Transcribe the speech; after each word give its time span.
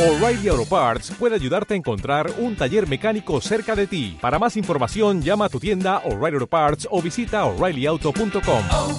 O'Reilly 0.00 0.48
Auto 0.48 0.64
Parts 0.64 1.12
puede 1.18 1.34
ayudarte 1.34 1.74
a 1.74 1.76
encontrar 1.76 2.32
un 2.38 2.56
taller 2.56 2.88
mecánico 2.88 3.38
cerca 3.42 3.76
de 3.76 3.86
ti. 3.86 4.16
Para 4.18 4.38
más 4.38 4.56
información, 4.56 5.20
llama 5.20 5.44
a 5.44 5.48
tu 5.50 5.60
tienda 5.60 5.98
O'Reilly 6.06 6.36
Auto 6.36 6.46
Parts 6.46 6.88
o 6.90 7.02
visita 7.02 7.44
oreillyauto.com. 7.44 8.64
oh, 8.72 8.98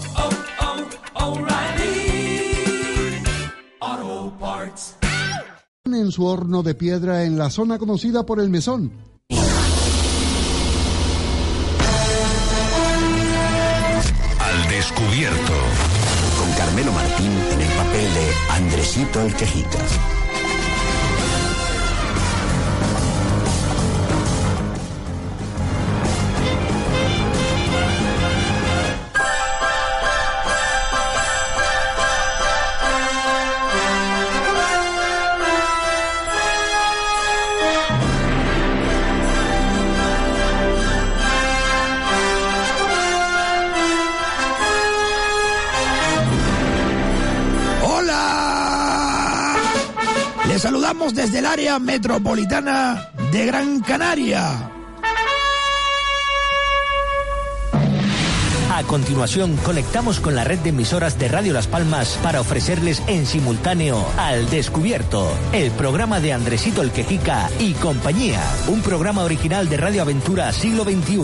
oh, 3.82 4.34
Parts. 4.40 4.96
en 5.86 6.12
su 6.12 6.24
horno 6.24 6.62
de 6.62 6.76
piedra 6.76 7.24
en 7.24 7.36
la 7.36 7.50
zona 7.50 7.80
conocida 7.80 8.24
por 8.24 8.40
el 8.40 8.52
mesón. 8.52 8.92
Al 14.38 14.70
descubierto. 14.70 15.54
con 16.38 16.52
Carmelo 16.54 16.92
Martín 16.92 17.32
en 17.54 17.62
el 17.62 17.72
papel 17.76 18.14
de 18.14 18.32
Andresito 18.52 19.22
el 19.22 19.34
Quejica. 19.34 19.80
Desde 50.92 51.40
el 51.40 51.46
área 51.46 51.80
metropolitana 51.80 53.10
de 53.32 53.46
Gran 53.46 53.80
Canaria. 53.80 54.70
A 58.70 58.84
continuación, 58.84 59.56
conectamos 59.64 60.20
con 60.20 60.36
la 60.36 60.44
red 60.44 60.60
de 60.60 60.70
emisoras 60.70 61.18
de 61.18 61.30
Radio 61.30 61.54
Las 61.54 61.68
Palmas 61.68 62.20
para 62.22 62.42
ofrecerles 62.42 63.02
en 63.08 63.26
simultáneo 63.26 64.06
Al 64.18 64.50
Descubierto, 64.50 65.32
el 65.54 65.72
programa 65.72 66.20
de 66.20 66.34
Andresito 66.34 66.82
el 66.82 66.92
Quejica 66.92 67.50
y 67.58 67.74
compañía. 67.74 68.42
Un 68.68 68.82
programa 68.82 69.24
original 69.24 69.70
de 69.70 69.78
Radio 69.78 70.02
Aventura 70.02 70.52
Siglo 70.52 70.84
XXI. 70.84 71.20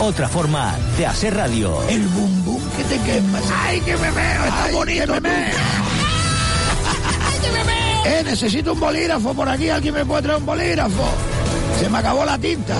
Otra 0.00 0.28
forma 0.28 0.76
de 0.96 1.06
hacer 1.06 1.34
radio. 1.34 1.82
El 1.88 2.06
bum 2.06 2.44
bum 2.44 2.62
que 2.76 2.84
te 2.84 3.00
quemas. 3.02 3.42
¡Ay, 3.52 3.80
que 3.80 3.96
me 3.96 4.10
veo! 4.12 4.44
¡Está 4.44 4.68
bonito! 4.72 5.20
me 5.20 5.87
Eh, 8.06 8.22
necesito 8.24 8.72
un 8.72 8.80
bolígrafo 8.80 9.34
por 9.34 9.48
aquí. 9.48 9.68
¿Alguien 9.68 9.94
me 9.94 10.04
puede 10.04 10.22
traer 10.22 10.38
un 10.38 10.46
bolígrafo? 10.46 11.04
Se 11.80 11.88
me 11.88 11.98
acabó 11.98 12.24
la 12.24 12.38
tinta. 12.38 12.74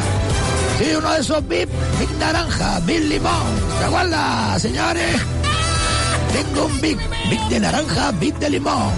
Sí, 0.79 0.95
uno 0.97 1.13
de 1.13 1.21
esos 1.21 1.49
bip, 1.49 1.69
bip 1.99 2.11
naranja, 2.19 2.81
bip 2.81 3.03
limón. 3.09 3.33
¿Se 3.79 3.85
acuerda, 3.85 4.59
señores? 4.59 5.17
Tengo 6.33 6.67
un 6.67 6.81
bip, 6.81 6.99
bip 7.29 7.41
de 7.49 7.61
naranja, 7.61 8.13
bip 8.13 8.37
de 8.39 8.51
limón. 8.51 8.93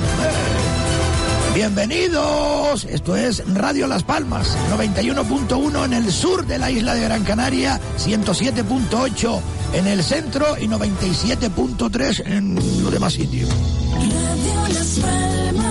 Bienvenidos. 1.54 2.84
Esto 2.84 3.16
es 3.16 3.42
Radio 3.55 3.86
Las 3.86 4.05
Palmas, 4.05 4.56
91.1 4.70 5.84
en 5.84 5.92
el 5.94 6.12
sur 6.12 6.46
de 6.46 6.58
la 6.58 6.70
isla 6.70 6.94
de 6.94 7.02
Gran 7.02 7.24
Canaria, 7.24 7.80
107.8 7.98 9.40
en 9.72 9.86
el 9.86 10.02
centro 10.05 10.56
y 10.58 10.68
97.3 10.68 12.27
en 12.27 12.55
los 12.82 12.92
demás 12.92 13.14
sitios. 13.14 13.48
Radio 13.48 14.68
Las 14.68 14.98
Palmas 15.00 15.69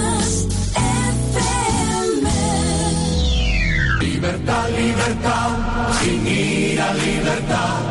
Libertad, 4.49 4.69
libertad, 4.79 5.49
sin 6.01 6.27
ir 6.27 6.81
a 6.81 6.93
libertad. 6.95 7.81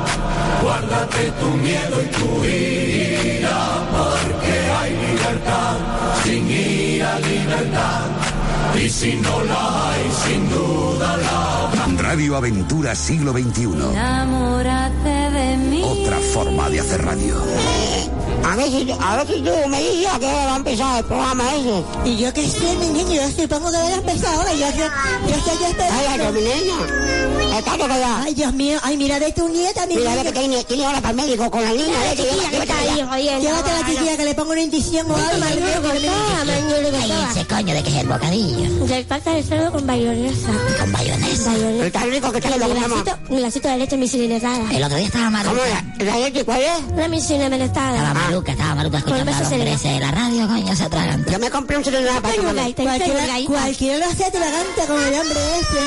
Guárdate 0.61 1.31
tu 1.41 1.47
miedo 1.47 2.03
y 2.03 2.07
tu 2.07 2.45
ira, 2.45 3.61
porque 3.93 4.53
hay 4.79 4.91
libertad, 4.91 5.77
sin 6.25 6.51
ir 6.51 7.05
a 7.05 7.19
libertad. 7.21 8.07
Y 8.77 8.89
si 8.89 9.15
no 9.15 9.45
la 9.45 9.91
hay, 9.91 10.11
sin 10.25 10.51
duda 10.51 11.17
la 11.17 11.63
habrá. 11.63 12.03
Radio 12.03 12.37
Aventura 12.37 12.97
Siglo 12.97 13.33
XXI. 13.33 13.63
Enamórate 13.93 15.09
de 15.09 15.57
mí. 15.59 15.83
Otra 15.85 16.19
forma 16.19 16.69
de 16.71 16.81
hacer 16.81 17.05
radio. 17.05 17.37
A 18.45 18.57
ver 18.57 18.71
si, 18.71 18.91
a 18.99 19.17
ver 19.17 19.27
si 19.27 19.43
tú 19.43 19.51
me 19.69 19.81
dices 19.83 20.07
a 20.13 20.19
qué 20.19 20.27
hora 20.27 20.45
va 20.47 20.53
a 20.55 20.57
empezar 20.57 20.99
el 20.99 21.05
programa 21.05 21.45
ese. 21.55 21.85
Y 22.05 22.17
yo 22.17 22.33
que 22.33 22.49
sé, 22.49 22.77
mi 22.81 22.87
niño, 22.89 23.15
yo 23.23 23.43
supongo 23.43 23.71
que 23.71 23.77
debe 23.79 23.95
empezar 23.95 24.35
ahora. 24.35 24.53
Yo, 24.55 24.67
yo, 24.71 24.85
yo 25.29 25.35
estoy 25.37 25.59
ya 25.61 25.67
Ay, 25.69 25.75
ay, 25.77 25.77
que 25.77 25.83
esperando. 25.83 26.33
mi 26.33 26.41
niña. 26.41 27.29
Que 27.59 27.85
allá. 27.93 28.23
Ay, 28.23 28.35
Dios 28.35 28.53
mío, 28.55 28.79
ay, 28.83 28.97
mira 28.97 29.19
de 29.19 29.33
tu 29.33 29.49
nieta, 29.49 29.87
mi 29.87 29.97
Mira, 29.97 30.11
ve 30.15 30.17
niño. 30.19 30.33
que 30.33 30.39
tiene, 30.39 30.65
tiene 30.65 30.87
hora 30.87 31.01
para 31.01 31.11
el 31.11 31.17
médico 31.17 31.51
con 31.51 31.63
la 31.63 31.71
niña. 31.73 31.87
Mira, 31.87 32.11
que 32.15 32.23
chiquilla, 32.23 32.51
que 32.51 32.57
está 32.59 32.79
ahí, 32.79 33.03
oye, 33.03 33.41
Llévate 33.41 33.71
a 33.71 33.81
la 33.81 33.87
chiquilla 33.89 34.17
que 34.17 34.25
le 34.25 34.35
ponga 34.35 34.51
una 34.53 34.61
inyección 34.63 35.11
o 35.11 35.17
algo. 35.17 35.31
que 35.31 36.09
Ay, 36.99 37.13
ese 37.31 37.45
coño 37.47 37.75
de 37.75 37.83
que 37.83 37.91
es 37.91 37.97
el 37.97 38.07
bocadillo. 38.09 38.87
Del 38.87 39.05
pata 39.07 39.33
de 39.33 39.43
cerdo 39.43 39.73
con 39.73 39.87
bayonesa. 39.87 40.49
Con 40.81 40.93
bayonesa. 40.93 41.51
Bayonesa. 41.53 41.87
Está 41.87 42.01
rico 42.05 42.33
que 42.33 42.41
tiene 42.41 42.59
lo 42.59 42.67
que 42.67 42.79
un 43.29 43.37
glacito 43.39 43.69
de 43.69 43.77
leche 43.79 43.97
misilinezada. 43.97 44.71
El 44.73 44.83
otro 44.85 44.97
día 44.97 45.07
estaba 45.07 45.31
maluca. 45.31 45.51
¿Cómo 45.51 45.63
era? 45.65 46.13
¿La 46.13 46.19
leche 46.19 46.45
cuál 46.45 46.61
es? 46.61 46.79
Una 46.93 47.09
misilinezada. 47.09 48.15
Maluca, 48.19 48.53
estaba 48.53 48.75
maluca 48.75 49.01
Con 49.01 49.15
escuchando 49.15 49.33
a 49.33 49.39
los 49.41 49.49
serenos. 49.49 49.75
hombres 49.75 49.95
de 49.95 50.01
la 50.01 50.11
radio, 50.11 50.49
coño, 50.49 50.77
se 50.77 50.83
atragan. 50.85 51.25
Yo 51.31 51.39
me 51.39 51.51
compré 51.51 51.77
un 51.79 51.85
celular 51.85 52.21
para 52.23 52.35
Cualquiera, 52.35 53.35
cualquiera 53.47 53.99
lo 54.07 54.13
hace 54.13 54.25
atragante 54.25 54.81
con 54.87 55.03
el 55.03 55.15
hombre 55.15 55.39
este. 55.61 55.79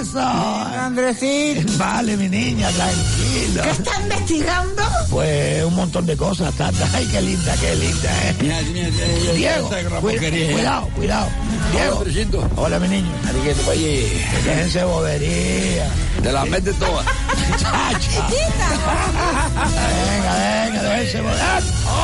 Eso. 0.05 0.21
Andresito. 0.21 1.73
Vale, 1.79 2.17
mi 2.17 2.29
niña, 2.29 2.69
tranquilo. 2.71 3.63
¿Qué 3.63 3.71
está 3.71 4.01
investigando? 4.01 4.83
Pues 5.11 5.65
un 5.65 5.75
montón 5.75 6.07
de 6.07 6.17
cosas, 6.17 6.53
tata. 6.55 6.89
Ay, 6.95 7.07
qué 7.11 7.21
linda, 7.23 7.55
qué 7.61 7.75
linda, 7.77 8.11
¿eh? 8.29 8.35
Mira, 8.41 8.61
mira, 8.73 8.89
mira, 8.91 9.33
Diego, 9.35 9.65
esta 9.65 9.83
gran 9.83 10.01
cu- 10.01 10.09
porquería. 10.09 10.53
cuidado, 10.53 10.89
cuidado. 10.97 11.29
Diego. 11.73 11.99
Andresito. 11.99 12.51
Hola, 12.57 12.79
mi 12.81 12.89
niño. 12.89 13.11
Ariqueto, 13.29 13.71
oye, 13.71 14.23
Déjense 14.45 14.85
bobería. 14.85 15.89
te 16.23 16.33
las 16.33 16.49
metes 16.49 16.77
todas. 16.79 17.07
Chacha. 17.59 18.29
Venga, 19.55 20.35
venga, 20.65 20.83
déjense 20.83 21.21
bobería. 21.21 21.61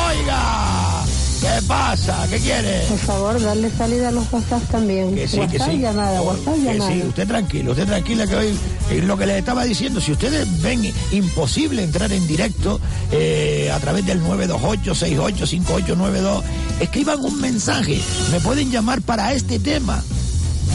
Oiga, 0.08 1.00
¿qué 1.40 1.62
pasa? 1.66 2.26
¿Qué 2.28 2.38
quiere? 2.38 2.82
Por 2.88 2.98
favor, 2.98 3.40
darle 3.40 3.70
salida 3.70 4.08
a 4.08 4.12
los 4.12 4.31
WhatsApp 4.32 4.62
también. 4.70 5.14
Que 5.14 5.26
sí, 5.26 5.37
que 5.37 5.40
WhatsApp 5.40 5.70
sí. 5.70 5.78
llamada, 5.78 6.20
WhatsApp 6.22 6.54
que 6.54 6.62
llamada. 6.62 6.92
sí, 6.92 7.02
usted 7.06 7.26
tranquilo, 7.26 7.70
usted 7.72 7.87
tranquila 7.87 8.26
que 8.26 8.37
hoy 8.37 8.54
eh, 8.90 9.02
lo 9.02 9.16
que 9.16 9.25
les 9.26 9.38
estaba 9.38 9.64
diciendo, 9.64 10.00
si 10.00 10.12
ustedes 10.12 10.46
ven 10.62 10.92
imposible 11.12 11.82
entrar 11.82 12.12
en 12.12 12.26
directo 12.26 12.81
eh, 13.12 13.70
a 13.72 13.78
través 13.78 14.04
del 14.06 14.22
928-685892, 14.22 16.42
escriban 16.81 17.25
un 17.25 17.40
mensaje, 17.40 18.00
me 18.31 18.40
pueden 18.40 18.70
llamar 18.70 19.00
para 19.02 19.32
este 19.32 19.58
tema. 19.58 20.02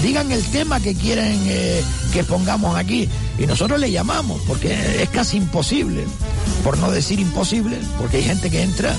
Digan 0.02 0.30
el 0.32 0.44
tema 0.44 0.80
que 0.82 0.94
quieren 0.94 1.40
eh, 1.48 1.82
que 2.14 2.24
pongamos 2.24 2.76
aquí 2.76 3.10
y 3.40 3.48
nosotros 3.48 3.80
le 3.80 3.92
llamamos 3.92 4.40
porque 4.46 5.02
es 5.02 5.10
casi 5.10 5.38
imposible, 5.38 6.04
por 6.64 6.78
no 6.78 6.92
decir 6.92 7.20
imposible, 7.20 7.80
porque 7.98 8.18
hay 8.18 8.24
gente 8.24 8.52
que 8.52 8.62
entra 8.62 8.96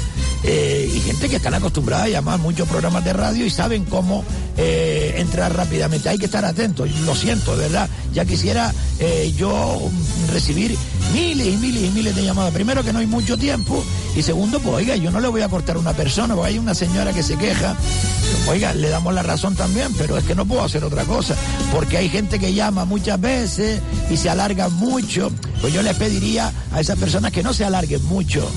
eh, 0.48 0.88
y 0.94 1.00
gente 1.00 1.28
que 1.28 1.36
están 1.36 1.54
acostumbrada 1.54 2.04
a 2.04 2.08
llamar 2.08 2.38
muchos 2.38 2.68
programas 2.68 3.04
de 3.04 3.12
radio 3.12 3.44
y 3.44 3.50
saben 3.50 3.84
cómo 3.84 4.24
eh, 4.56 5.14
entrar 5.16 5.54
rápidamente. 5.54 6.08
Hay 6.08 6.18
que 6.18 6.26
estar 6.26 6.44
atentos, 6.44 6.88
lo 7.04 7.16
siento, 7.16 7.56
de 7.56 7.64
verdad. 7.64 7.90
Ya 8.12 8.24
quisiera 8.24 8.72
eh, 9.00 9.34
yo 9.36 9.90
recibir 10.32 10.76
miles 11.12 11.48
y 11.48 11.56
miles 11.56 11.82
y 11.82 11.90
miles 11.90 12.14
de 12.14 12.24
llamadas. 12.24 12.54
Primero 12.54 12.84
que 12.84 12.92
no 12.92 13.00
hay 13.00 13.06
mucho 13.06 13.36
tiempo 13.36 13.84
y 14.14 14.22
segundo, 14.22 14.60
pues 14.60 14.76
oiga, 14.76 14.94
yo 14.94 15.10
no 15.10 15.18
le 15.18 15.26
voy 15.26 15.42
a 15.42 15.48
cortar 15.48 15.76
a 15.76 15.78
una 15.80 15.94
persona, 15.94 16.36
porque 16.36 16.52
hay 16.52 16.58
una 16.58 16.74
señora 16.74 17.12
que 17.12 17.24
se 17.24 17.36
queja. 17.36 17.76
Oiga, 18.48 18.72
le 18.72 18.88
damos 18.88 19.12
la 19.14 19.24
razón 19.24 19.56
también, 19.56 19.92
pero 19.98 20.16
es 20.16 20.24
que 20.24 20.36
no 20.36 20.46
puedo 20.46 20.62
hacer 20.62 20.84
otra 20.84 21.02
cosa, 21.04 21.34
porque 21.72 21.96
hay 21.96 22.08
gente 22.08 22.38
que 22.38 22.54
llama 22.54 22.84
muchas 22.84 23.20
veces 23.20 23.80
y 24.10 24.16
se 24.16 24.30
alarga 24.30 24.68
mucho. 24.68 25.32
Pues 25.60 25.74
yo 25.74 25.82
les 25.82 25.96
pediría 25.96 26.52
a 26.72 26.80
esas 26.80 26.98
personas 26.98 27.32
que 27.32 27.42
no 27.42 27.52
se 27.52 27.64
alarguen 27.64 28.04
mucho. 28.04 28.48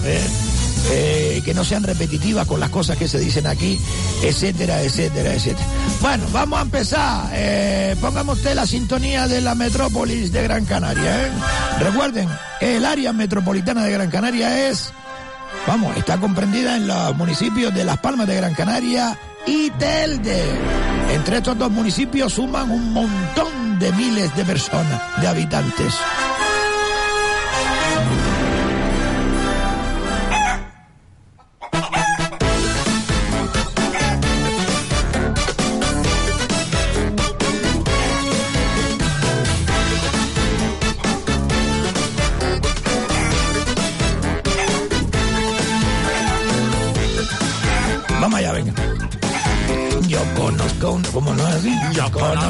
Eh, 0.91 1.41
que 1.45 1.53
no 1.53 1.63
sean 1.63 1.83
repetitivas 1.83 2.47
con 2.47 2.59
las 2.59 2.69
cosas 2.69 2.97
que 2.97 3.07
se 3.07 3.19
dicen 3.19 3.47
aquí, 3.47 3.79
etcétera, 4.23 4.81
etcétera, 4.81 5.33
etcétera. 5.33 5.65
Bueno, 6.01 6.23
vamos 6.31 6.59
a 6.59 6.61
empezar. 6.63 7.29
Eh, 7.33 7.95
póngame 8.01 8.33
usted 8.33 8.55
la 8.55 8.65
sintonía 8.65 9.27
de 9.27 9.41
la 9.41 9.55
metrópolis 9.55 10.31
de 10.31 10.43
Gran 10.43 10.65
Canaria. 10.65 11.27
¿eh? 11.27 11.31
Recuerden, 11.79 12.27
el 12.61 12.85
área 12.85 13.13
metropolitana 13.13 13.83
de 13.83 13.91
Gran 13.91 14.09
Canaria 14.09 14.69
es, 14.69 14.91
vamos, 15.67 15.95
está 15.97 16.17
comprendida 16.17 16.75
en 16.75 16.87
los 16.87 17.15
municipios 17.15 17.73
de 17.73 17.83
Las 17.83 17.97
Palmas 17.97 18.27
de 18.27 18.35
Gran 18.35 18.53
Canaria 18.53 19.17
y 19.45 19.69
Telde. 19.71 20.43
Entre 21.13 21.37
estos 21.37 21.57
dos 21.57 21.71
municipios 21.71 22.33
suman 22.33 22.69
un 22.69 22.93
montón 22.93 23.79
de 23.79 23.91
miles 23.93 24.35
de 24.35 24.45
personas, 24.45 25.01
de 25.21 25.27
habitantes. 25.27 25.93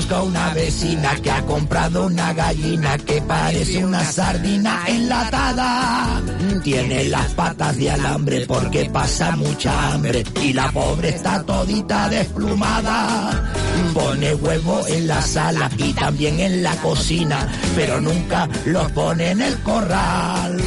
Conozco 0.09 0.27
una 0.27 0.53
vecina 0.56 1.15
que 1.21 1.29
ha 1.29 1.45
comprado 1.45 2.07
una 2.07 2.33
gallina 2.33 2.97
que 2.97 3.21
parece 3.21 3.85
una 3.85 4.03
sardina 4.03 4.83
enlatada. 4.88 6.21
Tiene 6.63 7.03
las 7.06 7.31
patas 7.33 7.77
de 7.77 7.91
alambre 7.91 8.45
porque 8.47 8.89
pasa 8.89 9.35
mucha 9.35 9.94
hambre 9.94 10.23
y 10.41 10.53
la 10.53 10.71
pobre 10.71 11.09
está 11.09 11.44
todita 11.44 12.09
desplumada. 12.09 13.51
Pone 13.94 14.33
huevo 14.33 14.88
en 14.88 15.07
la 15.07 15.21
sala 15.21 15.69
y 15.77 15.94
también 15.94 16.39
en 16.39 16.63
la 16.63 16.75
cocina, 16.77 17.47
pero 17.75 18.01
nunca 18.01 18.47
los 18.65 18.91
pone 18.94 19.31
en 19.31 19.41
el 19.41 19.59
corral. 19.62 20.57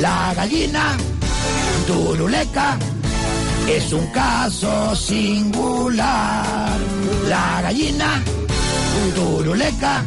La 0.00 0.34
gallina 0.34 0.96
turuleca 1.86 2.76
es 3.68 3.92
un 3.92 4.06
caso 4.08 4.96
singular. 4.96 6.78
La 7.28 7.60
gallina 7.62 8.20
turuleca 9.14 10.04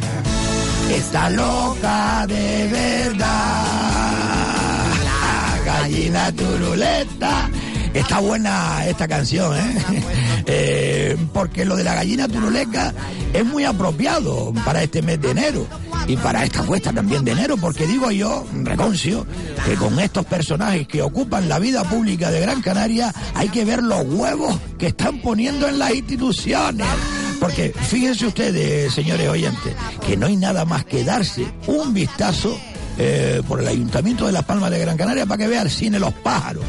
está 0.90 1.30
loca 1.30 2.26
de 2.26 2.68
verdad. 2.68 3.64
La 5.04 5.64
gallina 5.64 6.32
turuleta. 6.32 7.50
Está 7.92 8.18
buena 8.18 8.84
esta 8.86 9.06
canción, 9.06 9.56
¿eh? 9.56 10.02
Eh, 10.46 11.16
porque 11.32 11.64
lo 11.64 11.76
de 11.76 11.84
la 11.84 11.94
gallina 11.94 12.28
turuleca 12.28 12.92
es 13.32 13.46
muy 13.46 13.64
apropiado 13.64 14.52
para 14.64 14.82
este 14.82 15.00
mes 15.00 15.20
de 15.20 15.30
enero 15.30 15.66
y 16.06 16.16
para 16.16 16.44
esta 16.44 16.62
cuesta 16.64 16.92
también 16.92 17.24
de 17.24 17.32
enero, 17.32 17.56
porque 17.56 17.86
digo 17.86 18.10
yo, 18.10 18.44
reconcio, 18.62 19.26
que 19.64 19.74
con 19.76 19.98
estos 20.00 20.26
personajes 20.26 20.86
que 20.86 21.02
ocupan 21.02 21.48
la 21.48 21.58
vida 21.58 21.84
pública 21.84 22.30
de 22.30 22.40
Gran 22.40 22.60
Canaria 22.60 23.14
hay 23.34 23.48
que 23.48 23.64
ver 23.64 23.82
los 23.82 24.04
huevos 24.06 24.58
que 24.76 24.88
están 24.88 25.22
poniendo 25.22 25.66
en 25.66 25.78
las 25.78 25.94
instituciones. 25.94 26.86
Porque 27.44 27.74
fíjense 27.78 28.26
ustedes, 28.26 28.94
señores 28.94 29.28
oyentes, 29.28 29.74
que 30.06 30.16
no 30.16 30.24
hay 30.24 30.34
nada 30.34 30.64
más 30.64 30.86
que 30.86 31.04
darse 31.04 31.46
un 31.66 31.92
vistazo 31.92 32.58
eh, 32.96 33.42
por 33.46 33.60
el 33.60 33.68
Ayuntamiento 33.68 34.24
de 34.24 34.32
Las 34.32 34.46
Palmas 34.46 34.70
de 34.70 34.78
Gran 34.78 34.96
Canaria 34.96 35.26
para 35.26 35.36
que 35.36 35.48
vea 35.48 35.60
el 35.60 35.70
cine 35.70 35.98
Los 35.98 36.14
Pájaros 36.14 36.64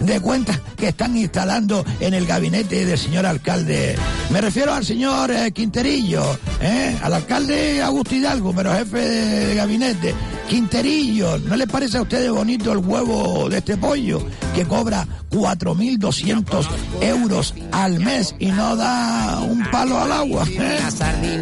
de 0.00 0.20
cuentas 0.20 0.60
que 0.76 0.88
están 0.88 1.16
instalando 1.16 1.84
en 2.00 2.14
el 2.14 2.26
gabinete 2.26 2.84
del 2.84 2.98
señor 2.98 3.26
alcalde. 3.26 3.96
Me 4.30 4.40
refiero 4.40 4.72
al 4.72 4.84
señor 4.84 5.30
eh, 5.30 5.52
Quinterillo, 5.52 6.38
¿eh? 6.60 6.96
al 7.02 7.14
alcalde 7.14 7.82
Augusto 7.82 8.14
Hidalgo, 8.14 8.52
pero 8.54 8.72
jefe 8.74 8.98
de, 8.98 9.46
de 9.46 9.54
gabinete. 9.54 10.14
Quinterillo, 10.48 11.38
¿no 11.38 11.56
les 11.56 11.66
parece 11.66 11.98
a 11.98 12.02
ustedes 12.02 12.30
bonito 12.30 12.72
el 12.72 12.78
huevo 12.78 13.48
de 13.48 13.58
este 13.58 13.76
pollo 13.76 14.22
que 14.54 14.64
cobra 14.66 15.06
4.200 15.30 16.66
euros 17.00 17.54
al 17.70 18.00
mes 18.00 18.34
y 18.38 18.46
no 18.46 18.76
da 18.76 19.40
un 19.40 19.62
palo 19.70 19.98
al 19.98 20.12
agua? 20.12 20.44
¿eh? 20.50 20.78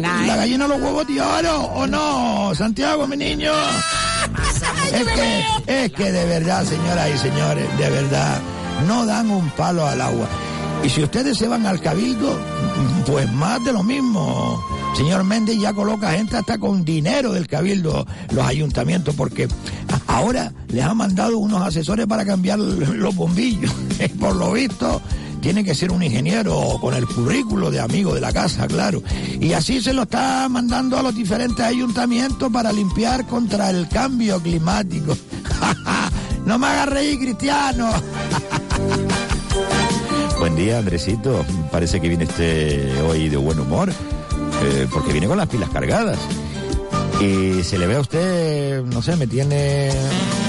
La 0.01 0.35
gallina 0.37 0.67
los 0.67 0.81
huevos 0.81 1.07
de 1.07 1.19
oro, 1.19 1.61
¿o 1.75 1.87
no? 1.87 2.53
Santiago, 2.55 3.07
mi 3.07 3.17
niño. 3.17 3.51
Es 4.93 5.07
que, 5.07 5.83
es 5.83 5.91
que 5.93 6.11
de 6.11 6.25
verdad, 6.25 6.65
señoras 6.65 7.09
y 7.13 7.17
señores, 7.17 7.77
de 7.77 7.89
verdad, 7.89 8.39
no 8.87 9.05
dan 9.05 9.29
un 9.29 9.49
palo 9.51 9.85
al 9.85 10.01
agua. 10.01 10.27
Y 10.83 10.89
si 10.89 11.03
ustedes 11.03 11.37
se 11.37 11.47
van 11.47 11.65
al 11.65 11.79
cabildo, 11.79 12.39
pues 13.05 13.31
más 13.33 13.63
de 13.63 13.71
lo 13.71 13.83
mismo. 13.83 14.61
Señor 14.95 15.23
Méndez 15.23 15.57
ya 15.59 15.73
coloca 15.73 16.11
gente 16.11 16.37
hasta 16.37 16.57
con 16.57 16.83
dinero 16.83 17.31
del 17.31 17.47
cabildo, 17.47 18.05
los 18.31 18.45
ayuntamientos, 18.45 19.15
porque 19.15 19.47
ahora 20.07 20.51
les 20.67 20.83
ha 20.83 20.93
mandado 20.93 21.37
unos 21.37 21.61
asesores 21.61 22.07
para 22.07 22.25
cambiar 22.25 22.59
los 22.59 23.15
bombillos. 23.15 23.71
Por 24.19 24.35
lo 24.35 24.51
visto, 24.53 25.01
tiene 25.41 25.63
que 25.63 25.73
ser 25.73 25.91
un 25.91 26.03
ingeniero 26.03 26.77
con 26.79 26.93
el 26.93 27.07
currículo 27.07 27.71
de 27.71 27.79
amigo 27.79 28.13
de 28.13 28.21
la 28.21 28.31
casa, 28.31 28.67
claro. 28.67 29.01
Y 29.39 29.53
así 29.53 29.81
se 29.81 29.93
lo 29.93 30.03
está 30.03 30.47
mandando 30.47 30.97
a 30.97 31.03
los 31.03 31.15
diferentes 31.15 31.65
ayuntamientos 31.65 32.51
para 32.51 32.71
limpiar 32.71 33.25
contra 33.25 33.71
el 33.71 33.89
cambio 33.89 34.39
climático. 34.39 35.17
no 36.45 36.59
me 36.59 36.67
hagas 36.67 36.89
reír, 36.89 37.19
Cristiano. 37.19 37.91
Buen 40.39 40.55
día, 40.55 40.79
Andresito. 40.79 41.45
Parece 41.71 41.99
que 41.99 42.07
viene 42.07 42.23
este 42.23 42.99
hoy 43.01 43.29
de 43.29 43.37
buen 43.37 43.59
humor, 43.59 43.91
eh, 44.63 44.87
porque 44.91 45.11
viene 45.11 45.27
con 45.27 45.37
las 45.37 45.47
pilas 45.47 45.69
cargadas. 45.69 46.17
Y 47.21 47.63
se 47.63 47.77
le 47.77 47.85
ve 47.85 47.95
a 47.95 47.99
usted, 47.99 48.83
no 48.83 49.01
sé, 49.03 49.15
me 49.15 49.27
tiene 49.27 49.91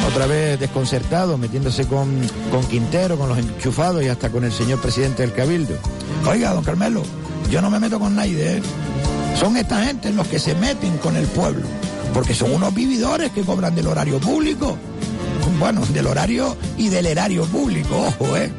otra 0.09 0.26
vez 0.26 0.59
desconcertado, 0.59 1.37
metiéndose 1.37 1.87
con, 1.87 2.09
con 2.50 2.64
Quintero, 2.64 3.19
con 3.19 3.29
los 3.29 3.38
enchufados 3.38 4.02
y 4.02 4.09
hasta 4.09 4.31
con 4.31 4.45
el 4.45 4.52
señor 4.52 4.81
presidente 4.81 5.23
del 5.23 5.35
Cabildo. 5.35 5.75
Oiga, 6.26 6.55
don 6.55 6.64
Carmelo, 6.64 7.02
yo 7.50 7.61
no 7.61 7.69
me 7.69 7.79
meto 7.79 7.99
con 7.99 8.17
nadie, 8.17 8.57
¿eh? 8.57 8.62
Son 9.38 9.57
esta 9.57 9.85
gente 9.85 10.12
los 10.12 10.26
que 10.29 10.38
se 10.38 10.55
meten 10.55 10.97
con 10.99 11.17
el 11.17 11.26
pueblo, 11.26 11.67
porque 12.14 12.35
son 12.35 12.52
unos 12.52 12.75
vividores 12.75 13.33
que 13.33 13.43
cobran 13.43 13.75
del 13.75 13.88
horario 13.88 14.19
público. 14.19 14.79
Bueno, 15.59 15.85
del 15.93 16.07
horario 16.07 16.57
y 16.79 16.88
del 16.88 17.07
erario 17.07 17.45
público, 17.45 17.97
ojo, 17.97 18.37
¿eh? 18.37 18.50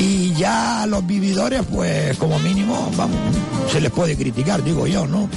Y 0.00 0.32
ya 0.32 0.86
los 0.88 1.06
vividores, 1.06 1.62
pues 1.70 2.16
como 2.16 2.38
mínimo, 2.38 2.90
vamos, 2.96 3.18
se 3.70 3.82
les 3.82 3.90
puede 3.90 4.16
criticar, 4.16 4.64
digo 4.64 4.86
yo, 4.86 5.06
¿no? 5.06 5.28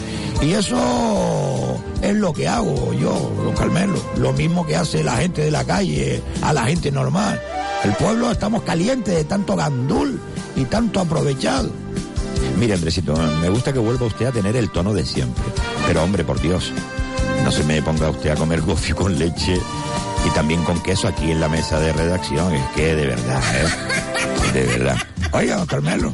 Y 0.42 0.54
eso 0.54 1.78
es 2.02 2.16
lo 2.16 2.32
que 2.32 2.48
hago 2.48 2.94
yo, 2.94 3.12
don 3.44 3.54
Carmelo. 3.56 4.02
Lo 4.18 4.32
mismo 4.32 4.66
que 4.66 4.78
hace 4.78 5.04
la 5.04 5.18
gente 5.18 5.42
de 5.42 5.52
la 5.52 5.66
calle 5.66 6.24
a 6.42 6.54
la 6.54 6.64
gente 6.64 6.92
normal. 6.92 7.42
El 7.84 7.92
pueblo 7.94 8.32
estamos 8.32 8.64
calientes 8.64 9.14
de 9.14 9.26
tanto 9.26 9.58
gandul 9.58 10.18
y 10.56 10.64
tanto 10.64 11.02
aprovechado. 11.02 11.70
Mire, 12.58 12.76
Andresito, 12.76 13.16
me 13.42 13.50
gusta 13.50 13.74
que 13.74 13.80
vuelva 13.80 14.06
usted 14.06 14.28
a 14.28 14.32
tener 14.32 14.56
el 14.56 14.70
tono 14.70 14.94
de 14.94 15.06
siempre. 15.06 15.44
Pero 15.88 16.04
hombre, 16.04 16.24
por 16.24 16.42
Dios, 16.42 16.72
no 17.44 17.52
se 17.52 17.66
me 17.66 17.82
ponga 17.82 18.10
usted 18.10 18.30
a 18.30 18.36
comer 18.36 18.62
gofio 18.66 18.96
con 18.96 19.20
leche 19.20 19.60
y 20.26 20.30
también 20.32 20.64
con 20.64 20.82
queso 20.82 21.08
aquí 21.08 21.32
en 21.32 21.40
la 21.40 21.50
mesa 21.50 21.80
de 21.80 21.94
redacción. 21.94 22.54
Es 22.54 22.66
que 22.76 22.96
de 22.96 23.08
verdad, 23.08 23.42
¿eh? 23.56 24.52
De 24.54 24.64
verdad. 24.64 24.98
Oiga, 25.32 25.58
don 25.58 25.66
Carmelo, 25.66 26.12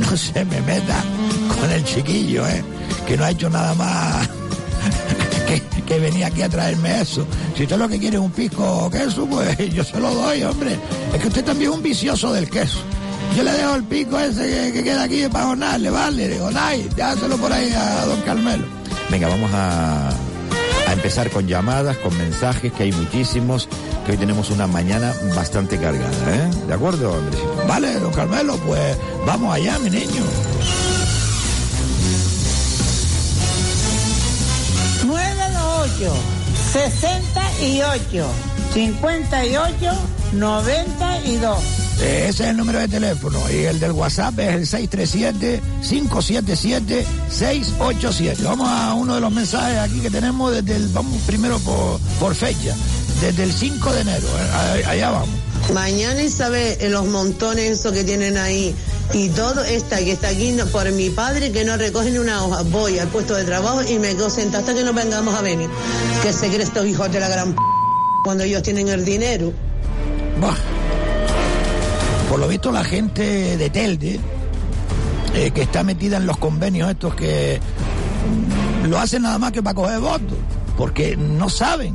no 0.00 0.16
se 0.16 0.44
me 0.44 0.60
meta 0.62 1.02
con 1.60 1.70
el 1.70 1.84
chiquillo, 1.84 2.46
¿eh? 2.46 2.62
Que 3.06 3.16
no 3.16 3.24
ha 3.24 3.30
hecho 3.30 3.48
nada 3.48 3.74
más 3.74 4.28
que, 5.46 5.62
que 5.82 6.00
venir 6.00 6.24
aquí 6.24 6.42
a 6.42 6.48
traerme 6.48 7.00
eso. 7.00 7.26
Si 7.56 7.62
usted 7.62 7.76
lo 7.76 7.88
que 7.88 7.98
quiere 7.98 8.16
es 8.16 8.22
un 8.22 8.32
pisco 8.32 8.64
o 8.64 8.90
queso, 8.90 9.26
pues 9.26 9.56
yo 9.72 9.84
se 9.84 9.98
lo 10.00 10.12
doy, 10.12 10.42
hombre. 10.42 10.78
Es 11.14 11.20
que 11.20 11.28
usted 11.28 11.44
también 11.44 11.70
es 11.70 11.76
un 11.76 11.82
vicioso 11.82 12.32
del 12.32 12.50
queso. 12.50 12.78
Yo 13.36 13.42
le 13.42 13.52
dejo 13.52 13.74
el 13.74 13.84
pico 13.84 14.18
ese 14.18 14.48
que, 14.48 14.72
que 14.72 14.84
queda 14.84 15.02
aquí 15.02 15.26
para 15.30 15.46
Gonale, 15.46 15.90
vale, 15.90 16.28
digo, 16.28 16.50
Nay, 16.50 16.88
dáselo 16.96 17.36
por 17.36 17.52
ahí 17.52 17.72
a 17.72 18.06
don 18.06 18.20
Carmelo. 18.22 18.64
Venga, 19.10 19.28
vamos 19.28 19.50
a 19.52 20.10
empezar 20.96 21.30
con 21.30 21.46
llamadas, 21.46 21.96
con 21.98 22.16
mensajes, 22.16 22.72
que 22.72 22.84
hay 22.84 22.92
muchísimos, 22.92 23.68
que 24.04 24.12
hoy 24.12 24.18
tenemos 24.18 24.50
una 24.50 24.66
mañana 24.66 25.14
bastante 25.34 25.78
cargada, 25.78 26.34
¿eh? 26.34 26.50
¿De 26.66 26.74
acuerdo, 26.74 27.14
Andresito? 27.14 27.64
Vale, 27.68 28.00
don 28.00 28.12
Carmelo, 28.12 28.56
pues 28.66 28.96
vamos 29.26 29.54
allá, 29.54 29.78
mi 29.78 29.90
niño. 29.90 30.22
928 35.06 36.14
68 36.72 38.26
58 38.72 39.92
92. 40.32 41.85
Eh, 42.00 42.26
Ese 42.28 42.44
es 42.44 42.50
el 42.50 42.56
número 42.56 42.78
de 42.78 42.88
teléfono 42.88 43.38
y 43.50 43.64
el 43.64 43.80
del 43.80 43.92
WhatsApp 43.92 44.38
es 44.38 44.72
el 44.72 44.88
637-577-687. 45.80 48.42
Vamos 48.42 48.68
a 48.68 48.94
uno 48.94 49.14
de 49.14 49.20
los 49.20 49.32
mensajes 49.32 49.78
aquí 49.78 50.00
que 50.00 50.10
tenemos 50.10 50.52
desde 50.52 50.76
el, 50.76 50.88
vamos 50.88 51.20
primero 51.26 51.58
por, 51.60 51.98
por 52.20 52.34
fecha, 52.34 52.74
desde 53.20 53.44
el 53.44 53.52
5 53.52 53.92
de 53.92 54.00
enero, 54.02 54.26
eh, 54.76 54.84
allá 54.86 55.10
vamos. 55.10 55.28
Mañana 55.72 56.22
Isabel, 56.22 56.76
en 56.80 56.92
los 56.92 57.06
montones 57.06 57.80
esos 57.80 57.92
que 57.92 58.04
tienen 58.04 58.36
ahí 58.36 58.74
y 59.12 59.28
todo 59.30 59.64
esta 59.64 59.98
que 59.98 60.12
está 60.12 60.28
aquí 60.28 60.56
por 60.70 60.90
mi 60.92 61.10
padre 61.10 61.50
que 61.50 61.64
no 61.64 61.76
recoge 61.76 62.10
ni 62.10 62.18
una 62.18 62.44
hoja. 62.44 62.62
Voy 62.62 62.98
al 62.98 63.08
puesto 63.08 63.34
de 63.34 63.44
trabajo 63.44 63.82
y 63.82 63.98
me 63.98 64.14
quedo 64.14 64.30
sentada 64.30 64.60
hasta 64.60 64.74
que 64.74 64.84
nos 64.84 64.94
vengamos 64.94 65.34
a 65.34 65.42
venir. 65.42 65.68
Que 66.22 66.32
se 66.32 66.46
creen 66.48 66.60
estos 66.60 66.86
hijos 66.86 67.10
de 67.10 67.18
la 67.18 67.28
gran 67.28 67.52
p 67.52 67.58
cuando 68.22 68.44
ellos 68.44 68.62
tienen 68.62 68.88
el 68.88 69.04
dinero. 69.04 69.52
Buah. 70.40 70.75
Por 72.36 72.42
lo 72.42 72.48
visto 72.48 72.70
la 72.70 72.84
gente 72.84 73.56
de 73.56 73.70
Telde, 73.70 74.20
eh, 75.34 75.52
que 75.52 75.62
está 75.62 75.82
metida 75.82 76.18
en 76.18 76.26
los 76.26 76.36
convenios 76.36 76.90
estos 76.90 77.14
que 77.14 77.58
lo 78.86 78.98
hacen 78.98 79.22
nada 79.22 79.38
más 79.38 79.52
que 79.52 79.62
para 79.62 79.74
coger 79.74 80.00
votos, 80.00 80.36
porque 80.76 81.16
no 81.16 81.48
saben, 81.48 81.94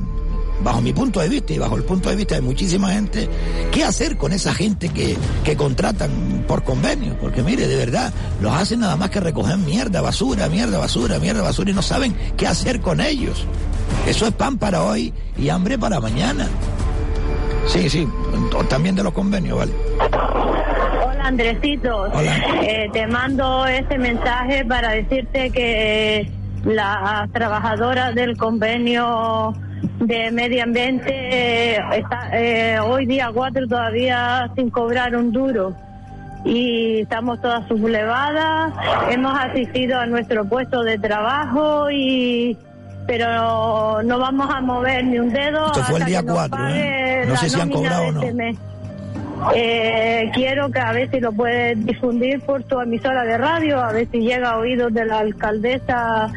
bajo 0.63 0.81
mi 0.81 0.93
punto 0.93 1.19
de 1.19 1.29
vista 1.29 1.53
y 1.53 1.60
bajo 1.60 1.75
el 1.75 1.83
punto 1.83 2.10
de 2.10 2.15
vista 2.15 2.33
de 2.33 2.41
muchísima 2.41 2.91
gente, 2.91 3.29
qué 3.71 3.83
hacer 3.83 4.17
con 4.17 4.33
esa 4.33 4.51
gente 4.51 4.89
que, 4.89 5.15
que 5.43 5.55
contratan 5.55 6.43
por 6.48 6.63
convenio, 6.63 7.15
porque 7.19 7.43
mire, 7.43 7.67
de 7.67 7.75
verdad, 7.75 8.12
los 8.41 8.51
hacen 8.51 8.79
nada 8.79 8.95
más 8.95 9.12
que 9.12 9.19
recoger 9.19 9.60
mierda, 9.60 10.01
basura, 10.01 10.50
mierda, 10.50 10.79
basura, 10.79 11.19
mierda, 11.19 11.43
basura, 11.43 11.69
y 11.69 11.75
no 11.75 11.83
saben 11.83 12.15
qué 12.36 12.48
hacer 12.48 12.81
con 12.81 13.00
ellos. 13.00 13.45
Eso 14.07 14.25
es 14.25 14.33
pan 14.33 14.57
para 14.57 14.81
hoy 14.81 15.13
y 15.38 15.50
hambre 15.50 15.77
para 15.77 16.00
mañana. 16.00 16.50
Sí, 17.67 17.89
sí, 17.89 18.07
también 18.69 18.95
de 18.95 19.03
los 19.03 19.13
convenios, 19.13 19.60
vale. 19.60 19.71
Andresito, 21.31 22.11
Eh, 22.61 22.89
te 22.91 23.07
mando 23.07 23.65
este 23.65 23.97
mensaje 23.97 24.65
para 24.65 24.89
decirte 24.89 25.50
que 25.50 26.29
las 26.65 27.31
trabajadoras 27.31 28.13
del 28.13 28.35
convenio 28.35 29.53
de 30.01 30.29
medio 30.31 30.63
ambiente 30.63 31.09
eh, 31.09 31.79
está, 31.93 32.29
eh, 32.33 32.79
hoy 32.81 33.05
día 33.05 33.29
4 33.33 33.65
todavía 33.65 34.51
sin 34.57 34.69
cobrar 34.69 35.15
un 35.15 35.31
duro 35.31 35.73
y 36.43 37.00
estamos 37.01 37.39
todas 37.41 37.65
sublevadas, 37.69 38.73
hemos 39.09 39.33
asistido 39.39 40.00
a 40.00 40.05
nuestro 40.07 40.43
puesto 40.50 40.83
de 40.83 41.00
trabajo 41.00 41.89
y 41.91 42.57
pero 43.07 44.03
no 44.03 44.19
vamos 44.19 44.50
a 44.53 44.59
mover 44.59 45.05
ni 45.05 45.17
un 45.17 45.31
dedo 45.31 45.67
Esto 45.67 45.83
fue 45.85 45.95
el 45.97 46.03
hasta 46.03 46.05
día 46.07 46.19
que 46.19 46.25
nos 46.25 46.35
4, 46.35 46.57
pague 46.57 47.21
¿eh? 47.21 47.25
No 47.25 47.38
sé 47.38 47.50
si 47.50 47.61
han 47.61 47.69
cobrado 47.69 48.03
o 48.07 48.11
no. 48.11 48.21
este 48.21 48.33
mes. 48.33 48.57
Eh, 49.55 50.29
quiero 50.33 50.71
que 50.71 50.79
a 50.79 50.91
ver 50.91 51.10
si 51.10 51.19
lo 51.19 51.31
puedes 51.31 51.83
difundir 51.86 52.41
por 52.41 52.63
tu 52.63 52.79
emisora 52.79 53.24
de 53.24 53.38
radio, 53.38 53.81
a 53.81 53.91
ver 53.91 54.07
si 54.12 54.19
llega 54.19 54.51
a 54.51 54.57
oídos 54.57 54.93
de 54.93 55.05
la 55.05 55.19
alcaldesa 55.19 56.31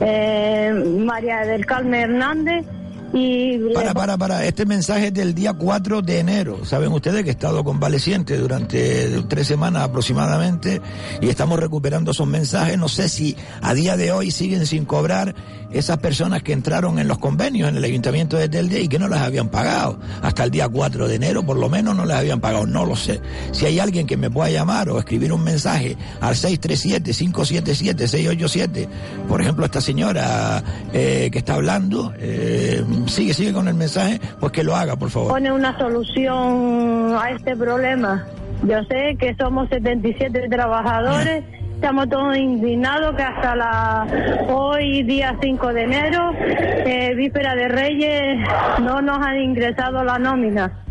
eh, 0.00 0.72
María 0.98 1.40
del 1.40 1.64
Carmen 1.64 2.00
Hernández. 2.00 2.66
Y 3.12 3.58
Para, 3.74 3.92
para, 3.92 4.16
para. 4.16 4.44
Este 4.44 4.66
mensaje 4.66 5.08
es 5.08 5.14
del 5.14 5.34
día 5.34 5.52
4 5.52 6.02
de 6.02 6.20
enero. 6.20 6.64
Saben 6.64 6.92
ustedes 6.92 7.24
que 7.24 7.30
he 7.30 7.32
estado 7.32 7.64
convaleciente 7.64 8.36
durante 8.36 9.22
tres 9.28 9.46
semanas 9.46 9.82
aproximadamente 9.82 10.80
y 11.20 11.28
estamos 11.28 11.58
recuperando 11.58 12.12
esos 12.12 12.28
mensajes. 12.28 12.78
No 12.78 12.88
sé 12.88 13.08
si 13.08 13.36
a 13.62 13.74
día 13.74 13.96
de 13.96 14.12
hoy 14.12 14.30
siguen 14.30 14.66
sin 14.66 14.84
cobrar 14.84 15.34
esas 15.72 15.98
personas 15.98 16.42
que 16.42 16.52
entraron 16.52 16.98
en 16.98 17.06
los 17.06 17.18
convenios 17.18 17.68
en 17.68 17.76
el 17.76 17.84
ayuntamiento 17.84 18.36
de 18.36 18.48
Telde 18.48 18.80
y 18.80 18.88
que 18.88 18.98
no 18.98 19.06
las 19.08 19.20
habían 19.20 19.48
pagado. 19.48 19.98
Hasta 20.22 20.44
el 20.44 20.50
día 20.50 20.68
4 20.68 21.08
de 21.08 21.14
enero, 21.14 21.44
por 21.44 21.56
lo 21.56 21.68
menos, 21.68 21.96
no 21.96 22.04
las 22.04 22.18
habían 22.18 22.40
pagado. 22.40 22.66
No 22.66 22.84
lo 22.84 22.96
sé. 22.96 23.20
Si 23.52 23.66
hay 23.66 23.78
alguien 23.78 24.06
que 24.06 24.16
me 24.16 24.30
pueda 24.30 24.50
llamar 24.50 24.90
o 24.90 24.98
escribir 24.98 25.32
un 25.32 25.44
mensaje 25.44 25.96
al 26.20 26.34
637-577-687, 26.34 28.88
por 29.28 29.40
ejemplo, 29.40 29.64
esta 29.64 29.80
señora 29.80 30.62
eh, 30.92 31.28
que 31.32 31.38
está 31.38 31.54
hablando, 31.54 32.12
eh, 32.18 32.82
sigue, 33.06 33.34
sigue 33.34 33.52
con 33.52 33.68
el 33.68 33.74
mensaje, 33.74 34.20
pues 34.38 34.52
que 34.52 34.64
lo 34.64 34.74
haga, 34.74 34.96
por 34.96 35.10
favor. 35.10 35.28
pone 35.28 35.52
una 35.52 35.76
solución 35.78 37.16
a 37.20 37.30
este 37.30 37.56
problema. 37.56 38.26
Yo 38.62 38.82
sé 38.84 39.16
que 39.18 39.34
somos 39.36 39.68
77 39.70 40.48
trabajadores, 40.50 41.44
estamos 41.74 42.08
todos 42.10 42.36
indignados 42.36 43.16
que 43.16 43.22
hasta 43.22 43.56
la 43.56 44.06
hoy 44.48 45.02
día 45.02 45.36
5 45.40 45.72
de 45.72 45.82
enero, 45.82 46.32
eh, 46.38 47.14
víspera 47.16 47.54
de 47.54 47.68
Reyes, 47.68 48.38
no 48.82 49.00
nos 49.00 49.18
han 49.26 49.40
ingresado 49.40 50.04
la 50.04 50.18
nómina. 50.18 50.84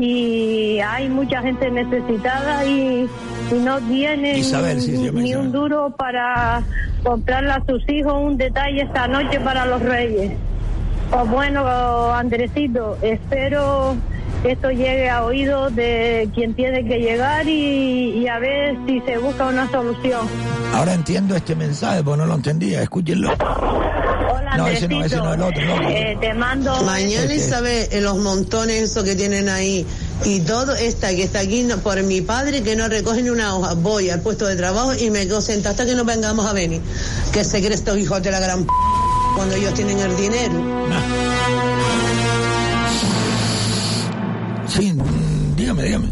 Y 0.00 0.80
hay 0.80 1.08
mucha 1.10 1.42
gente 1.42 1.70
necesitada 1.70 2.64
y, 2.64 3.06
y 3.52 3.58
no 3.62 3.78
tienen 3.80 4.36
Isabel, 4.36 4.80
sí, 4.80 4.96
sí, 4.96 5.04
yo 5.04 5.12
me 5.12 5.22
ni 5.22 5.34
un 5.34 5.52
duro 5.52 5.94
para 5.96 6.62
comprarle 7.04 7.50
a 7.50 7.62
sus 7.66 7.86
hijos 7.88 8.14
un 8.14 8.36
detalle 8.36 8.82
esta 8.82 9.06
noche 9.06 9.38
para 9.40 9.66
los 9.66 9.82
Reyes. 9.82 10.32
Pues 11.12 11.30
bueno, 11.30 12.12
Andresito, 12.14 12.96
espero 13.02 13.94
que 14.42 14.52
esto 14.52 14.70
llegue 14.70 15.08
a 15.10 15.24
oídos 15.24 15.74
de 15.76 16.28
quien 16.34 16.54
tiene 16.54 16.84
que 16.86 16.98
llegar 16.98 17.46
y, 17.46 18.18
y 18.18 18.28
a 18.28 18.38
ver 18.38 18.76
si 18.86 19.00
se 19.02 19.18
busca 19.18 19.46
una 19.46 19.70
solución. 19.70 20.26
Ahora 20.72 20.94
entiendo 20.94 21.36
este 21.36 21.54
mensaje, 21.54 22.02
porque 22.02 22.18
no 22.18 22.26
lo 22.26 22.34
entendía. 22.34 22.82
Escúchenlo. 22.82 23.30
Hola, 23.30 24.56
No, 24.56 24.66
ese 24.68 24.88
no, 24.88 25.04
ese 25.04 25.16
no, 25.16 25.34
el 25.34 25.42
otro, 25.42 25.60
el 25.62 25.70
otro. 25.70 25.88
Eh, 25.90 26.16
te 26.20 26.32
mando... 26.34 26.82
Mañana 26.82 27.32
Isabel, 27.34 27.88
en 27.92 28.04
los 28.04 28.16
montones 28.18 28.82
esos 28.82 29.04
que 29.04 29.14
tienen 29.14 29.48
ahí 29.50 29.86
y 30.24 30.40
todo 30.40 30.74
esta 30.74 31.08
que 31.10 31.24
está 31.24 31.40
aquí 31.40 31.62
no- 31.62 31.76
por 31.78 32.02
mi 32.02 32.22
padre 32.22 32.62
que 32.62 32.74
no 32.74 32.88
recoge 32.88 33.22
ni 33.22 33.28
una 33.28 33.54
hoja. 33.54 33.74
Voy 33.74 34.08
al 34.10 34.22
puesto 34.22 34.46
de 34.46 34.56
trabajo 34.56 34.94
y 34.94 35.10
me 35.10 35.26
quedo 35.26 35.42
sentada 35.42 35.70
hasta 35.72 35.84
que 35.84 35.94
nos 35.94 36.06
vengamos 36.06 36.46
a 36.46 36.54
venir. 36.54 36.80
Que 37.32 37.44
se 37.44 37.58
creen 37.58 37.74
estos 37.74 37.98
hijos 37.98 38.22
de 38.22 38.30
la 38.30 38.40
gran 38.40 38.64
p 38.64 38.72
cuando 39.42 39.56
ellos 39.56 39.74
tienen 39.74 39.98
el 39.98 40.16
dinero. 40.16 40.54
Sí, 44.68 44.94
dígame, 45.56 45.82
dígame. 45.82 46.08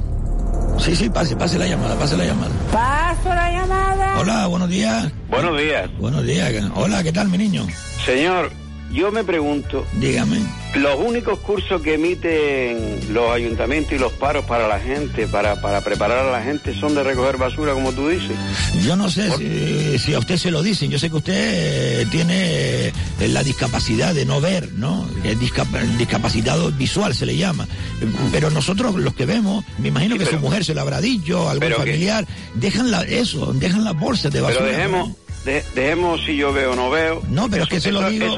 Sí, 0.80 0.96
sí, 0.96 1.08
pase, 1.08 1.36
pase 1.36 1.56
la 1.56 1.66
llamada, 1.68 1.96
pase 1.96 2.16
la 2.16 2.24
llamada. 2.24 2.50
Paso 2.72 3.28
la 3.28 3.52
llamada. 3.52 4.18
Hola, 4.18 4.46
buenos 4.48 4.68
días. 4.68 5.12
Buenos 5.28 5.56
días. 5.56 5.88
Buenos 6.00 6.26
días. 6.26 6.52
Hola, 6.74 7.04
¿qué 7.04 7.12
tal, 7.12 7.28
mi 7.28 7.38
niño? 7.38 7.68
Señor, 8.04 8.50
yo 8.92 9.10
me 9.12 9.22
pregunto, 9.24 9.86
Dígame. 9.94 10.40
los 10.74 10.96
únicos 10.98 11.38
cursos 11.40 11.80
que 11.82 11.94
emiten 11.94 13.00
los 13.14 13.30
ayuntamientos 13.30 13.92
y 13.92 13.98
los 13.98 14.12
paros 14.12 14.44
para 14.44 14.66
la 14.68 14.78
gente, 14.80 15.26
para, 15.26 15.60
para 15.60 15.80
preparar 15.82 16.26
a 16.26 16.30
la 16.30 16.42
gente, 16.42 16.74
son 16.78 16.94
de 16.94 17.02
recoger 17.02 17.36
basura, 17.36 17.72
como 17.72 17.92
tú 17.92 18.08
dices. 18.08 18.32
Yo 18.84 18.96
no 18.96 19.08
sé 19.10 19.30
si, 19.36 19.98
si 19.98 20.14
a 20.14 20.18
usted 20.18 20.36
se 20.36 20.50
lo 20.50 20.62
dicen. 20.62 20.90
Yo 20.90 20.98
sé 20.98 21.08
que 21.10 21.16
usted 21.16 22.00
eh, 22.02 22.06
tiene 22.10 22.86
eh, 22.88 22.92
la 23.28 23.42
discapacidad 23.42 24.14
de 24.14 24.24
no 24.26 24.40
ver, 24.40 24.72
¿no? 24.72 25.08
El 25.24 25.38
discap- 25.38 25.96
discapacitado 25.96 26.70
visual 26.72 27.14
se 27.14 27.26
le 27.26 27.36
llama. 27.36 27.66
Pero 28.32 28.50
nosotros 28.50 28.94
los 28.96 29.14
que 29.14 29.26
vemos, 29.26 29.64
me 29.78 29.88
imagino 29.88 30.16
que 30.18 30.26
su 30.26 30.38
mujer 30.38 30.64
se 30.64 30.74
lo 30.74 30.80
habrá 30.80 31.00
dicho, 31.00 31.48
algún 31.48 31.68
que- 31.68 31.74
familiar, 31.74 32.26
dejan 32.54 32.90
la, 32.90 33.02
eso, 33.02 33.52
dejan 33.54 33.84
las 33.84 33.98
bolsas 33.98 34.32
de 34.32 34.40
basura. 34.40 34.64
Pero 34.64 34.76
dejemos, 34.76 35.10
de- 35.44 35.64
dejemos 35.74 36.20
si 36.24 36.36
yo 36.36 36.52
veo 36.52 36.72
o 36.72 36.76
no 36.76 36.90
veo. 36.90 37.22
No, 37.28 37.48
pero 37.50 37.64
es 37.64 37.68
que 37.68 37.80
se 37.80 37.92
lo 37.92 38.08
digo- 38.08 38.36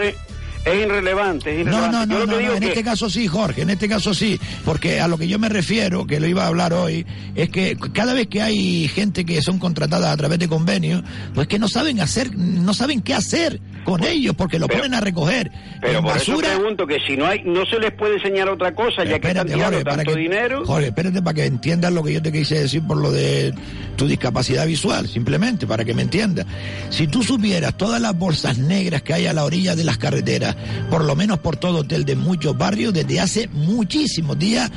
es, 0.64 0.74
irrelevante, 0.86 1.50
es 1.60 1.66
No, 1.66 1.72
irrelevante. 1.72 2.06
no, 2.14 2.18
no, 2.20 2.26
no, 2.26 2.38
digo 2.38 2.50
no, 2.50 2.54
en 2.56 2.60
que- 2.62 2.68
este 2.68 2.84
caso 2.84 3.10
sí, 3.10 3.26
Jorge, 3.26 3.62
en 3.62 3.70
este 3.70 3.88
caso 3.88 4.14
sí, 4.14 4.38
porque 4.64 5.00
a 5.00 5.08
lo 5.08 5.18
que 5.18 5.28
yo 5.28 5.38
me 5.38 5.48
refiero, 5.48 6.06
que 6.06 6.20
lo 6.20 6.26
iba 6.26 6.44
a 6.44 6.48
hablar 6.48 6.72
hoy, 6.72 7.04
es 7.34 7.50
que 7.50 7.76
cada 7.92 8.14
vez 8.14 8.28
que 8.28 8.42
hay 8.42 8.88
gente 8.88 9.24
que 9.24 9.42
son 9.42 9.58
contratadas 9.58 10.12
a 10.12 10.16
través 10.16 10.38
de 10.38 10.48
convenios, 10.48 11.02
pues 11.34 11.48
que 11.48 11.58
no 11.58 11.68
saben 11.68 12.00
hacer, 12.00 12.34
no 12.36 12.74
saben 12.74 13.00
qué 13.00 13.14
hacer 13.14 13.60
con 13.84 14.04
ellos, 14.04 14.34
porque 14.36 14.58
lo 14.60 14.68
ponen 14.68 14.94
a 14.94 15.00
recoger 15.00 15.50
Pero 15.80 15.98
en 15.98 16.04
por 16.04 16.14
basura. 16.14 16.48
eso 16.48 16.56
pregunto 16.58 16.86
que 16.86 16.98
si 17.06 17.16
no 17.16 17.26
hay, 17.26 17.42
no 17.44 17.66
se 17.66 17.78
les 17.80 17.90
puede 17.92 18.14
enseñar 18.14 18.48
otra 18.48 18.72
cosa, 18.74 19.02
ya 19.04 19.18
que 19.18 19.26
están 19.28 19.48
Espérate, 19.48 19.52
tirando 19.54 19.76
Jorge, 19.78 19.84
para 19.84 19.96
tanto 19.96 20.14
que, 20.14 20.20
dinero. 20.20 20.62
Jorge, 20.64 20.86
espérate 20.88 21.22
para 21.22 21.34
que 21.34 21.44
entiendas 21.46 21.92
lo 21.92 22.04
que 22.04 22.12
yo 22.12 22.22
te 22.22 22.30
quise 22.30 22.60
decir 22.60 22.82
por 22.86 22.96
lo 22.98 23.10
de 23.10 23.52
tu 23.96 24.06
discapacidad 24.06 24.66
visual, 24.66 25.08
simplemente 25.08 25.66
para 25.66 25.84
que 25.84 25.94
me 25.94 26.02
entiendas. 26.02 26.46
Si 26.90 27.08
tú 27.08 27.22
supieras 27.24 27.76
todas 27.76 28.00
las 28.00 28.16
bolsas 28.16 28.58
negras 28.58 29.02
que 29.02 29.14
hay 29.14 29.26
a 29.26 29.32
la 29.32 29.44
orilla 29.44 29.74
de 29.74 29.82
las 29.84 29.98
carreteras, 29.98 30.51
por 30.90 31.04
lo 31.04 31.14
menos 31.16 31.38
por 31.38 31.56
todo 31.56 31.78
hotel 31.80 32.04
de 32.04 32.16
muchos 32.16 32.56
barrios, 32.56 32.92
desde 32.92 33.20
hace 33.20 33.48
muchísimos 33.52 34.38
días, 34.38 34.70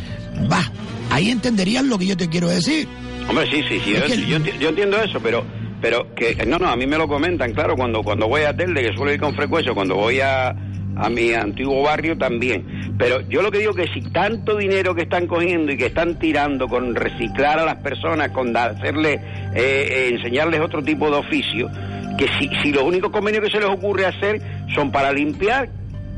va, 0.51 0.61
ahí 1.09 1.29
entenderías 1.29 1.83
lo 1.85 1.97
que 1.97 2.05
yo 2.07 2.17
te 2.17 2.29
quiero 2.29 2.47
decir. 2.49 2.87
Hombre, 3.27 3.49
sí, 3.49 3.63
sí, 3.67 3.79
sí, 3.83 3.93
yo, 3.93 4.05
que- 4.05 4.25
yo 4.27 4.37
enti- 4.37 4.57
yo 4.59 4.69
entiendo 4.69 4.97
eso, 5.01 5.19
pero 5.21 5.43
pero 5.81 6.15
que 6.15 6.35
no, 6.47 6.57
no, 6.57 6.67
a 6.67 6.75
mí 6.75 6.87
me 6.87 6.97
lo 6.97 7.07
comentan, 7.07 7.53
claro, 7.53 7.75
cuando 7.75 8.01
cuando 8.01 8.27
voy 8.27 8.41
a 8.43 8.55
Telde, 8.55 8.81
que 8.81 8.95
suelo 8.95 9.13
ir 9.13 9.19
con 9.19 9.35
frecuencia, 9.35 9.73
cuando 9.73 9.95
voy 9.95 10.19
a, 10.19 10.49
a 10.95 11.09
mi 11.09 11.33
antiguo 11.33 11.83
barrio 11.83 12.17
también. 12.17 12.95
Pero 12.97 13.21
yo 13.29 13.41
lo 13.41 13.51
que 13.51 13.59
digo 13.59 13.73
que 13.73 13.85
si 13.93 14.01
tanto 14.09 14.57
dinero 14.57 14.95
que 14.95 15.01
están 15.03 15.27
cogiendo 15.27 15.71
y 15.73 15.77
que 15.77 15.87
están 15.87 16.17
tirando 16.17 16.67
con 16.67 16.95
reciclar 16.95 17.59
a 17.59 17.65
las 17.65 17.75
personas, 17.77 18.29
con 18.31 18.55
hacerle, 18.55 19.13
eh, 19.13 19.19
eh, 19.55 20.09
enseñarles 20.13 20.61
otro 20.61 20.81
tipo 20.81 21.09
de 21.11 21.17
oficio, 21.17 21.69
que 22.17 22.27
si, 22.39 22.49
si 22.63 22.71
los 22.71 22.83
únicos 22.83 23.11
convenios 23.11 23.43
que 23.43 23.51
se 23.51 23.59
les 23.59 23.69
ocurre 23.69 24.05
hacer 24.05 24.41
son 24.73 24.91
para 24.91 25.11
limpiar, 25.13 25.69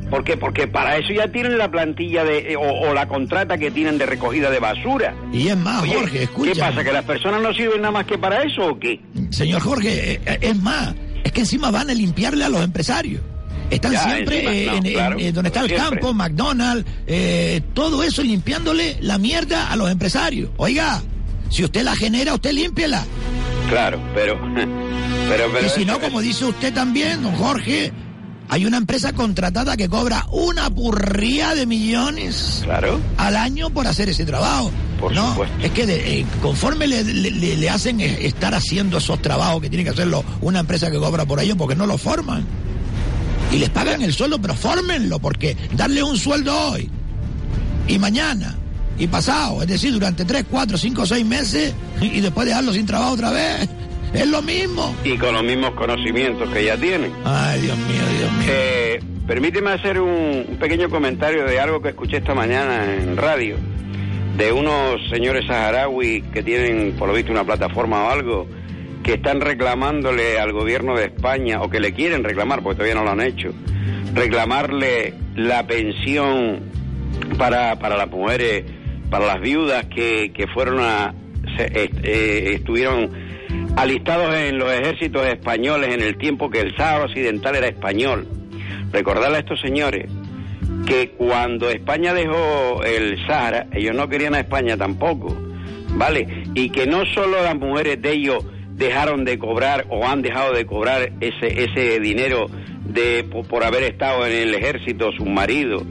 ¿Por 0.09 0.23
qué? 0.23 0.37
Porque 0.37 0.67
para 0.69 0.95
eso 0.95 1.11
ya 1.13 1.27
tienen 1.29 1.57
la 1.57 1.69
plantilla 1.69 2.23
de, 2.23 2.53
eh, 2.53 2.55
o, 2.55 2.61
o 2.61 2.93
la 2.93 3.09
contrata 3.09 3.57
que 3.57 3.71
tienen 3.71 3.97
de 3.97 4.05
recogida 4.05 4.49
de 4.49 4.59
basura. 4.59 5.13
Y 5.33 5.49
es 5.49 5.57
más, 5.57 5.83
Oye, 5.83 5.95
Jorge, 5.95 6.23
escucha. 6.23 6.53
¿Qué 6.53 6.59
pasa? 6.61 6.81
¿Que 6.81 6.93
las 6.93 7.03
personas 7.03 7.41
no 7.41 7.53
sirven 7.53 7.81
nada 7.81 7.91
más 7.91 8.05
que 8.05 8.17
para 8.17 8.41
eso 8.41 8.67
o 8.67 8.79
qué? 8.79 9.01
Señor 9.31 9.59
Jorge, 9.61 10.13
eh, 10.13 10.21
eh, 10.25 10.37
es 10.43 10.61
más, 10.61 10.95
es 11.25 11.31
que 11.33 11.41
encima 11.41 11.71
van 11.71 11.89
a 11.89 11.93
limpiarle 11.93 12.45
a 12.45 12.47
los 12.47 12.63
empresarios. 12.63 13.21
Están 13.69 13.91
Ya, 13.91 13.99
siempre 14.05 14.37
encima, 14.37 14.53
eh, 14.53 14.65
no, 14.67 14.77
en, 14.77 14.85
en- 14.85 14.93
claro, 14.93 15.19
en 15.19 15.33
donde 15.33 15.47
está 15.49 15.59
el 15.59 15.67
siempre. 15.67 15.89
campo, 15.99 16.13
McDonald's, 16.13 16.89
eh, 17.05 17.61
todo 17.73 18.01
eso 18.01 18.23
limpiándole 18.23 18.95
la 19.01 19.17
mierda 19.17 19.69
a 19.69 19.75
los 19.75 19.91
empresarios. 19.91 20.51
Oiga, 20.55 21.01
si 21.49 21.65
usted 21.65 21.83
la 21.83 21.97
genera, 21.97 22.33
usted 22.33 22.53
límpiela. 22.53 23.03
Claro, 23.69 23.99
pero... 24.15 24.39
pero, 25.27 25.51
pero 25.51 25.65
y 25.65 25.69
si 25.69 25.85
no, 25.85 25.99
como 25.99 26.21
dice 26.21 26.45
usted 26.45 26.73
también, 26.73 27.21
don 27.23 27.35
Jorge, 27.35 27.91
hay 28.49 28.65
una 28.65 28.77
empresa 28.77 29.13
contratada 29.13 29.75
que 29.75 29.89
cobra 29.89 30.25
una 30.31 30.69
purría 30.69 31.53
de 31.55 31.65
millones 31.65 32.61
Claro. 32.63 32.99
al 33.17 33.35
año 33.35 33.69
por 33.69 33.87
hacer 33.87 34.09
ese 34.09 34.25
trabajo. 34.25 34.71
Por 34.99 35.13
no, 35.13 35.29
supuesto. 35.31 35.55
es 35.61 35.71
que 35.71 35.85
de- 35.85 36.19
eh, 36.21 36.25
conforme 36.41 36.87
le, 36.87 37.03
le- 37.03 37.29
le- 37.31 37.55
le 37.57 37.69
hacen 37.69 37.99
estar 38.01 38.55
haciendo 38.55 38.97
esos 38.97 39.21
trabajos 39.21 39.61
que 39.61 39.69
tiene 39.69 39.83
que 39.83 39.91
hacerlo 39.91 40.23
una 40.41 40.59
empresa 40.59 40.89
que 40.89 40.97
cobra 40.97 41.25
por 41.25 41.39
ello 41.39 41.55
porque 41.57 41.75
no 41.75 41.85
lo 41.85 41.97
forman. 41.97 42.45
Y 43.51 43.57
les 43.57 43.69
pagan 43.69 44.01
el 44.01 44.13
sueldo, 44.13 44.39
pero 44.41 44.55
fórmenlo, 44.55 45.19
porque 45.19 45.55
darle 45.73 46.01
un 46.03 46.17
sueldo 46.17 46.57
hoy 46.71 46.89
y 47.87 47.97
mañana 47.99 48.55
y 48.97 49.07
pasado, 49.07 49.61
es 49.61 49.67
decir, 49.67 49.93
durante 49.93 50.25
3, 50.25 50.45
4, 50.49 50.77
5, 50.77 51.05
6 51.05 51.25
meses 51.25 51.73
y 52.01 52.19
después 52.19 52.47
dejarlo 52.47 52.73
sin 52.73 52.85
trabajo 52.85 53.11
otra 53.13 53.29
vez, 53.29 53.69
es 54.13 54.27
lo 54.27 54.41
mismo. 54.41 54.95
Y 55.03 55.17
con 55.17 55.33
los 55.33 55.43
mismos 55.43 55.71
conocimientos 55.71 56.49
que 56.49 56.63
ya 56.65 56.77
tienen. 56.77 57.11
Ay, 57.25 57.61
Dios 57.61 57.77
mío, 57.77 58.01
Dios 58.19 58.31
mío. 58.33 58.47
Eh, 58.49 58.99
permíteme 59.27 59.71
hacer 59.71 59.99
un, 59.99 60.45
un 60.47 60.57
pequeño 60.57 60.89
comentario 60.89 61.43
de 61.45 61.59
algo 61.59 61.81
que 61.81 61.89
escuché 61.89 62.17
esta 62.17 62.33
mañana 62.33 62.85
en 62.95 63.17
radio, 63.17 63.55
de 64.37 64.51
unos 64.51 65.01
señores 65.09 65.45
saharauis 65.47 66.23
que 66.33 66.43
tienen, 66.43 66.93
por 66.97 67.07
lo 67.07 67.13
visto, 67.13 67.31
una 67.31 67.43
plataforma 67.43 68.05
o 68.05 68.09
algo, 68.09 68.47
que 69.03 69.13
están 69.13 69.41
reclamándole 69.41 70.39
al 70.39 70.51
gobierno 70.51 70.95
de 70.95 71.05
España, 71.05 71.61
o 71.61 71.69
que 71.69 71.79
le 71.79 71.93
quieren 71.93 72.23
reclamar, 72.23 72.61
porque 72.61 72.77
todavía 72.77 72.95
no 72.95 73.03
lo 73.03 73.11
han 73.11 73.21
hecho, 73.21 73.53
reclamarle 74.13 75.13
la 75.35 75.65
pensión 75.67 76.61
para, 77.37 77.77
para 77.79 77.95
las 77.97 78.09
mujeres, 78.09 78.63
para 79.09 79.25
las 79.25 79.39
viudas 79.41 79.85
que, 79.85 80.31
que 80.35 80.47
fueron 80.47 80.79
a, 80.79 81.13
se- 81.55 81.71
eh, 82.03 82.53
estuvieron 82.55 83.09
alistados 83.77 84.35
en 84.35 84.57
los 84.57 84.73
ejércitos 84.73 85.25
españoles 85.27 85.93
en 85.93 86.01
el 86.01 86.17
tiempo 86.17 86.49
que 86.49 86.61
el 86.61 86.75
Sáhara 86.75 87.05
Occidental 87.05 87.55
era 87.55 87.67
español. 87.67 88.27
Recordarle 88.91 89.37
a 89.37 89.39
estos 89.41 89.61
señores 89.61 90.09
que 90.85 91.09
cuando 91.11 91.69
España 91.69 92.13
dejó 92.13 92.83
el 92.83 93.23
Sahara, 93.27 93.67
ellos 93.73 93.95
no 93.95 94.09
querían 94.09 94.33
a 94.33 94.39
España 94.39 94.77
tampoco, 94.77 95.37
¿vale? 95.89 96.43
Y 96.55 96.69
que 96.69 96.87
no 96.87 97.05
solo 97.05 97.43
las 97.43 97.55
mujeres 97.55 98.01
de 98.01 98.13
ellos 98.13 98.43
dejaron 98.71 99.25
de 99.25 99.37
cobrar 99.37 99.85
o 99.89 100.07
han 100.07 100.21
dejado 100.21 100.53
de 100.53 100.65
cobrar 100.65 101.11
ese, 101.19 101.63
ese 101.63 101.99
dinero 101.99 102.47
de, 102.85 103.23
por, 103.23 103.63
haber 103.63 103.83
estado 103.83 104.25
en 104.25 104.33
el 104.33 104.55
ejército, 104.55 105.11
sus 105.11 105.27
maridos, 105.27 105.83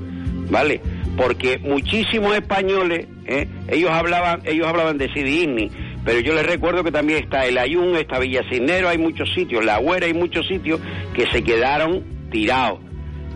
¿vale? 0.50 0.80
Porque 1.16 1.58
muchísimos 1.58 2.34
españoles, 2.34 3.06
¿eh? 3.26 3.48
ellos 3.68 3.90
hablaban, 3.90 4.40
ellos 4.44 4.66
hablaban 4.66 4.98
de 4.98 5.06
Ifni, 5.06 5.70
pero 6.06 6.20
yo 6.20 6.34
les 6.34 6.46
recuerdo 6.46 6.84
que 6.84 6.92
también 6.92 7.24
está 7.24 7.46
el 7.46 7.58
Ayun, 7.58 7.96
está 7.96 8.20
Villa 8.20 8.44
Cisnero, 8.48 8.88
hay 8.88 8.96
muchos 8.96 9.34
sitios, 9.34 9.64
La 9.64 9.78
Güera, 9.78 10.06
hay 10.06 10.14
muchos 10.14 10.46
sitios 10.46 10.80
que 11.12 11.26
se 11.32 11.42
quedaron 11.42 12.04
tirados 12.30 12.78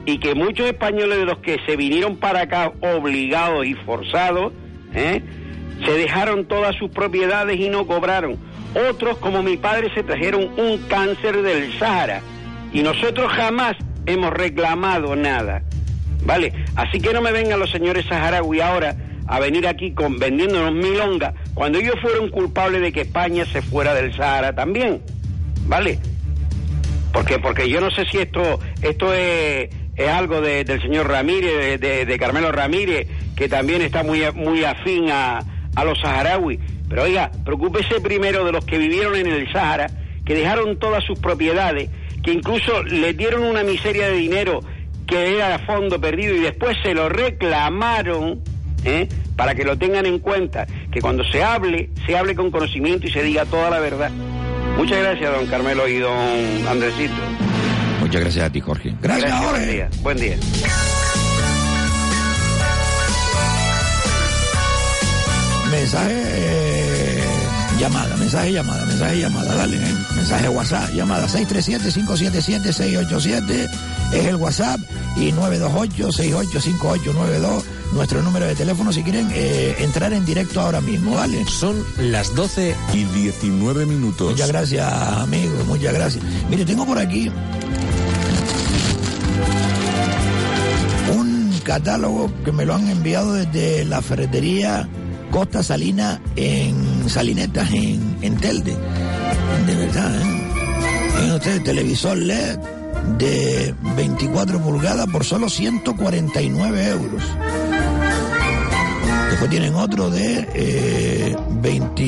y 0.06 0.18
que 0.18 0.36
muchos 0.36 0.68
españoles 0.68 1.18
de 1.18 1.24
los 1.24 1.38
que 1.38 1.58
se 1.66 1.74
vinieron 1.74 2.16
para 2.16 2.42
acá 2.42 2.72
obligados 2.80 3.66
y 3.66 3.74
forzados, 3.74 4.52
¿eh? 4.94 5.20
se 5.84 5.92
dejaron 5.94 6.46
todas 6.46 6.76
sus 6.76 6.90
propiedades 6.92 7.58
y 7.58 7.68
no 7.70 7.88
cobraron. 7.88 8.38
Otros, 8.88 9.18
como 9.18 9.42
mi 9.42 9.56
padre, 9.56 9.92
se 9.92 10.04
trajeron 10.04 10.48
un 10.56 10.78
cáncer 10.88 11.42
del 11.42 11.76
Sahara 11.76 12.22
y 12.72 12.84
nosotros 12.84 13.32
jamás 13.32 13.74
hemos 14.06 14.32
reclamado 14.32 15.16
nada. 15.16 15.64
¿Vale? 16.22 16.52
Así 16.76 17.00
que 17.00 17.12
no 17.12 17.20
me 17.20 17.32
vengan 17.32 17.58
los 17.58 17.72
señores 17.72 18.06
saharaui 18.06 18.60
ahora 18.60 18.94
a 19.32 19.38
venir 19.40 19.66
aquí 19.68 19.92
con 19.92 20.18
vendiéndonos 20.18 20.72
milonga 20.74 21.34
cuando 21.54 21.78
ellos 21.78 21.94
fueron 22.02 22.30
culpables 22.30 22.82
de 22.82 22.90
que 22.92 23.02
España 23.02 23.44
se 23.46 23.62
fuera 23.62 23.94
del 23.94 24.12
Sahara 24.14 24.54
también. 24.54 25.00
¿Vale? 25.66 25.98
Porque, 27.12 27.38
porque 27.38 27.68
yo 27.68 27.80
no 27.80 27.90
sé 27.90 28.04
si 28.10 28.18
esto, 28.18 28.58
esto 28.82 29.12
es, 29.14 29.68
es 29.96 30.08
algo 30.08 30.40
de- 30.40 30.64
del 30.64 30.80
señor 30.82 31.08
Ramírez, 31.08 31.80
de, 31.80 32.18
Carmelo 32.18 32.50
Ramírez, 32.52 33.06
que 33.36 33.48
también 33.48 33.82
está 33.82 34.02
muy, 34.02 34.22
muy 34.34 34.64
afín 34.64 35.10
a, 35.10 35.40
a 35.76 35.84
los 35.84 35.98
saharauis. 36.00 36.58
Pero 36.88 37.02
oiga, 37.04 37.30
preocúpese 37.44 38.00
primero 38.00 38.44
de 38.44 38.52
los 38.52 38.64
que 38.64 38.78
vivieron 38.78 39.14
en 39.16 39.28
el 39.28 39.50
Sahara, 39.52 39.88
que 40.24 40.34
dejaron 40.34 40.78
todas 40.78 41.04
sus 41.04 41.18
propiedades, 41.20 41.88
que 42.22 42.32
incluso 42.32 42.82
les 42.82 43.16
dieron 43.16 43.42
una 43.44 43.62
miseria 43.62 44.08
de 44.08 44.16
dinero 44.16 44.60
que 45.06 45.34
era 45.36 45.54
a 45.54 45.58
fondo 45.60 46.00
perdido 46.00 46.34
y 46.36 46.40
después 46.40 46.76
se 46.84 46.94
lo 46.94 47.08
reclamaron, 47.08 48.40
¿eh? 48.84 49.08
para 49.36 49.54
que 49.54 49.64
lo 49.64 49.78
tengan 49.78 50.06
en 50.06 50.18
cuenta, 50.18 50.66
que 50.90 51.00
cuando 51.00 51.24
se 51.24 51.42
hable, 51.42 51.90
se 52.06 52.16
hable 52.16 52.34
con 52.34 52.50
conocimiento 52.50 53.06
y 53.06 53.10
se 53.10 53.22
diga 53.22 53.44
toda 53.46 53.70
la 53.70 53.78
verdad. 53.78 54.10
Muchas 54.76 54.98
gracias, 54.98 55.32
don 55.32 55.46
Carmelo 55.46 55.88
y 55.88 55.98
don 55.98 56.66
Andresito. 56.68 57.14
Muchas 58.00 58.20
gracias 58.20 58.46
a 58.46 58.50
ti, 58.50 58.60
Jorge. 58.60 58.94
Gracias, 59.00 59.30
buen 59.30 59.44
Jorge. 59.50 59.66
día. 59.72 59.88
Buen 60.02 60.16
día. 60.18 60.36
Mensaje, 65.70 66.12
eh, 66.12 66.89
llamada, 67.80 68.16
mensaje, 68.16 68.52
llamada, 68.52 68.84
mensaje, 68.84 69.20
llamada, 69.20 69.54
dale, 69.54 69.78
eh. 69.78 69.94
mensaje 70.14 70.50
WhatsApp, 70.50 70.90
llamada 70.92 71.26
637-577-687 71.28 73.70
es 74.12 74.26
el 74.26 74.36
WhatsApp 74.36 74.78
y 75.16 75.32
928-685892, 75.32 77.62
nuestro 77.94 78.20
número 78.22 78.44
de 78.46 78.54
teléfono 78.54 78.92
si 78.92 79.02
quieren 79.02 79.30
eh, 79.32 79.76
entrar 79.78 80.12
en 80.12 80.26
directo 80.26 80.60
ahora 80.60 80.82
mismo, 80.82 81.14
¿vale? 81.14 81.42
Son 81.46 81.82
las 81.98 82.34
12 82.34 82.76
y 82.92 83.04
19 83.04 83.86
minutos. 83.86 84.32
Muchas 84.32 84.48
gracias, 84.48 84.92
amigo, 84.92 85.54
muchas 85.66 85.94
gracias. 85.94 86.22
Mire, 86.50 86.66
tengo 86.66 86.84
por 86.84 86.98
aquí 86.98 87.30
catálogo 91.70 92.28
que 92.44 92.50
me 92.50 92.64
lo 92.64 92.74
han 92.74 92.88
enviado 92.88 93.34
desde 93.34 93.84
la 93.84 94.02
ferretería 94.02 94.88
Costa 95.30 95.62
Salina 95.62 96.20
en 96.36 97.08
Salinetas, 97.08 97.70
en, 97.72 98.36
Telde. 98.36 98.76
De 99.66 99.74
verdad, 99.76 100.20
¿eh? 100.20 101.60
Televisor 101.64 102.16
LED 102.16 102.58
de 103.18 103.74
24 103.96 104.60
pulgadas 104.60 105.06
por 105.06 105.24
solo 105.24 105.48
149 105.48 106.86
euros. 106.88 107.22
Después 109.30 109.50
tienen 109.50 109.74
otro 109.74 110.10
de 110.10 110.48
eh, 110.54 111.36
20... 111.62 112.02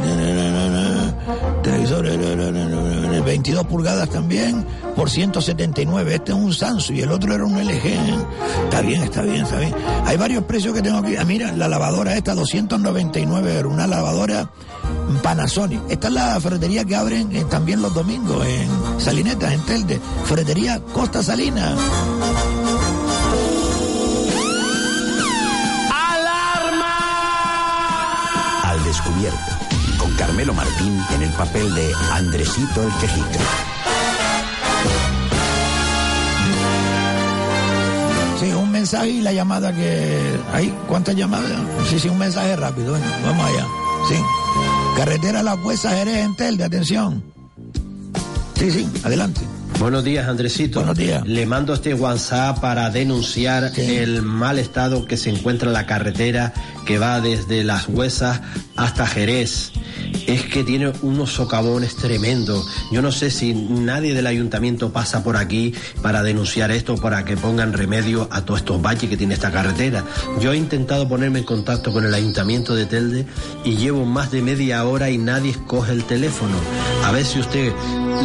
na, 0.00 0.16
na, 0.16 0.34
na, 0.34 0.50
na, 0.50 0.68
na, 0.70 1.62
televisor 1.62 2.06
eh, 3.04 3.08
na, 3.08 3.12
na, 3.12 3.14
na, 3.14 3.16
na, 3.16 3.20
na, 3.20 3.26
22 3.26 3.66
pulgadas 3.66 4.08
también 4.10 4.66
por 4.96 5.10
179. 5.10 6.14
Este 6.14 6.32
es 6.32 6.38
un 6.38 6.52
Samsung 6.52 6.96
y 6.96 7.00
el 7.00 7.10
otro 7.10 7.34
era 7.34 7.44
un 7.44 7.58
LG. 7.58 7.86
Está 8.64 8.80
bien, 8.82 9.02
está 9.02 9.22
bien, 9.22 9.44
está 9.44 9.58
bien. 9.58 9.74
Hay 10.06 10.16
varios 10.16 10.44
precios 10.44 10.74
que 10.74 10.82
tengo 10.82 10.98
aquí. 10.98 11.16
Ah, 11.16 11.24
mira, 11.24 11.52
la 11.52 11.68
lavadora 11.68 12.16
esta, 12.16 12.34
299 12.34 13.56
euros. 13.56 13.72
Una 13.72 13.86
lavadora 13.86 14.50
Panasonic. 15.22 15.80
Esta 15.88 16.08
es 16.08 16.14
la 16.14 16.40
ferretería 16.40 16.84
que 16.84 16.96
abren 16.96 17.34
eh, 17.34 17.44
también 17.48 17.82
los 17.82 17.94
domingos 17.94 18.44
en 18.46 19.00
Salinetas, 19.00 19.52
en 19.52 19.60
Telde. 19.62 20.00
Ferretería 20.24 20.80
Costa 20.92 21.22
Salina. 21.22 21.74
Al 28.64 28.84
descubierto, 28.84 29.38
Carmelo 30.16 30.54
Martín 30.54 31.00
en 31.14 31.22
el 31.22 31.30
papel 31.30 31.74
de 31.74 31.92
Andresito 32.12 32.82
el 32.82 32.92
Quejica. 33.00 33.40
Sí, 38.40 38.52
un 38.52 38.70
mensaje 38.70 39.08
y 39.08 39.20
la 39.20 39.32
llamada 39.32 39.72
que... 39.72 40.36
¿Hay 40.52 40.74
cuántas 40.88 41.14
llamadas? 41.14 41.52
Sí, 41.88 41.98
sí, 41.98 42.08
un 42.08 42.18
mensaje 42.18 42.56
rápido. 42.56 42.94
venga, 42.94 43.18
vamos 43.24 43.46
allá. 43.46 43.66
Sí. 44.08 44.16
Carretera 44.96 45.42
La 45.42 45.56
Cuesta 45.56 45.90
Jerez 45.90 46.24
en 46.24 46.36
Telde, 46.36 46.64
atención. 46.64 47.22
Sí, 48.54 48.70
sí, 48.70 48.88
adelante. 49.04 49.40
Buenos 49.82 50.04
días, 50.04 50.28
Andresito. 50.28 50.78
Buenos 50.78 50.96
días. 50.96 51.26
Le 51.26 51.44
mando 51.44 51.74
este 51.74 51.92
WhatsApp 51.92 52.60
para 52.60 52.88
denunciar 52.90 53.72
el 53.76 54.22
mal 54.22 54.60
estado 54.60 55.06
que 55.06 55.16
se 55.16 55.28
encuentra 55.28 55.70
en 55.70 55.72
la 55.72 55.86
carretera 55.86 56.52
que 56.86 56.98
va 56.98 57.20
desde 57.20 57.64
Las 57.64 57.88
Huesas 57.88 58.42
hasta 58.76 59.08
Jerez. 59.08 59.72
Es 60.26 60.42
que 60.42 60.64
tiene 60.64 60.92
unos 61.02 61.32
socavones 61.32 61.96
tremendos. 61.96 62.68
Yo 62.90 63.02
no 63.02 63.12
sé 63.12 63.30
si 63.30 63.54
nadie 63.54 64.14
del 64.14 64.26
ayuntamiento 64.26 64.92
pasa 64.92 65.22
por 65.24 65.36
aquí 65.36 65.74
para 66.02 66.22
denunciar 66.22 66.70
esto, 66.70 66.96
para 66.96 67.24
que 67.24 67.36
pongan 67.36 67.72
remedio 67.72 68.28
a 68.30 68.44
todos 68.44 68.60
estos 68.60 68.80
baches 68.80 69.10
que 69.10 69.16
tiene 69.16 69.34
esta 69.34 69.50
carretera. 69.50 70.04
Yo 70.40 70.52
he 70.52 70.56
intentado 70.56 71.08
ponerme 71.08 71.40
en 71.40 71.44
contacto 71.44 71.92
con 71.92 72.04
el 72.04 72.14
ayuntamiento 72.14 72.74
de 72.74 72.86
Telde 72.86 73.26
y 73.64 73.76
llevo 73.76 74.04
más 74.04 74.30
de 74.30 74.42
media 74.42 74.84
hora 74.84 75.10
y 75.10 75.18
nadie 75.18 75.54
coge 75.66 75.92
el 75.92 76.04
teléfono. 76.04 76.54
A 77.04 77.12
ver 77.12 77.24
si 77.24 77.40
usted 77.40 77.72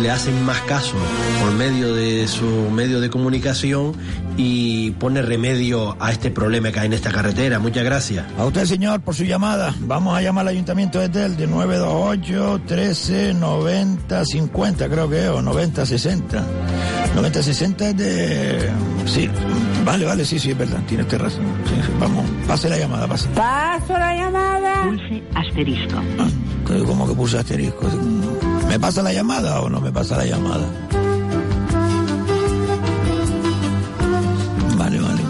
le 0.01 0.11
hacen 0.11 0.43
más 0.43 0.59
caso 0.61 0.95
por 1.41 1.51
medio 1.53 1.93
de 1.95 2.27
su 2.27 2.45
medio 2.71 2.99
de 2.99 3.09
comunicación 3.09 3.93
y 4.37 4.91
pone 4.91 5.21
remedio 5.21 5.97
a 5.99 6.11
este 6.11 6.29
problema 6.29 6.71
que 6.71 6.79
hay 6.79 6.85
en 6.85 6.93
esta 6.93 7.11
carretera. 7.11 7.57
Muchas 7.59 7.83
gracias. 7.83 8.25
A 8.37 8.45
usted, 8.45 8.65
señor, 8.65 9.01
por 9.01 9.15
su 9.15 9.23
llamada. 9.23 9.73
Vamos 9.79 10.15
a 10.15 10.21
llamar 10.21 10.43
al 10.43 10.49
ayuntamiento 10.49 10.99
de 10.99 11.09
Telde, 11.09 11.47
928 11.87 12.61
13 12.67 13.33
90 13.33 14.25
50, 14.25 14.89
creo 14.89 15.09
que 15.09 15.23
es, 15.23 15.29
o 15.29 15.41
90 15.41 15.85
60. 15.85 16.45
90 17.15 17.43
60 17.43 17.89
es 17.89 17.97
de. 17.97 18.71
Sí, 19.05 19.29
vale, 19.85 20.05
vale, 20.05 20.25
sí, 20.25 20.37
sí, 20.37 20.51
es 20.51 20.57
verdad, 20.57 20.79
tiene 20.85 21.03
usted 21.03 21.17
razón. 21.17 21.45
Sí, 21.65 21.75
sí, 21.75 21.91
vamos, 21.97 22.25
pase 22.45 22.69
la 22.69 22.77
llamada, 22.77 23.07
pase. 23.07 23.29
Paso 23.29 23.93
la 23.93 24.15
llamada. 24.15 24.83
Pulse 24.83 25.23
asterisco. 25.33 26.01
¿Cómo 26.85 27.07
que 27.07 27.13
puse 27.13 27.37
asterisco? 27.37 27.87
¿Me 28.67 28.77
pasa 28.79 29.01
la 29.01 29.13
llamada 29.13 29.61
o 29.61 29.69
no 29.69 29.79
me 29.79 29.91
pasa 29.91 30.17
la 30.17 30.25
llamada? 30.25 30.67
Vale, 34.77 34.99
vale. 34.99 35.21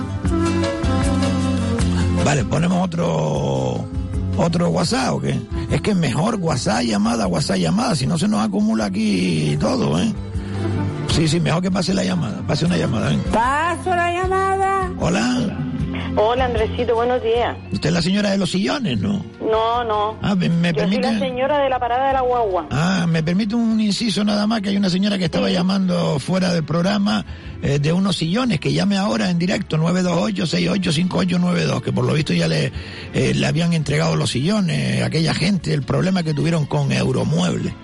Vale, 2.25 2.43
ponemos 2.45 2.83
otro 2.83 3.96
otro 4.37 4.69
WhatsApp 4.69 5.13
o 5.13 5.19
qué? 5.19 5.39
Es 5.71 5.81
que 5.81 5.91
es 5.91 5.97
mejor 5.97 6.35
WhatsApp 6.35 6.83
llamada, 6.83 7.27
WhatsApp 7.27 7.57
llamada, 7.57 7.95
si 7.95 8.07
no 8.07 8.17
se 8.17 8.27
nos 8.27 8.45
acumula 8.45 8.85
aquí 8.85 9.57
todo, 9.59 9.99
¿eh? 9.99 10.13
Sí, 11.09 11.27
sí, 11.27 11.39
mejor 11.39 11.61
que 11.61 11.71
pase 11.71 11.93
la 11.93 12.03
llamada, 12.03 12.41
pase 12.45 12.65
una 12.65 12.77
llamada, 12.77 13.09
ven. 13.09 13.19
Paso 13.31 13.89
la 13.89 14.13
llamada. 14.13 14.91
Hola, 14.99 15.57
Hola, 16.19 16.45
Andresito, 16.45 16.95
buenos 16.95 17.21
días. 17.21 17.55
usted 17.71 17.89
es 17.89 17.93
la 17.93 18.01
señora 18.01 18.31
de 18.31 18.39
los 18.39 18.49
sillones, 18.49 18.99
¿no? 18.99 19.23
No, 19.39 19.83
no. 19.83 20.17
Ah, 20.23 20.33
me, 20.33 20.49
me 20.49 20.73
Yo 20.73 20.87
soy 20.87 20.97
la 20.97 21.19
señora 21.19 21.59
de 21.59 21.69
la 21.69 21.77
parada 21.79 22.07
de 22.07 22.13
la 22.13 22.21
guagua. 22.21 22.65
Ah, 22.71 23.05
me 23.07 23.21
permite 23.21 23.53
un 23.53 23.79
inciso 23.79 24.23
nada 24.23 24.47
más, 24.47 24.61
que 24.61 24.69
hay 24.69 24.77
una 24.77 24.89
señora 24.89 25.19
que 25.19 25.25
estaba 25.25 25.51
llamando 25.51 26.17
fuera 26.17 26.51
del 26.53 26.63
programa 26.63 27.23
eh, 27.61 27.77
de 27.77 27.93
unos 27.93 28.15
sillones, 28.17 28.59
que 28.59 28.73
llame 28.73 28.97
ahora 28.97 29.29
en 29.29 29.37
directo, 29.37 29.77
928-685892, 29.77 31.81
que 31.81 31.93
por 31.93 32.03
lo 32.03 32.13
visto 32.13 32.33
ya 32.33 32.47
le, 32.47 32.71
eh, 33.13 33.33
le 33.35 33.45
habían 33.45 33.73
entregado 33.73 34.15
los 34.15 34.31
sillones 34.31 35.03
a 35.03 35.05
aquella 35.05 35.35
gente, 35.35 35.71
el 35.71 35.83
problema 35.83 36.23
que 36.23 36.33
tuvieron 36.33 36.65
con 36.65 36.91
Euromueble. 36.91 37.75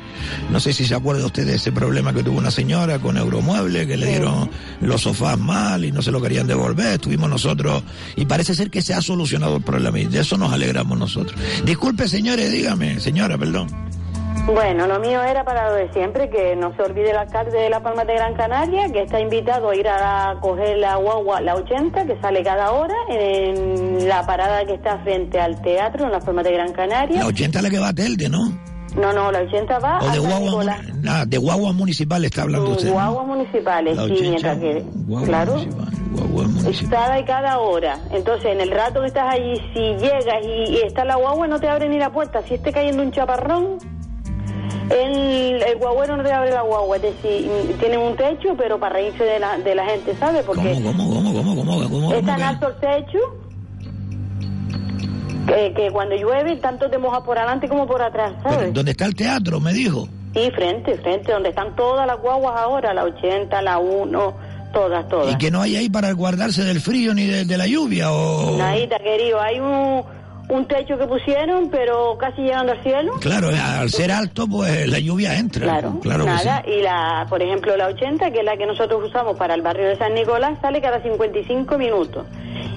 No 0.50 0.60
sé 0.60 0.74
si 0.74 0.86
se 0.86 0.96
acuerda 0.96 1.26
usted 1.26 1.46
de 1.46 1.56
ese 1.56 1.72
problema 1.72 2.14
que 2.14 2.24
tuvo 2.24 2.38
una 2.38 2.52
señora 2.52 3.00
con 3.00 3.18
Euromueble, 3.18 3.88
que 3.88 3.98
le 3.98 4.08
dieron 4.08 4.50
los 4.82 5.02
sofás 5.02 5.38
mal 5.38 5.86
y 5.86 5.92
no 5.92 6.02
se 6.02 6.12
lo 6.12 6.22
querían 6.22 6.48
devolver, 6.48 6.94
estuvimos 6.94 7.30
nosotros, 7.30 7.84
y 8.16 8.26
parece 8.26 8.56
ser 8.56 8.70
que 8.70 8.82
se 8.82 8.94
ha 8.94 9.02
solucionado 9.02 9.58
el 9.58 9.64
problema, 9.64 10.00
y 10.00 10.06
de 10.06 10.20
eso 10.20 10.38
nos 10.38 10.52
alegramos 10.52 10.98
nosotros. 10.98 11.40
Disculpe, 11.66 12.08
señores, 12.08 12.52
dígame, 12.52 13.00
señora, 13.00 13.38
perdón. 13.38 13.68
Bueno, 14.46 14.88
lo 14.88 15.00
mío 15.00 15.24
era 15.24 15.46
para 15.46 15.70
lo 15.70 15.76
de 15.76 15.90
siempre, 15.94 16.30
que 16.30 16.54
no 16.58 16.76
se 16.76 16.82
olvide 16.82 17.12
el 17.12 17.18
alcalde 17.18 17.58
de 17.58 17.70
La 17.70 17.82
Palma 17.82 18.04
de 18.04 18.14
Gran 18.14 18.34
Canaria, 18.34 18.92
que 18.92 19.04
está 19.04 19.22
invitado 19.22 19.70
a 19.70 19.76
ir 19.76 19.88
a 19.88 20.38
coger 20.42 20.80
la 20.80 20.98
guagua, 20.98 21.40
la 21.40 21.56
80, 21.56 22.06
que 22.06 22.20
sale 22.20 22.44
cada 22.44 22.72
hora, 22.72 22.96
en 23.10 24.06
la 24.06 24.26
parada 24.26 24.66
que 24.66 24.74
está 24.74 24.98
frente 25.00 25.40
al 25.40 25.62
teatro, 25.62 26.06
en 26.06 26.12
La 26.12 26.20
Palma 26.20 26.44
de 26.44 26.52
Gran 26.52 26.74
Canaria. 26.74 27.20
La 27.20 27.28
80 27.28 27.60
es 27.60 27.64
la 27.64 27.70
que 27.70 27.80
va 27.80 27.88
a 27.88 27.94
Telde, 27.94 28.28
¿no? 28.28 28.73
No, 28.96 29.12
no, 29.12 29.32
la 29.32 29.40
80 29.40 29.80
va 29.80 30.00
O 30.02 30.12
de 30.12 30.20
guagua, 30.20 30.40
Nicolás. 30.40 30.80
ah, 31.10 31.24
de 31.28 31.38
guagua 31.38 31.72
municipal 31.74 32.24
está 32.26 32.44
hablando 32.44 32.72
usted. 32.72 32.88
¿no? 32.88 32.94
Guaguas 32.94 33.28
municipales, 33.28 33.98
La 33.98 34.06
sí, 34.06 34.12
80, 34.12 34.30
mientras 34.30 34.58
que... 34.60 34.84
guagua 35.08 35.28
claro. 35.28 35.56
Guagua. 36.14 36.46
Cada 36.90 37.20
y 37.20 37.26
cada 37.26 37.58
hora. 37.60 38.00
Entonces, 38.12 38.46
en 38.52 38.62
el 38.62 38.70
rato 38.72 39.02
que 39.02 39.08
estás 39.08 39.34
allí, 39.34 39.56
si 39.74 39.80
llegas 39.96 40.44
y, 40.44 40.74
y 40.74 40.82
está 40.86 41.04
la 41.06 41.16
guagua, 41.16 41.48
no 41.48 41.60
te 41.60 41.68
abre 41.68 41.90
ni 41.90 41.98
la 41.98 42.12
puerta. 42.12 42.42
Si 42.44 42.54
esté 42.54 42.72
cayendo 42.72 43.02
un 43.02 43.12
chaparrón, 43.12 43.78
el, 44.92 45.64
el 45.64 45.78
guagüero 45.78 46.16
no 46.18 46.24
te 46.24 46.32
abre 46.32 46.52
la 46.52 46.62
guagua. 46.62 46.98
Es 46.98 47.02
decir, 47.02 47.50
tienen 47.80 48.00
un 48.00 48.16
techo, 48.16 48.50
pero 48.58 48.80
para 48.80 48.94
reírse 48.96 49.24
de 49.24 49.40
la, 49.40 49.58
de 49.58 49.74
la 49.76 49.86
gente, 49.86 50.16
¿sabes? 50.20 50.44
Porque 50.46 50.74
¿Cómo, 50.84 50.92
cómo, 50.92 51.34
cómo, 51.34 51.56
cómo, 51.56 51.90
cómo, 51.90 52.14
es 52.14 52.26
tan 52.26 52.42
alto 52.42 52.68
el 52.68 52.76
techo 52.76 53.18
que, 55.46 55.74
que 55.74 55.92
cuando 55.92 56.16
llueve, 56.16 56.56
tanto 56.58 56.90
te 56.90 56.98
moja 56.98 57.24
por 57.24 57.38
adelante 57.38 57.68
como 57.68 57.88
por 57.88 58.02
atrás, 58.02 58.34
¿sabes? 58.44 58.74
¿Dónde 58.74 58.92
está 58.92 59.06
el 59.06 59.16
teatro? 59.16 59.60
Me 59.60 59.74
dijo. 59.74 60.08
Sí, 60.34 60.50
frente, 60.56 60.98
frente, 60.98 61.32
donde 61.32 61.50
están 61.50 61.76
todas 61.76 62.08
las 62.08 62.20
guaguas 62.20 62.56
ahora, 62.58 62.94
la 62.94 63.04
80, 63.04 63.62
la 63.62 63.78
1, 63.78 64.34
todas, 64.74 65.08
todas. 65.08 65.34
¿Y 65.34 65.38
que 65.38 65.52
no 65.52 65.62
hay 65.62 65.76
ahí 65.76 65.90
para 65.90 66.12
guardarse 66.14 66.64
del 66.64 66.80
frío 66.82 67.14
ni 67.14 67.28
de, 67.28 67.46
de 67.46 67.58
la 67.58 67.68
lluvia? 67.68 68.12
O... 68.12 68.58
Nadita, 68.58 68.98
querido, 68.98 69.40
hay 69.40 69.60
un, 69.60 70.04
un 70.54 70.66
techo 70.68 70.98
que 70.98 71.06
pusieron, 71.08 71.70
pero 71.70 72.18
casi 72.18 72.42
llegando 72.44 72.72
al 72.74 72.84
cielo. 72.84 73.14
Claro, 73.20 73.50
al 73.50 73.90
ser 73.90 74.12
alto, 74.12 74.48
pues 74.48 74.88
la 74.88 75.00
lluvia 75.00 75.38
entra. 75.38 75.64
Claro, 75.64 76.00
claro 76.02 76.26
nada. 76.26 76.62
sí. 76.66 76.72
Y 76.72 76.82
la, 76.82 77.26
por 77.30 77.42
ejemplo, 77.42 77.76
la 77.76 77.88
80, 77.88 78.32
que 78.32 78.40
es 78.40 78.46
la 78.46 78.56
que 78.58 78.66
nosotros 78.66 79.04
usamos 79.04 79.38
para 79.38 79.54
el 79.56 79.62
barrio 79.62 79.88
de 79.88 79.98
San 79.98 80.14
Nicolás, 80.14 80.58
sale 80.62 80.82
cada 80.82 81.02
55 81.02 81.78
minutos. 81.78 82.26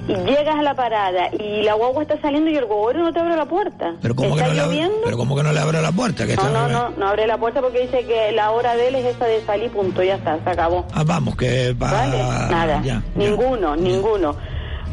Y 0.07 0.13
llegas 0.25 0.55
a 0.57 0.61
la 0.63 0.73
parada 0.73 1.29
y 1.37 1.63
la 1.63 1.73
guagua 1.73 2.01
está 2.03 2.19
saliendo 2.21 2.49
y 2.49 2.55
el 2.55 2.63
guagüero 2.65 3.01
no 3.03 3.11
te 3.13 3.19
abre 3.19 3.35
la 3.35 3.45
puerta. 3.45 3.93
Pero 4.01 4.15
¿cómo, 4.15 4.35
que 4.37 4.41
no 4.41 4.53
le 4.53 4.59
abre, 4.61 4.75
lloviendo. 4.77 4.97
pero 5.03 5.17
¿cómo 5.17 5.35
que 5.35 5.43
no 5.43 5.51
le 5.51 5.59
abre 5.59 5.81
la 5.81 5.91
puerta? 5.91 6.25
Que 6.25 6.35
No, 6.37 6.43
está- 6.47 6.67
no, 6.67 6.69
no, 6.69 6.89
no 6.97 7.07
abre 7.09 7.27
la 7.27 7.37
puerta 7.37 7.59
porque 7.61 7.81
dice 7.81 8.05
que 8.05 8.31
la 8.31 8.51
hora 8.51 8.75
de 8.77 8.87
él 8.87 8.95
es 8.95 9.05
esa 9.15 9.25
de 9.25 9.41
salir, 9.45 9.69
punto, 9.69 10.01
ya 10.01 10.15
está, 10.15 10.39
se 10.43 10.49
acabó. 10.49 10.85
Ah, 10.93 11.03
vamos, 11.05 11.35
que 11.35 11.73
va... 11.73 11.91
¿Vale? 11.91 12.17
Nada, 12.49 12.81
Ya, 12.83 13.03
ninguno, 13.15 13.75
ninguno. 13.75 14.35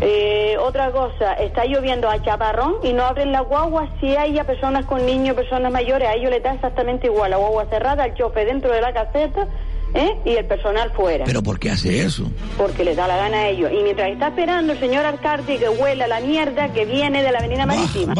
Eh, 0.06 0.56
otra 0.58 0.90
cosa, 0.90 1.32
está 1.34 1.64
lloviendo 1.64 2.08
a 2.10 2.20
chaparrón 2.22 2.74
y 2.82 2.92
no 2.92 3.04
abren 3.04 3.32
la 3.32 3.40
guagua 3.40 3.88
si 4.00 4.14
hay 4.16 4.34
ya 4.34 4.44
personas 4.44 4.84
con 4.84 5.04
niños, 5.06 5.34
personas 5.34 5.72
mayores, 5.72 6.08
a 6.08 6.14
ellos 6.14 6.30
les 6.30 6.42
da 6.42 6.52
exactamente 6.52 7.06
igual, 7.06 7.30
la 7.30 7.38
guagua 7.38 7.64
cerrada, 7.70 8.04
el 8.04 8.14
chofe 8.14 8.44
dentro 8.44 8.70
de 8.72 8.80
la 8.82 8.92
caseta 8.92 9.46
¿eh? 9.94 10.14
y 10.26 10.30
el 10.36 10.44
personal 10.44 10.90
fuera, 10.90 11.24
¿Pero 11.24 11.42
por 11.42 11.58
qué 11.58 11.70
hace 11.70 12.02
eso? 12.04 12.24
porque 12.58 12.84
les 12.84 12.96
da 12.96 13.06
la 13.08 13.16
gana 13.16 13.36
a 13.38 13.48
ellos. 13.48 13.70
Y 13.72 13.82
mientras 13.82 14.10
está 14.10 14.28
esperando 14.28 14.74
el 14.74 14.78
señor 14.80 15.06
alcalde 15.06 15.56
que 15.58 15.68
huela 15.70 16.06
la 16.06 16.20
mierda 16.20 16.68
que 16.72 16.84
viene 16.84 17.22
de 17.22 17.32
la 17.32 17.38
avenida 17.38 17.64
marítima. 17.64 18.12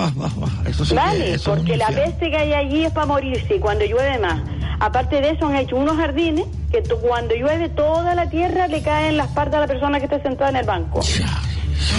Eso 0.67 0.85
sí 0.87 0.91
que- 0.91 0.97
vale, 0.97 1.35
eso 1.35 1.35
es 1.35 1.47
un 1.49 1.55
porque 1.67 1.77
la 1.77 1.89
peste 1.89 2.31
que 2.31 2.37
hay 2.37 2.53
allí 2.55 2.85
es 2.87 2.93
para 2.93 3.07
morirse 3.07 3.57
y 3.57 3.59
cuando 3.59 3.85
llueve 3.85 4.19
más. 4.19 4.41
Aparte 4.81 5.21
de 5.21 5.31
eso, 5.31 5.47
han 5.47 5.57
hecho 5.57 5.77
unos 5.77 5.97
jardines 5.97 6.47
que 6.73 6.83
cuando 6.83 7.35
llueve 7.35 7.69
toda 7.69 8.15
la 8.15 8.29
tierra 8.29 8.67
le 8.69 8.83
cae 8.83 9.09
en 9.09 9.17
las 9.17 9.29
partes 9.29 9.55
a 9.57 9.61
la 9.61 9.67
persona 9.67 9.99
que 9.99 10.05
está 10.07 10.21
sentada 10.23 10.51
en 10.51 10.57
el 10.57 10.67
banco. 10.67 11.01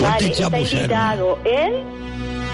Vale, 0.02 0.28
está 0.28 0.60
invitado 0.60 1.40
él 1.46 1.84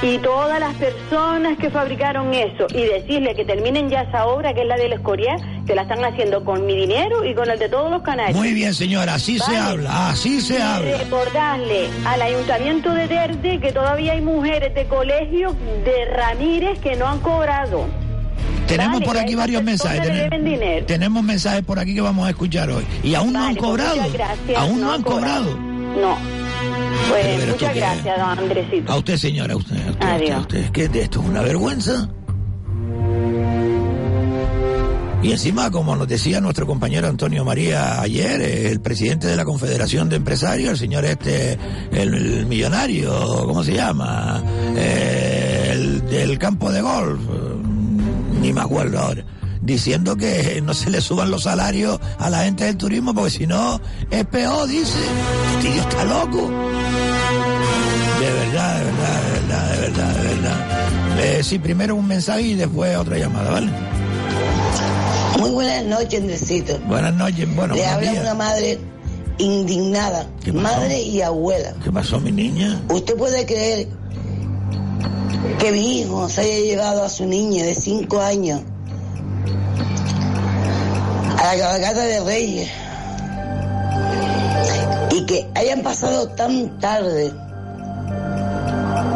y 0.04 0.18
todas 0.18 0.60
las 0.60 0.74
personas 0.76 1.58
que 1.60 1.70
fabricaron 1.70 2.34
eso 2.34 2.66
y 2.74 2.82
decirle 2.86 3.36
que 3.36 3.46
terminen 3.46 3.88
ya 3.90 4.02
esa 4.02 4.26
obra 4.26 4.52
que 4.54 4.62
es 4.62 4.68
la 4.68 4.76
del 4.76 4.94
Escorial, 4.94 5.40
que 5.68 5.76
la 5.76 5.84
están 5.84 6.04
haciendo 6.04 6.44
con 6.44 6.66
mi 6.66 6.76
dinero 6.76 7.24
y 7.24 7.36
con 7.36 7.48
el 7.50 7.60
de 7.60 7.70
todos 7.70 7.92
los 7.92 8.02
canarios. 8.02 8.36
Muy 8.36 8.54
bien, 8.54 8.74
señora, 8.74 9.14
así 9.16 9.38
se 9.38 9.56
habla, 9.56 10.10
así 10.10 10.42
se 10.42 10.56
Y 10.56 10.62
habla. 10.62 10.98
recordarle 10.98 11.88
al 12.06 12.22
ayuntamiento 12.22 12.94
de 12.96 13.08
Terde 13.08 13.60
que 13.60 13.72
todavía 13.72 14.14
hay 14.14 14.22
mujeres 14.22 14.74
de 14.74 14.86
colegio 14.88 15.56
de 15.86 16.06
Ramírez 16.06 16.80
que 16.80 16.96
no 16.96 17.08
han 17.08 17.20
cobrado. 17.20 17.86
Tenemos 18.68 18.94
Vale, 19.02 19.06
por 19.06 19.18
aquí 19.18 19.36
varios 19.36 19.64
mensajes. 19.64 20.02
Tenemos, 20.02 20.86
tenemos 20.88 21.24
mensajes 21.24 21.62
por 21.64 21.78
aquí 21.78 21.94
que 21.94 22.02
vamos 22.02 22.26
a 22.26 22.30
escuchar 22.30 22.70
hoy. 22.72 22.86
Y 23.04 23.14
aún 23.16 23.34
no 23.34 23.44
han 23.44 23.56
pues 23.56 23.66
cobrado. 23.68 23.98
gracias, 24.14 24.58
Aún 24.58 24.80
no, 24.80 24.88
no 24.88 24.90
han 24.94 24.96
han 24.96 25.02
cobrado. 25.04 25.71
No. 26.00 26.18
Pues 27.10 27.26
Pero, 27.26 27.52
muchas 27.54 27.76
gracias, 27.76 28.18
don 28.18 28.40
Andresito. 28.40 28.92
A 28.92 28.98
usted, 28.98 29.18
señora, 29.18 29.54
a 29.54 29.58
usted, 29.58 29.76
a 29.76 29.80
usted, 29.80 29.90
a 29.90 29.92
usted, 29.92 30.26
Adiós. 30.26 30.32
a 30.32 30.40
usted. 30.42 30.70
¿Qué 30.72 30.84
es 30.86 30.92
de 30.92 31.02
esto? 31.02 31.22
¿Es 31.22 31.28
una 31.30 31.42
vergüenza? 31.42 32.10
Y 35.24 35.32
encima, 35.32 35.70
como 35.70 35.96
nos 35.96 36.08
decía 36.08 36.42
nuestro 36.42 36.66
compañero 36.66 37.08
Antonio 37.08 37.46
María 37.46 38.02
ayer, 38.02 38.42
el 38.42 38.82
presidente 38.82 39.28
de 39.28 39.36
la 39.36 39.46
Confederación 39.46 40.10
de 40.10 40.16
Empresarios, 40.16 40.72
el 40.72 40.78
señor 40.78 41.06
este, 41.06 41.60
el, 41.92 42.14
el 42.16 42.46
millonario, 42.48 43.14
¿cómo 43.46 43.64
se 43.64 43.74
llama? 43.74 44.42
Eh, 44.76 45.70
el 45.74 46.06
del 46.10 46.40
campo 46.40 46.72
de 46.72 46.82
golf, 46.82 47.22
ni 48.42 48.52
me 48.52 48.62
acuerdo 48.62 48.98
ahora, 48.98 49.24
diciendo 49.62 50.16
que 50.16 50.62
no 50.64 50.74
se 50.74 50.90
le 50.90 51.02
suban 51.02 51.30
los 51.32 51.44
salarios 51.44 52.00
a 52.18 52.30
la 52.30 52.44
gente 52.44 52.66
del 52.66 52.78
turismo 52.78 53.14
porque 53.14 53.32
si 53.32 53.48
no 53.48 53.80
es 54.10 54.26
peor, 54.26 54.68
dice. 54.68 54.98
Este 55.58 55.70
tío 55.72 55.82
está 55.82 56.04
loco. 56.06 56.50
De 58.20 58.32
verdad, 58.32 58.78
de 58.80 58.84
verdad, 58.86 59.22
de 59.24 59.32
verdad, 59.32 59.72
de 59.72 59.82
verdad, 59.82 60.16
de 60.16 60.28
verdad. 60.28 61.20
Eh, 61.24 61.44
sí, 61.44 61.60
primero 61.60 61.96
un 61.96 62.08
mensaje 62.08 62.42
y 62.42 62.54
después 62.56 62.96
otra 62.98 63.18
llamada, 63.18 63.52
¿vale? 63.52 63.72
Muy 65.40 65.52
buenas 65.52 65.86
noches, 65.86 66.20
Andresito. 66.22 66.78
Buenas 66.88 67.14
noches, 67.14 67.48
bueno, 67.56 67.74
Le 67.76 67.86
habla 67.86 68.12
días. 68.12 68.24
una 68.24 68.34
madre 68.36 68.80
indignada, 69.38 70.28
madre 70.54 71.02
y 71.02 71.22
abuela. 71.22 71.74
¿Qué 71.84 71.92
pasó, 71.92 72.20
mi 72.20 72.32
niña? 72.32 72.82
¿Usted 72.90 73.16
puede 73.16 73.46
creer 73.46 73.88
que 75.60 75.72
mi 75.72 76.00
hijo 76.02 76.30
se 76.30 76.42
haya 76.42 76.60
llevado 76.60 77.04
a 77.04 77.10
su 77.10 77.26
niña 77.26 77.66
de 77.66 77.74
5 77.74 78.22
años 78.22 78.62
a 81.42 81.56
la 81.56 81.60
cabalgata 81.60 82.04
de 82.04 82.20
Reyes. 82.22 82.70
Y 85.12 85.26
que 85.26 85.50
hayan 85.56 85.82
pasado 85.82 86.30
tan 86.30 86.80
tarde 86.80 87.32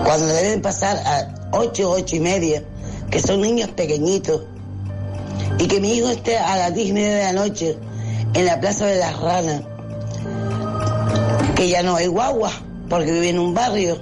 cuando 0.03 0.25
deben 0.27 0.61
pasar 0.61 0.97
a 1.05 1.27
8, 1.51 1.89
8 1.89 2.15
y 2.15 2.19
media, 2.19 2.63
que 3.11 3.19
son 3.19 3.41
niños 3.41 3.69
pequeñitos, 3.69 4.41
y 5.59 5.67
que 5.67 5.79
mi 5.79 5.93
hijo 5.93 6.09
esté 6.09 6.37
a 6.37 6.57
las 6.57 6.73
10 6.73 6.87
y 6.89 6.93
media 6.93 7.15
de 7.15 7.23
la 7.23 7.33
noche 7.33 7.77
en 8.33 8.45
la 8.45 8.59
Plaza 8.59 8.87
de 8.87 8.97
las 8.97 9.19
Ranas, 9.19 9.61
que 11.55 11.69
ya 11.69 11.83
no 11.83 11.95
hay 11.95 12.07
guagua, 12.07 12.51
porque 12.89 13.11
vive 13.11 13.29
en 13.29 13.39
un 13.39 13.53
barrio 13.53 13.99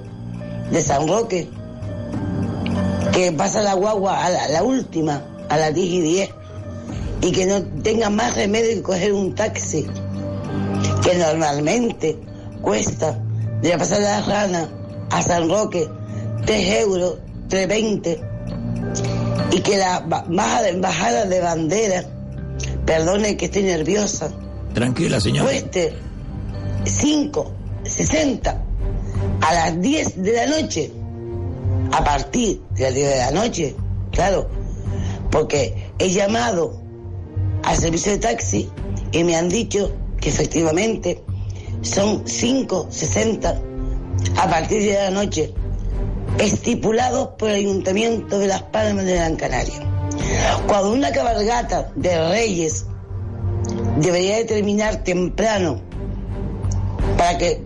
de 0.72 0.82
San 0.82 1.08
Roque, 1.08 1.50
que 3.12 3.32
pasa 3.34 3.62
la 3.62 3.74
guagua 3.74 4.26
a 4.26 4.30
la, 4.30 4.48
la 4.48 4.64
última, 4.64 5.24
a 5.50 5.58
las 5.58 5.74
10 5.74 5.88
y 5.88 6.02
10, 6.02 6.30
y 7.24 7.32
que 7.32 7.46
no 7.46 7.64
tenga 7.82 8.10
más 8.10 8.36
remedio 8.36 8.76
que 8.76 8.82
coger 8.82 9.14
un 9.14 9.34
taxi, 9.34 9.86
que 11.02 11.16
normalmente 11.16 12.20
cuesta 12.62 13.18
de 13.62 13.70
la 13.70 13.78
Plaza 13.78 13.96
de 13.96 14.02
las 14.02 14.28
Ranas 14.28 14.68
a 15.10 15.22
San 15.22 15.50
Roque 15.50 15.88
3 16.46 16.82
euros, 16.82 17.20
3,20 17.50 18.20
y 19.52 19.60
que 19.62 19.78
la 19.78 20.02
bajada 20.02 21.26
de 21.26 21.40
bandera, 21.40 22.04
perdone 22.86 23.38
que 23.38 23.46
estoy 23.46 23.64
nerviosa, 23.64 24.30
Tranquila, 24.74 25.22
señora. 25.22 25.50
cueste 25.50 25.94
5, 26.84 27.54
60 27.84 28.62
a 29.42 29.54
las 29.54 29.80
10 29.80 30.24
de 30.24 30.34
la 30.34 30.48
noche, 30.48 30.92
a 31.94 32.04
partir 32.04 32.62
de 32.72 32.84
las 32.84 32.94
10 32.94 33.10
de 33.10 33.18
la 33.18 33.32
noche, 33.32 33.76
claro, 34.12 34.50
porque 35.32 35.92
he 36.00 36.10
llamado 36.10 36.83
al 37.64 37.78
servicio 37.78 38.12
de 38.12 38.20
taxi 38.20 38.70
y 39.12 39.24
me 39.24 39.36
han 39.36 39.50
dicho 39.50 39.92
que 40.20 40.30
efectivamente 40.30 41.24
son 41.82 42.24
5, 42.26 42.88
60 42.90 43.62
a 44.38 44.50
partir 44.50 44.84
de 44.84 44.94
la 44.94 45.10
noche, 45.10 45.54
estipulados 46.40 47.30
por 47.38 47.50
el 47.50 47.56
Ayuntamiento 47.56 48.40
de 48.40 48.48
Las 48.48 48.64
Palmas 48.64 49.06
de 49.06 49.16
Gran 49.16 49.36
Canaria. 49.36 49.82
Cuando 50.68 50.94
una 50.94 51.12
cabalgata 51.12 51.92
de 51.96 52.30
reyes 52.30 52.86
debería 53.98 54.38
de 54.38 54.46
terminar 54.46 55.04
temprano 55.04 55.82
para 57.18 57.38
que 57.38 57.62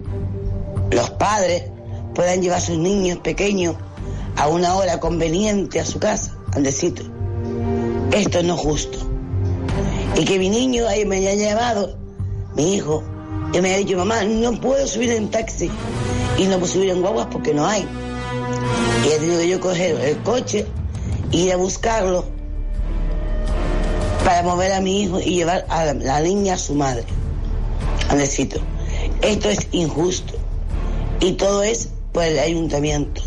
los 0.91 1.09
padres 1.11 1.65
puedan 2.13 2.41
llevar 2.41 2.57
a 2.57 2.61
sus 2.61 2.77
niños 2.77 3.19
pequeños 3.19 3.75
a 4.35 4.47
una 4.47 4.75
hora 4.75 4.99
conveniente 4.99 5.79
a 5.79 5.85
su 5.85 5.99
casa, 5.99 6.37
Andesito. 6.53 7.03
Esto 8.11 8.43
no 8.43 8.55
es 8.55 8.61
justo. 8.61 9.06
Y 10.15 10.25
que 10.25 10.39
mi 10.39 10.49
niño 10.49 10.87
ahí 10.87 11.05
me 11.05 11.17
haya 11.17 11.33
llamado, 11.35 11.97
mi 12.55 12.75
hijo, 12.75 13.03
y 13.53 13.61
me 13.61 13.69
haya 13.69 13.77
dicho, 13.79 13.97
mamá, 13.97 14.23
no 14.23 14.59
puedo 14.59 14.85
subir 14.87 15.11
en 15.11 15.29
taxi 15.29 15.69
y 16.37 16.45
no 16.45 16.57
puedo 16.59 16.71
subir 16.71 16.89
en 16.89 17.01
guaguas 17.01 17.27
porque 17.31 17.53
no 17.53 17.65
hay. 17.65 17.87
Y 19.05 19.07
he 19.09 19.19
tenido 19.19 19.39
que 19.39 19.47
yo 19.47 19.59
coger 19.59 19.99
el 19.99 20.17
coche, 20.23 20.65
ir 21.31 21.53
a 21.53 21.57
buscarlo 21.57 22.25
para 24.23 24.43
mover 24.43 24.73
a 24.73 24.81
mi 24.81 25.03
hijo 25.03 25.19
y 25.19 25.35
llevar 25.35 25.65
a 25.69 25.85
la, 25.93 26.19
niña 26.21 26.55
a 26.55 26.57
su 26.57 26.75
madre. 26.75 27.05
Andresito, 28.09 28.59
esto 29.21 29.49
es 29.49 29.67
injusto 29.71 30.33
y 31.19 31.33
todo 31.33 31.63
es 31.63 31.89
por 32.11 32.23
el 32.23 32.37
ayuntamiento. 32.37 33.21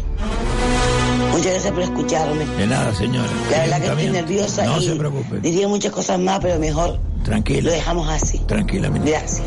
Muchas 1.33 1.53
gracias 1.53 1.73
por 1.73 1.83
escucharme. 1.83 2.45
De 2.47 2.67
nada, 2.67 2.95
señora. 2.95 3.29
La 3.51 3.59
verdad 3.61 3.81
que 3.81 3.87
estoy 3.89 4.09
nerviosa 4.11 4.65
No 4.65 4.81
y 4.81 4.85
se 4.85 4.97
preocupe. 4.97 5.41
diría 5.41 5.69
muchas 5.69 5.93
cosas 5.93 6.19
más, 6.19 6.41
pero 6.41 6.59
mejor 6.59 6.99
Tranquila. 7.25 7.63
lo 7.63 7.71
dejamos 7.71 8.09
así. 8.09 8.39
Tranquila. 8.41 8.89
Gracias. 8.89 9.43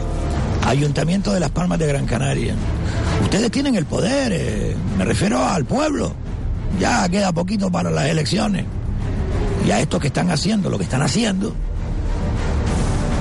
Ayuntamiento 0.65 1.33
de 1.33 1.39
Las 1.41 1.51
Palmas 1.51 1.77
de 1.79 1.87
Gran 1.87 2.05
Canaria. 2.05 2.55
Ustedes 3.21 3.51
tienen 3.51 3.75
el 3.75 3.85
poder, 3.85 4.31
eh, 4.33 4.75
me 4.97 5.03
refiero 5.05 5.43
al 5.45 5.65
pueblo. 5.65 6.13
Ya 6.79 7.07
queda 7.09 7.31
poquito 7.33 7.69
para 7.69 7.91
las 7.91 8.05
elecciones. 8.05 8.65
Y 9.67 9.71
a 9.71 9.79
estos 9.79 9.99
que 9.99 10.07
están 10.07 10.31
haciendo 10.31 10.69
lo 10.69 10.77
que 10.77 10.85
están 10.85 11.01
haciendo, 11.01 11.53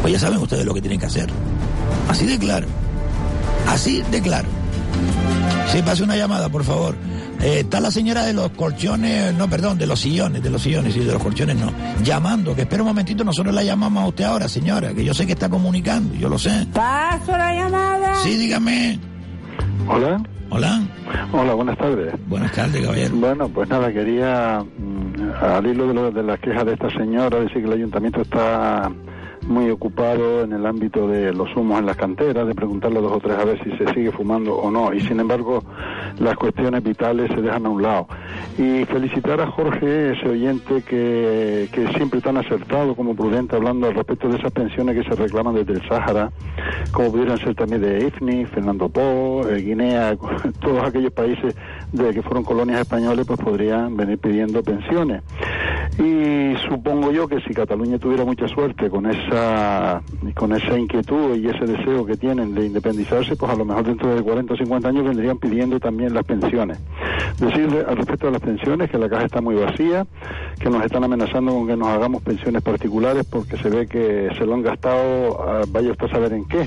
pues 0.01 0.12
ya 0.14 0.18
saben 0.20 0.38
ustedes 0.38 0.64
lo 0.64 0.72
que 0.75 0.81
tienen 0.81 0.98
que 1.01 1.07
hacer. 1.07 1.29
Así 2.09 2.27
de 2.27 2.38
claro. 2.38 2.66
Así 3.68 4.03
de 4.11 4.20
claro. 4.22 4.48
Sí, 5.72 5.82
pase 5.82 6.02
una 6.04 6.16
llamada, 6.16 6.48
por 6.50 6.64
favor. 6.64 6.94
Eh, 7.40 7.61
está 7.61 7.80
la 7.80 7.90
señora 7.90 8.24
de 8.24 8.32
los 8.35 8.50
colchones, 8.50 9.35
no, 9.35 9.48
perdón, 9.48 9.78
de 9.78 9.87
los 9.87 9.98
sillones, 10.00 10.42
de 10.42 10.50
los 10.50 10.62
sillones 10.62 10.94
y 10.96 11.00
de 11.00 11.12
los 11.12 11.22
colchones 11.22 11.56
no. 11.56 11.72
Llamando, 12.04 12.54
que 12.54 12.62
espera 12.62 12.82
un 12.82 12.88
momentito, 12.88 13.24
nosotros 13.24 13.54
la 13.54 13.64
llamamos 13.64 14.04
a 14.04 14.06
usted 14.08 14.24
ahora, 14.24 14.48
señora, 14.48 14.92
que 14.92 15.04
yo 15.04 15.14
sé 15.14 15.26
que 15.26 15.32
está 15.32 15.48
comunicando, 15.48 16.14
yo 16.14 16.28
lo 16.28 16.38
sé. 16.38 16.66
Paso 16.74 17.32
la 17.37 17.54
llamada. 17.54 18.14
Sí, 18.22 18.37
dígame. 18.37 18.98
Hola. 19.88 20.22
Hola. 20.50 20.82
Hola, 21.32 21.54
buenas 21.54 21.78
tardes. 21.78 22.14
Buenas 22.28 22.52
tardes, 22.52 22.82
caballero. 22.85 23.16
Bueno, 23.16 23.48
pues 23.48 23.68
nada, 23.70 23.90
quería, 23.90 24.62
mm, 24.62 25.30
al 25.42 25.66
hilo 25.66 25.88
de, 25.88 25.94
lo- 25.94 26.11
de 26.11 26.22
las 26.22 26.38
quejas 26.40 26.66
de 26.66 26.74
esta 26.74 26.90
señora, 26.90 27.38
decir 27.40 27.62
que 27.62 27.68
el 27.68 27.72
ayuntamiento 27.72 28.20
está 28.20 28.92
muy 29.46 29.70
ocupado 29.70 30.42
en 30.42 30.52
el 30.52 30.66
ámbito 30.66 31.09
de 31.09 31.33
los 31.33 31.55
humos 31.57 31.78
en 31.78 31.87
las 31.87 31.96
canteras, 31.96 32.46
de 32.46 32.55
preguntarle 32.55 33.00
dos 33.00 33.12
o 33.12 33.20
tres 33.20 33.38
a 33.38 33.44
ver 33.44 33.62
si 33.62 33.70
se 33.76 33.92
sigue 33.92 34.12
fumando 34.12 34.55
o 34.55 34.70
no, 34.70 34.92
y 34.92 35.00
sin 35.00 35.20
embargo 35.20 35.62
las 36.18 36.37
cuestiones 36.37 36.83
vitales 36.83 37.31
se 37.35 37.40
dejan 37.40 37.66
a 37.66 37.68
un 37.68 37.83
lado. 37.83 38.07
Y 38.59 38.85
felicitar 38.85 39.40
a 39.40 39.46
Jorge, 39.46 40.12
ese 40.12 40.28
oyente 40.28 40.83
que, 40.83 41.68
que 41.72 41.88
siempre 41.94 42.20
tan 42.20 42.37
acertado 42.37 42.94
como 42.94 43.14
prudente 43.14 43.57
hablando 43.57 43.88
al 43.88 43.94
respecto 43.94 44.28
de 44.28 44.38
esas 44.38 44.52
pensiones 44.52 44.96
que 44.96 45.09
se 45.09 45.16
reclaman 45.16 45.55
desde 45.55 45.74
el 45.74 45.88
Sáhara, 45.88 46.31
como 46.92 47.12
pudieran 47.12 47.38
ser 47.38 47.55
también 47.55 47.83
de 47.83 48.07
IFNI, 48.07 48.46
Fernando 48.46 48.88
Po, 48.88 49.46
eh, 49.48 49.61
Guinea, 49.61 50.16
todos 50.61 50.83
aquellos 50.85 51.12
países 51.12 51.55
de 51.92 52.14
que 52.14 52.22
fueron 52.22 52.42
colonias 52.42 52.81
españoles, 52.81 53.26
pues 53.26 53.38
podrían 53.40 53.96
venir 53.96 54.18
pidiendo 54.18 54.62
pensiones. 54.62 55.22
Y 55.98 56.55
supongo 56.68 57.12
yo 57.12 57.28
que 57.28 57.40
si 57.42 57.52
Cataluña 57.52 57.98
tuviera 57.98 58.24
mucha 58.24 58.48
suerte 58.48 58.88
con 58.88 59.07
esa, 59.07 60.02
con 60.35 60.52
esa 60.52 60.78
inquietud 60.78 61.37
y 61.37 61.48
ese 61.48 61.66
deseo 61.66 62.07
que 62.07 62.16
tienen 62.16 62.55
de 62.55 62.66
independizarse, 62.66 63.37
pues 63.37 63.52
a 63.52 63.57
lo 63.57 63.66
mejor 63.66 63.85
dentro 63.85 64.14
de 64.14 64.22
40 64.22 64.55
o 64.55 64.57
50 64.57 64.88
años 64.88 65.05
vendrían 65.05 65.38
pidiendo 65.38 65.78
también 65.78 66.14
las 66.14 66.24
pensiones. 66.24 66.78
Decirle 67.38 67.85
al 67.87 67.96
respecto 67.96 68.26
de 68.26 68.33
las 68.33 68.40
pensiones 68.40 68.90
que 68.90 68.98
la 68.98 69.09
caja 69.09 69.26
está 69.26 69.42
muy 69.42 69.55
vacía, 69.55 70.07
que 70.59 70.70
nos 70.70 70.83
están 70.83 71.05
amenazando 71.05 71.52
con 71.52 71.66
que 71.66 71.76
nos 71.76 71.88
hagamos 71.88 72.22
pensiones 72.22 72.62
particulares 72.62 73.26
porque 73.31 73.59
se 73.59 73.68
ve 73.68 73.87
que 73.87 74.31
se 74.38 74.46
lo 74.46 74.55
han 74.55 74.62
gastado, 74.62 75.42
ah, 75.42 75.62
vaya 75.68 75.90
usted 75.90 76.07
a 76.07 76.11
saber 76.11 76.33
en 76.33 76.46
qué. 76.46 76.66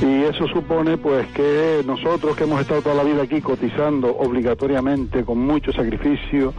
Y 0.00 0.22
eso 0.24 0.46
supone 0.46 0.96
pues 0.96 1.26
que 1.28 1.82
nosotros 1.86 2.36
que 2.36 2.44
hemos 2.44 2.60
estado 2.60 2.82
toda 2.82 2.94
la 2.94 3.02
vida 3.02 3.22
aquí 3.22 3.40
cotizando 3.40 4.16
obligatoriamente 4.44 5.24
con 5.24 5.38
mucho 5.38 5.72
sacrificio, 5.72 6.52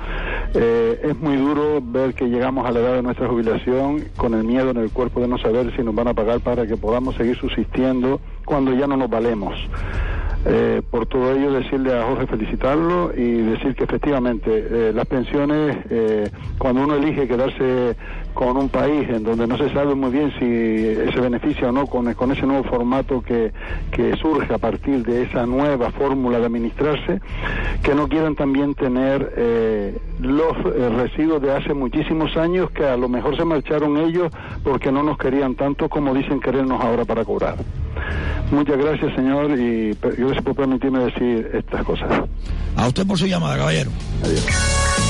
eh, 0.56 1.00
es 1.04 1.20
muy 1.20 1.38
duro 1.38 1.80
ver 1.84 2.16
que 2.16 2.26
llegamos 2.26 2.66
a 2.66 2.72
la 2.72 2.80
edad 2.80 2.94
de 2.96 3.04
nuestra 3.04 3.28
jubilación 3.28 4.06
con 4.18 4.34
el 4.34 4.44
miedo 4.44 4.72
en 4.72 4.78
el 4.78 4.90
cuerpo 4.90 5.22
de 5.22 5.28
no 5.28 5.38
saber 5.38 5.72
si 5.76 5.84
nos 5.84 5.94
van 5.94 6.08
a 6.08 6.14
pagar 6.16 6.40
para 6.40 6.66
que 6.66 6.78
podamos 6.78 7.16
seguir 7.16 7.38
subsistiendo 7.38 8.20
cuando 8.44 8.74
ya 8.74 8.88
no 8.88 8.98
nos 8.98 9.10
valemos. 9.10 9.54
Eh, 10.48 10.82
por 10.92 11.08
todo 11.08 11.32
ello, 11.32 11.52
decirle 11.52 11.98
a 11.98 12.04
Jorge 12.04 12.28
felicitarlo 12.28 13.12
y 13.16 13.42
decir 13.42 13.76
que 13.76 13.86
efectivamente 13.86 14.50
eh, 14.52 14.92
las 14.94 15.08
pensiones, 15.08 15.78
eh, 15.90 16.30
cuando 16.60 16.84
uno 16.84 16.96
elige 16.96 17.28
quedarse 17.28 17.96
con 18.36 18.58
un 18.58 18.70
país 18.70 19.10
en 19.10 19.24
donde 19.24 19.48
no 19.48 19.58
se 19.58 19.70
sabe 19.72 19.96
muy 19.96 20.12
bien 20.12 20.32
si 20.38 21.12
se 21.12 21.20
beneficia 21.22 21.70
o 21.70 21.72
no 21.72 21.88
con, 21.88 22.14
con 22.14 22.32
ese 22.32 22.46
nuevo 22.46 22.64
formato 22.66 23.22
que, 23.22 23.52
que 23.92 24.16
surge 24.18 24.54
a 24.54 24.58
partir 24.58 25.04
de 25.04 25.24
esa 25.24 25.46
nueva 25.46 25.90
fórmula 25.92 26.40
de 26.40 26.46
administrarse, 26.46 27.22
que 27.82 27.96
no 27.96 28.08
quieran 28.08 28.36
también 28.36 28.76
tener 28.76 29.34
eh, 29.38 29.98
los 30.20 30.54
eh, 30.76 30.90
residuos 30.90 31.42
de 31.42 31.54
hace 31.54 31.74
muchísimos 31.74 32.36
años 32.36 32.70
que 32.72 32.86
a 32.86 32.98
lo 32.98 33.08
mejor 33.08 33.38
se 33.38 33.46
marcharon 33.46 33.98
ellos 33.98 34.32
porque 34.64 34.92
no 34.92 35.02
nos 35.02 35.18
querían 35.18 35.56
tanto 35.56 35.88
como 35.88 36.14
dicen 36.14 36.42
querernos 36.42 36.82
ahora 36.82 37.06
para 37.06 37.24
cobrar. 37.24 37.56
Muchas 38.52 38.78
gracias, 38.78 39.16
señor, 39.16 39.52
y 39.58 39.94
gracias 40.18 40.44
por 40.44 40.56
permitirme 40.56 41.00
decir 41.06 41.50
estas 41.54 41.84
cosas. 41.84 42.10
A 42.76 42.88
usted 42.88 43.06
por 43.06 43.18
su 43.18 43.28
llamada, 43.28 43.58
caballero. 43.58 43.92
Adiós. 44.24 45.05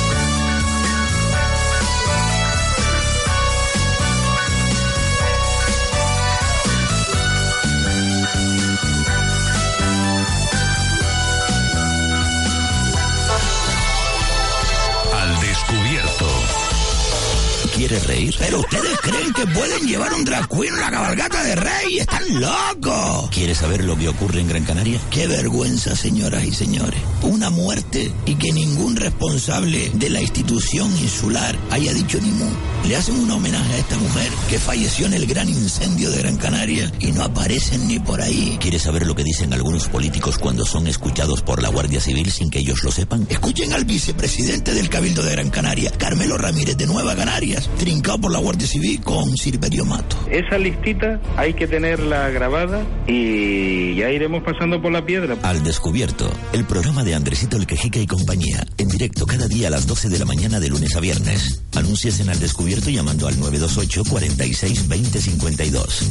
¿Quieres 17.87 18.07
reír? 18.07 18.35
Pero 18.39 18.61
ustedes 18.61 18.99
creen 18.99 19.31
que 19.31 19.45
pueden 19.45 19.87
llevar 19.87 20.11
un 20.11 20.25
drag 20.25 20.49
queen 20.49 20.73
a 20.73 20.77
una 20.77 20.89
cabalgata 20.89 21.43
de 21.43 21.55
rey. 21.55 21.99
Están 21.99 22.41
locos. 22.41 23.29
¿Quieres 23.29 23.59
saber 23.59 23.83
lo 23.83 23.95
que 23.95 24.09
ocurre 24.09 24.39
en 24.39 24.47
Gran 24.47 24.63
Canaria? 24.63 24.99
Qué 25.11 25.27
vergüenza, 25.27 25.95
señoras 25.95 26.43
y 26.45 26.51
señores. 26.51 26.99
Una 27.21 27.51
muerte 27.51 28.11
y 28.25 28.33
que 28.37 28.51
ningún 28.51 28.95
responsable 28.95 29.91
de 29.93 30.09
la 30.09 30.19
institución 30.19 30.89
insular 30.97 31.55
haya 31.69 31.93
dicho 31.93 32.19
ni 32.19 32.31
mu. 32.31 32.49
Le 32.87 32.95
hacen 32.95 33.19
un 33.19 33.29
homenaje 33.29 33.73
a 33.73 33.77
esta 33.77 33.97
mujer 33.97 34.31
que 34.49 34.57
falleció 34.57 35.05
en 35.05 35.13
el 35.13 35.27
gran 35.27 35.47
incendio 35.47 36.09
de 36.09 36.17
Gran 36.17 36.37
Canaria 36.37 36.91
y 36.99 37.11
no 37.11 37.23
aparecen 37.23 37.87
ni 37.87 37.99
por 37.99 38.19
ahí. 38.19 38.57
¿Quieres 38.59 38.81
saber 38.81 39.05
lo 39.05 39.15
que 39.15 39.23
dicen 39.23 39.53
algunos 39.53 39.87
políticos 39.89 40.39
cuando 40.39 40.65
son 40.65 40.87
escuchados 40.87 41.43
por 41.43 41.61
la 41.61 41.69
Guardia 41.69 42.01
Civil 42.01 42.31
sin 42.31 42.49
que 42.49 42.59
ellos 42.59 42.83
lo 42.83 42.91
sepan? 42.91 43.27
Escuchen 43.29 43.73
al 43.73 43.85
vicepresidente 43.85 44.73
del 44.73 44.89
Cabildo 44.89 45.21
de 45.21 45.31
Gran 45.31 45.51
Canaria, 45.51 45.91
Carmelo 45.91 46.37
Ramírez 46.39 46.77
de 46.77 46.87
Nueva 46.87 47.15
Canarias, 47.15 47.69
trincado 47.75 48.19
por 48.19 48.31
la 48.31 48.39
Guardia 48.39 48.67
Civil 48.67 49.01
con 49.01 49.35
Silverio 49.37 49.85
Mato. 49.85 50.17
Esa 50.29 50.57
listita 50.57 51.19
hay 51.37 51.53
que 51.53 51.67
tenerla 51.67 52.29
grabada 52.29 52.83
y 53.07 53.95
ya 53.95 54.09
iremos 54.09 54.43
pasando 54.43 54.81
por 54.81 54.91
la 54.91 55.05
piedra. 55.05 55.37
Al 55.43 55.63
descubierto, 55.63 56.29
el 56.53 56.65
programa 56.65 57.03
de 57.03 57.15
Andresito 57.15 57.57
el 57.57 57.67
Quejica 57.67 57.99
y 57.99 58.07
compañía, 58.07 58.65
en 58.77 58.89
directo 58.89 59.25
cada 59.25 59.47
día 59.47 59.67
a 59.67 59.71
las 59.71 59.87
12 59.87 60.09
de 60.09 60.19
la 60.19 60.25
mañana 60.25 60.59
de 60.59 60.69
lunes 60.69 60.95
a 60.95 60.99
viernes. 60.99 61.63
Anuncias 61.75 62.19
en 62.19 62.29
Al 62.29 62.39
Descubierto 62.39 62.89
llamando 62.89 63.27
al 63.27 63.39
928 63.39 64.03
46 64.09 64.87
20 64.87 65.21
52. 65.21 66.09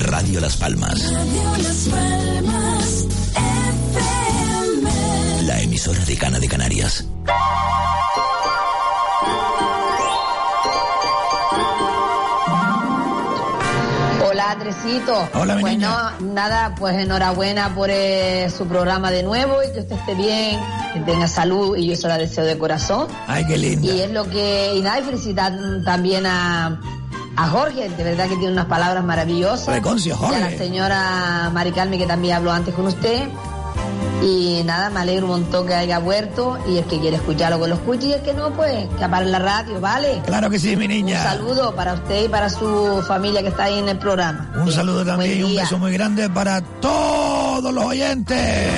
Radio 0.00 0.40
Las 0.40 0.56
Palmas, 0.56 1.12
la 5.44 5.60
emisora 5.60 6.04
de 6.04 6.16
Cana 6.16 6.38
de 6.38 6.48
Canarias. 6.48 7.06
Hola, 14.48 14.52
Andresito. 14.52 15.28
Hola, 15.34 15.54
mi 15.56 15.60
Pues 15.60 15.72
niña. 15.76 16.12
no, 16.20 16.32
nada, 16.32 16.74
pues 16.74 16.96
enhorabuena 16.96 17.74
por 17.74 17.90
eh, 17.90 18.48
su 18.56 18.66
programa 18.66 19.10
de 19.10 19.22
nuevo 19.22 19.56
y 19.62 19.70
que 19.74 19.80
usted 19.80 19.96
esté 19.96 20.14
bien, 20.14 20.58
que 20.94 21.00
tenga 21.00 21.28
salud 21.28 21.76
y 21.76 21.86
yo 21.88 21.94
se 21.96 22.08
la 22.08 22.16
deseo 22.16 22.44
de 22.46 22.56
corazón. 22.56 23.08
Ay, 23.26 23.44
qué 23.46 23.58
linda. 23.58 23.86
Y 23.86 24.00
es 24.00 24.10
lo 24.10 24.24
que, 24.30 24.72
y 24.74 24.80
nada, 24.80 25.00
y 25.00 25.02
felicitar 25.02 25.52
también 25.84 26.24
a, 26.24 26.80
a 27.36 27.48
Jorge, 27.48 27.90
de 27.90 28.02
verdad 28.04 28.24
que 28.26 28.36
tiene 28.36 28.52
unas 28.52 28.64
palabras 28.66 29.04
maravillosas. 29.04 29.74
Reconcio, 29.74 30.12
Y 30.12 30.14
a 30.14 30.18
Jorge. 30.18 30.40
la 30.40 30.50
señora 30.56 31.50
Mari 31.52 31.72
Carmen, 31.72 31.98
que 32.00 32.06
también 32.06 32.36
habló 32.36 32.50
antes 32.50 32.74
con 32.74 32.86
usted. 32.86 33.28
Y 34.22 34.62
nada, 34.64 34.90
me 34.90 35.00
alegro 35.00 35.26
un 35.26 35.32
montón 35.42 35.66
que 35.66 35.74
haya 35.74 35.98
vuelto 35.98 36.58
y 36.68 36.78
el 36.78 36.84
que 36.84 36.98
quiere 36.98 37.16
escucharlo 37.16 37.60
que 37.60 37.68
lo 37.68 37.74
escuche 37.76 38.06
y 38.08 38.12
el 38.12 38.22
que 38.22 38.34
no, 38.34 38.52
pues 38.52 38.88
que 38.98 39.04
apague 39.04 39.26
la 39.26 39.38
radio, 39.38 39.80
¿vale? 39.80 40.20
Claro 40.26 40.50
que 40.50 40.58
sí, 40.58 40.76
mi 40.76 40.88
niña. 40.88 41.18
Un 41.18 41.38
saludo 41.38 41.74
para 41.74 41.94
usted 41.94 42.24
y 42.24 42.28
para 42.28 42.50
su 42.50 43.02
familia 43.06 43.42
que 43.42 43.48
está 43.48 43.64
ahí 43.64 43.78
en 43.78 43.88
el 43.88 43.98
programa. 43.98 44.52
Un 44.56 44.72
saludo 44.72 45.04
también 45.04 45.38
y 45.38 45.42
un 45.44 45.54
beso 45.54 45.78
muy 45.78 45.92
grande 45.92 46.28
para 46.28 46.60
todos 46.60 47.72
los 47.72 47.84
oyentes. 47.84 48.68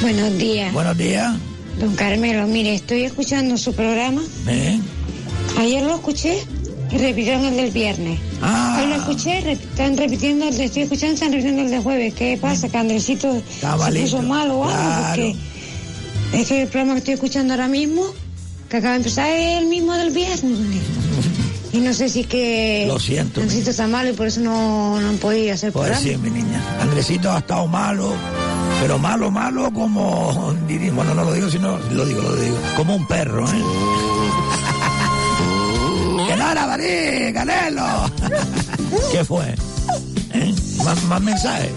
Buenos 0.00 0.36
días. 0.36 0.72
Buenos 0.72 0.96
días. 0.98 1.34
Don 1.80 1.94
Carmelo, 1.96 2.46
mire, 2.46 2.74
estoy 2.74 3.04
escuchando 3.04 3.56
su 3.56 3.74
programa. 3.74 4.22
¿Eh? 4.46 4.78
Ayer 5.58 5.82
lo 5.82 5.94
escuché 5.94 6.42
y 6.90 6.98
repitieron 6.98 7.44
el 7.44 7.56
del 7.56 7.70
viernes. 7.70 8.18
Ah. 8.42 8.78
Hoy 8.80 8.88
lo 8.88 8.94
escuché, 8.96 9.40
rep- 9.42 9.60
están 9.60 9.96
repitiendo 9.96 10.48
el 10.48 10.56
de, 10.56 10.64
estoy 10.64 10.82
escuchando, 10.82 11.14
están 11.14 11.30
repitiendo 11.32 11.62
el 11.62 11.70
de 11.70 11.78
jueves. 11.80 12.14
¿Qué 12.14 12.38
pasa? 12.40 12.68
¿Que 12.68 12.76
Andresito 12.78 13.32
se 13.60 13.66
malito, 13.66 14.04
puso 14.04 14.22
malo 14.22 14.58
o 14.58 14.64
algo? 14.64 14.74
claro. 14.76 15.08
Porque 15.08 15.36
es 16.40 16.48
que 16.48 16.62
el 16.62 16.68
programa 16.68 16.92
que 16.94 16.98
estoy 16.98 17.14
escuchando 17.14 17.52
ahora 17.54 17.68
mismo, 17.68 18.02
que 18.68 18.76
acaba 18.76 18.92
de 18.92 18.98
empezar, 18.98 19.28
es 19.30 19.58
el 19.58 19.66
mismo 19.66 19.92
del 19.94 20.10
viernes. 20.10 20.58
Y 21.72 21.78
no 21.78 21.92
sé 21.92 22.08
si 22.08 22.20
es 22.20 22.26
que 22.28 22.84
Lo 22.86 23.00
siento. 23.00 23.40
Andresito 23.40 23.70
está 23.70 23.88
malo 23.88 24.10
y 24.10 24.12
por 24.12 24.28
eso 24.28 24.40
no, 24.40 25.00
no 25.00 25.08
han 25.08 25.16
podido 25.18 25.52
hacer 25.54 25.72
Pues 25.72 25.88
programa. 25.90 26.08
sí, 26.08 26.16
mi 26.18 26.30
niña. 26.30 26.62
Andresito 26.80 27.32
ha 27.32 27.38
estado 27.38 27.66
malo, 27.66 28.12
pero 28.80 28.96
malo, 28.98 29.30
malo 29.30 29.72
como... 29.72 30.54
Bueno, 30.94 31.14
no 31.14 31.24
lo 31.24 31.32
digo, 31.32 31.50
sino... 31.50 31.76
Lo 31.92 32.06
digo, 32.06 32.22
lo 32.22 32.36
digo. 32.36 32.56
Como 32.76 32.94
un 32.94 33.06
perro, 33.08 33.44
¿eh? 33.48 33.50
¡Que 36.44 36.48
no 36.48 36.52
era 36.52 36.66
Marí, 36.66 37.32
Canelo! 37.32 38.10
¿Qué 39.12 39.24
fue? 39.24 39.54
¿Eh? 40.34 40.54
¿Más, 40.84 41.02
más 41.04 41.20
mensajes? 41.22 41.72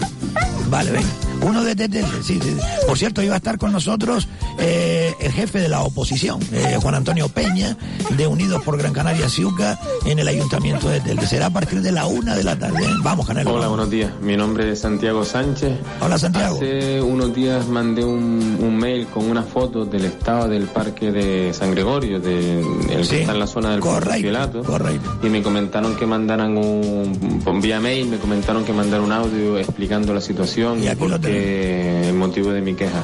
Vale, 0.68 0.90
venga. 0.90 1.08
Uno 1.42 1.62
de, 1.64 1.74
de- 1.74 1.88
de- 1.88 2.02
sí, 2.22 2.38
sí. 2.42 2.56
Por 2.86 2.98
cierto, 2.98 3.22
iba 3.22 3.34
a 3.34 3.36
estar 3.38 3.58
con 3.58 3.72
nosotros 3.72 4.28
eh, 4.58 5.14
el 5.20 5.32
jefe 5.32 5.60
de 5.60 5.68
la 5.68 5.82
oposición, 5.82 6.40
eh, 6.52 6.76
Juan 6.80 6.94
Antonio 6.96 7.28
Peña, 7.28 7.76
de 8.16 8.26
Unidos 8.26 8.62
por 8.64 8.76
Gran 8.76 8.92
Canaria 8.92 9.28
Ciuca, 9.28 9.78
en 10.04 10.18
el 10.18 10.26
ayuntamiento 10.28 10.88
de 10.88 11.00
Telde. 11.00 11.26
Será 11.26 11.46
a 11.46 11.50
partir 11.50 11.80
de 11.80 11.92
la 11.92 12.06
una 12.06 12.34
de 12.34 12.44
la 12.44 12.58
tarde. 12.58 12.80
Vamos, 13.02 13.26
Canelo. 13.26 13.54
Hola, 13.54 13.68
buenos 13.68 13.88
días. 13.90 14.10
Mi 14.20 14.36
nombre 14.36 14.72
es 14.72 14.80
Santiago 14.80 15.24
Sánchez. 15.24 15.72
Hola, 16.00 16.18
Santiago. 16.18 16.56
Hace 16.56 17.00
unos 17.00 17.34
días 17.34 17.66
mandé 17.68 18.04
un, 18.04 18.58
un 18.60 18.76
mail 18.76 19.06
con 19.06 19.30
una 19.30 19.42
foto 19.42 19.84
del 19.84 20.06
estado 20.06 20.48
del 20.48 20.64
parque 20.64 21.12
de 21.12 21.52
San 21.54 21.70
Gregorio, 21.70 22.18
de, 22.20 22.60
el 22.90 23.04
Sí, 23.04 23.10
que 23.10 23.20
está 23.20 23.32
en 23.32 23.38
la 23.38 23.46
zona 23.46 23.70
del 23.70 23.80
correcto, 23.80 24.62
correcto. 24.64 25.18
Y 25.22 25.28
me 25.28 25.42
comentaron 25.42 25.94
que 25.96 26.04
mandaran 26.06 26.56
un, 26.56 27.60
vía 27.62 27.80
mail, 27.80 28.08
me 28.08 28.18
comentaron 28.18 28.64
que 28.64 28.72
mandar 28.72 29.00
un 29.00 29.12
audio 29.12 29.58
explicando 29.58 30.12
la 30.12 30.20
situación 30.20 30.82
y, 30.82 30.88
por 30.96 31.08
el 31.28 32.14
motivo 32.14 32.50
de 32.50 32.60
mi 32.60 32.74
queja. 32.74 33.02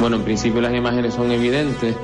Bueno, 0.00 0.16
en 0.16 0.22
principio 0.22 0.60
las 0.60 0.74
imágenes 0.74 1.14
son 1.14 1.30
evidentes, 1.30 1.94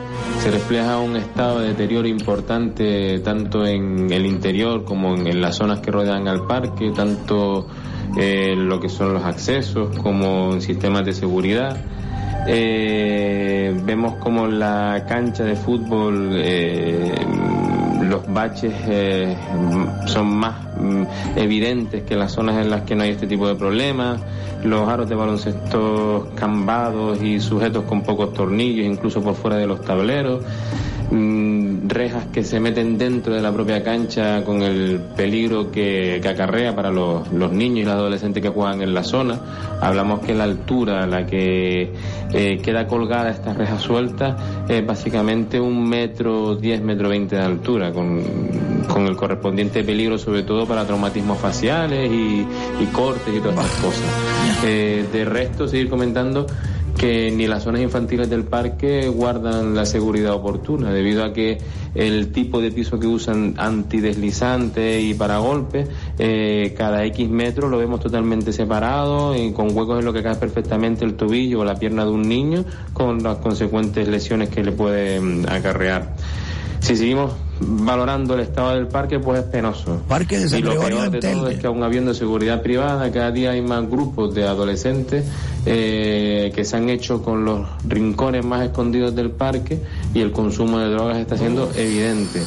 se 0.41 0.51
refleja 0.51 0.99
un 0.99 1.17
estado 1.17 1.61
de 1.61 1.69
deterioro 1.69 2.09
importante 2.09 3.19
tanto 3.21 3.67
en 3.67 4.13
el 4.13 4.27
interior 4.27 4.85
como 4.85 5.15
en, 5.15 5.27
en 5.27 5.41
las 5.41 5.57
zonas 5.57 5.81
que 5.81 5.91
rodean 5.91 6.29
al 6.29 6.47
parque, 6.47 6.93
tanto 6.95 7.67
eh, 8.17 8.55
lo 8.57 8.81
que 8.81 8.89
son 8.89 9.15
los 9.15 9.25
accesos 9.25 9.97
como 9.99 10.53
en 10.53 10.63
sistemas 10.63 11.05
de 11.05 11.13
seguridad. 11.13 11.77
Eh, 12.47 13.79
vemos 13.85 14.17
como 14.17 14.47
la 14.47 15.05
cancha 15.07 15.45
de 15.45 15.57
fútbol, 15.57 16.31
eh, 16.33 17.15
los 18.11 18.27
baches 18.33 18.75
eh, 18.89 19.37
son 20.07 20.35
más 20.35 20.57
mm, 20.77 21.05
evidentes 21.37 22.03
que 22.03 22.17
las 22.17 22.33
zonas 22.33 22.57
en 22.57 22.69
las 22.69 22.83
que 22.83 22.95
no 22.95 23.05
hay 23.05 23.11
este 23.11 23.27
tipo 23.27 23.47
de 23.47 23.55
problemas, 23.55 24.21
los 24.65 24.89
aros 24.89 25.09
de 25.09 25.15
baloncesto 25.15 26.29
cambados 26.35 27.23
y 27.23 27.41
sujetos 27.41 27.85
con 27.85 28.03
pocos 28.03 28.35
tornillos, 28.35 28.85
incluso 28.85 29.23
por 29.23 29.35
fuera 29.35 29.57
de 29.57 29.67
los 29.67 29.81
tableros, 29.83 30.43
mm, 31.11 31.50
rejas 31.91 32.27
que 32.33 32.43
se 32.45 32.61
meten 32.61 32.97
dentro 32.97 33.35
de 33.35 33.43
la 33.43 33.53
propia 33.53 33.83
cancha 33.83 34.43
con 34.45 34.63
el 34.63 35.01
peligro 35.17 35.71
que, 35.71 36.21
que 36.23 36.29
acarrea 36.29 36.75
para 36.75 36.91
los, 36.91 37.31
los 37.33 37.53
niños 37.53 37.81
y 37.81 37.85
los 37.85 37.95
adolescentes 37.95 38.43
que 38.43 38.49
juegan 38.49 38.81
en 38.81 38.95
la 38.95 39.03
zona. 39.03 39.39
Hablamos 39.81 40.21
que 40.21 40.35
la 40.35 40.45
altura 40.45 41.03
a 41.03 41.07
la 41.07 41.27
que 41.27 41.93
eh, 42.33 42.59
queda 42.63 42.87
colgada 42.87 43.31
esta 43.31 43.53
reja 43.53 43.79
suelta 43.79 44.65
es 44.69 44.87
básicamente 44.87 45.61
un 45.61 45.89
metro, 45.89 46.55
diez 46.55 46.81
metro 46.81 47.09
veinte 47.09 47.37
de 47.37 47.43
altura, 47.43 47.93
con, 47.93 48.23
con 48.87 49.07
el 49.07 49.17
correspondiente 49.17 49.83
peligro 49.85 50.17
sobre 50.19 50.43
todo 50.45 50.67
para 50.67 50.85
traumatismos 50.85 51.39
faciales 51.39 52.11
y, 52.11 52.47
y 52.81 52.87
cortes 52.93 53.35
y 53.35 53.41
todas 53.41 53.67
estas 53.67 53.81
cosas. 53.81 54.05
Eh, 54.65 55.05
de 55.13 55.25
resto, 55.25 55.67
seguir 55.67 55.89
comentando 55.91 56.47
que 57.01 57.31
ni 57.31 57.47
las 57.47 57.63
zonas 57.63 57.81
infantiles 57.81 58.29
del 58.29 58.45
parque 58.45 59.09
guardan 59.09 59.75
la 59.75 59.87
seguridad 59.87 60.35
oportuna, 60.35 60.93
debido 60.93 61.25
a 61.25 61.33
que 61.33 61.57
el 61.95 62.31
tipo 62.31 62.61
de 62.61 62.71
piso 62.71 63.01
que 63.01 63.07
usan 63.07 63.55
antideslizante 63.57 65.01
y 65.01 65.15
para 65.15 65.39
golpes, 65.39 65.89
eh, 66.19 66.75
cada 66.77 67.03
X 67.07 67.31
metros 67.31 67.71
lo 67.71 67.79
vemos 67.79 68.01
totalmente 68.01 68.53
separado, 68.53 69.35
y 69.35 69.51
con 69.53 69.75
huecos 69.75 70.01
en 70.01 70.05
lo 70.05 70.13
que 70.13 70.23
cae 70.23 70.35
perfectamente 70.35 71.07
el 71.07 71.15
tobillo 71.15 71.61
o 71.61 71.65
la 71.65 71.77
pierna 71.77 72.05
de 72.05 72.11
un 72.11 72.29
niño, 72.29 72.67
con 72.93 73.23
las 73.23 73.39
consecuentes 73.39 74.07
lesiones 74.07 74.51
que 74.51 74.63
le 74.63 74.73
pueden 74.73 75.49
acarrear. 75.49 76.15
Si 76.91 76.97
seguimos 76.97 77.31
valorando 77.61 78.35
el 78.35 78.41
estado 78.41 78.75
del 78.75 78.89
parque, 78.89 79.21
pues 79.21 79.39
es 79.39 79.45
penoso. 79.45 80.03
Parque 80.09 80.41
de 80.41 80.49
San 80.49 80.59
y 80.59 80.63
lo 80.63 80.71
Gregorio 80.71 80.99
peor 80.99 81.11
de 81.13 81.21
todo 81.21 81.49
es 81.49 81.59
que 81.61 81.69
aún 81.69 81.85
habiendo 81.85 82.13
seguridad 82.15 82.63
privada, 82.63 83.13
cada 83.13 83.31
día 83.31 83.53
hay 83.53 83.63
más 83.63 83.89
grupos 83.89 84.35
de 84.35 84.43
adolescentes 84.43 85.25
eh, 85.67 86.51
que 86.53 86.65
se 86.65 86.77
han 86.77 86.89
hecho 86.89 87.23
con 87.23 87.45
los 87.45 87.69
rincones 87.87 88.45
más 88.45 88.65
escondidos 88.65 89.15
del 89.15 89.31
parque 89.31 89.79
y 90.15 90.21
el 90.21 90.33
consumo 90.33 90.79
de 90.79 90.91
drogas 90.91 91.19
está 91.19 91.37
siendo 91.37 91.71
evidente. 91.77 92.43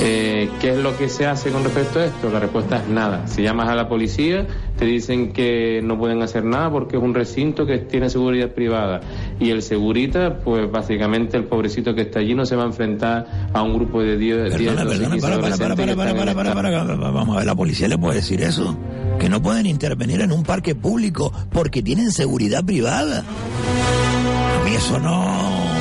Eh, 0.00 0.50
¿Qué 0.60 0.70
es 0.70 0.78
lo 0.78 0.96
que 0.96 1.08
se 1.08 1.26
hace 1.26 1.50
con 1.50 1.62
respecto 1.62 2.00
a 2.00 2.06
esto? 2.06 2.30
La 2.30 2.40
respuesta 2.40 2.78
es 2.78 2.88
nada. 2.88 3.26
Si 3.28 3.42
llamas 3.42 3.68
a 3.68 3.74
la 3.74 3.88
policía, 3.88 4.46
te 4.76 4.84
dicen 4.84 5.32
que 5.32 5.80
no 5.84 5.96
pueden 5.98 6.22
hacer 6.22 6.44
nada 6.44 6.70
porque 6.70 6.96
es 6.96 7.02
un 7.02 7.14
recinto 7.14 7.64
que 7.66 7.78
tiene 7.78 8.10
seguridad 8.10 8.50
privada. 8.50 9.00
Y 9.38 9.50
el 9.50 9.62
segurita, 9.62 10.40
pues 10.40 10.70
básicamente 10.70 11.36
el 11.36 11.44
pobrecito 11.44 11.94
que 11.94 12.02
está 12.02 12.18
allí 12.18 12.34
no 12.34 12.44
se 12.44 12.56
va 12.56 12.64
a 12.64 12.66
enfrentar 12.66 13.50
a 13.52 13.62
un 13.62 13.74
grupo 13.74 14.02
de 14.02 14.16
10, 14.16 14.56
10 14.56 14.76
12, 14.76 14.98
15 14.98 15.20
Para, 15.20 15.20
para, 15.20 15.20
para, 15.20 15.34
adolescentes 15.34 15.76
que 15.76 15.76
para, 15.76 15.90
están 15.90 16.16
para, 16.16 16.30
en 16.30 16.34
para, 16.34 16.34
para, 16.34 16.54
para, 16.54 16.96
para, 16.96 17.10
Vamos 17.10 17.36
a 17.36 17.38
ver, 17.38 17.46
la 17.46 17.54
policía 17.54 17.88
le 17.88 17.98
puede 17.98 18.16
decir 18.16 18.42
eso. 18.42 18.76
Que 19.20 19.28
no 19.28 19.40
pueden 19.40 19.66
intervenir 19.66 20.20
en 20.22 20.32
un 20.32 20.42
parque 20.42 20.74
público 20.74 21.32
porque 21.52 21.82
tienen 21.82 22.10
seguridad 22.10 22.64
privada. 22.64 23.20
A 23.20 24.64
mí 24.64 24.74
eso 24.74 24.98
no. 24.98 25.73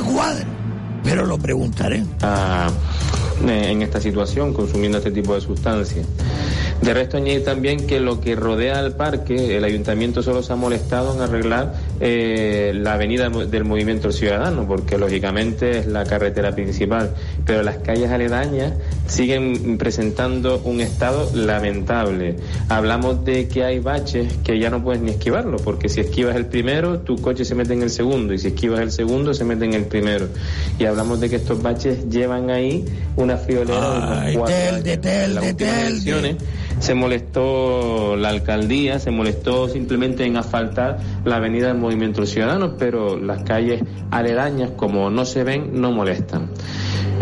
Me 0.00 0.12
cuadra. 0.12 0.46
Pero 1.04 1.26
lo 1.26 1.38
preguntaré. 1.38 2.02
eh, 3.46 3.70
en 3.70 3.82
esta 3.82 4.00
situación 4.00 4.52
consumiendo 4.52 4.98
este 4.98 5.10
tipo 5.10 5.34
de 5.34 5.40
sustancias. 5.40 6.06
De 6.80 6.94
resto 6.94 7.18
añadir 7.18 7.44
también 7.44 7.86
que 7.86 8.00
lo 8.00 8.20
que 8.20 8.34
rodea 8.34 8.78
al 8.78 8.96
parque, 8.96 9.58
el 9.58 9.64
ayuntamiento 9.64 10.22
solo 10.22 10.42
se 10.42 10.54
ha 10.54 10.56
molestado 10.56 11.14
en 11.14 11.20
arreglar 11.20 11.74
eh, 12.00 12.72
la 12.74 12.94
avenida 12.94 13.28
del 13.28 13.64
movimiento 13.64 14.12
ciudadano, 14.12 14.66
porque 14.66 14.96
lógicamente 14.96 15.80
es 15.80 15.86
la 15.86 16.04
carretera 16.04 16.54
principal, 16.54 17.14
pero 17.44 17.62
las 17.62 17.76
calles 17.78 18.10
aledañas 18.10 18.72
siguen 19.10 19.76
presentando 19.76 20.60
un 20.64 20.80
estado 20.80 21.30
lamentable. 21.34 22.36
Hablamos 22.68 23.24
de 23.24 23.48
que 23.48 23.64
hay 23.64 23.80
baches 23.80 24.32
que 24.44 24.58
ya 24.58 24.70
no 24.70 24.82
puedes 24.82 25.02
ni 25.02 25.10
esquivarlo, 25.10 25.58
porque 25.58 25.88
si 25.88 26.00
esquivas 26.00 26.36
el 26.36 26.46
primero, 26.46 27.00
tu 27.00 27.16
coche 27.16 27.44
se 27.44 27.54
mete 27.54 27.74
en 27.74 27.82
el 27.82 27.90
segundo, 27.90 28.32
y 28.32 28.38
si 28.38 28.48
esquivas 28.48 28.80
el 28.80 28.92
segundo, 28.92 29.34
se 29.34 29.44
mete 29.44 29.64
en 29.64 29.74
el 29.74 29.84
primero. 29.86 30.28
Y 30.78 30.84
hablamos 30.84 31.20
de 31.20 31.28
que 31.28 31.36
estos 31.36 31.60
baches 31.60 32.08
llevan 32.08 32.50
ahí 32.50 32.84
una 33.16 33.36
friolera 33.36 33.80
de 33.80 33.98
unos 33.98 34.36
cuatro 34.36 34.56
años. 34.56 34.86
En 34.86 35.00
Telde, 35.00 35.28
las 35.28 35.44
últimas 35.44 35.56
Telde. 35.56 35.86
elecciones 35.86 36.36
se 36.80 36.94
molestó 36.94 38.16
la 38.16 38.30
alcaldía, 38.30 38.98
se 38.98 39.10
molestó 39.10 39.68
simplemente 39.68 40.24
en 40.24 40.36
asfaltar 40.36 40.98
la 41.24 41.36
avenida 41.36 41.68
del 41.68 41.76
Movimiento 41.76 42.26
Ciudadano, 42.26 42.76
pero 42.78 43.18
las 43.18 43.42
calles 43.42 43.82
aledañas, 44.10 44.70
como 44.76 45.10
no 45.10 45.24
se 45.24 45.44
ven, 45.44 45.80
no 45.80 45.92
molestan. 45.92 46.50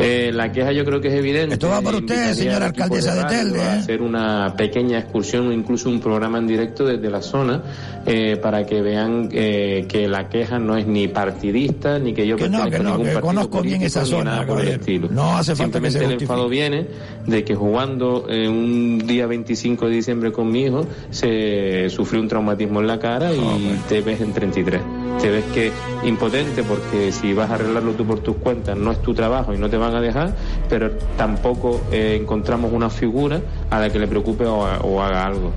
Eh, 0.00 0.30
la 0.32 0.52
queja 0.52 0.70
yo 0.70 0.84
creo 0.84 1.00
que 1.00 1.08
es 1.08 1.14
evidente. 1.14 1.54
Esto 1.54 1.68
va 1.68 1.82
por 1.82 1.96
usted, 1.96 2.32
señora 2.32 2.66
alcaldesa 2.66 3.16
de 3.16 3.22
radio 3.22 3.36
Telde, 3.36 3.58
¿eh? 3.58 3.68
hacer 3.68 4.00
una 4.00 4.54
pequeña 4.56 5.00
excursión 5.00 5.48
o 5.48 5.52
incluso 5.52 5.88
un 5.88 5.98
programa 5.98 6.38
en 6.38 6.46
directo 6.46 6.84
desde 6.84 7.10
la 7.10 7.20
zona 7.20 7.62
eh, 8.06 8.38
para 8.40 8.64
que 8.64 8.80
vean 8.80 9.28
eh, 9.32 9.86
que 9.88 10.06
la 10.06 10.28
queja 10.28 10.60
no 10.60 10.76
es 10.76 10.86
ni 10.86 11.08
partidista 11.08 11.98
ni 11.98 12.14
que 12.14 12.28
yo 12.28 12.36
Que 12.36 12.48
no, 12.48 12.70
que 12.70 12.78
no, 12.78 13.02
que 13.02 13.12
conozco 13.14 13.60
bien 13.60 13.82
esa 13.82 14.04
zona, 14.04 14.46
por 14.46 14.60
el 14.60 14.68
estilo. 14.68 15.08
No 15.10 15.36
hace 15.36 15.56
falta 15.56 15.80
que 15.80 15.90
se 15.90 15.98
Simplemente 15.98 16.14
el 16.14 16.22
enfado 16.22 16.48
viene 16.48 16.86
de 17.26 17.44
que 17.44 17.56
jugando 17.56 18.26
eh, 18.28 18.48
un 18.48 19.02
día 19.04 19.26
25 19.48 19.86
de 19.86 19.94
diciembre 19.94 20.30
con 20.30 20.50
mi 20.50 20.64
hijo 20.64 20.86
se 21.10 21.88
sufrió 21.88 22.20
un 22.20 22.28
traumatismo 22.28 22.80
en 22.80 22.86
la 22.86 22.98
cara 22.98 23.32
y 23.32 23.80
te 23.88 24.02
ves 24.02 24.20
en 24.20 24.34
33. 24.34 24.82
Te 25.22 25.30
ves 25.30 25.44
que 25.54 25.72
impotente 26.04 26.62
porque 26.62 27.12
si 27.12 27.32
vas 27.32 27.50
a 27.50 27.54
arreglarlo 27.54 27.92
tú 27.92 28.04
por 28.04 28.20
tus 28.20 28.36
cuentas 28.36 28.76
no 28.76 28.92
es 28.92 29.00
tu 29.00 29.14
trabajo 29.14 29.54
y 29.54 29.58
no 29.58 29.70
te 29.70 29.78
van 29.78 29.94
a 29.94 30.02
dejar, 30.02 30.34
pero 30.68 30.90
tampoco 31.16 31.80
eh, 31.90 32.18
encontramos 32.20 32.72
una 32.72 32.90
figura 32.90 33.40
a 33.70 33.80
la 33.80 33.90
que 33.90 33.98
le 33.98 34.06
preocupe 34.06 34.44
o, 34.44 34.58
o 34.58 35.02
haga 35.02 35.24
algo. 35.24 35.52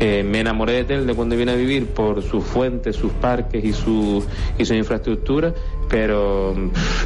Eh, 0.00 0.24
me 0.24 0.40
enamoré 0.40 0.72
de 0.72 0.84
Telde 0.84 1.14
cuando 1.14 1.36
vine 1.36 1.52
a 1.52 1.54
vivir 1.54 1.86
por 1.86 2.22
sus 2.22 2.44
fuentes, 2.44 2.96
sus 2.96 3.12
parques 3.12 3.64
y 3.64 3.72
su, 3.72 4.24
y 4.58 4.64
su 4.64 4.74
infraestructura, 4.74 5.54
pero 5.88 6.54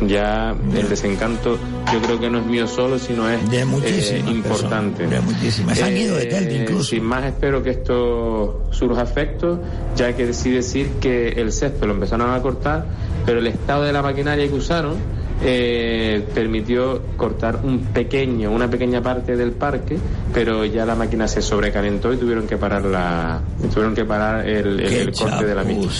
ya 0.07 0.55
el 0.75 0.89
desencanto 0.89 1.59
yo 1.93 2.01
creo 2.01 2.21
que 2.21 2.31
no 2.31 2.39
es 2.39 2.47
mío 2.47 2.67
solo, 2.67 2.99
sino 2.99 3.29
es 3.29 3.49
De 3.51 3.61
eh, 3.61 4.25
importante. 4.29 5.07
de 5.07 5.21
muchísimas. 5.21 5.81
Han 5.83 5.97
ido 5.97 6.17
de 6.17 6.27
Telde 6.27 6.57
Eh, 6.57 6.63
incluso. 6.63 6.91
Sin 6.91 7.05
más 7.05 7.25
espero 7.25 7.63
que 7.63 7.71
esto 7.71 8.63
surja 8.71 9.03
efecto, 9.03 9.61
ya 9.97 10.15
que 10.17 10.33
sí 10.33 10.51
decir 10.51 10.89
que 11.01 11.29
el 11.29 11.53
césped 11.53 11.87
lo 11.87 11.93
empezaron 11.93 12.31
a 12.31 12.41
cortar, 12.41 12.87
pero 13.27 13.39
el 13.39 13.47
estado 13.47 13.85
de 13.85 13.93
la 13.93 14.03
maquinaria 14.03 14.47
que 14.49 14.55
usaron 14.55 14.95
eh, 15.43 16.27
permitió 16.35 17.03
cortar 17.17 17.61
un 17.63 17.79
pequeño, 17.81 18.51
una 18.51 18.69
pequeña 18.69 19.03
parte 19.03 19.37
del 19.37 19.53
parque, 19.53 19.99
pero 20.35 20.65
ya 20.65 20.85
la 20.85 20.95
máquina 20.95 21.27
se 21.29 21.41
sobrecalentó 21.43 22.13
y 22.13 22.17
tuvieron 22.17 22.47
que 22.47 22.57
parar 22.57 22.85
la, 22.85 23.41
tuvieron 23.73 23.95
que 23.95 24.05
parar 24.05 24.47
el, 24.49 24.81
el- 24.81 24.89
Qué 24.89 25.01
el 25.03 25.13
corte 25.13 25.47
de 25.47 25.55
la 25.55 25.65
misma. 25.65 25.91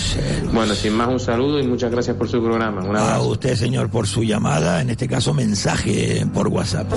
Bueno, 0.53 0.73
sin 0.75 0.93
más 0.93 1.07
un 1.07 1.19
saludo 1.19 1.59
y 1.59 1.67
muchas 1.67 1.91
gracias 1.91 2.15
por 2.15 2.27
su 2.29 2.41
programa. 2.43 2.83
Un 2.83 2.95
A 2.95 3.19
usted, 3.19 3.55
señor, 3.55 3.89
por 3.89 4.07
su 4.07 4.23
llamada, 4.23 4.81
en 4.81 4.89
este 4.91 5.07
caso 5.07 5.33
mensaje 5.33 6.25
por 6.33 6.47
WhatsApp. 6.47 6.91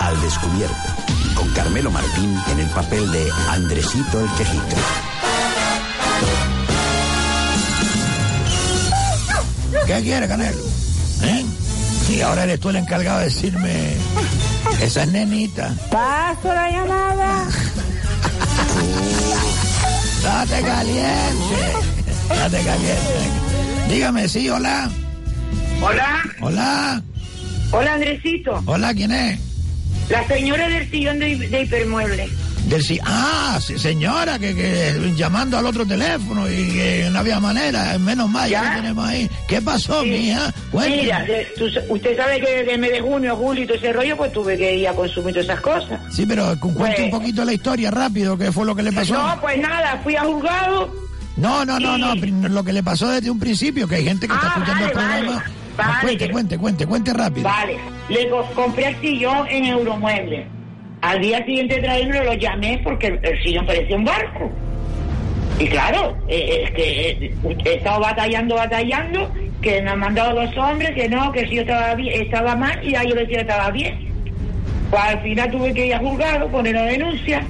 Al 0.00 0.20
descubierto, 0.22 0.74
con 1.34 1.48
Carmelo 1.50 1.90
Martín 1.90 2.34
en 2.52 2.60
el 2.60 2.68
papel 2.70 3.10
de 3.12 3.28
Andresito 3.50 4.20
el 4.20 4.28
Quejito. 4.38 4.76
¿Qué 9.88 10.00
quiere, 10.02 10.28
Canelo? 10.28 10.58
¿Eh? 11.22 11.44
Y 12.10 12.20
ahora 12.20 12.44
eres 12.44 12.60
tú 12.60 12.68
el 12.68 12.76
encargado 12.76 13.18
de 13.20 13.24
decirme. 13.24 13.94
Esa 14.82 15.02
es 15.02 15.08
nenita. 15.12 15.74
Paso 15.90 16.52
la 16.52 16.70
llamada. 16.70 17.46
Date 20.22 20.60
caliente. 20.62 21.72
Date 22.28 22.58
caliente. 22.58 23.30
Dígame, 23.88 24.28
sí, 24.28 24.48
hola. 24.50 24.90
Hola, 25.80 26.22
Hola. 26.40 27.02
hola 27.70 27.94
Andresito. 27.94 28.60
Hola, 28.66 28.92
¿quién 28.92 29.12
es? 29.12 29.38
La 30.10 30.26
señora 30.26 30.68
del 30.68 30.90
sillón 30.90 31.18
de, 31.18 31.36
de 31.36 31.62
hipermueble. 31.62 32.28
Del 32.68 32.82
sí. 32.82 32.98
Ah, 33.04 33.58
sí, 33.62 33.78
señora, 33.78 34.38
que, 34.38 34.54
que 34.54 35.12
llamando 35.16 35.56
al 35.56 35.64
otro 35.66 35.86
teléfono 35.86 36.48
y 36.50 36.70
que 36.72 37.08
no 37.10 37.18
había 37.20 37.40
manera. 37.40 37.96
Menos 37.98 38.28
mal, 38.28 38.48
ya, 38.50 38.74
tenemos 38.76 39.08
ahí. 39.08 39.30
¿Qué 39.48 39.62
pasó, 39.62 40.02
mija? 40.04 40.52
Cuénteme. 40.70 41.02
Mira, 41.02 41.24
usted 41.88 42.16
sabe 42.16 42.40
que 42.40 42.50
desde 42.58 42.74
el 42.74 42.78
mes 42.80 42.90
de 42.92 43.00
junio, 43.00 43.34
julio 43.36 43.64
y 43.64 43.66
todo 43.66 43.78
ese 43.78 43.92
rollo, 43.92 44.16
pues 44.18 44.32
tuve 44.32 44.58
que 44.58 44.76
ir 44.76 44.88
a 44.88 44.92
consumir 44.92 45.32
todas 45.34 45.46
esas 45.46 45.60
cosas. 45.60 46.00
Sí, 46.14 46.26
pero 46.26 46.58
cu- 46.60 46.74
cuente 46.74 47.04
un 47.04 47.10
Pues- 47.10 47.20
poquito 47.22 47.44
la 47.44 47.54
historia 47.54 47.90
rápido, 47.90 48.36
¿qué 48.36 48.52
fue 48.52 48.66
lo 48.66 48.74
que 48.76 48.82
le 48.82 48.92
pasó? 48.92 49.14
No, 49.14 49.40
pues 49.40 49.58
nada, 49.58 49.98
fui 50.04 50.14
a 50.16 50.24
juzgado. 50.24 50.94
No, 51.38 51.64
no, 51.64 51.80
no, 51.80 51.96
y- 52.16 52.30
no, 52.32 52.48
lo 52.48 52.62
que 52.64 52.72
le 52.74 52.82
pasó 52.82 53.08
desde 53.08 53.30
un 53.30 53.38
principio, 53.38 53.88
que 53.88 53.94
hay 53.94 54.04
gente 54.04 54.28
que 54.28 54.34
está 54.34 54.48
Ah, 54.48 54.54
escuchando 54.58 54.86
el 54.88 54.92
vale, 54.94 55.08
programa. 55.24 55.44
Vale. 55.76 56.00
Cuente, 56.02 56.30
cuente, 56.30 56.58
cuente, 56.58 56.86
cuente 56.86 57.12
rápido. 57.14 57.44
Vale, 57.44 57.78
le 58.10 58.28
co- 58.28 58.44
compré 58.54 58.88
el 58.88 59.00
sillón 59.00 59.46
en 59.48 59.64
Euromueble. 59.66 60.57
Al 61.00 61.20
día 61.20 61.44
siguiente 61.44 61.76
de 61.76 61.82
traerlo 61.82 62.24
lo 62.24 62.34
llamé 62.34 62.80
porque 62.82 63.06
el, 63.08 63.20
el 63.22 63.42
sillón 63.42 63.66
parecía 63.66 63.96
un 63.96 64.04
barco. 64.04 64.50
Y 65.60 65.66
claro, 65.66 66.16
eh, 66.28 66.62
es 66.64 66.70
que 66.72 67.10
eh, 67.10 67.34
he 67.64 67.74
estado 67.74 68.00
batallando, 68.00 68.54
batallando 68.56 69.32
que 69.62 69.82
me 69.82 69.90
han 69.90 69.98
mandado 69.98 70.40
dos 70.40 70.56
hombres, 70.56 70.92
que 70.94 71.08
no, 71.08 71.32
que 71.32 71.46
si 71.48 71.56
yo 71.56 71.62
estaba 71.62 71.94
bien, 71.96 72.22
estaba 72.22 72.54
mal 72.56 72.78
y 72.86 72.92
ya 72.92 73.02
yo 73.04 73.14
decía 73.14 73.36
que 73.38 73.42
estaba 73.42 73.70
bien. 73.70 74.08
Pues 74.90 75.02
al 75.02 75.20
final 75.22 75.50
tuve 75.50 75.74
que 75.74 75.86
ir 75.86 75.94
a 75.94 75.98
juzgado, 75.98 76.48
poner 76.48 76.74
una 76.76 76.84
denuncia 76.86 77.44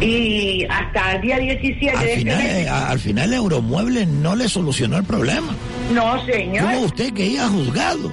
y 0.00 0.64
hasta 0.70 1.12
el 1.16 1.20
día 1.20 1.38
17 1.38 1.90
Al 1.90 1.98
de 2.04 2.06
este 2.14 2.18
final, 2.20 2.38
mes- 2.38 2.52
eh, 2.64 2.68
a- 2.68 2.88
al 2.88 2.98
final 2.98 3.34
Euromueble 3.34 4.06
no 4.06 4.34
le 4.34 4.48
solucionó 4.48 4.96
el 4.96 5.04
problema. 5.04 5.54
No, 5.92 6.24
señor. 6.24 6.64
Tuvo 6.72 6.80
usted 6.86 7.12
que 7.12 7.26
ir 7.26 7.40
a 7.40 7.48
juzgado. 7.48 8.10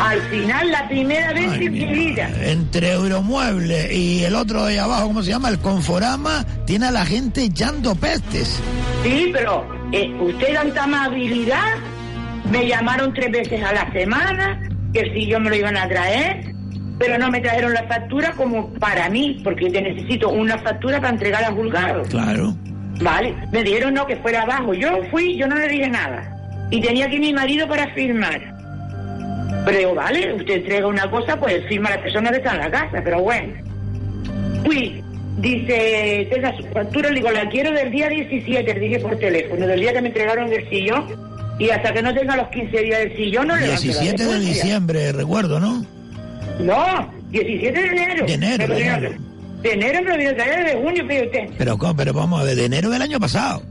Al 0.00 0.20
final, 0.22 0.70
la 0.70 0.88
primera 0.88 1.32
vez 1.34 1.52
en 1.52 1.72
mi 1.72 1.84
vida. 1.84 2.30
Entre 2.42 2.92
Euromueble 2.92 3.94
y 3.94 4.24
el 4.24 4.34
otro 4.34 4.64
de 4.64 4.72
ahí 4.72 4.78
abajo, 4.78 5.08
¿cómo 5.08 5.22
se 5.22 5.30
llama? 5.30 5.50
El 5.50 5.58
Conforama, 5.58 6.44
tiene 6.64 6.86
a 6.86 6.90
la 6.90 7.04
gente 7.04 7.44
echando 7.44 7.94
pestes. 7.94 8.62
Sí, 9.02 9.30
pero 9.32 9.66
eh, 9.92 10.10
usted 10.20 10.54
tanta 10.54 10.84
amabilidad. 10.84 11.76
Me 12.50 12.66
llamaron 12.66 13.12
tres 13.12 13.30
veces 13.30 13.62
a 13.62 13.72
la 13.72 13.92
semana, 13.92 14.60
que 14.92 15.12
si 15.12 15.26
yo 15.26 15.38
me 15.38 15.50
lo 15.50 15.56
iban 15.56 15.76
a 15.76 15.86
traer, 15.86 16.54
pero 16.98 17.18
no 17.18 17.30
me 17.30 17.40
trajeron 17.40 17.74
la 17.74 17.84
factura 17.84 18.32
como 18.32 18.72
para 18.74 19.08
mí, 19.10 19.40
porque 19.44 19.70
yo 19.70 19.80
necesito 19.80 20.30
una 20.30 20.58
factura 20.58 20.98
para 20.98 21.10
entregar 21.10 21.44
al 21.44 21.54
juzgado. 21.54 22.02
Claro. 22.04 22.56
Vale, 23.02 23.34
me 23.52 23.62
dijeron 23.62 23.94
no, 23.94 24.06
que 24.06 24.16
fuera 24.16 24.42
abajo. 24.42 24.74
Yo 24.74 25.02
fui, 25.10 25.36
yo 25.36 25.46
no 25.46 25.56
le 25.56 25.68
dije 25.68 25.88
nada. 25.88 26.36
Y 26.70 26.80
tenía 26.80 27.06
aquí 27.06 27.18
mi 27.18 27.32
marido 27.32 27.68
para 27.68 27.92
firmar. 27.94 28.59
Pero 29.70 29.78
digo, 29.78 29.94
vale, 29.94 30.34
usted 30.34 30.54
entrega 30.54 30.86
una 30.88 31.08
cosa, 31.08 31.38
pues 31.38 31.64
firma 31.68 31.90
la 31.90 32.02
persona 32.02 32.30
que 32.30 32.38
está 32.38 32.54
en 32.54 32.58
la 32.58 32.70
casa, 32.72 33.00
pero 33.04 33.20
bueno. 33.20 33.52
Fui, 34.64 35.00
dice, 35.38 36.28
tenga 36.28 36.56
su 36.56 36.64
factura, 36.64 37.08
le 37.08 37.14
digo, 37.16 37.30
la 37.30 37.48
quiero 37.48 37.70
del 37.70 37.90
día 37.92 38.08
17, 38.08 38.74
le 38.74 38.80
dije 38.80 38.98
por 38.98 39.16
teléfono, 39.16 39.66
del 39.68 39.80
día 39.80 39.92
que 39.92 40.02
me 40.02 40.08
entregaron 40.08 40.52
el 40.52 40.68
sillón, 40.68 41.06
y 41.60 41.70
hasta 41.70 41.92
que 41.92 42.02
no 42.02 42.12
tenga 42.12 42.36
los 42.36 42.48
15 42.48 42.82
días 42.82 42.98
del 42.98 43.16
sillón 43.16 43.46
no 43.46 43.56
le 43.56 43.68
17 43.68 44.24
de 44.24 44.40
diciembre, 44.40 45.12
recuerdo, 45.12 45.60
¿no? 45.60 45.84
No, 46.58 47.12
17 47.30 47.80
de 47.80 47.86
enero. 47.86 48.26
De 48.26 48.34
enero, 48.34 48.66
de 48.66 48.82
enero. 48.82 49.14
De 49.62 49.72
enero 49.72 49.98
a 49.98 50.34
traer 50.34 50.66
de 50.66 50.82
junio, 50.82 51.04
pero 51.06 51.26
usted. 51.26 51.48
Pero, 51.58 51.78
¿cómo? 51.78 51.94
pero 51.94 52.12
vamos 52.12 52.40
a 52.40 52.44
ver, 52.44 52.56
de 52.56 52.64
enero 52.64 52.90
del 52.90 53.02
año 53.02 53.20
pasado. 53.20 53.62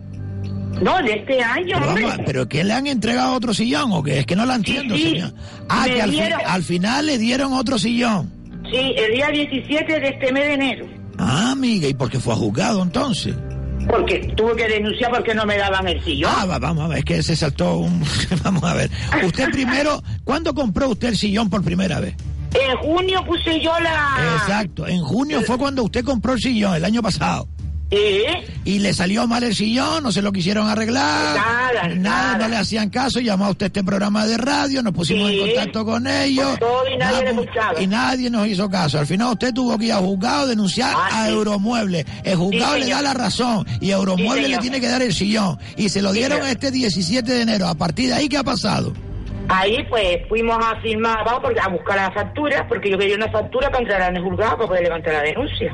No, 0.81 0.97
de 1.01 1.13
este 1.13 1.41
año, 1.43 1.73
Pero, 1.73 1.87
hombre. 1.89 2.03
vamos 2.03 2.19
a- 2.19 2.23
¿pero 2.25 2.47
qué 2.47 2.63
le 2.63 2.73
han 2.73 2.87
entregado 2.87 3.33
otro 3.33 3.53
sillón 3.53 3.91
o 3.91 4.01
qué? 4.03 4.19
Es 4.19 4.25
que 4.25 4.35
no 4.35 4.45
la 4.45 4.55
entiendo, 4.55 4.95
sí. 4.95 5.03
señor. 5.03 5.33
Ah, 5.67 5.85
Me 5.87 5.93
que 5.95 6.01
al, 6.01 6.33
al 6.45 6.63
final 6.63 7.05
le 7.05 7.17
dieron 7.17 7.53
otro 7.53 7.77
sillón. 7.77 8.31
Sí, 8.71 8.93
el 8.97 9.13
día 9.13 9.27
17 9.29 9.99
de 9.99 10.07
este 10.09 10.31
mes 10.31 10.43
de 10.43 10.53
enero. 10.53 10.85
Ah, 11.17 11.51
amiga, 11.51 11.87
¿y 11.87 11.93
por 11.93 12.09
qué 12.09 12.19
fue 12.19 12.33
a 12.33 12.37
juzgado 12.37 12.81
entonces? 12.83 13.35
Porque 13.89 14.19
tuve 14.37 14.55
que 14.55 14.67
denunciar 14.67 15.11
porque 15.11 15.33
no 15.33 15.45
me 15.45 15.57
daban 15.57 15.87
el 15.87 16.01
sillón. 16.03 16.31
Ah, 16.33 16.45
va- 16.45 16.59
vamos 16.59 16.85
a 16.85 16.87
ver, 16.89 16.99
es 16.99 17.05
que 17.05 17.23
se 17.23 17.35
saltó 17.35 17.79
un... 17.79 18.03
vamos 18.43 18.63
a 18.63 18.73
ver. 18.75 18.89
Usted 19.25 19.49
primero, 19.51 20.01
¿cuándo 20.23 20.53
compró 20.53 20.89
usted 20.89 21.09
el 21.09 21.17
sillón 21.17 21.49
por 21.49 21.63
primera 21.63 21.99
vez? 21.99 22.15
En 22.53 22.77
junio 22.77 23.23
puse 23.25 23.59
yo 23.59 23.71
la... 23.79 24.17
Exacto, 24.37 24.87
en 24.87 25.01
junio 25.03 25.41
fue 25.41 25.57
cuando 25.57 25.83
usted 25.83 26.03
compró 26.03 26.33
el 26.33 26.39
sillón, 26.39 26.75
el 26.75 26.85
año 26.85 27.01
pasado. 27.01 27.47
¿Eh? 27.91 28.45
Y 28.65 28.79
le 28.79 28.93
salió 28.93 29.25
mal 29.27 29.43
el 29.43 29.55
sillón, 29.55 30.03
no 30.03 30.11
se 30.11 30.21
lo 30.21 30.31
quisieron 30.31 30.67
arreglar. 30.69 31.35
Nada, 31.35 31.95
nada, 31.95 32.37
no 32.37 32.47
le 32.47 32.57
hacían 32.57 32.89
caso, 32.91 33.19
llamó 33.19 33.45
a 33.45 33.49
usted 33.49 33.65
este 33.67 33.83
programa 33.83 34.27
de 34.27 34.37
radio, 34.37 34.83
nos 34.83 34.93
pusimos 34.93 35.31
en 35.31 35.39
contacto 35.39 35.85
con 35.85 36.05
ellos. 36.05 36.59
Todo 36.59 36.83
y 36.87 36.97
nadie 36.97 37.17
le 37.25 37.33
Nada, 37.33 37.41
escuchaba. 37.41 37.81
y 37.81 37.87
nadie 37.87 38.29
nos 38.29 38.47
hizo 38.47 38.69
caso. 38.69 38.99
Al 38.99 39.07
final 39.07 39.33
usted 39.33 39.53
tuvo 39.53 39.75
que 39.79 39.85
ir 39.85 39.93
a 39.93 39.97
juzgado 39.97 40.43
a 40.43 40.45
denunciar 40.45 40.93
Ah, 40.95 41.23
a 41.23 41.25
sí. 41.25 41.31
Euromueble. 41.33 42.05
El 42.23 42.35
juzgado 42.35 42.75
Sí, 42.75 42.81
le 42.81 42.89
da 42.91 43.01
la 43.01 43.13
razón 43.15 43.65
y 43.81 43.89
Euromueble 43.89 44.45
Sí, 44.45 44.51
le 44.51 44.57
tiene 44.59 44.79
que 44.79 44.87
dar 44.87 45.01
el 45.01 45.13
sillón. 45.13 45.57
Y 45.75 45.89
se 45.89 46.01
lo 46.03 46.11
dieron 46.11 46.45
este 46.45 46.69
17 46.69 47.31
de 47.31 47.41
enero. 47.41 47.67
A 47.67 47.73
partir 47.75 48.09
de 48.09 48.15
ahí, 48.15 48.29
¿qué 48.29 48.37
ha 48.37 48.43
pasado? 48.43 48.93
Ahí 49.47 49.83
pues 49.89 50.19
fuimos 50.29 50.63
a 50.63 50.79
firmar, 50.81 51.25
vamos 51.25 51.49
a 51.59 51.69
buscar 51.69 51.95
la 51.95 52.11
factura, 52.11 52.67
porque 52.67 52.91
yo 52.91 52.99
quería 52.99 53.15
una 53.15 53.31
factura 53.31 53.67
para 53.71 53.79
entrar 53.81 54.09
en 54.11 54.17
el 54.17 54.23
juzgado 54.23 54.57
para 54.57 54.67
poder 54.67 54.83
levantar 54.83 55.13
la 55.13 55.21
denuncia. 55.23 55.73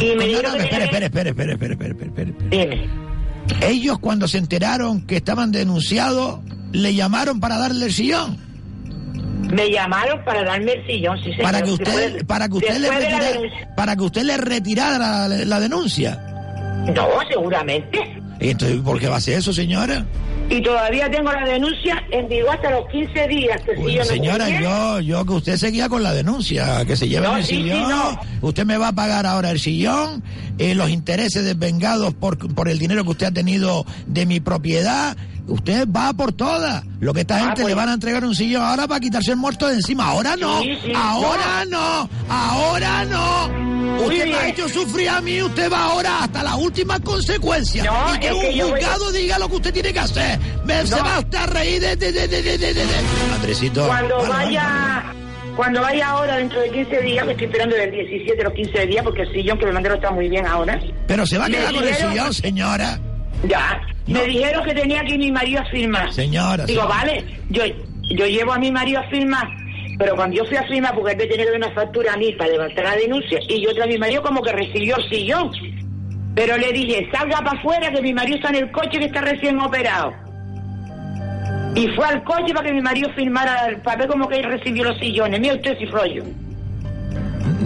Y 0.00 0.16
me 0.16 0.26
dijeron 0.26 0.52
que 0.56 0.62
espere, 0.64 0.84
espere, 0.84 1.06
espere, 1.06 1.30
espere, 1.30 1.52
espere, 1.52 1.72
espere, 1.72 1.90
espere, 1.90 2.30
espere. 2.30 2.48
Dime. 2.50 2.88
Ellos 3.60 3.98
cuando 3.98 4.28
se 4.28 4.38
enteraron 4.38 5.02
que 5.06 5.16
estaban 5.16 5.50
denunciados, 5.52 6.40
le 6.72 6.94
llamaron 6.94 7.40
para 7.40 7.58
darle 7.58 7.86
el 7.86 7.92
sillón. 7.92 8.36
Me 9.52 9.70
llamaron 9.70 10.24
para 10.24 10.44
darme 10.44 10.72
el 10.72 10.86
sillón, 10.86 11.18
sí, 11.18 11.24
señor. 11.30 11.42
para 11.42 11.62
que 11.62 11.70
usted 11.72 12.26
para 12.26 12.48
que 12.48 12.54
usted 12.54 12.74
le 12.78 12.80
después 12.88 13.00
de 13.00 13.10
la 13.10 13.18
retira- 13.18 13.32
denuncia. 13.32 13.74
para 13.76 13.96
que 13.96 14.02
usted 14.02 14.22
le 14.22 14.36
retirara 14.38 14.98
la, 14.98 15.28
la 15.28 15.60
denuncia 15.60 16.18
No, 16.94 17.06
seguramente. 17.28 17.98
Y 18.42 18.50
entonces 18.50 18.80
¿por 18.80 18.98
qué 18.98 19.08
va 19.08 19.14
a 19.14 19.18
hacer 19.18 19.38
eso 19.38 19.52
señora? 19.52 20.06
Y 20.50 20.60
todavía 20.60 21.10
tengo 21.10 21.32
la 21.32 21.46
denuncia 21.46 22.02
en 22.10 22.28
vigor 22.28 22.50
hasta 22.50 22.70
los 22.72 22.86
15 22.88 23.28
días. 23.28 23.60
Que 23.62 23.74
si 23.74 23.80
Pues, 23.82 23.94
yo 23.94 24.04
señora 24.04 24.60
yo 24.60 25.00
yo 25.00 25.24
que 25.24 25.32
usted 25.32 25.56
seguía 25.56 25.88
con 25.88 26.02
la 26.02 26.12
denuncia 26.12 26.84
que 26.84 26.94
se 26.96 27.08
lleven 27.08 27.30
No, 27.30 27.36
el 27.38 27.44
sí, 27.44 27.54
sí, 27.56 27.62
sillón 27.62 27.88
no. 27.88 28.20
usted 28.42 28.66
me 28.66 28.76
va 28.76 28.88
a 28.88 28.92
pagar 28.92 29.24
ahora 29.24 29.50
el 29.50 29.58
sillón 29.60 30.22
eh, 30.58 30.74
los 30.74 30.90
intereses 30.90 31.44
desvengados 31.44 32.12
por 32.14 32.36
por 32.54 32.68
el 32.68 32.78
dinero 32.78 33.04
que 33.04 33.10
usted 33.10 33.26
ha 33.26 33.32
tenido 33.32 33.86
de 34.06 34.26
mi 34.26 34.40
propiedad 34.40 35.16
Usted 35.48 35.88
va 35.88 36.12
por 36.12 36.32
todas. 36.32 36.84
Lo 37.00 37.12
que 37.12 37.20
esta 37.22 37.36
Ah, 37.36 37.40
gente 37.40 37.62
pues. 37.62 37.66
le 37.68 37.74
van 37.74 37.88
a 37.88 37.94
entregar 37.94 38.24
un 38.24 38.34
sillón 38.34 38.62
ahora 38.62 38.86
para 38.86 39.00
quitarse 39.00 39.32
el 39.32 39.36
muerto 39.36 39.66
de 39.66 39.74
encima. 39.74 40.06
Ahora 40.06 40.36
no. 40.36 40.60
Sí, 40.62 40.78
sí, 40.84 40.92
ahora 40.94 41.64
no. 41.68 42.08
Ahora 42.28 43.04
no. 43.04 43.62
Usted 44.04 44.26
me 44.26 44.34
ha 44.34 44.48
hecho 44.48 44.68
sufrir 44.68 45.08
a 45.08 45.20
mí. 45.20 45.42
Usted 45.42 45.70
va 45.70 45.84
ahora 45.84 46.24
hasta 46.24 46.42
las 46.42 46.54
últimas 46.54 47.00
consecuencias. 47.00 47.84
No, 47.86 48.14
y 48.14 48.18
que 48.18 48.32
un 48.32 48.40
que 48.40 48.54
yo 48.56 48.68
voy- 48.68 48.80
juzgado 48.80 49.12
diga 49.12 49.38
lo 49.38 49.48
que 49.48 49.56
usted 49.56 49.72
tiene 49.74 49.92
que 49.92 49.98
hacer. 49.98 50.38
Me, 50.64 50.86
Se 50.86 50.94
va 51.00 51.16
a 51.18 51.46
reír 51.46 51.80
de... 51.80 51.96
de, 51.96 52.12
de, 52.12 52.28
de, 52.28 52.42
de, 52.42 52.58
de, 52.58 52.74
de. 52.74 52.84
Andresito. 53.34 53.86
Cuando 53.86 54.16
vale, 54.18 54.28
vale, 54.28 54.44
vaya, 54.46 55.04
cuando 55.56 55.80
vaya 55.82 56.08
ahora 56.08 56.36
dentro 56.36 56.60
de 56.60 56.70
15 56.70 57.00
días, 57.02 57.26
me 57.26 57.32
estoy 57.32 57.46
esperando 57.46 57.76
del 57.76 57.90
17 57.90 58.42
los 58.44 58.52
15 58.54 58.86
días, 58.86 59.04
porque 59.04 59.22
el 59.22 59.32
sillón 59.32 59.58
que 59.58 59.66
me 59.66 59.72
mandaron 59.72 59.98
está 59.98 60.10
muy 60.10 60.28
bien 60.28 60.46
ahora. 60.46 60.80
Pero 61.06 61.26
se 61.26 61.36
va 61.36 61.46
a 61.46 61.50
quedar 61.50 61.74
con 61.74 61.84
el 61.86 61.94
sillón, 61.94 62.32
señora. 62.32 62.98
Ya. 63.48 63.80
No. 64.06 64.20
Me 64.20 64.26
dijeron 64.26 64.64
que 64.64 64.74
tenía 64.74 65.04
que 65.04 65.12
ir 65.14 65.18
mi 65.18 65.32
marido 65.32 65.60
a 65.60 65.64
firmar. 65.66 66.12
Señora, 66.12 66.64
Digo, 66.66 66.82
señora. 66.82 66.96
vale, 67.02 67.24
yo, 67.50 67.62
yo 68.10 68.26
llevo 68.26 68.52
a 68.52 68.58
mi 68.58 68.70
marido 68.70 69.00
a 69.00 69.04
firmar. 69.04 69.48
Pero 69.98 70.16
cuando 70.16 70.36
yo 70.36 70.44
fui 70.46 70.56
a 70.56 70.64
firmar, 70.64 70.94
porque 70.94 71.12
él 71.12 71.18
me 71.18 71.26
tenía 71.26 71.44
que 71.44 71.50
dar 71.52 71.60
una 71.60 71.70
factura 71.74 72.12
a 72.14 72.16
mí 72.16 72.32
para 72.32 72.50
levantar 72.50 72.84
la 72.84 72.96
denuncia, 72.96 73.38
y 73.48 73.62
yo 73.62 73.70
a 73.82 73.86
mi 73.86 73.98
marido 73.98 74.22
como 74.22 74.42
que 74.42 74.52
recibió 74.52 74.96
el 74.96 75.08
sillón. 75.08 75.50
Pero 76.34 76.56
le 76.56 76.72
dije, 76.72 77.08
salga 77.12 77.38
para 77.38 77.58
afuera 77.58 77.92
que 77.92 78.00
mi 78.00 78.12
marido 78.14 78.36
está 78.36 78.48
en 78.48 78.56
el 78.56 78.70
coche 78.72 78.98
que 78.98 79.04
está 79.06 79.20
recién 79.20 79.60
operado. 79.60 80.12
Y 81.74 81.88
fue 81.88 82.06
al 82.06 82.22
coche 82.24 82.52
para 82.54 82.66
que 82.66 82.72
mi 82.74 82.82
marido 82.82 83.10
firmara 83.14 83.66
el 83.68 83.76
papel 83.82 84.06
como 84.08 84.28
que 84.28 84.36
él 84.36 84.44
recibió 84.44 84.84
los 84.84 84.98
sillones. 84.98 85.40
Mira 85.40 85.54
usted 85.54 85.78
si 85.78 85.86
rollo. 85.86 86.24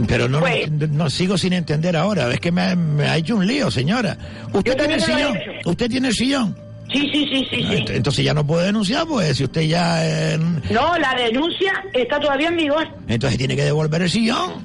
Pero 0.09 0.29
no, 0.29 0.41
Pues- 0.41 0.71
no 0.71 1.11
sigo 1.11 1.37
sin 1.37 1.53
entender 1.53 1.97
ahora. 1.97 2.31
Es 2.33 2.41
que 2.41 2.53
me, 2.53 2.63
ha- 2.63 2.77
me 2.77 3.05
ha 3.09 3.17
hecho 3.17 3.37
un 3.37 3.47
lío, 3.47 3.71
señora. 3.71 4.17
¿Usted 4.53 4.77
tiene 4.77 4.95
el 4.95 5.01
sillón? 5.03 5.39
¿Usted 5.65 5.91
tiene 5.91 6.09
el 6.09 6.15
sillón? 6.15 6.57
Sí, 6.93 7.01
sí, 7.13 7.27
sí, 7.33 7.47
sí, 7.51 7.65
Ah, 7.67 7.73
sí. 7.73 7.85
Entonces 7.89 8.25
ya 8.25 8.33
no 8.33 8.47
puede 8.47 8.67
denunciar, 8.67 9.07
pues 9.09 9.37
si 9.37 9.43
usted 9.45 9.63
ya... 9.63 10.07
eh, 10.07 10.39
No, 10.71 10.97
la 10.99 11.15
denuncia 11.15 11.85
está 11.93 12.21
todavía 12.21 12.49
en 12.49 12.57
vigor. 12.57 12.87
entonces 13.09 13.37
tiene 13.39 13.57
que 13.57 13.65
devolver 13.65 14.03
el 14.03 14.11
sillón. 14.11 14.65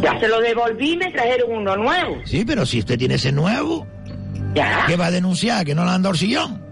Ya 0.00 0.18
se 0.20 0.28
lo 0.28 0.40
devolví 0.40 0.92
y 0.92 0.96
me 0.96 1.10
trajeron 1.12 1.50
uno 1.52 1.76
nuevo. 1.76 2.16
Sí, 2.24 2.44
pero 2.46 2.64
si 2.64 2.78
usted 2.78 2.96
tiene 2.98 3.16
ese 3.16 3.32
nuevo, 3.32 3.86
Ya. 4.54 4.84
¿qué 4.86 4.96
va 4.96 5.06
a 5.06 5.10
denunciar? 5.10 5.66
¿Que 5.66 5.74
no 5.74 5.84
le 5.84 5.90
han 5.90 6.02
dado 6.02 6.14
el 6.14 6.18
sillón? 6.18 6.62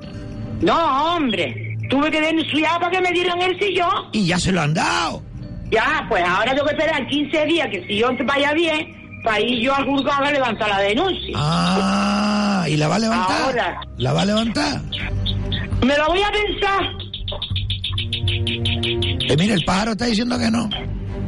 No, 0.62 1.16
hombre. 1.16 1.76
Tuve 1.90 2.10
que 2.10 2.20
denunciar 2.20 2.80
para 2.80 2.90
que 2.92 3.00
me 3.02 3.12
dieran 3.12 3.40
el 3.42 3.58
sillón. 3.58 3.90
Y 4.12 4.26
ya 4.26 4.38
se 4.38 4.52
lo 4.52 4.60
han 4.62 4.72
dado. 4.74 5.22
Ya, 5.70 6.06
pues 6.08 6.22
ahora 6.24 6.54
tengo 6.54 6.66
que 6.66 6.74
esperar 6.74 7.06
15 7.06 7.46
días 7.46 7.68
que 7.70 7.78
el 7.78 7.86
sillón 7.86 8.16
vaya 8.24 8.52
bien 8.52 9.20
para 9.24 9.40
ir 9.40 9.60
yo 9.60 9.74
al 9.74 9.84
juzgado 9.84 10.24
a 10.24 10.30
levantar 10.30 10.68
la 10.68 10.78
denuncia. 10.80 11.32
Ah, 11.34 12.64
¿y 12.68 12.76
la 12.76 12.88
va 12.88 12.94
a 12.96 12.98
levantar? 12.98 13.42
Ahora. 13.42 13.80
¿La 13.96 14.12
va 14.12 14.22
a 14.22 14.24
levantar? 14.24 14.80
Me 15.84 15.96
lo 15.96 16.06
voy 16.06 16.20
a 16.22 16.30
pensar. 16.30 16.82
Eh, 19.28 19.36
mire, 19.38 19.54
el 19.54 19.64
pájaro 19.64 19.92
está 19.92 20.06
diciendo 20.06 20.38
que 20.38 20.50
no. 20.50 20.70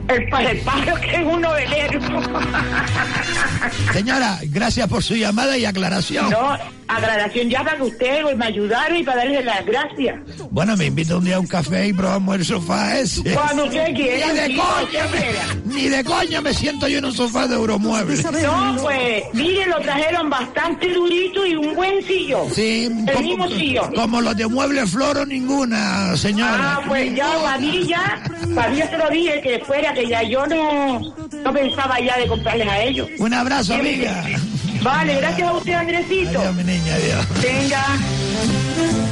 El, 0.08 0.28
pa- 0.28 0.42
el 0.42 0.58
pájaro 0.60 1.00
que 1.00 1.14
es 1.16 1.20
un 1.26 1.40
novelero. 1.42 2.00
Señora, 3.92 4.38
gracias 4.44 4.88
por 4.88 5.02
su 5.02 5.14
llamada 5.16 5.56
y 5.58 5.64
aclaración. 5.64 6.30
No, 6.30 6.56
aclaración 6.88 7.50
ya 7.50 7.62
para 7.64 7.76
que 7.76 7.82
usted 7.82 8.34
me 8.36 8.46
ayudara 8.46 8.96
y 8.96 9.02
para 9.02 9.18
darle 9.18 9.42
las 9.42 9.64
gracias. 9.66 10.16
Bueno, 10.50 10.76
me 10.76 10.86
invita 10.86 11.16
un 11.16 11.24
día 11.24 11.36
a 11.36 11.40
un 11.40 11.46
café 11.46 11.88
y 11.88 11.92
probamos 11.92 12.36
el 12.36 12.44
sofá 12.44 12.98
ese. 12.98 13.22
Cuando 13.34 13.64
usted 13.64 13.94
quiera, 13.94 14.26
Ni 14.28 14.34
de 14.38 14.46
sí, 14.46 14.56
coña, 14.56 15.06
me, 15.12 15.74
ni 15.74 15.88
de 15.88 16.04
coña 16.04 16.40
me 16.40 16.54
siento 16.54 16.88
yo 16.88 16.98
en 16.98 17.04
un 17.06 17.12
sofá 17.14 17.46
de 17.46 17.54
Euromueble. 17.56 18.22
No, 18.42 18.76
pues, 18.80 19.24
mire, 19.34 19.66
lo 19.66 19.78
trajeron 19.80 20.30
bastante 20.30 20.92
durito 20.92 21.44
y 21.46 21.54
un 21.56 21.74
buen 21.74 22.02
sillón. 22.06 22.50
Sí, 22.54 22.84
El 23.06 23.12
como, 23.14 23.20
mismo 23.28 23.48
sillón. 23.48 23.92
como 23.94 24.20
los 24.20 24.36
de 24.36 24.46
Mueble 24.46 24.86
Floro, 24.86 25.26
ninguna, 25.26 26.16
señora. 26.16 26.76
Ah, 26.76 26.80
pues 26.86 27.14
ya, 27.14 27.28
para 27.42 27.58
mí 27.58 27.84
ya, 27.86 28.22
para 28.54 28.70
mí 28.70 28.76
ya 28.78 28.88
se 28.90 28.96
lo 28.98 29.10
dije 29.10 29.40
que 29.42 29.58
fuera, 29.64 29.92
que 29.98 30.08
ya 30.08 30.22
yo 30.22 30.46
no, 30.46 31.00
no 31.00 31.52
pensaba 31.52 31.98
ya 32.00 32.16
de 32.18 32.26
comprarles 32.28 32.68
a 32.68 32.82
ellos. 32.82 33.08
Un 33.18 33.34
abrazo, 33.34 33.74
Sí, 33.74 33.80
amiga. 33.80 34.24
Vale, 34.82 35.16
gracias 35.16 35.48
a 35.48 35.52
usted, 35.54 35.72
Andresito. 35.72 36.38
Adiós, 36.38 36.54
mi 36.54 36.64
niña, 36.64 36.94
adiós. 36.94 37.26
Venga. 37.42 39.07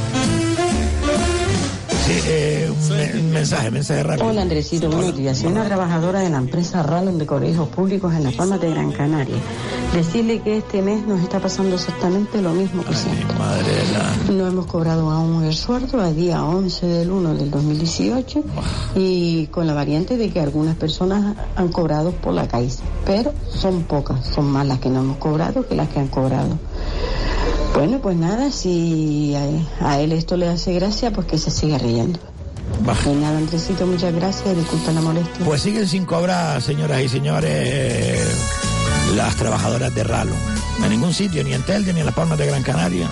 Sí, 2.07 2.13
eh, 2.27 2.69
un, 2.71 2.95
me- 2.95 3.19
un 3.19 3.31
mensaje, 3.31 3.69
mensaje 3.69 4.01
rápido. 4.03 4.27
Hola 4.27 4.41
Andresito, 4.41 4.89
buenos 4.89 5.15
días. 5.17 5.37
Soy 5.39 5.51
una 5.51 5.65
trabajadora 5.65 6.21
de 6.21 6.29
la 6.29 6.37
empresa 6.37 6.81
Rallon 6.81 7.17
de 7.17 7.25
Colegios 7.25 7.67
Públicos 7.67 8.13
en 8.13 8.23
Las 8.23 8.33
Palmas 8.33 8.61
de 8.61 8.69
Gran 8.69 8.91
Canaria. 8.93 9.35
Decirle 9.93 10.39
que 10.41 10.57
este 10.57 10.81
mes 10.81 11.05
nos 11.05 11.21
está 11.21 11.39
pasando 11.41 11.75
exactamente 11.75 12.41
lo 12.41 12.51
mismo 12.53 12.83
que 12.85 12.93
siempre. 12.93 13.25
No 14.33 14.47
hemos 14.47 14.67
cobrado 14.67 15.09
aún 15.11 15.43
el 15.43 15.53
sueldo 15.53 15.99
a 15.99 16.11
día 16.13 16.43
11 16.45 16.85
del 16.85 17.11
1 17.11 17.33
del 17.35 17.51
2018 17.51 18.43
y 18.95 19.47
con 19.47 19.67
la 19.67 19.73
variante 19.73 20.15
de 20.15 20.29
que 20.29 20.39
algunas 20.39 20.75
personas 20.77 21.35
han 21.57 21.67
cobrado 21.69 22.11
por 22.11 22.33
la 22.33 22.47
CAIS, 22.47 22.79
pero 23.05 23.33
son 23.53 23.83
pocas, 23.83 24.25
son 24.27 24.45
más 24.45 24.65
las 24.65 24.79
que 24.79 24.89
no 24.89 25.01
hemos 25.01 25.17
cobrado 25.17 25.67
que 25.67 25.75
las 25.75 25.89
que 25.89 25.99
han 25.99 26.07
cobrado. 26.07 26.57
Bueno, 27.73 27.99
pues 28.01 28.17
nada, 28.17 28.51
si 28.51 29.35
a, 29.35 29.87
a 29.87 29.99
él 29.99 30.11
esto 30.11 30.35
le 30.35 30.47
hace 30.47 30.73
gracia, 30.73 31.11
pues 31.11 31.27
que 31.27 31.37
se 31.37 31.51
siga 31.51 31.77
riendo. 31.77 32.19
Y 33.05 33.09
nada, 33.15 33.37
Andresito, 33.37 33.85
muchas 33.85 34.13
gracias, 34.13 34.55
disculpa 34.55 34.91
la 34.91 35.01
molestia. 35.01 35.45
Pues 35.45 35.61
siguen 35.61 35.87
sin 35.87 36.05
cobrar, 36.05 36.61
señoras 36.61 37.01
y 37.01 37.09
señores, 37.09 38.19
las 39.15 39.35
trabajadoras 39.35 39.93
de 39.93 40.03
Ralo. 40.03 40.33
En 40.83 40.89
ningún 40.89 41.13
sitio, 41.13 41.43
ni 41.43 41.53
en 41.53 41.63
Telde, 41.63 41.93
ni 41.93 41.99
en 42.01 42.05
Las 42.05 42.15
Palmas 42.15 42.37
de 42.37 42.45
Gran 42.45 42.63
Canaria. 42.63 43.09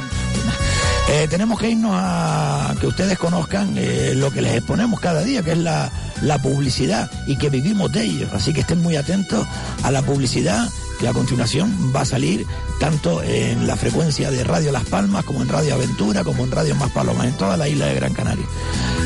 Eh, 1.07 1.27
tenemos 1.29 1.59
que 1.59 1.69
irnos 1.69 1.91
a 1.93 2.73
que 2.79 2.87
ustedes 2.87 3.17
conozcan 3.17 3.75
eh, 3.77 4.13
lo 4.15 4.31
que 4.31 4.41
les 4.41 4.55
exponemos 4.55 4.99
cada 4.99 5.23
día, 5.23 5.43
que 5.43 5.51
es 5.51 5.57
la, 5.57 5.91
la 6.21 6.39
publicidad 6.39 7.09
y 7.27 7.37
que 7.37 7.49
vivimos 7.49 7.91
de 7.91 8.03
ello. 8.03 8.27
Así 8.33 8.53
que 8.53 8.61
estén 8.61 8.81
muy 8.81 8.95
atentos 8.95 9.47
a 9.83 9.91
la 9.91 10.01
publicidad 10.01 10.67
que 10.99 11.07
a 11.07 11.13
continuación 11.13 11.93
va 11.95 12.01
a 12.01 12.05
salir 12.05 12.45
tanto 12.79 13.21
en 13.21 13.67
la 13.67 13.75
frecuencia 13.75 14.31
de 14.31 14.43
Radio 14.43 14.71
Las 14.71 14.85
Palmas 14.85 15.25
como 15.25 15.41
en 15.41 15.49
Radio 15.49 15.75
Aventura, 15.75 16.23
como 16.23 16.43
en 16.43 16.51
Radio 16.51 16.75
Más 16.75 16.91
Palomas, 16.91 17.27
en 17.27 17.33
toda 17.33 17.57
la 17.57 17.67
isla 17.67 17.85
de 17.87 17.95
Gran 17.95 18.13
Canaria. 18.13 18.45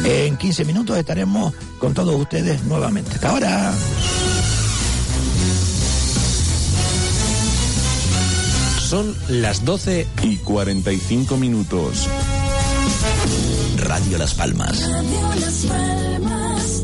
En 0.05 0.37
15 0.37 0.65
minutos 0.65 0.97
estaremos 0.97 1.53
con 1.79 1.93
todos 1.93 2.15
ustedes 2.15 2.63
nuevamente. 2.63 3.15
Hasta 3.15 3.29
ahora. 3.29 3.73
Son 8.89 9.15
las 9.27 9.63
12 9.65 10.07
y 10.23 10.37
45 10.37 11.37
minutos. 11.37 12.07
Radio 13.77 14.17
Las 14.17 14.33
Palmas. 14.33 14.81
Radio 14.89 15.29
Las 15.39 15.65
Palmas, 15.67 16.83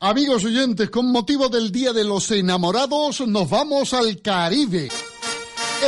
Amigos 0.00 0.46
oyentes, 0.46 0.88
con 0.88 1.12
motivo 1.12 1.50
del 1.50 1.70
Día 1.70 1.92
de 1.92 2.04
los 2.04 2.30
Enamorados, 2.30 3.20
nos 3.28 3.50
vamos 3.50 3.92
al 3.92 4.22
Caribe. 4.22 4.88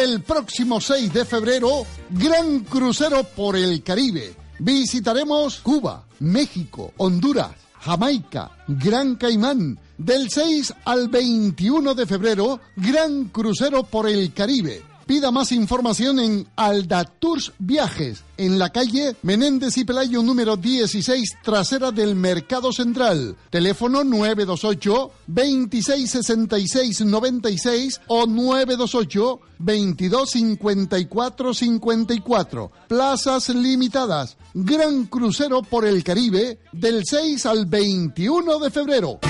El 0.03 0.21
próximo 0.21 0.83
6 0.83 1.15
de 1.15 1.25
febrero, 1.25 1.87
gran 2.11 2.61
crucero 2.61 3.25
por 3.25 3.57
el 3.57 3.83
Caribe. 3.83 4.37
Visitaremos 4.59 5.61
Cuba, 5.61 6.05
México, 6.21 6.93
Honduras, 6.99 7.53
Jamaica, 7.83 8.51
Gran 8.69 9.17
Caimán. 9.17 9.79
Del 9.99 10.31
6 10.31 10.75
al 10.85 11.09
21 11.09 11.95
de 11.95 12.07
febrero, 12.07 12.61
gran 12.77 13.27
crucero 13.27 13.85
por 13.85 14.09
el 14.09 14.33
Caribe. 14.33 14.83
Pida 15.07 15.31
más 15.31 15.53
información 15.53 16.19
en 16.21 16.47
Aldatours 16.57 17.53
Viajes, 17.59 18.23
en 18.37 18.59
la 18.59 18.71
calle 18.71 19.17
Menéndez 19.23 19.77
y 19.77 19.85
Pelayo 19.85 20.23
número 20.23 20.57
16, 20.57 21.39
trasera 21.43 21.91
del 21.91 22.15
Mercado 22.15 22.73
Central. 22.73 23.37
Teléfono 23.51 24.05
928 24.05 25.11
2666 25.27 27.01
96 27.05 28.01
o 28.07 28.27
928 28.27 29.41
2254 29.59 31.55
54. 31.55 32.73
Plazas 32.89 33.49
limitadas. 33.51 34.37
Gran 34.55 35.07
crucero 35.07 35.63
por 35.63 35.87
el 35.87 36.05
Caribe 36.05 36.59
del 36.73 37.05
6 37.05 37.47
al 37.47 37.67
21 37.67 38.59
de 38.59 38.71
febrero. 38.71 39.21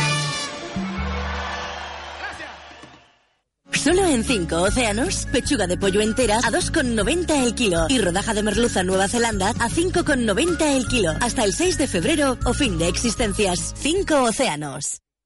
Solo 3.73 4.07
en 4.07 4.23
5 4.23 4.63
océanos, 4.63 5.27
pechuga 5.33 5.67
de 5.67 5.77
pollo 5.77 6.01
entera 6.01 6.37
a 6.37 6.51
2,90 6.53 7.45
el 7.45 7.55
kilo 7.55 7.87
y 7.89 7.99
rodaja 7.99 8.33
de 8.33 8.45
merluza 8.45 8.85
Nueva 8.85 9.09
Zelanda 9.09 9.51
a 9.51 9.69
5,90 9.69 10.77
el 10.77 10.87
kilo. 10.87 11.13
Hasta 11.21 11.43
el 11.43 11.53
6 11.53 11.79
de 11.79 11.89
febrero 11.89 12.39
o 12.45 12.55
fin 12.55 12.79
de 12.79 12.87
existencias. 12.87 13.75
5 13.77 14.23
océanos. 14.23 15.02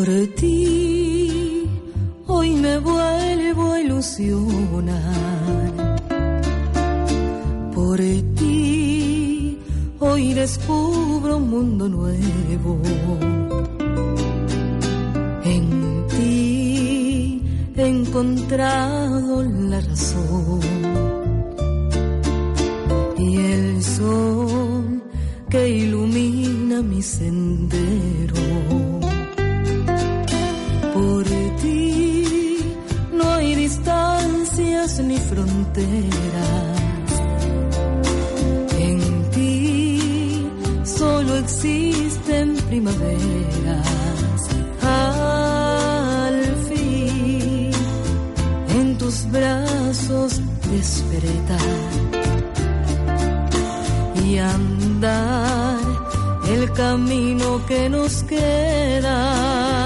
Por 0.00 0.08
ti 0.34 1.68
hoy 2.26 2.50
me 2.56 2.78
vuelvo 2.78 3.72
a 3.72 3.80
ilusionar. 3.82 4.96
Por 7.74 7.98
ti 8.38 9.58
hoy 9.98 10.32
descubro 10.32 11.36
un 11.36 11.50
mundo 11.50 11.86
nuevo. 11.86 12.78
En 15.44 16.06
ti 16.08 17.42
he 17.76 17.86
encontrado 17.86 19.42
la 19.42 19.82
razón 19.82 20.60
y 23.18 23.36
el 23.36 23.82
sol 23.82 25.02
que 25.50 25.68
ilumina 25.68 26.80
mi 26.80 27.02
sendero 27.02 28.79
fronteras. 35.30 37.10
En 38.78 38.98
ti 39.30 40.46
solo 40.84 41.36
existen 41.36 42.56
primaveras. 42.68 44.40
Al 44.82 46.38
fin, 46.68 47.70
en 48.78 48.98
tus 48.98 49.16
brazos 49.30 50.40
despertar 50.70 51.90
y 54.24 54.38
andar 54.38 55.78
el 56.48 56.72
camino 56.72 57.64
que 57.68 57.88
nos 57.88 58.22
queda. 58.24 59.79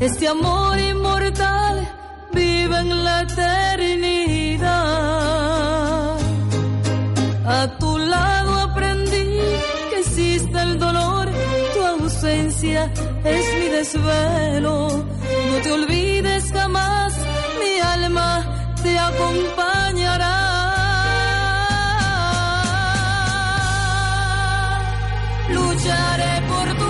Este 0.00 0.28
amor 0.28 0.78
inmortal 0.78 1.88
vive 2.32 2.78
en 2.80 3.04
la 3.04 3.22
eternidad. 3.22 4.68
A 7.46 7.78
tu 7.78 7.96
lado 7.96 8.58
aprendí 8.60 9.40
que 9.90 10.00
existe 10.00 10.60
el 10.60 10.78
dolor, 10.78 11.30
tu 11.72 11.82
ausencia 11.82 12.92
es 13.24 13.44
mi 13.58 13.68
desvelo. 13.68 14.88
No 15.50 15.56
te 15.62 15.72
olvides 15.72 16.52
jamás, 16.52 17.14
mi 17.58 17.80
alma 17.80 18.74
te 18.82 18.98
acompañará. 18.98 20.36
Lucharé 25.48 26.42
por 26.50 26.66
tu 26.78 26.89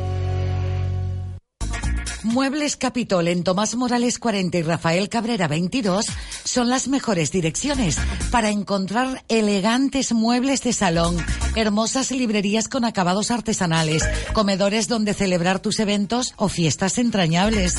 Muebles 2.23 2.77
Capitol 2.77 3.27
en 3.27 3.43
Tomás 3.43 3.75
Morales 3.75 4.19
40 4.19 4.57
y 4.59 4.61
Rafael 4.61 5.09
Cabrera 5.09 5.47
22 5.47 6.05
son 6.43 6.69
las 6.69 6.87
mejores 6.87 7.31
direcciones 7.31 7.97
para 8.29 8.49
encontrar 8.51 9.23
elegantes 9.27 10.13
muebles 10.13 10.61
de 10.61 10.71
salón, 10.71 11.17
hermosas 11.55 12.11
librerías 12.11 12.67
con 12.67 12.85
acabados 12.85 13.31
artesanales, 13.31 14.03
comedores 14.33 14.87
donde 14.87 15.15
celebrar 15.15 15.59
tus 15.59 15.79
eventos 15.79 16.33
o 16.37 16.47
fiestas 16.47 16.99
entrañables, 16.99 17.75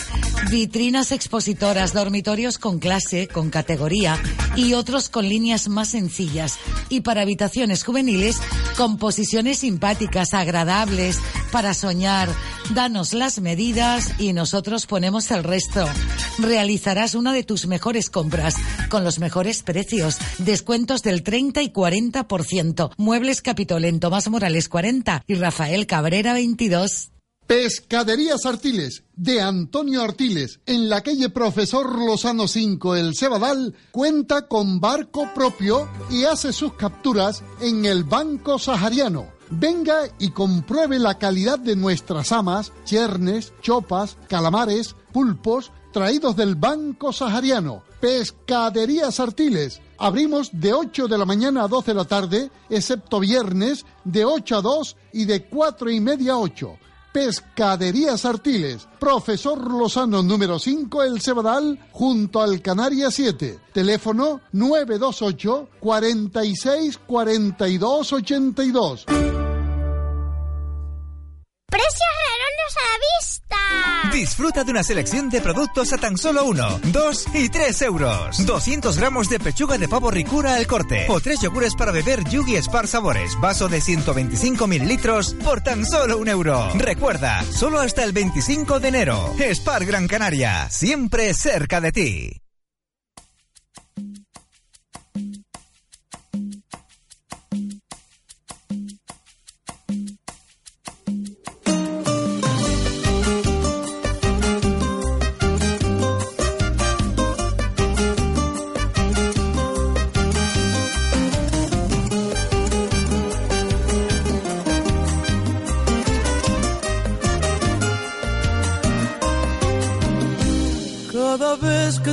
vitrinas 0.50 1.12
expositoras, 1.12 1.92
dormitorios 1.92 2.58
con 2.58 2.80
clase, 2.80 3.28
con 3.28 3.48
categoría 3.48 4.18
y 4.56 4.74
otros 4.74 5.08
con 5.08 5.28
líneas 5.28 5.68
más 5.68 5.88
sencillas. 5.90 6.58
Y 6.88 7.02
para 7.02 7.22
habitaciones 7.22 7.84
juveniles, 7.84 8.40
composiciones 8.76 9.58
simpáticas, 9.58 10.34
agradables, 10.34 11.18
para 11.52 11.74
soñar. 11.74 12.28
Danos 12.74 13.12
las 13.12 13.40
medidas 13.40 14.14
y 14.18 14.31
nosotros 14.32 14.86
ponemos 14.86 15.30
el 15.30 15.44
resto. 15.44 15.84
Realizarás 16.38 17.14
una 17.14 17.32
de 17.32 17.42
tus 17.42 17.66
mejores 17.66 18.10
compras 18.10 18.54
con 18.88 19.04
los 19.04 19.18
mejores 19.18 19.62
precios. 19.62 20.18
Descuentos 20.38 21.02
del 21.02 21.22
30 21.22 21.62
y 21.62 21.72
40%. 21.72 22.92
Muebles 22.96 23.42
Capitol 23.42 23.84
en 23.84 24.00
Tomás 24.00 24.28
Morales 24.28 24.68
40 24.68 25.24
y 25.26 25.34
Rafael 25.34 25.86
Cabrera 25.86 26.32
22. 26.34 27.12
Pescaderías 27.46 28.46
Artiles, 28.46 29.04
de 29.14 29.42
Antonio 29.42 30.02
Artiles, 30.02 30.60
en 30.64 30.88
la 30.88 31.02
calle 31.02 31.28
Profesor 31.28 31.98
Lozano 31.98 32.48
5, 32.48 32.96
El 32.96 33.14
Cebadal, 33.14 33.74
cuenta 33.90 34.48
con 34.48 34.80
barco 34.80 35.28
propio 35.34 35.88
y 36.10 36.24
hace 36.24 36.52
sus 36.52 36.74
capturas 36.74 37.42
en 37.60 37.84
el 37.84 38.04
Banco 38.04 38.58
Sahariano. 38.58 39.26
Venga 39.54 40.04
y 40.18 40.30
compruebe 40.30 40.98
la 40.98 41.18
calidad 41.18 41.58
de 41.58 41.76
nuestras 41.76 42.32
amas, 42.32 42.72
chernes, 42.84 43.52
chopas, 43.60 44.16
calamares, 44.26 44.96
pulpos, 45.12 45.70
traídos 45.92 46.36
del 46.36 46.54
Banco 46.54 47.12
Sahariano. 47.12 47.82
Pescaderías 48.00 49.20
Artiles. 49.20 49.82
Abrimos 49.98 50.48
de 50.52 50.72
8 50.72 51.06
de 51.06 51.18
la 51.18 51.26
mañana 51.26 51.64
a 51.64 51.68
12 51.68 51.90
de 51.90 51.94
la 51.94 52.06
tarde, 52.06 52.50
excepto 52.70 53.20
viernes, 53.20 53.84
de 54.04 54.24
8 54.24 54.56
a 54.56 54.62
2 54.62 54.96
y 55.12 55.26
de 55.26 55.44
4 55.44 55.90
y 55.90 56.00
media 56.00 56.32
a 56.32 56.38
8. 56.38 56.78
Pescaderías 57.12 58.24
Artiles, 58.24 58.88
Profesor 58.98 59.70
Lozano 59.70 60.22
número 60.22 60.58
5, 60.58 61.02
El 61.02 61.20
Cebadal, 61.20 61.78
junto 61.92 62.40
al 62.40 62.62
Canaria 62.62 63.10
7. 63.10 63.58
Teléfono 63.74 64.40
928 64.52 65.68
46 65.78 66.98
42 67.06 68.12
82. 68.14 69.06
¡Precios 71.72 72.12
redondo 72.28 72.62
a 72.68 72.82
la 72.84 72.98
vista! 73.18 74.10
Disfruta 74.12 74.62
de 74.62 74.72
una 74.72 74.82
selección 74.82 75.30
de 75.30 75.40
productos 75.40 75.90
a 75.94 75.96
tan 75.96 76.18
solo 76.18 76.44
1, 76.44 76.80
2 76.92 77.26
y 77.32 77.48
3 77.48 77.82
euros. 77.82 78.44
200 78.44 78.98
gramos 78.98 79.30
de 79.30 79.40
pechuga 79.40 79.78
de 79.78 79.88
pavo 79.88 80.10
ricura 80.10 80.56
al 80.56 80.66
corte. 80.66 81.06
O 81.08 81.18
3 81.18 81.40
yogures 81.40 81.74
para 81.74 81.90
beber 81.90 82.24
Yugi 82.24 82.60
Spar 82.60 82.86
Sabores. 82.86 83.40
Vaso 83.40 83.68
de 83.68 83.80
125 83.80 84.66
mililitros 84.66 85.32
por 85.42 85.62
tan 85.62 85.86
solo 85.86 86.18
un 86.18 86.28
euro. 86.28 86.68
Recuerda, 86.74 87.42
solo 87.44 87.80
hasta 87.80 88.04
el 88.04 88.12
25 88.12 88.78
de 88.78 88.88
enero. 88.88 89.34
Spar 89.54 89.86
Gran 89.86 90.06
Canaria. 90.08 90.68
Siempre 90.68 91.32
cerca 91.32 91.80
de 91.80 91.92
ti. 91.92 92.42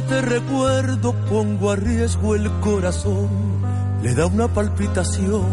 Te 0.01 0.21
recuerdo 0.21 1.13
pongo 1.29 1.71
a 1.71 1.75
riesgo 1.75 2.35
el 2.35 2.49
corazón, 2.59 3.29
le 4.01 4.13
da 4.13 4.25
una 4.27 4.47
palpitación, 4.47 5.45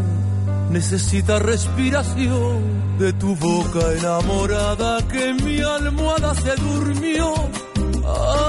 necesita 0.71 1.39
respiración 1.39 2.99
de 2.99 3.13
tu 3.15 3.35
boca 3.37 3.93
enamorada 3.99 5.07
que 5.09 5.35
mi 5.35 5.61
almohada 5.61 6.35
se 6.35 6.55
durmió. 6.57 7.35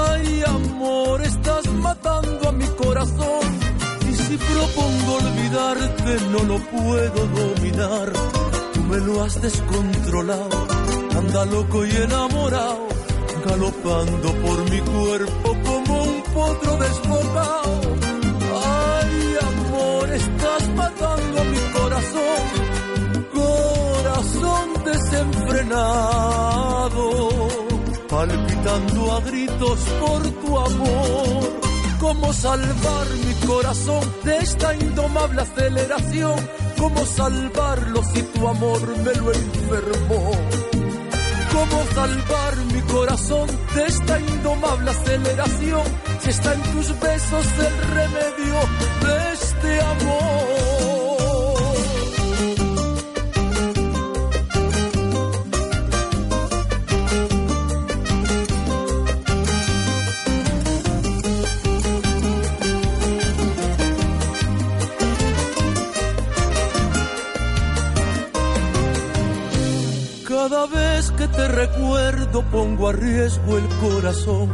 Ay, 0.08 0.42
amor, 0.46 1.22
estás 1.22 1.66
matando 1.72 2.48
a 2.48 2.52
mi 2.52 2.66
corazón. 2.66 3.46
Y 4.10 4.14
si 4.14 4.36
propongo 4.36 5.14
olvidarte, 5.16 6.16
no 6.32 6.42
lo 6.44 6.58
puedo 6.58 7.26
dominar. 7.26 8.12
Tú 8.74 8.80
me 8.82 8.98
lo 8.98 9.22
has 9.22 9.40
descontrolado, 9.40 10.66
anda 11.16 11.44
loco 11.44 11.84
y 11.84 11.90
enamorado 11.90 12.98
galopando 13.44 14.32
por 14.42 14.70
mi 14.70 14.80
cuerpo 14.80 15.56
potro 16.38 16.72
desbocado. 16.76 17.80
Ay, 18.94 19.18
amor, 19.50 20.06
estás 20.22 20.62
matando 20.80 21.38
mi 21.52 21.62
corazón, 21.78 22.44
corazón 23.40 24.66
desenfrenado, 24.90 27.04
palpitando 28.08 29.00
a 29.16 29.18
gritos 29.28 29.80
por 30.02 30.20
tu 30.42 30.50
amor. 30.58 31.42
¿Cómo 31.98 32.26
salvar 32.32 33.06
mi 33.26 33.34
corazón 33.46 34.04
de 34.22 34.38
esta 34.38 34.74
indomable 34.74 35.42
aceleración? 35.42 36.38
¿Cómo 36.78 37.04
salvarlo 37.04 38.00
si 38.12 38.22
tu 38.22 38.46
amor 38.46 38.80
me 39.04 39.14
lo 39.14 39.32
enfermó? 39.32 40.30
¿Cómo 41.52 41.84
salvar 41.94 42.56
mi 42.72 42.80
corazón 42.82 43.48
de 43.74 43.86
esta 43.86 44.20
indomable 44.20 44.90
aceleración? 44.90 45.82
Si 46.20 46.30
está 46.30 46.54
en 46.54 46.62
tus 46.62 47.00
besos 47.00 47.46
el 47.58 47.78
remedio 47.94 48.58
de 49.02 49.32
este 49.32 49.80
amor. 49.80 50.77
Te 71.38 71.46
recuerdo 71.46 72.42
pongo 72.50 72.88
a 72.88 72.92
riesgo 72.92 73.58
el 73.58 73.68
corazón 73.78 74.48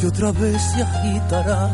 y 0.00 0.06
otra 0.06 0.32
vez 0.32 0.58
se 0.72 0.80
agitará 0.80 1.68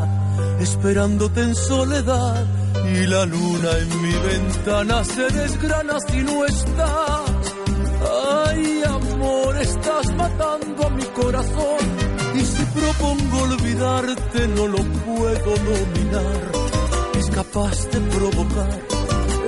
esperándote 0.58 1.40
en 1.42 1.54
soledad 1.54 2.44
y 2.92 3.06
la 3.06 3.26
luna 3.26 3.70
en 3.78 4.02
mi 4.02 4.12
ventana 4.12 5.04
se 5.04 5.22
desgrana 5.30 5.98
si 6.08 6.16
no 6.24 6.44
estás. 6.44 7.30
Ay, 8.48 8.82
amor, 8.86 9.56
estás 9.56 10.14
matando 10.16 10.84
a 10.84 10.90
mi 10.90 11.04
corazón 11.04 11.84
y 12.34 12.40
si 12.40 12.64
propongo 12.64 13.42
olvidarte 13.42 14.48
no 14.48 14.66
lo 14.66 14.78
puedo 14.78 15.50
dominar. 15.70 16.50
Es 17.20 17.30
capaz 17.30 17.88
de 17.92 18.00
provocar 18.00 18.80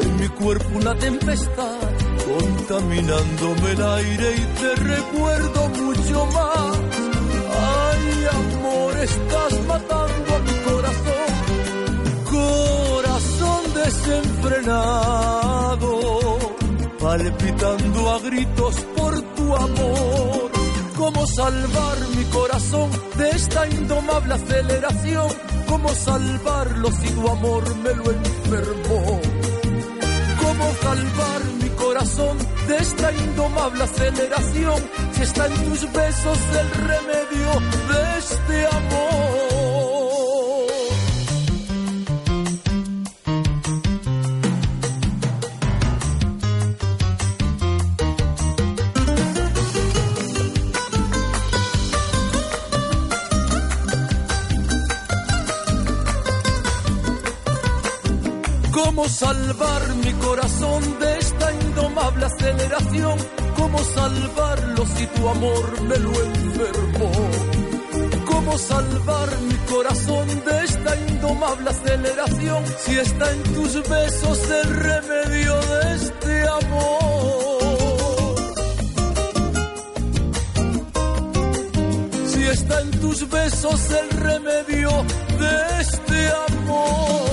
en 0.03 0.17
mi 0.21 0.29
cuerpo 0.29 0.79
una 0.79 0.95
tempestad 0.95 2.02
contaminándome 2.33 3.73
el 3.73 3.83
aire 3.83 4.37
y 4.37 4.41
te 4.61 4.77
recuerdo 4.77 5.69
mucho 5.69 6.27
más. 6.27 6.79
Ay, 7.55 8.27
amor, 8.41 8.97
estás 8.99 9.53
matando 9.67 10.35
a 10.35 10.39
mi 10.39 10.55
corazón, 10.69 11.31
corazón 12.31 13.75
desenfrenado, 13.75 15.91
palpitando 16.99 18.11
a 18.11 18.19
gritos 18.21 18.77
por 18.97 19.21
tu 19.35 19.57
amor. 19.57 20.51
¿Cómo 20.97 21.27
salvar 21.27 21.99
mi 22.17 22.25
corazón 22.27 22.91
de 23.17 23.31
esta 23.31 23.67
indomable 23.69 24.35
aceleración? 24.35 25.29
¿Cómo 25.67 25.89
salvarlo 25.89 26.93
si 26.93 27.09
tu 27.09 27.29
amor 27.29 27.77
me 27.77 27.93
lo 27.95 28.13
enfermó? 28.13 29.21
¿Cómo 30.41 30.73
salvar 30.83 31.43
corazón 31.93 32.39
de 32.69 32.77
esta 32.79 33.13
indomable 33.13 33.85
aceleración? 33.85 34.83
Si 35.13 35.23
está 35.23 35.47
en 35.47 35.55
tus 35.65 35.93
besos 35.93 36.39
el 36.61 36.71
remedio 36.71 37.51
de 37.91 38.19
este 38.19 38.67
amor. 38.67 39.13
¿Cómo 58.73 59.09
salvar 59.09 59.95
mi 59.97 60.13
corazón 60.15 60.99
de 61.01 61.22
aceleración? 62.11 63.17
¿Cómo 63.57 63.79
salvarlo 63.79 64.87
si 64.87 65.07
tu 65.07 65.29
amor 65.29 65.83
me 65.83 65.97
lo 65.99 66.11
enfermó? 66.11 67.13
¿Cómo 68.27 68.59
salvar 68.59 69.29
mi 69.41 69.55
corazón 69.73 70.27
de 70.45 70.65
esta 70.65 70.97
indomable 70.97 71.71
aceleración 71.71 72.65
si 72.85 72.99
está 72.99 73.31
en 73.33 73.43
tus 73.55 73.89
besos 73.89 74.39
el 74.51 74.75
remedio 74.75 75.61
de 75.61 75.95
este 75.95 76.49
amor? 76.49 78.37
Si 82.27 82.43
está 82.43 82.81
en 82.81 82.91
tus 83.01 83.31
besos 83.31 83.91
el 83.91 84.11
remedio 84.11 84.91
de 85.39 85.81
este 85.81 86.33
amor. 86.49 87.32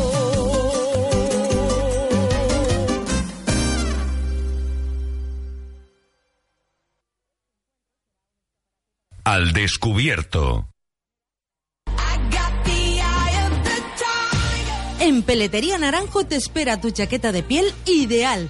Al 9.39 9.53
descubierto. 9.53 10.67
En 14.99 15.23
Peletería 15.23 15.77
Naranjo 15.77 16.25
te 16.25 16.35
espera 16.35 16.81
tu 16.81 16.91
chaqueta 16.91 17.31
de 17.31 17.41
piel 17.41 17.73
ideal. 17.85 18.49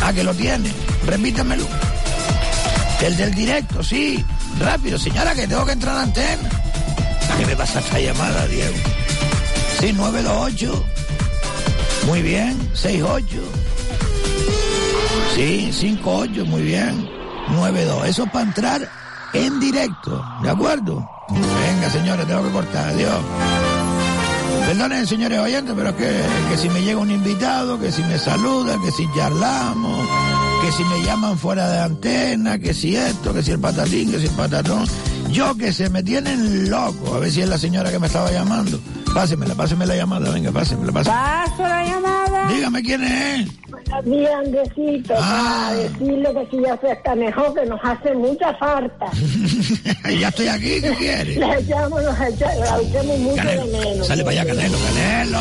Ah, 0.04 0.12
que 0.12 0.24
lo 0.24 0.34
tiene. 0.34 0.70
Repítamelo. 1.06 1.66
El 3.02 3.16
del 3.16 3.34
directo, 3.34 3.82
sí. 3.82 4.24
Rápido, 4.60 4.98
señora, 5.00 5.34
que 5.34 5.48
tengo 5.48 5.66
que 5.66 5.72
entrar 5.72 5.94
a 5.94 5.98
la 6.00 6.04
antena. 6.04 6.67
¿A 7.32 7.38
qué 7.38 7.46
me 7.46 7.56
pasa 7.56 7.80
esta 7.80 8.00
llamada, 8.00 8.48
Diego? 8.48 8.76
Sí, 9.80 9.94
928. 9.94 10.84
Muy 12.08 12.22
bien. 12.22 12.58
68. 12.74 13.26
Sí, 15.36 15.72
58. 15.72 16.46
Muy 16.46 16.64
bien. 16.64 17.10
92. 17.50 18.08
Eso 18.08 18.24
es 18.24 18.32
para 18.32 18.46
entrar 18.46 18.90
en 19.34 19.60
directo. 19.60 20.24
¿De 20.42 20.50
acuerdo? 20.50 21.08
Venga, 21.30 21.90
señores, 21.92 22.26
tengo 22.28 22.44
que 22.44 22.52
cortar. 22.52 22.90
Adiós. 22.90 23.22
Perdonen, 24.66 25.08
señores 25.08 25.40
oyentes, 25.40 25.74
pero 25.78 25.96
que, 25.96 26.22
que 26.50 26.58
si 26.58 26.70
me 26.70 26.82
llega 26.82 27.00
un 27.00 27.12
invitado, 27.12 27.80
que 27.80 27.92
si 27.92 28.04
me 28.04 28.18
saluda, 28.18 28.76
que 28.84 28.92
si 28.92 29.08
charlamos, 29.16 30.08
que 30.62 30.72
si 30.72 30.84
me 30.86 31.02
llaman 31.04 31.38
fuera 31.38 31.70
de 31.70 31.80
antena, 31.80 32.58
que 32.60 32.74
si 32.74 32.96
esto, 32.96 33.34
que 33.34 33.44
si 33.44 33.52
el 33.52 33.60
patatín, 33.60 34.12
que 34.12 34.20
si 34.20 34.26
el 34.26 34.32
patatón. 34.34 34.86
Yo 35.32 35.56
que 35.56 35.74
se 35.74 35.90
me 35.90 36.04
tienen 36.04 36.70
loco. 36.70 37.16
A 37.16 37.20
ver 37.20 37.32
si 37.32 37.42
es 37.42 37.50
la 37.50 37.58
señora 37.58 37.92
que 37.92 38.00
me 38.00 38.08
estaba 38.08 38.32
llamando. 38.32 38.80
Pásemela, 39.14 39.56
páseme 39.56 39.86
la 39.86 39.96
llamada, 39.96 40.32
venga, 40.32 40.52
pásemela, 40.52 40.92
pásemela. 40.92 41.46
Paso 41.48 41.64
la 41.64 41.86
llamada. 41.86 42.48
Dígame 42.54 42.82
quién 42.84 43.04
es. 43.04 43.48
Buenos 43.70 44.06
días, 44.06 44.32
Andresito. 44.46 45.14
Ah. 45.18 45.70
Para 45.72 45.76
decirle 45.76 46.30
que 46.34 46.48
si 46.58 46.64
ya 46.64 46.78
se 46.80 46.92
está 46.92 47.16
mejor, 47.16 47.54
que 47.54 47.66
nos 47.66 47.80
hace 47.84 48.14
mucha 48.16 48.54
falta. 48.56 49.06
ya 50.20 50.28
estoy 50.30 50.48
aquí, 50.48 50.82
¿qué 50.82 50.96
quiere? 50.98 51.36
Le 51.40 51.60
echamos, 51.60 52.04
nos 52.04 52.20
echa- 52.20 52.56
la 52.56 52.82
echamos 52.82 53.20
mucho 53.20 53.44
de 53.48 53.66
menos. 53.66 54.08
Sale 54.08 54.24
para 54.24 54.42
allá, 54.42 54.46
Canelo, 54.56 54.78
Canelo. 54.80 55.40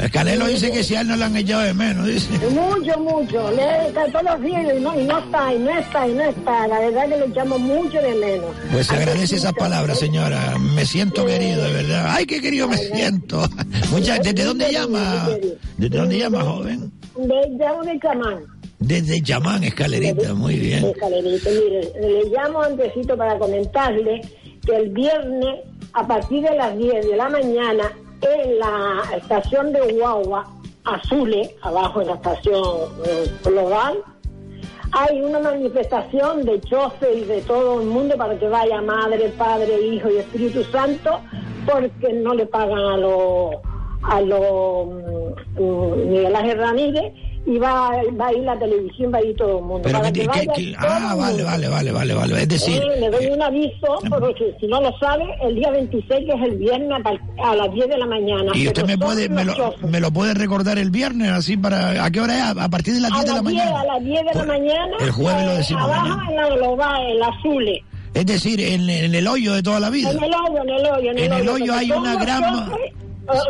El 0.00 0.10
Canelo 0.10 0.46
dice 0.46 0.70
que 0.70 0.82
si 0.82 0.94
a 0.94 1.02
él 1.02 1.08
no 1.08 1.16
le 1.16 1.24
han 1.24 1.36
echado 1.36 1.62
de 1.62 1.74
menos, 1.74 2.06
dice. 2.06 2.30
Mucho, 2.48 2.98
mucho. 2.98 3.50
Le 3.52 3.88
está 3.88 4.06
todos 4.06 4.24
los 4.24 4.42
días 4.42 4.74
y 4.76 4.80
no, 4.80 5.00
y 5.00 5.04
no 5.04 5.18
está, 5.18 5.54
y 5.54 5.58
no 5.58 5.78
está, 5.78 6.08
y 6.08 6.12
no 6.12 6.22
está. 6.22 6.66
La 6.68 6.80
verdad 6.80 7.02
que 7.02 7.16
le 7.18 7.24
echamos 7.26 7.60
mucho 7.60 8.00
de 8.00 8.14
menos. 8.14 8.50
Pues 8.72 8.86
se 8.86 8.96
agradece 8.96 9.36
esas 9.36 9.52
palabras, 9.52 9.98
señora. 9.98 10.58
Me 10.58 10.84
siento 10.86 11.26
querido, 11.26 11.62
de 11.64 11.72
verdad. 11.72 12.06
Ay, 12.08 12.26
qué 12.26 12.40
querido 12.40 12.68
me 12.68 12.78
siento. 12.78 13.48
Muchas, 13.90 14.22
¿Desde 14.22 14.44
dónde 14.44 14.72
llama? 14.72 15.28
¿Desde 15.76 15.96
dónde 15.96 16.18
llama, 16.18 16.40
joven? 16.42 16.92
De, 17.16 17.48
llamo 17.58 17.82
de 17.82 18.00
chamán. 18.00 18.62
Desde 18.78 19.20
Yamán, 19.20 19.62
escalerita, 19.62 20.34
muy 20.34 20.56
bien. 20.56 20.84
Escalerito, 20.86 21.50
mire, 21.50 21.92
le 22.00 22.24
llamo 22.30 22.62
antesito 22.62 23.16
para 23.16 23.38
comentarle 23.38 24.20
que 24.66 24.74
el 24.74 24.88
viernes, 24.88 25.60
a 25.92 26.04
partir 26.04 26.42
de 26.42 26.56
las 26.56 26.76
10 26.76 27.06
de 27.06 27.16
la 27.16 27.28
mañana, 27.28 27.92
en 28.22 28.58
la 28.58 29.02
estación 29.16 29.72
de 29.72 29.92
Guagua, 29.92 30.46
Azule, 30.84 31.54
abajo 31.62 32.00
en 32.00 32.08
la 32.08 32.14
estación 32.14 32.64
eh, 33.04 33.30
global, 33.44 34.02
hay 34.92 35.20
una 35.22 35.38
manifestación 35.38 36.44
de 36.44 36.60
chofer 36.60 37.16
y 37.16 37.24
de 37.24 37.40
todo 37.42 37.80
el 37.80 37.86
mundo 37.86 38.16
para 38.16 38.38
que 38.38 38.48
vaya 38.48 38.80
madre, 38.82 39.30
padre, 39.38 39.80
hijo 39.80 40.10
y 40.10 40.18
Espíritu 40.18 40.62
Santo, 40.64 41.20
porque 41.66 42.12
no 42.12 42.34
le 42.34 42.46
pagan 42.46 42.78
a 42.78 42.96
los 42.96 43.56
a 44.02 44.20
los 44.20 44.86
mm, 44.86 45.62
mm, 45.62 46.10
Miguel 46.10 46.34
Ángel 46.34 46.58
Ramírez 46.58 47.14
y 47.44 47.58
va, 47.58 47.90
va 48.20 48.28
a 48.28 48.32
ir 48.32 48.44
la 48.44 48.56
televisión, 48.58 49.12
va 49.12 49.18
a 49.18 49.22
ir 49.24 49.34
todo 49.36 49.58
el 49.58 49.64
mundo. 49.64 49.80
Pero 49.82 49.98
para 49.98 50.12
que, 50.12 50.20
que 50.20 50.26
que- 50.28 50.28
vaya 50.28 50.52
que- 50.54 50.74
ah, 50.78 51.10
el 51.12 51.18
vale, 51.18 51.42
vale, 51.42 51.68
vale, 51.68 51.92
vale, 51.92 52.14
vale. 52.14 52.42
Es 52.42 52.48
decir, 52.48 52.80
Eh, 52.80 53.00
le 53.00 53.10
doy 53.10 53.26
un 53.26 53.42
aviso, 53.42 53.98
porque 54.08 54.54
si 54.60 54.66
no 54.68 54.80
lo 54.80 54.96
sabe, 54.98 55.24
el 55.42 55.56
día 55.56 55.70
26, 55.72 56.24
que 56.26 56.32
es 56.32 56.42
el 56.42 56.56
viernes, 56.56 56.90
a 57.44 57.54
las 57.56 57.72
10 57.72 57.88
de 57.88 57.98
la 57.98 58.06
mañana. 58.06 58.52
y 58.54 58.68
usted 58.68 58.84
me 58.86 58.96
puede, 58.96 59.28
me 59.28 59.44
lo, 59.44 59.54
me 59.88 59.98
lo 59.98 60.12
puede 60.12 60.34
recordar 60.34 60.78
el 60.78 60.90
viernes, 60.90 61.30
así 61.30 61.56
para, 61.56 62.04
¿a 62.04 62.10
qué 62.12 62.20
hora 62.20 62.36
es? 62.52 62.56
A 62.56 62.68
partir 62.68 62.94
de 62.94 63.00
las 63.00 63.10
10 63.10 63.22
a 63.22 63.24
de 63.24 63.28
la 63.30 63.34
las 63.42 63.44
10, 63.44 63.64
mañana. 63.64 63.80
a 63.80 63.84
las 63.86 64.04
10 64.04 64.20
de 64.24 64.34
la 64.38 64.44
mañana. 64.46 64.96
el 65.00 65.10
jueves 65.10 65.44
lo 65.46 65.52
eh, 65.52 65.56
decimos 65.56 65.82
Abajo 65.82 66.20
en 66.30 66.36
la 66.36 66.48
global, 66.50 67.02
en 67.10 67.18
la 67.18 67.26
azule. 67.26 67.84
Es 68.14 68.26
decir, 68.26 68.60
en, 68.60 68.88
en 68.88 69.14
el 69.14 69.26
hoyo 69.26 69.54
de 69.54 69.62
toda 69.62 69.80
la 69.80 69.90
vida. 69.90 70.10
En 70.12 70.22
el 70.22 70.32
hoyo, 70.34 70.62
en 70.62 70.68
el 70.68 70.86
hoyo, 70.86 71.10
en 71.10 71.18
el 71.18 71.24
En 71.24 71.32
el 71.32 71.48
hoyo. 71.48 71.52
hoyo 71.54 71.64
porque 71.72 71.78
hay 71.80 71.88
son 71.88 71.98
una 72.02 72.14
gran- 72.16 72.42
choferes, 72.66 72.92
eh, 72.92 72.94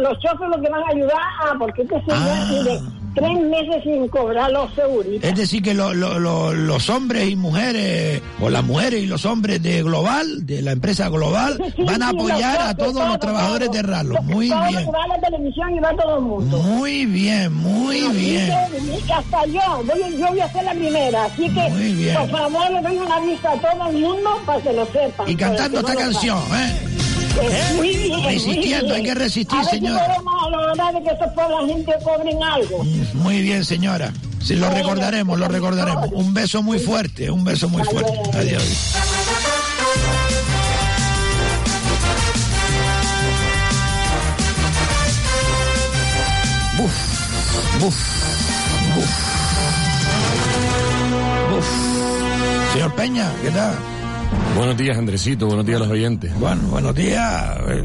Los 0.01 0.18
choferes 0.20 0.49
los 0.57 0.62
que 0.64 0.70
van 0.70 0.80
a 0.82 0.88
ayudar, 0.88 1.20
ah, 1.40 1.55
porque 1.59 1.82
este 1.82 1.95
señor 2.01 2.18
Ah. 2.22 2.99
Tres 3.15 3.41
meses 3.41 3.83
sin 3.85 4.09
cobrar 4.09 4.51
los 4.51 4.73
seguritos. 4.75 5.23
Es 5.29 5.35
decir, 5.37 5.63
que 5.63 5.75
lo- 5.75 5.93
lo- 5.95 6.19
lo- 6.19 6.53
los 6.55 6.89
hombres 6.91 7.29
y 7.29 7.37
mujeres, 7.37 8.21
o 8.41 8.49
las 8.51 8.65
mujeres 8.65 9.03
y 9.03 9.07
los 9.07 9.25
hombres 9.27 9.63
de 9.63 9.83
Global, 9.83 10.47
de 10.47 10.63
la 10.63 10.73
empresa 10.73 11.09
Global, 11.09 11.59
Sí, 11.77 11.83
van 11.85 12.03
a 12.03 12.09
apoyar 12.11 12.59
los 12.61 12.69
a 12.69 12.75
todos 12.75 13.09
los 13.09 13.19
trabajadores 13.19 13.69
todo, 13.69 13.77
de 13.77 13.83
Ralo. 13.83 14.23
Muy 14.23 14.49
todo 14.49 14.69
bien. 14.69 14.85
que 14.87 14.91
va 14.93 15.05
a 15.05 15.09
la 15.09 15.21
televisión 15.21 15.75
y 15.75 15.81
va 15.81 15.95
todo 15.97 16.17
el 16.19 16.23
mundo. 16.25 16.59
Muy 16.59 17.07
bien, 17.07 17.53
muy 17.55 18.01
Así 18.07 18.19
bien. 18.19 18.51
que, 19.07 19.13
hasta 19.13 19.47
yo, 19.47 19.61
voy, 19.85 20.19
yo 20.19 20.27
voy 20.29 20.41
a 20.41 20.53
ser 20.53 20.65
la 20.65 20.73
primera, 20.75 21.25
así 21.25 21.49
que 21.51 21.69
Muy 21.71 21.93
bien. 21.95 22.17
por 22.17 22.31
favor 22.31 22.71
le 22.71 22.81
doy 22.83 22.97
una 22.99 23.21
vista 23.21 23.53
a 23.53 23.57
todo 23.57 23.91
el 23.91 23.99
mundo 23.99 24.31
para 24.47 24.61
que 24.63 24.73
lo 24.73 24.87
sepan. 24.87 25.29
Y 25.29 25.37
cantando 25.37 25.81
esta 25.81 25.93
no 25.95 25.99
canción, 26.01 26.39
¿eh? 26.55 26.79
Saben. 27.35 27.76
Muy 27.76 27.89
bien, 27.97 28.20
muy 28.20 28.33
Resistiendo, 28.35 28.85
bien. 28.87 28.97
hay 28.97 29.03
que 29.03 29.14
resistir, 29.14 29.59
a 29.59 29.62
ver 29.62 29.70
señora. 29.70 30.05
Si 30.05 30.20
podemos 30.22 30.51
lograr 30.51 30.95
de 30.95 31.03
que 31.03 31.11
estos 31.11 31.33
pueblos 31.33 31.62
la 31.62 31.68
gente 31.74 31.93
cobren 32.05 32.43
algo. 32.43 32.85
Muy 33.14 33.41
bien, 33.43 33.64
señora. 33.64 34.12
Sí, 34.43 34.57
lo 34.57 34.68
recordaremos, 34.70 35.39
lo 35.39 35.49
recordaremos. 35.49 36.09
Un 36.12 36.35
beso 36.35 36.62
muy 36.62 36.78
fuerte, 36.78 37.30
un 37.30 37.45
beso 37.45 37.68
muy 37.68 37.85
fuerte. 37.85 38.12
Adiós. 38.35 38.62
Buf, 46.76 46.97
buf, 47.80 47.97
buf, 48.95 49.11
buf. 51.51 51.66
Señor 52.72 52.95
Peña, 52.95 53.30
¿qué 53.43 53.51
tal? 53.51 53.74
Buenos 54.57 54.76
días, 54.76 54.97
Andresito. 54.97 55.47
Buenos 55.47 55.66
días 55.66 55.80
los 55.80 55.89
oyentes. 55.89 56.39
Bueno, 56.39 56.62
buenos 56.70 56.95
días. 56.95 57.57
eh, 57.68 57.85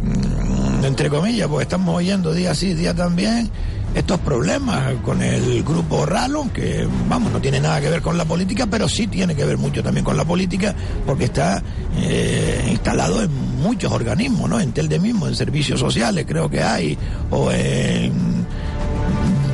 entre 0.84 1.10
comillas, 1.10 1.48
pues 1.48 1.66
estamos 1.66 1.95
oyendo 1.95 2.34
día 2.34 2.54
sí, 2.54 2.74
día 2.74 2.93
también 2.93 3.50
estos 3.95 4.20
problemas 4.20 4.93
con 5.04 5.24
el 5.24 5.64
grupo 5.64 6.06
Rallon, 6.06 6.50
que 6.50 6.88
vamos, 7.10 7.32
no 7.32 7.41
tiene 7.41 7.60
nada 7.60 7.82
que 7.82 7.89
ver 7.89 8.02
con 8.02 8.18
la 8.18 8.26
política, 8.26 8.68
pero 8.68 8.88
sí 8.88 9.08
tiene 9.08 9.34
que 9.34 9.43
ver 9.43 9.58
mucho 9.58 9.82
también 9.82 10.06
con 10.06 10.16
la 10.16 10.24
política, 10.24 10.76
porque 11.06 11.26
está 11.26 11.64
eh, 11.98 12.68
instalado 12.70 13.24
en 13.24 13.32
muchos 13.62 13.91
organismos, 13.91 14.50
¿no? 14.50 14.60
En 14.60 14.72
Telde 14.72 15.00
mismo, 15.00 15.28
en 15.28 15.36
servicios 15.36 15.80
sociales 15.80 16.26
creo 16.28 16.50
que 16.50 16.62
hay, 16.62 16.98
o 17.32 17.52
en 17.52 18.37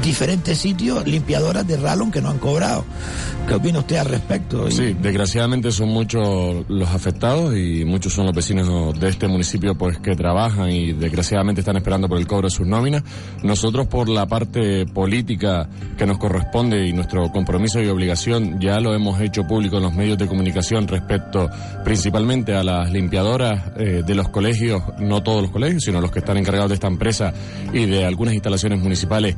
diferentes 0.04 0.58
sitios 0.58 1.08
limpiadoras 1.08 1.66
de 1.66 1.78
Ralon 1.78 2.12
que 2.12 2.22
no 2.22 2.30
han 2.30 2.38
cobrado. 2.38 2.86
¿Qué 3.48 3.56
opina 3.56 3.80
usted 3.80 3.98
al 3.98 4.08
respecto? 4.08 4.70
Sí, 4.72 4.96
desgraciadamente 5.02 5.72
son 5.72 5.90
muchos 5.90 6.66
los 6.70 6.90
afectados 6.90 7.56
y 7.58 7.84
muchos 7.84 8.14
son 8.14 8.26
los 8.26 8.36
vecinos 8.36 8.98
de 9.00 9.10
este 9.10 9.28
municipio 9.28 9.76
pues 9.76 9.98
que 10.00 10.16
trabajan 10.16 10.70
y 10.70 10.94
desgraciadamente 10.94 11.62
están 11.62 11.76
esperando 11.78 12.08
por 12.08 12.18
el 12.18 12.28
cobro 12.28 12.48
de 12.48 12.56
sus 12.56 12.68
nóminas. 12.68 13.04
Nosotros 13.44 13.88
por 13.88 14.08
la 14.08 14.28
parte 14.28 14.86
política 14.86 15.68
que 15.98 16.06
nos 16.06 16.18
corresponde 16.18 16.88
y 16.88 16.94
nuestro 16.94 17.32
compromiso 17.32 17.82
y 17.82 17.88
obligación 17.88 18.60
ya 18.62 18.80
lo 18.80 18.94
hemos 18.94 19.20
hecho 19.20 19.44
público 19.44 19.78
en 19.78 19.84
los 19.84 19.94
medios 19.94 20.18
de 20.18 20.28
comunicación 20.28 20.88
respecto 20.88 21.50
principalmente 21.84 22.54
a 22.54 22.64
las 22.64 22.92
limpiadoras 22.92 23.72
eh, 23.78 24.04
de 24.06 24.16
los 24.16 24.30
colegios, 24.30 24.82
no 25.00 25.22
todos 25.22 25.42
los 25.42 25.52
colegios, 25.52 25.84
sino 25.84 26.02
los 26.02 26.12
que 26.12 26.20
están 26.20 26.38
encargados 26.38 26.70
de 26.70 26.76
esta 26.76 26.88
empresa 26.88 27.34
y 27.74 27.86
de 27.86 28.06
algunas 28.06 28.34
instalaciones 28.34 28.80
municipales 28.80 29.36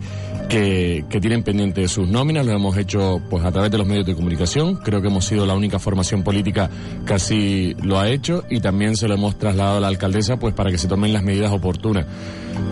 que, 0.47 0.54
que 0.55 1.19
tienen 1.19 1.43
pendiente 1.43 1.87
sus 1.87 2.07
nóminas. 2.07 2.45
Lo 2.45 2.53
hemos 2.53 2.77
hecho 2.77 3.21
pues 3.29 3.43
a 3.43 3.51
través 3.51 3.71
de 3.71 3.77
los 3.77 3.85
medios 3.85 4.05
de 4.05 4.15
comunicación. 4.15 4.75
Creo 4.77 5.01
que 5.01 5.07
hemos 5.07 5.25
sido 5.25 5.45
la 5.45 5.53
única 5.53 5.79
formación 5.79 6.23
política 6.23 6.69
que 7.05 7.13
así 7.13 7.75
lo 7.83 7.99
ha 7.99 8.09
hecho 8.09 8.43
y 8.49 8.59
también 8.59 8.95
se 8.95 9.07
lo 9.07 9.15
hemos 9.15 9.37
trasladado 9.37 9.77
a 9.77 9.79
la 9.81 9.87
alcaldesa 9.87 10.37
pues 10.37 10.53
para 10.53 10.71
que 10.71 10.77
se 10.77 10.87
tomen 10.87 11.11
las 11.11 11.23
medidas 11.23 11.51
oportunas. 11.51 12.05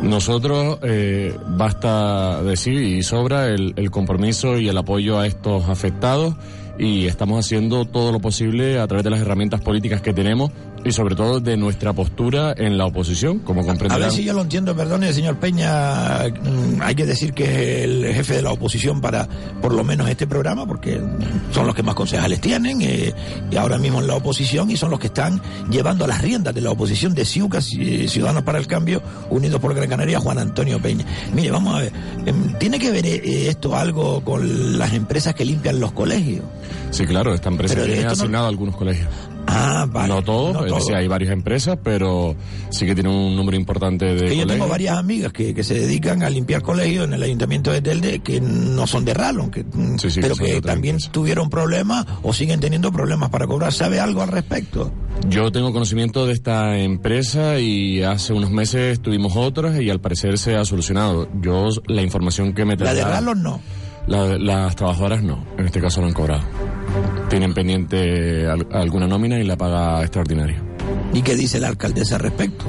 Nosotros 0.02 0.80
eh, 0.84 1.36
basta 1.50 2.42
decir 2.44 2.82
y 2.82 3.04
sobra 3.04 3.48
el, 3.48 3.74
el 3.76 3.92
compromiso 3.92 4.58
y 4.58 4.70
el 4.70 4.78
apoyo 4.78 5.20
a 5.20 5.28
estos 5.28 5.68
afectados 5.68 6.36
y 6.80 7.06
estamos 7.06 7.46
haciendo 7.46 7.86
todo 7.86 8.12
lo 8.12 8.20
posible 8.20 8.80
a 8.80 8.88
través 8.88 9.04
de 9.04 9.10
las 9.10 9.20
herramientas 9.20 9.62
políticas 9.62 10.02
que 10.02 10.14
tenemos 10.14 10.52
y 10.86 10.92
sobre 10.92 11.16
todo 11.16 11.40
de 11.40 11.56
nuestra 11.58 11.94
postura 11.94 12.54
en 12.58 12.78
la 12.78 12.86
oposición, 12.86 13.40
como 13.40 13.62
A 13.62 13.66
comprenderán. 13.66 14.02
ver 14.10 14.12
si 14.12 14.24
yo 14.24 14.34
lo 14.34 14.42
entiendo, 14.42 14.76
perdone, 14.76 15.14
señor 15.14 15.38
Peña, 15.38 16.24
mm, 16.28 16.82
hay 16.82 16.94
que 16.96 17.06
decir 17.06 17.34
que 17.34 17.44
es 17.46 17.84
el 17.86 18.14
jefe 18.14 18.36
de 18.36 18.42
la 18.42 18.52
oposición 18.52 19.00
para 19.00 19.28
por 19.62 19.74
lo 19.74 19.84
menos 19.84 20.10
este 20.10 20.28
programa, 20.28 20.66
porque 20.68 21.00
son 21.52 21.68
los 21.68 21.76
que 21.76 21.84
más 21.84 21.96
concejales 21.96 22.42
tienen, 22.42 22.82
eh, 22.82 23.14
y 23.50 23.56
ahora 23.56 23.78
mismo 23.78 24.00
en 24.02 24.08
la 24.08 24.16
oposición, 24.16 24.70
y 24.72 24.78
son 24.78 24.92
los 24.92 25.00
que 25.00 25.08
están 25.08 25.42
llevando 25.70 26.06
las 26.06 26.22
riendas 26.22 26.54
de 26.54 26.62
la 26.62 26.72
oposición 26.72 27.14
de 27.14 27.24
Ciucas, 27.26 27.70
eh, 27.80 28.08
Ciudadanos 28.10 28.44
para 28.44 28.58
el 28.60 28.68
Cambio, 28.68 29.02
Unidos 29.30 29.62
por 29.62 29.74
Gran 29.74 29.88
Canaria, 29.90 30.20
Juan 30.20 30.38
Antonio 30.38 30.82
Peña. 30.82 31.06
Mire, 31.34 31.52
vamos 31.52 31.76
a 31.76 31.80
ver, 31.80 31.94
em, 32.26 32.54
¿tiene 32.60 32.78
que 32.80 32.92
ver 32.92 33.06
eh, 33.06 33.48
esto 33.48 33.76
algo 33.76 34.22
con 34.24 34.78
las 34.78 34.94
empresas 34.94 35.34
que 35.34 35.46
limpian 35.46 35.80
los 35.80 35.94
colegios? 35.94 36.44
Sí, 36.92 37.06
claro, 37.06 37.34
esta 37.34 37.50
empresa 37.50 37.74
Pero 37.76 37.88
tiene 37.88 38.04
no- 38.04 38.12
asignado 38.12 38.46
a 38.46 38.50
algunos 38.50 38.76
colegios. 38.76 39.08
Ah, 39.56 39.86
vale. 39.90 40.08
no 40.14 40.22
todos, 40.24 40.54
no 40.68 40.76
decir, 40.76 40.96
hay 40.96 41.08
varias 41.08 41.32
empresas, 41.32 41.78
pero 41.84 42.36
sí 42.70 42.86
que 42.86 42.94
tiene 42.96 43.10
un 43.10 43.36
número 43.36 43.56
importante 43.58 44.06
de 44.16 44.28
Que 44.30 44.38
yo 44.38 44.48
tengo 44.48 44.68
varias 44.68 44.98
amigas 44.98 45.32
que, 45.32 45.54
que 45.54 45.64
se 45.64 45.76
dedican 45.76 46.24
a 46.24 46.30
limpiar 46.30 46.62
colegios 46.62 47.06
en 47.08 47.14
el 47.14 47.24
ayuntamiento 47.24 47.72
de 47.72 47.82
Telde 47.82 48.20
que 48.20 48.42
no 48.42 48.88
son 48.88 49.06
de 49.06 49.14
Rallon, 49.14 49.52
que, 49.52 49.64
mm, 49.64 49.98
Sí, 50.00 50.10
sí, 50.10 50.22
pero 50.22 50.36
que 50.36 50.62
también 50.62 50.98
tuvieron 51.12 51.50
problemas 51.50 52.06
o 52.24 52.34
siguen 52.34 52.60
teniendo 52.60 52.92
problemas 52.92 53.30
para 53.30 53.48
cobrar. 53.48 53.72
¿Sabe 53.74 54.00
algo 54.00 54.22
al 54.22 54.30
respecto? 54.30 54.92
Yo 55.30 55.52
tengo 55.52 55.72
conocimiento 55.72 56.26
de 56.26 56.34
esta 56.34 56.78
empresa 56.78 57.60
y 57.60 58.02
hace 58.04 58.34
unos 58.34 58.52
meses 58.52 59.00
tuvimos 59.02 59.36
otras 59.36 59.80
y 59.80 59.90
al 59.90 60.02
parecer 60.02 60.38
se 60.38 60.56
ha 60.56 60.66
solucionado. 60.66 61.30
Yo, 61.42 61.70
la 61.88 62.02
información 62.02 62.54
que 62.54 62.66
me 62.66 62.76
La 62.76 62.94
de 62.94 63.04
Rallon 63.04 63.42
no. 63.44 63.62
La- 64.08 64.38
las 64.38 64.76
trabajadoras 64.76 65.24
no, 65.24 65.46
en 65.58 65.66
este 65.66 65.80
caso 65.80 66.02
no 66.02 66.08
han 66.08 66.14
cobrado. 66.14 66.44
Tienen 67.34 67.56
pendiente 67.56 68.46
al- 68.48 68.68
alguna 68.72 69.08
nómina 69.08 69.40
y 69.40 69.44
la 69.44 69.58
paga 69.58 70.02
extraordinaria. 70.04 70.62
¿Y 71.16 71.24
qué 71.24 71.36
dice 71.36 71.60
la 71.60 71.68
alcaldesa 71.70 72.18
al 72.18 72.22
respecto? 72.22 72.66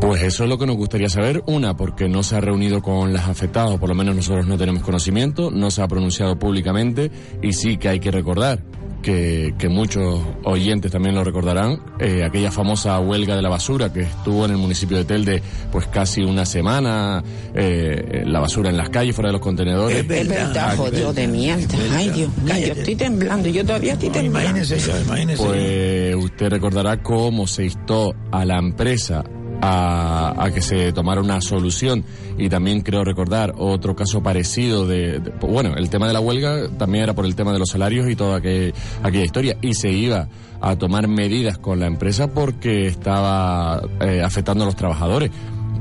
Pues 0.00 0.22
eso 0.22 0.44
es 0.44 0.48
lo 0.48 0.56
que 0.56 0.64
nos 0.64 0.76
gustaría 0.78 1.10
saber. 1.10 1.42
Una, 1.46 1.76
porque 1.76 2.08
no 2.08 2.22
se 2.22 2.34
ha 2.36 2.40
reunido 2.40 2.80
con 2.80 3.12
las 3.12 3.28
afectadas, 3.28 3.72
o 3.72 3.78
por 3.78 3.90
lo 3.90 3.94
menos 3.94 4.16
nosotros 4.16 4.46
no 4.46 4.56
tenemos 4.56 4.82
conocimiento, 4.82 5.50
no 5.50 5.70
se 5.70 5.82
ha 5.82 5.86
pronunciado 5.86 6.38
públicamente 6.38 7.10
y 7.42 7.52
sí 7.52 7.76
que 7.76 7.90
hay 7.90 8.00
que 8.00 8.10
recordar 8.10 8.60
que, 9.04 9.54
que 9.58 9.68
muchos 9.68 10.20
oyentes 10.44 10.90
también 10.90 11.14
lo 11.14 11.22
recordarán, 11.22 11.78
eh, 12.00 12.24
aquella 12.24 12.50
famosa 12.50 12.98
huelga 12.98 13.36
de 13.36 13.42
la 13.42 13.50
basura 13.50 13.92
que 13.92 14.00
estuvo 14.00 14.46
en 14.46 14.52
el 14.52 14.56
municipio 14.56 14.96
de 14.96 15.04
Telde 15.04 15.42
pues 15.70 15.86
casi 15.88 16.22
una 16.22 16.46
semana, 16.46 17.22
eh, 17.54 18.22
la 18.24 18.40
basura 18.40 18.70
en 18.70 18.78
las 18.78 18.88
calles, 18.88 19.14
fuera 19.14 19.28
de 19.28 19.34
los 19.34 19.42
contenedores. 19.42 19.98
Es 19.98 20.08
verdad, 20.08 20.76
jodido 20.76 21.12
de 21.12 21.28
mierda. 21.28 21.78
Ay, 21.92 22.08
Dios 22.10 22.30
mío, 22.38 22.54
yo 22.58 22.72
estoy 22.72 22.96
temblando, 22.96 23.48
yo 23.50 23.64
todavía 23.64 23.92
estoy 23.92 24.08
temblando. 24.08 24.48
Imagínese 24.58 24.78
yo, 24.78 25.00
imagínese. 25.02 25.44
Pues 25.44 26.14
usted 26.16 26.48
recordará 26.48 27.02
cómo 27.02 27.46
se 27.46 27.64
instó 27.64 28.14
a 28.32 28.44
la 28.46 28.58
empresa 28.58 29.22
a, 29.62 30.48
que 30.54 30.60
se 30.60 30.92
tomara 30.92 31.20
una 31.20 31.40
solución 31.40 32.04
y 32.38 32.48
también 32.48 32.80
creo 32.82 33.04
recordar 33.04 33.54
otro 33.58 33.96
caso 33.96 34.22
parecido 34.22 34.86
de, 34.86 35.20
de- 35.20 35.30
bueno, 35.40 35.74
el 35.76 35.88
tema 35.90 36.06
de 36.06 36.12
la 36.12 36.20
huelga 36.20 36.68
también 36.78 37.04
era 37.04 37.14
por 37.14 37.24
el 37.24 37.34
tema 37.34 37.52
de 37.52 37.58
los 37.58 37.70
salarios 37.70 38.08
y 38.10 38.16
toda 38.16 38.38
aquel- 38.40 38.74
aquella 39.02 39.24
historia 39.24 39.56
y 39.62 39.74
se 39.74 39.90
iba 39.90 40.28
a 40.60 40.76
tomar 40.76 41.08
medidas 41.08 41.58
con 41.58 41.80
la 41.80 41.86
empresa 41.86 42.28
porque 42.28 42.86
estaba 42.86 43.82
eh, 44.00 44.22
afectando 44.24 44.64
a 44.64 44.66
los 44.66 44.76
trabajadores. 44.76 45.30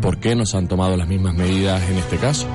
¿Por 0.01 0.17
qué 0.17 0.36
no 0.36 0.45
se 0.45 0.57
han 0.57 0.67
tomado 0.67 0.97
las 0.97 1.07
mismas 1.07 1.34
medidas 1.34 1.82
en 1.89 1.97
este 1.97 2.17
caso? 2.17 2.45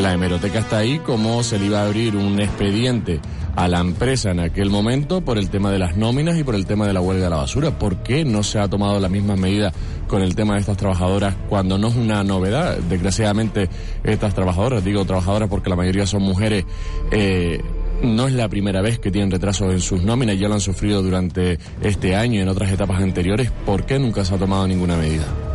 La 0.00 0.12
hemeroteca 0.12 0.60
está 0.60 0.78
ahí, 0.78 1.00
como 1.00 1.42
se 1.42 1.58
le 1.58 1.66
iba 1.66 1.80
a 1.80 1.86
abrir 1.86 2.14
un 2.16 2.38
expediente 2.40 3.20
a 3.56 3.68
la 3.68 3.80
empresa 3.80 4.30
en 4.30 4.40
aquel 4.40 4.70
momento 4.70 5.20
por 5.20 5.38
el 5.38 5.50
tema 5.50 5.70
de 5.70 5.78
las 5.78 5.96
nóminas 5.96 6.38
y 6.38 6.44
por 6.44 6.54
el 6.54 6.66
tema 6.66 6.86
de 6.86 6.92
la 6.92 7.00
huelga 7.00 7.24
de 7.24 7.30
la 7.30 7.36
basura. 7.36 7.78
¿Por 7.78 8.02
qué 8.02 8.24
no 8.24 8.42
se 8.42 8.58
ha 8.58 8.68
tomado 8.68 9.00
las 9.00 9.10
mismas 9.10 9.38
medidas 9.38 9.72
con 10.06 10.22
el 10.22 10.34
tema 10.34 10.54
de 10.54 10.60
estas 10.60 10.76
trabajadoras 10.76 11.34
cuando 11.48 11.78
no 11.78 11.88
es 11.88 11.96
una 11.96 12.24
novedad? 12.24 12.78
Desgraciadamente, 12.88 13.68
estas 14.04 14.34
trabajadoras, 14.34 14.84
digo 14.84 15.04
trabajadoras 15.04 15.48
porque 15.48 15.70
la 15.70 15.76
mayoría 15.76 16.06
son 16.06 16.22
mujeres, 16.22 16.64
eh, 17.10 17.60
no 18.02 18.28
es 18.28 18.34
la 18.34 18.48
primera 18.48 18.80
vez 18.80 18.98
que 18.98 19.10
tienen 19.10 19.30
retrasos 19.30 19.72
en 19.72 19.80
sus 19.80 20.02
nóminas, 20.02 20.38
ya 20.38 20.48
lo 20.48 20.54
han 20.54 20.60
sufrido 20.60 21.02
durante 21.02 21.58
este 21.82 22.14
año 22.14 22.38
y 22.38 22.42
en 22.42 22.48
otras 22.48 22.70
etapas 22.70 23.02
anteriores. 23.02 23.50
¿Por 23.66 23.84
qué 23.86 23.98
nunca 23.98 24.24
se 24.24 24.34
ha 24.34 24.38
tomado 24.38 24.66
ninguna 24.68 24.96
medida? 24.96 25.47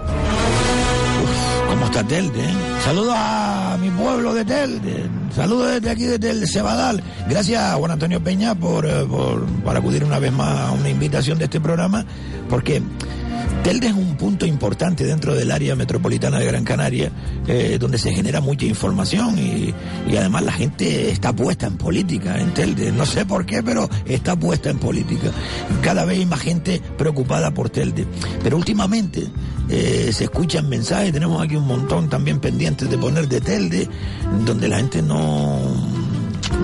¿Cómo 1.94 2.02
está 2.02 2.16
Telde? 2.16 2.44
eh? 2.44 2.54
Saludos 2.84 3.14
a 3.16 3.78
mi 3.80 3.90
pueblo 3.92 4.34
de 4.34 4.44
Telde. 4.44 5.10
Saludos 5.36 5.74
desde 5.74 5.92
aquí, 5.92 6.06
desde 6.06 6.32
el 6.32 6.48
Cebadal. 6.48 7.04
Gracias, 7.30 7.76
Juan 7.76 7.92
Antonio 7.92 8.24
Peña, 8.24 8.56
por, 8.56 8.86
eh, 8.88 9.06
por, 9.08 9.46
por 9.46 9.78
acudir 9.78 10.04
una 10.04 10.18
vez 10.18 10.32
más 10.32 10.60
a 10.60 10.72
una 10.72 10.90
invitación 10.90 11.38
de 11.38 11.44
este 11.46 11.62
programa, 11.62 12.04
porque 12.50 12.82
Telde 13.64 13.88
es 13.88 13.94
un 13.94 14.18
punto 14.18 14.46
importante 14.48 15.06
dentro 15.06 15.36
del 15.36 15.52
área 15.52 15.76
metropolitana 15.76 16.40
de 16.40 16.48
Gran 16.48 16.64
Canaria, 16.64 17.12
eh, 17.48 17.78
donde 17.80 18.00
se 18.00 18.12
genera 18.12 18.42
mucha 18.42 18.66
información 18.66 19.38
y, 19.38 19.74
y 20.10 20.18
además 20.18 20.44
la 20.44 20.52
gente 20.52 21.12
está 21.12 21.32
puesta 21.32 21.68
en 21.68 21.78
política 21.78 22.40
en 22.40 22.56
Telde. 22.56 22.92
No 22.92 23.06
sé 23.06 23.24
por 23.26 23.46
qué, 23.46 23.62
pero 23.62 23.88
está 24.06 24.36
puesta 24.36 24.72
en 24.72 24.80
política. 24.80 25.30
Cada 25.84 26.06
vez 26.06 26.18
hay 26.18 26.26
más 26.26 26.42
gente 26.42 26.82
preocupada 26.98 27.54
por 27.54 27.70
Telde. 27.70 28.08
Pero 28.44 28.58
últimamente 28.58 29.28
eh, 29.70 30.10
se 30.12 30.26
escuchan 30.26 30.70
mensajes, 30.70 31.12
tenemos 31.12 31.42
aquí 31.42 31.56
un 31.56 31.68
montón 31.68 32.10
también 32.10 32.40
pendientes 32.40 32.90
de 32.90 32.98
poner 32.98 33.28
de 33.28 33.42
Telde, 33.42 33.88
donde 34.46 34.68
la 34.68 34.78
gente 34.78 35.02
no, 35.02 35.60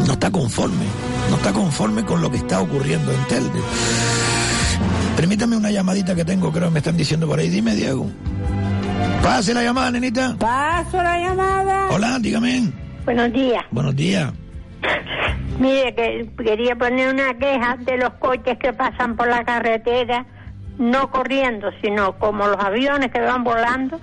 no 0.06 0.14
está 0.14 0.32
conforme, 0.32 0.86
no 1.30 1.36
está 1.36 1.54
conforme 1.54 2.04
con 2.04 2.22
lo 2.22 2.30
que 2.30 2.38
está 2.38 2.62
ocurriendo 2.62 3.12
en 3.12 3.24
Telde. 3.28 3.60
Permítame 5.16 5.58
una 5.58 5.72
llamadita 5.72 6.16
que 6.16 6.24
tengo, 6.24 6.52
creo 6.52 6.68
que 6.68 6.74
me 6.74 6.80
están 6.80 6.96
diciendo 6.96 7.28
por 7.28 7.40
ahí. 7.40 7.50
Dime, 7.50 7.76
Diego. 7.76 8.10
Pase 9.22 9.54
la 9.54 9.64
llamada, 9.64 9.92
nenita. 9.92 10.36
Paso 10.40 10.98
la 11.04 11.20
llamada. 11.20 11.88
Hola, 11.92 12.20
dígame. 12.20 12.72
Buenos 13.06 13.34
días. 13.34 13.66
Buenos 13.72 13.96
días. 13.96 14.32
Mire, 15.60 15.94
que 15.94 16.30
quería 16.42 16.76
poner 16.78 17.14
una 17.14 17.38
queja 17.38 17.76
de 17.82 17.98
los 17.98 18.12
coches 18.14 18.58
que 18.60 18.72
pasan 18.72 19.18
por 19.18 19.28
la 19.28 19.44
carretera, 19.44 20.26
no 20.80 21.12
corriendo, 21.12 21.70
sino 21.84 22.14
como 22.18 22.48
los 22.48 22.58
aviones 22.58 23.12
que 23.12 23.20
van 23.22 23.44
volando, 23.44 24.00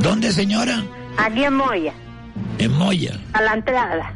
¿Dónde, 0.00 0.32
señora? 0.32 0.82
aquí 1.18 1.44
en 1.44 1.54
Moya, 1.54 1.92
En 2.58 2.72
Moya. 2.76 3.12
a 3.34 3.42
la 3.42 3.54
entrada. 3.54 4.14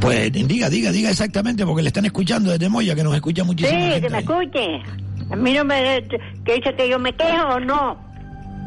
Pues 0.00 0.32
diga, 0.32 0.68
diga, 0.68 0.90
diga 0.90 1.10
exactamente, 1.10 1.64
porque 1.64 1.82
le 1.82 1.88
están 1.88 2.04
escuchando 2.06 2.50
desde 2.50 2.68
Moya, 2.68 2.94
que 2.94 3.04
nos 3.04 3.14
escucha 3.14 3.44
muchísimo. 3.44 3.78
Sí, 3.94 4.00
que 4.00 4.10
me 4.10 4.18
escuche. 4.18 4.82
A 5.30 5.36
mí 5.36 5.52
no 5.52 5.64
me... 5.64 6.02
que 6.44 6.54
dice 6.56 6.74
que 6.74 6.88
yo 6.88 6.98
me 6.98 7.12
quejo 7.14 7.46
o 7.54 7.60
no. 7.60 7.96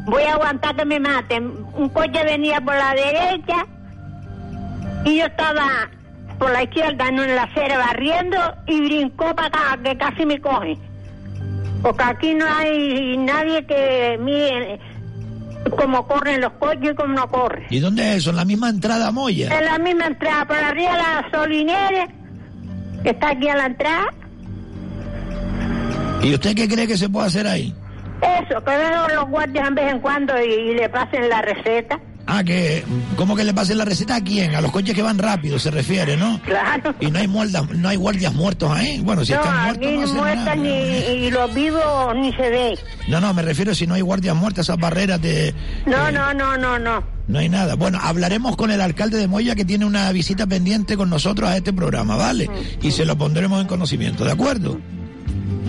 Voy 0.06 0.22
a 0.22 0.32
aguantar 0.34 0.74
que 0.76 0.84
me 0.86 0.98
maten. 0.98 1.52
Un 1.74 1.88
coche 1.90 2.24
venía 2.24 2.60
por 2.60 2.74
la 2.74 2.94
derecha 2.94 3.66
y 5.04 5.18
yo 5.18 5.26
estaba 5.26 5.90
por 6.38 6.50
la 6.50 6.62
izquierda 6.62 7.08
en 7.08 7.34
la 7.34 7.44
acera 7.44 7.78
barriendo 7.78 8.36
y 8.66 8.80
brincó 8.80 9.34
para 9.34 9.48
acá, 9.48 9.78
que 9.82 9.96
casi 9.96 10.26
me 10.26 10.40
coge. 10.40 10.78
Porque 11.82 12.02
aquí 12.02 12.34
no 12.34 12.46
hay 12.46 13.16
nadie 13.16 13.64
que 13.66 14.18
mire 14.20 14.80
cómo 15.76 16.06
corren 16.06 16.40
los 16.40 16.52
coches 16.54 16.92
y 16.92 16.94
cómo 16.94 17.14
no 17.14 17.28
corren. 17.30 17.66
¿Y 17.70 17.80
dónde 17.80 18.10
es 18.10 18.16
eso? 18.18 18.30
¿En 18.30 18.36
la 18.36 18.44
misma 18.44 18.68
entrada 18.68 19.10
Moya? 19.10 19.56
En 19.56 19.64
la 19.64 19.78
misma 19.78 20.06
entrada, 20.06 20.44
por 20.46 20.56
arriba 20.56 20.92
de 20.92 20.98
la 20.98 21.28
Solinere, 21.30 22.08
que 23.02 23.10
está 23.10 23.30
aquí 23.30 23.48
a 23.48 23.56
la 23.56 23.66
entrada. 23.66 24.06
¿Y 26.22 26.34
usted 26.34 26.54
qué 26.54 26.68
cree 26.68 26.86
que 26.86 26.96
se 26.96 27.08
puede 27.08 27.26
hacer 27.26 27.46
ahí? 27.46 27.74
Eso, 28.20 28.64
que 28.64 28.70
vengan 28.70 29.14
los 29.14 29.28
guardias 29.28 29.68
en 29.68 29.74
vez 29.74 29.92
en 29.92 30.00
cuando 30.00 30.32
y, 30.42 30.50
y 30.50 30.74
le 30.74 30.88
pasen 30.88 31.28
la 31.28 31.42
receta. 31.42 32.00
Ah, 32.28 32.42
que, 32.42 32.84
¿cómo 33.14 33.36
que 33.36 33.44
le 33.44 33.54
pasen 33.54 33.78
la 33.78 33.84
receta 33.84 34.16
a 34.16 34.20
quién? 34.20 34.54
A 34.56 34.60
los 34.60 34.72
coches 34.72 34.94
que 34.94 35.02
van 35.02 35.16
rápido, 35.16 35.58
se 35.60 35.70
refiere, 35.70 36.16
¿no? 36.16 36.40
Claro. 36.42 36.94
Y 37.00 37.10
no 37.10 37.20
hay, 37.20 37.28
muerdas, 37.28 37.70
no 37.70 37.88
hay 37.88 37.96
guardias 37.96 38.34
muertos 38.34 38.70
ahí. 38.72 39.00
Bueno, 39.00 39.24
si 39.24 39.32
no, 39.32 39.38
están 39.38 39.62
muertos 39.62 39.86
aquí 39.86 39.96
no 39.96 40.14
muertas 40.14 40.44
nada. 40.44 40.56
ni, 40.56 40.70
y 40.70 41.30
los 41.30 41.54
vivos 41.54 42.16
ni 42.16 42.32
se 42.32 42.50
ve. 42.50 42.78
No, 43.08 43.20
no, 43.20 43.32
me 43.32 43.42
refiero 43.42 43.74
si 43.74 43.86
no 43.86 43.94
hay 43.94 44.00
guardias 44.00 44.34
muertas, 44.34 44.66
esas 44.66 44.78
barreras 44.78 45.22
de... 45.22 45.54
No, 45.86 46.10
no, 46.10 46.34
no, 46.34 46.56
no, 46.56 46.78
no. 46.78 47.04
No 47.28 47.38
hay 47.38 47.48
nada. 47.48 47.74
Bueno, 47.74 47.98
hablaremos 48.02 48.56
con 48.56 48.70
el 48.70 48.80
alcalde 48.80 49.18
de 49.18 49.28
Moya 49.28 49.54
que 49.54 49.64
tiene 49.64 49.84
una 49.84 50.10
visita 50.12 50.46
pendiente 50.46 50.96
con 50.96 51.08
nosotros 51.10 51.48
a 51.48 51.56
este 51.56 51.72
programa, 51.72 52.16
¿vale? 52.16 52.48
Y 52.82 52.90
se 52.90 53.04
lo 53.04 53.16
pondremos 53.16 53.60
en 53.60 53.66
conocimiento, 53.68 54.24
¿de 54.24 54.32
acuerdo? 54.32 54.80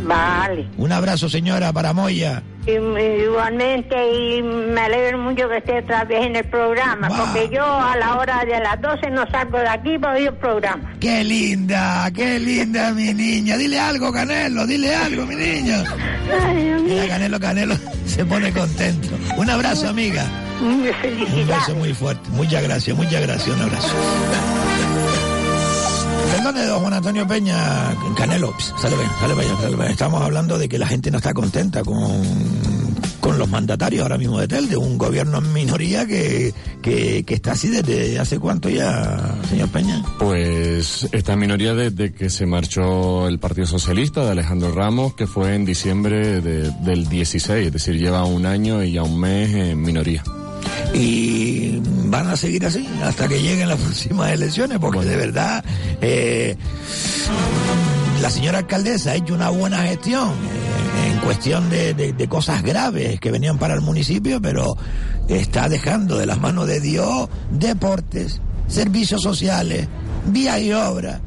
Vale. 0.04 0.68
Un 0.78 0.92
abrazo, 0.92 1.30
señora, 1.30 1.74
para 1.74 1.94
Moya. 1.94 2.44
Igualmente, 2.66 3.96
y 4.14 4.42
me 4.44 4.82
alegro 4.82 5.18
mucho 5.20 5.48
que 5.48 5.58
esté 5.58 5.80
otra 5.80 6.04
vez 6.04 6.26
en 6.26 6.36
el 6.36 6.44
programa, 6.46 7.08
porque 7.08 7.50
yo 7.50 7.64
a 7.64 7.96
la 7.96 8.18
hora 8.18 8.44
de 8.44 8.60
las 8.60 8.82
12 8.82 9.10
no 9.12 9.26
salgo 9.32 9.58
de 9.60 9.70
aquí 9.70 9.98
para 9.98 10.16
oír 10.16 10.28
el 10.28 10.34
programa. 10.34 10.94
¡Qué 11.00 11.24
linda! 11.24 12.12
¡Qué 12.14 12.38
linda 12.40 12.92
mi 12.94 13.14
niña! 13.14 13.56
Dile 13.56 13.80
algo, 13.80 14.12
Canelo, 14.12 14.68
dile 14.68 14.94
algo, 14.94 15.26
mi 15.26 15.36
niña. 15.36 15.84
Mira, 16.84 17.08
Canelo, 17.08 17.40
Canelo 17.40 17.76
se 18.06 18.26
pone 18.26 18.52
contento. 18.52 19.16
Un 19.38 19.50
abrazo, 19.50 19.88
amiga. 19.88 20.26
Un 20.60 20.84
beso 20.84 21.76
muy 21.76 21.94
fuerte. 21.94 22.30
Muchas 22.32 22.64
gracias, 22.64 22.98
muchas 22.98 23.22
gracias. 23.22 23.56
Un 23.56 23.62
abrazo. 23.62 23.96
Perdone, 26.32 26.66
don 26.66 26.82
Juan 26.82 26.94
Antonio 26.94 27.28
Peña, 27.28 27.96
Canelo, 28.16 28.52
ps, 28.56 28.74
sale 28.82 28.96
bien, 28.96 29.10
sale 29.20 29.34
bien, 29.34 29.48
sale 29.62 29.76
bien. 29.76 29.88
Estamos 29.92 30.22
hablando 30.22 30.58
de 30.58 30.68
que 30.70 30.78
la 30.78 30.88
gente 30.88 31.10
no 31.12 31.18
está 31.18 31.34
contenta 31.34 31.84
con, 31.84 32.22
con 33.20 33.38
los 33.40 33.50
mandatarios 33.50 34.04
ahora 34.04 34.18
mismo 34.18 34.40
de 34.40 34.48
TEL, 34.48 34.70
de 34.70 34.78
un 34.78 34.98
gobierno 34.98 35.38
en 35.40 35.54
minoría 35.54 36.06
que, 36.06 36.54
que, 36.82 37.24
que 37.24 37.34
está 37.34 37.54
así 37.54 37.70
desde 37.70 38.20
hace 38.20 38.40
cuánto 38.40 38.70
ya, 38.70 39.36
señor 39.50 39.70
Peña. 39.70 40.04
Pues 40.20 41.08
esta 41.12 41.36
minoría 41.36 41.74
desde 41.74 42.14
que 42.14 42.30
se 42.30 42.46
marchó 42.46 43.28
el 43.28 43.40
Partido 43.40 43.66
Socialista 43.68 44.24
de 44.26 44.32
Alejandro 44.32 44.72
Ramos, 44.74 45.14
que 45.16 45.28
fue 45.28 45.56
en 45.56 45.66
diciembre 45.66 46.42
de- 46.42 46.72
del 46.84 47.08
16, 47.10 47.68
es 47.68 47.74
decir, 47.74 47.98
lleva 47.98 48.26
un 48.26 48.46
año 48.46 48.84
y 48.84 48.94
ya 48.94 49.04
un 49.04 49.20
mes 49.20 49.54
en 49.54 49.82
minoría. 49.82 50.24
Y 50.94 51.80
van 52.06 52.28
a 52.28 52.36
seguir 52.38 52.66
así 52.66 52.88
hasta 53.04 53.28
que 53.28 53.42
lleguen 53.42 53.70
las 53.70 53.80
próximas 53.82 54.32
elecciones, 54.32 54.80
porque 54.80 55.02
de 55.02 55.16
verdad 55.16 55.64
eh, 56.02 56.56
la 58.22 58.30
señora 58.30 58.60
alcaldesa 58.60 59.12
ha 59.12 59.16
hecho 59.16 59.34
una 59.34 59.50
buena 59.50 59.80
gestión 59.84 60.30
eh, 60.30 61.12
en 61.12 61.18
cuestión 61.20 61.70
de, 61.70 61.94
de- 61.94 62.14
de 62.14 62.28
cosas 62.28 62.64
graves 62.64 63.20
que 63.20 63.32
venían 63.32 63.58
para 63.58 63.74
el 63.76 63.82
municipio, 63.82 64.42
pero 64.42 64.76
está 65.28 65.70
dejando 65.70 66.18
de 66.18 66.26
las 66.26 66.40
manos 66.40 66.68
de 66.68 66.80
Dios 66.80 67.30
deportes, 67.52 68.42
servicios 68.68 69.22
sociales, 69.22 69.88
vías 70.28 70.60
y 70.62 70.72
obras. 70.74 71.20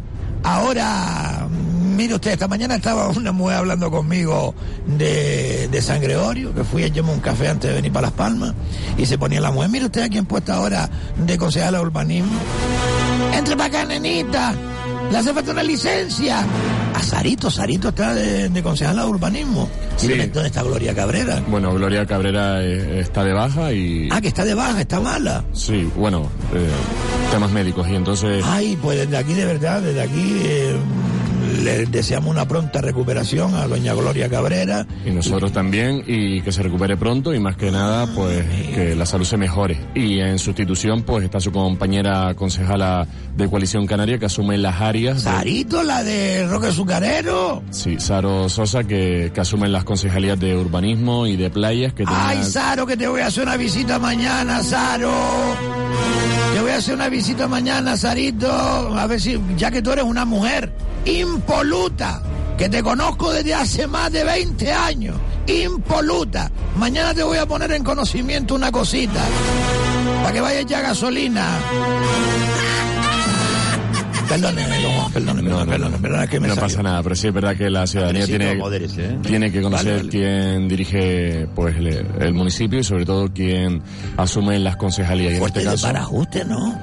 Ahora, 0.43 1.47
mire 2.01 2.14
usted, 2.14 2.31
esta 2.31 2.48
mañana 2.48 2.77
estaba 2.77 3.09
una 3.09 3.31
mujer 3.31 3.59
hablando 3.59 3.90
conmigo 3.90 4.55
de, 4.86 5.68
de 5.70 5.82
San 5.82 6.01
Gregorio, 6.01 6.55
que 6.55 6.64
fui 6.64 6.82
a 6.82 6.86
echarme 6.86 7.12
un 7.12 7.20
café 7.20 7.48
antes 7.48 7.68
de 7.68 7.77
venir 7.77 7.93
para 7.93 8.06
Las 8.06 8.16
Palmas, 8.16 8.55
y 8.97 9.05
se 9.05 9.18
ponía 9.18 9.39
la 9.39 9.51
mujer, 9.51 9.68
mire 9.68 9.85
usted 9.85 10.05
a 10.05 10.09
quién 10.09 10.24
puesta 10.24 10.55
ahora 10.55 10.89
de 11.18 11.36
concejal 11.36 11.74
de 11.74 11.81
urbanismo. 11.81 12.32
Entre 13.35 13.55
para 13.55 13.81
acá, 13.81 13.85
nenita, 13.85 14.55
le 15.12 15.18
hace 15.18 15.35
falta 15.35 15.52
una 15.52 15.62
licencia. 15.62 16.43
A 16.94 17.02
Sarito, 17.02 17.51
Sarito 17.51 17.90
está 17.90 18.14
de, 18.14 18.48
de 18.48 18.62
concejal 18.62 18.97
de 18.97 19.05
urbanismo. 19.05 19.68
Sí. 19.98 20.09
¿Dónde 20.09 20.47
está 20.47 20.62
Gloria 20.62 20.94
Cabrera? 20.94 21.43
Bueno, 21.48 21.74
Gloria 21.74 22.06
Cabrera 22.06 22.62
eh, 22.62 23.01
está 23.01 23.24
de 23.24 23.35
baja 23.35 23.74
y... 23.74 24.09
Ah, 24.10 24.22
que 24.22 24.28
está 24.28 24.47
de 24.47 24.55
baja, 24.55 24.81
está 24.81 25.01
mala. 25.01 25.44
Sí, 25.52 25.86
bueno, 25.97 26.31
eh, 26.55 26.66
temas 27.31 27.51
médicos 27.51 27.86
y 27.90 27.94
entonces... 27.94 28.43
Ay, 28.47 28.78
pues 28.81 28.98
desde 28.98 29.18
aquí, 29.18 29.35
de 29.35 29.44
verdad, 29.44 29.82
desde 29.82 30.01
aquí 30.01 30.40
eh, 30.44 30.77
le 31.61 31.87
deseamos 31.87 32.31
una 32.31 32.47
pronta 32.47 32.81
recuperación 32.81 33.55
a 33.55 33.66
doña 33.66 33.95
Gloria 33.95 34.28
Cabrera. 34.28 34.87
Y 35.07 35.11
nosotros 35.11 35.53
también, 35.53 36.03
y 36.07 36.41
que 36.43 36.53
se 36.53 36.62
recupere 36.62 36.97
pronto, 36.97 37.32
y 37.35 37.39
más 37.41 37.57
que 37.57 37.70
nada, 37.70 38.07
pues 38.15 38.45
que 38.74 38.95
la 38.97 39.07
salud 39.07 39.24
se 39.24 39.37
mejore. 39.37 39.78
Y 39.95 40.20
en 40.20 40.39
sustitución, 40.39 41.03
pues 41.03 41.24
está 41.24 41.41
su 41.41 41.53
compañera 41.53 42.35
concejala 42.35 43.07
de 43.37 43.49
Coalición 43.49 43.87
Canaria 43.87 44.19
que 44.19 44.27
asume 44.27 44.59
las 44.59 44.81
áreas. 44.81 45.16
de- 45.16 45.31
Sarito, 45.31 45.82
la 45.82 46.03
de 46.03 46.47
Roque 46.49 46.69
Azucarero. 46.69 47.62
Sí, 47.70 47.97
Saro 48.01 48.49
Sosa, 48.49 48.85
que, 48.85 49.31
que 49.35 49.41
asume 49.41 49.69
las 49.69 49.85
concejalías 49.85 50.39
de 50.39 50.57
urbanismo 50.57 51.27
y 51.27 51.37
de 51.37 51.51
playas 51.51 51.93
que 51.93 52.05
tenía- 52.05 52.28
Ay, 52.28 52.43
Saro, 52.43 52.87
que 52.87 52.97
te 52.97 53.07
voy 53.09 53.20
a 53.20 53.27
hacer 53.27 53.45
una 53.45 53.57
visita 53.57 53.99
mañana, 53.99 54.62
Saro. 54.62 55.11
Te 56.55 56.61
voy 56.61 56.70
a 56.73 56.79
hacer 56.79 56.95
una 56.95 57.09
visita 57.09 57.49
mañana, 57.49 57.97
Sarito. 57.97 58.51
A 58.51 59.07
ver 59.07 59.21
si, 59.21 59.41
ya 59.57 59.71
que 59.71 59.83
tú 59.83 59.93
eres 59.93 60.05
una 60.05 60.25
mujer 60.25 60.73
impoluta, 61.05 62.23
que 62.59 62.69
te 62.69 62.83
conozco 62.83 63.33
desde 63.33 63.55
hace 63.55 63.87
más 63.87 64.13
de 64.13 64.25
20 64.25 64.73
años, 64.73 65.17
impoluta. 65.47 66.51
Mañana 66.77 67.15
te 67.15 67.23
voy 67.23 67.39
a 67.39 67.47
poner 67.47 67.73
en 67.73 67.85
conocimiento 67.85 68.55
una 68.55 68.71
cosita, 68.71 69.23
para 70.23 70.33
que 70.33 70.41
vayas 70.41 70.67
ya 70.67 70.81
gasolina. 70.81 71.59
Perdóneme, 74.31 74.81
don 74.82 74.93
Juan, 74.93 75.12
perdóneme, 75.12 75.51
perdóneme, 75.51 75.98
perdóneme, 75.98 76.28
que 76.28 76.40
me 76.40 76.48
no 76.48 76.55
salió. 76.55 76.69
pasa 76.69 76.82
nada, 76.82 77.02
pero 77.02 77.15
sí 77.16 77.27
es 77.27 77.35
verdad 77.35 77.57
que 77.57 77.69
la 77.69 77.86
ciudadanía 77.86 78.27
tiene, 78.27 78.55
modérese, 78.55 79.05
¿eh? 79.07 79.19
tiene 79.27 79.51
que 79.51 79.61
conocer 79.61 79.97
Vale, 79.97 79.98
vale. 79.98 80.11
quién 80.11 80.69
dirige 80.69 81.48
pues 81.55 81.77
el, 81.77 82.07
el 82.20 82.32
municipio 82.35 82.78
y 82.78 82.85
sobre 82.85 83.05
todo 83.05 83.28
quién 83.32 83.82
asume 84.16 84.59
las 84.61 84.77
concejalías. 84.77 85.35
En 85.35 85.43
este 85.43 85.65
caso, 85.65 85.86
parajuste, 85.89 86.44
¿no? 86.44 86.78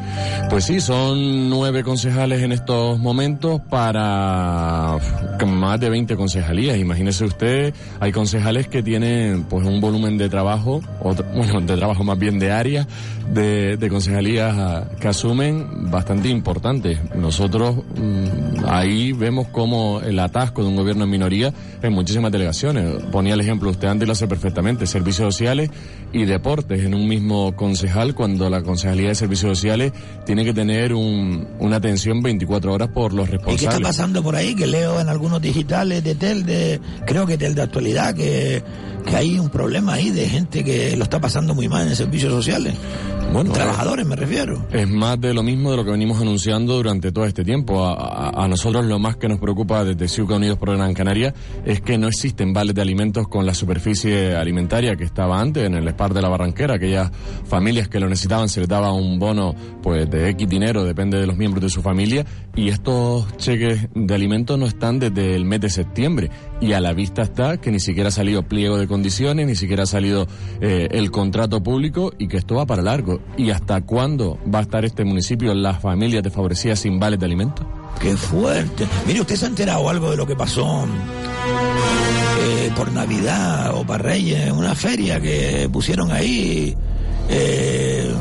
Pues 0.49 0.65
sí, 0.65 0.82
son 0.82 1.49
nueve 1.49 1.84
concejales 1.84 2.41
en 2.44 2.52
estos 2.52 2.99
momentos 2.99 3.61
para 3.69 4.98
más 5.45 5.80
de 5.80 5.90
20 5.90 6.15
concejalías. 6.15 6.78
Imagínese 6.78 7.26
usted, 7.26 7.74
hay 7.99 8.11
concejales 8.11 8.68
que 8.68 8.84
tienen 8.84 9.44
pues 9.44 9.65
un 9.65 9.80
volumen 9.80 10.18
de 10.18 10.28
trabajo, 10.30 10.82
otro- 11.02 11.26
bueno, 11.34 11.61
de 11.61 11.78
trabajo 11.78 12.03
más 12.03 12.18
bien 12.19 12.40
de 12.40 12.52
áreas, 12.52 12.88
de, 13.34 13.78
de 13.78 13.90
concejalías 13.90 14.56
ah, 14.57 14.84
que 14.99 15.07
asumen 15.07 15.90
bastante 15.91 16.30
importantes. 16.30 16.99
Nosotros 17.40 17.76
mm, 17.96 18.66
ahí 18.68 19.12
vemos 19.14 19.48
como 19.50 20.02
el 20.02 20.18
atasco 20.18 20.64
de 20.64 20.70
un 20.70 20.76
gobierno 20.76 21.04
en 21.04 21.10
minoría 21.12 21.54
en 21.84 21.94
muchísimas 21.94 22.32
delegaciones. 22.32 23.04
Ponía 23.12 23.36
el 23.36 23.42
ejemplo, 23.42 23.70
usted 23.70 23.88
antes 23.90 24.08
lo 24.08 24.14
hace 24.14 24.28
perfectamente, 24.28 24.88
servicios 24.88 25.36
sociales 25.36 25.70
y 26.12 26.26
deportes 26.26 26.84
en 26.84 26.96
un 26.96 27.08
mismo 27.08 27.56
concejal, 27.56 28.16
cuando 28.16 28.50
la 28.50 28.64
concejalía 28.64 29.10
de 29.10 29.16
servicios 29.16 29.56
sociales 29.60 29.92
tiene 30.26 30.44
que 30.46 30.54
tener 30.54 30.96
un- 30.96 31.48
una 31.60 31.76
atención 31.76 32.24
24 32.24 32.74
horas 32.74 32.90
por 32.90 33.14
los 33.14 33.28
¿Y 33.28 33.32
qué 33.32 33.36
está 33.36 33.46
responsables. 33.52 33.88
pasando 33.88 34.24
por 34.24 34.36
ahí? 34.36 34.56
Que 34.56 34.66
leo 34.66 35.00
en 35.00 35.08
algunos 35.08 35.40
digitales 35.40 36.04
de 36.04 36.16
Tel, 36.16 36.44
de, 36.44 36.82
creo 37.06 37.28
que 37.28 37.38
Tel 37.38 37.54
de 37.54 37.62
actualidad, 37.62 38.16
que, 38.16 38.64
que 39.08 39.16
hay 39.16 39.40
un 39.40 39.50
problema 39.50 39.94
ahí 39.94 40.10
de 40.12 40.28
gente 40.30 40.64
que 40.64 40.96
lo 40.98 41.04
está 41.04 41.20
pasando 41.20 41.56
muy 41.56 41.68
mal 41.68 41.88
en 41.88 41.96
servicios 41.96 42.32
sociales. 42.34 42.76
Bueno, 43.34 43.52
Trabajadores 43.52 44.06
me 44.06 44.16
refiero. 44.16 44.66
Es 44.72 44.88
más 44.90 45.20
de 45.20 45.34
lo 45.34 45.44
mismo 45.44 45.72
de 45.72 45.78
lo 45.78 45.84
que 45.84 45.92
venimos 45.92 46.22
anunciando 46.22 46.76
durante 46.78 47.12
todo 47.12 47.26
este 47.26 47.44
tiempo. 47.44 47.86
A, 47.86 47.94
a- 47.94 48.44
a 48.46 48.48
nosotros 48.48 48.86
lo 48.86 49.00
más 49.00 49.18
que 49.18 49.28
nos 49.28 49.38
preocupa 49.40 49.84
desde 49.84 50.08
Ciuca 50.08 50.36
Unidos 50.36 50.58
por 50.58 50.74
Gran 50.76 50.94
Canaria 50.94 51.34
es 51.66 51.82
que 51.82 51.98
no 51.98 52.08
existen 52.08 52.54
vales 52.54 52.74
de 52.74 52.82
alimentos 52.82 53.28
con 53.28 53.46
la 53.46 53.54
superficie 53.54 54.34
alimentaria 54.36 54.96
que 54.96 55.04
estaba 55.04 55.42
antes 55.42 55.66
en 55.66 55.74
el 55.76 55.90
SPAR 55.90 56.14
de 56.14 56.22
la 56.22 56.30
Barranquera. 56.30 56.76
Aquellas 56.76 57.12
familias 57.46 57.90
que 57.90 58.00
lo 58.00 58.08
necesitaban 58.08 58.48
se 58.48 58.62
les 58.62 58.70
daba 58.70 58.94
un 58.94 59.20
bono 59.20 59.54
pues 59.84 60.10
de 60.10 60.30
X 60.30 60.48
dinero, 60.48 60.86
depende 60.86 61.20
de 61.20 61.28
los 61.28 61.36
miembros 61.36 61.62
de 61.64 61.70
su 61.70 61.82
familia. 61.82 62.26
Y 62.56 62.70
estos 62.70 63.36
cheques 63.38 63.88
de 63.94 64.16
alimentos 64.16 64.58
no 64.58 64.68
están 64.68 65.00
desde 65.00 65.36
el 65.36 65.44
mes 65.44 65.60
de 65.60 65.70
septiembre. 65.70 66.30
Y 66.60 66.74
a 66.74 66.80
la 66.80 66.94
vista 66.94 67.22
está 67.22 67.58
que 67.58 67.72
ni 67.72 67.80
siquiera 67.80 68.10
ha 68.10 68.12
salido 68.12 68.44
pliego 68.44 68.78
de 68.78 68.88
condiciones, 68.88 69.46
ni 69.46 69.56
siquiera 69.56 69.84
ha 69.84 69.86
salido 69.88 70.28
eh, 70.60 70.88
el 70.92 71.12
contrato 71.12 71.62
público 71.62 72.14
y 72.18 72.28
que 72.28 72.38
esto 72.38 72.56
va 72.56 72.66
para 72.66 72.82
largo. 72.82 73.20
¿Y 73.38 73.52
hasta 73.52 73.82
cuándo 73.82 74.40
va 74.54 74.60
a 74.60 74.62
estar 74.64 74.84
este 74.84 75.04
municipio 75.06 75.54
las 75.54 75.80
familias 75.80 76.24
desfavorecidas 76.24 76.80
sin 76.80 77.00
vales 77.00 77.20
de 77.20 77.26
alimentos? 77.26 77.66
Qué 78.00 78.16
fuerte. 78.16 78.88
Mire, 79.06 79.22
¿usted 79.22 79.36
se 79.36 79.46
ha 79.46 79.50
enterado 79.50 79.90
algo 79.90 80.12
de 80.12 80.18
lo 80.18 80.26
que 80.26 80.36
pasó 80.36 80.86
eh, 82.42 82.72
por 82.76 82.92
Navidad 82.92 83.76
o 83.76 83.86
para 83.86 84.04
Reyes? 84.04 84.52
Una 84.52 84.76
feria 84.76 85.20
que 85.20 85.70
pusieron 85.72 86.12
ahí, 86.12 86.76
eh, 87.30 88.12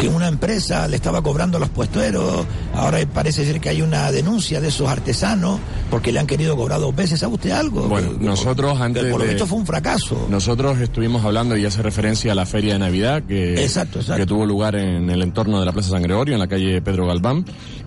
que 0.00 0.08
una 0.08 0.28
empresa 0.28 0.88
le 0.88 0.96
estaba 0.96 1.22
cobrando 1.22 1.58
a 1.58 1.60
los 1.60 1.68
puesteros, 1.68 2.46
ahora 2.74 2.98
parece 3.12 3.44
ser 3.44 3.60
que 3.60 3.68
hay 3.68 3.82
una 3.82 4.10
denuncia 4.10 4.60
de 4.60 4.68
esos 4.68 4.88
artesanos 4.88 5.60
porque 5.90 6.10
le 6.12 6.20
han 6.20 6.26
querido 6.26 6.56
cobrar 6.56 6.80
dos 6.80 6.94
veces. 6.96 7.20
¿Sabe 7.20 7.34
usted 7.34 7.50
algo? 7.50 7.88
Bueno, 7.88 8.18
Que- 8.18 8.24
nosotros 8.24 8.80
antes 8.80 9.04
que 9.04 9.10
por 9.10 9.20
lo 9.20 9.26
visto 9.26 9.46
fue 9.46 9.58
un 9.58 9.66
fracaso. 9.66 10.26
Nosotros 10.30 10.78
estuvimos 10.80 11.24
hablando 11.24 11.56
y 11.56 11.66
hace 11.66 11.82
referencia 11.82 12.32
a 12.32 12.34
la 12.34 12.46
feria 12.46 12.72
de 12.74 12.78
Navidad 12.78 13.22
que, 13.24 13.62
Exacto, 13.62 13.98
exacto. 14.00 14.20
que 14.20 14.26
tuvo 14.26 14.46
lugar 14.46 14.74
en 14.76 15.10
el 15.10 15.20
entorno 15.22 15.60
de 15.60 15.66
la 15.66 15.72
Plaza 15.72 15.90
San 15.90 16.02
Gregorio, 16.02 16.34
en 16.34 16.40
la 16.40 16.48
calle 16.48 16.80
Pedro 16.80 17.06
Galván. 17.06 17.44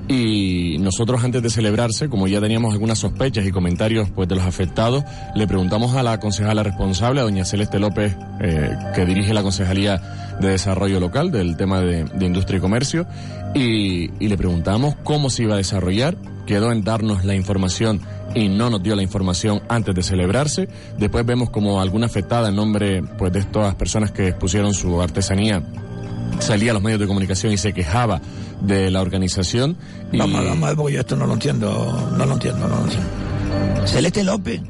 Y 0.07 0.77
nosotros 0.79 1.23
antes 1.23 1.41
de 1.41 1.49
celebrarse, 1.49 2.09
como 2.09 2.27
ya 2.27 2.41
teníamos 2.41 2.73
algunas 2.73 2.99
sospechas 2.99 3.45
y 3.47 3.51
comentarios 3.51 4.09
pues 4.13 4.27
de 4.27 4.35
los 4.35 4.43
afectados, 4.43 5.03
le 5.33 5.47
preguntamos 5.47 5.95
a 5.95 6.03
la 6.03 6.19
concejala 6.19 6.61
responsable, 6.61 7.21
a 7.21 7.23
doña 7.23 7.45
Celeste 7.45 7.79
López, 7.79 8.15
eh, 8.41 8.69
que 8.93 9.05
dirige 9.05 9.33
la 9.33 9.41
Concejalía 9.43 10.01
de 10.41 10.49
Desarrollo 10.49 10.99
Local 10.99 11.31
del 11.31 11.55
tema 11.55 11.79
de, 11.79 12.02
de 12.13 12.25
Industria 12.25 12.57
y 12.57 12.61
Comercio, 12.61 13.05
y, 13.53 14.11
y 14.23 14.27
le 14.27 14.37
preguntamos 14.37 14.95
cómo 15.03 15.29
se 15.29 15.43
iba 15.43 15.55
a 15.55 15.57
desarrollar. 15.57 16.17
Quedó 16.45 16.71
en 16.71 16.83
darnos 16.83 17.23
la 17.23 17.35
información 17.35 18.01
y 18.35 18.49
no 18.49 18.69
nos 18.69 18.83
dio 18.83 18.95
la 18.95 19.03
información 19.03 19.61
antes 19.69 19.95
de 19.95 20.03
celebrarse. 20.03 20.67
Después 20.97 21.25
vemos 21.25 21.49
como 21.49 21.79
alguna 21.79 22.07
afectada 22.07 22.49
en 22.49 22.55
nombre 22.55 23.01
pues 23.17 23.31
de 23.31 23.39
estas 23.39 23.75
personas 23.75 24.11
que 24.11 24.27
expusieron 24.27 24.73
su 24.73 25.01
artesanía 25.01 25.63
salía 26.39 26.71
a 26.71 26.73
los 26.73 26.83
medios 26.83 26.99
de 26.99 27.07
comunicación 27.07 27.53
y 27.53 27.57
se 27.57 27.73
quejaba 27.73 28.21
de 28.61 28.91
la 28.91 29.01
organización. 29.01 29.77
Y... 30.11 30.17
Vamos, 30.17 30.45
vamos 30.45 30.73
porque 30.75 30.93
yo 30.93 30.99
esto 31.01 31.15
no 31.15 31.25
lo 31.27 31.33
entiendo, 31.33 32.11
no 32.17 32.25
lo 32.25 32.33
entiendo, 32.33 32.67
no 32.67 32.75
lo 32.75 32.83
entiendo. 32.83 33.87
Celeste 33.87 34.23
López 34.23 34.61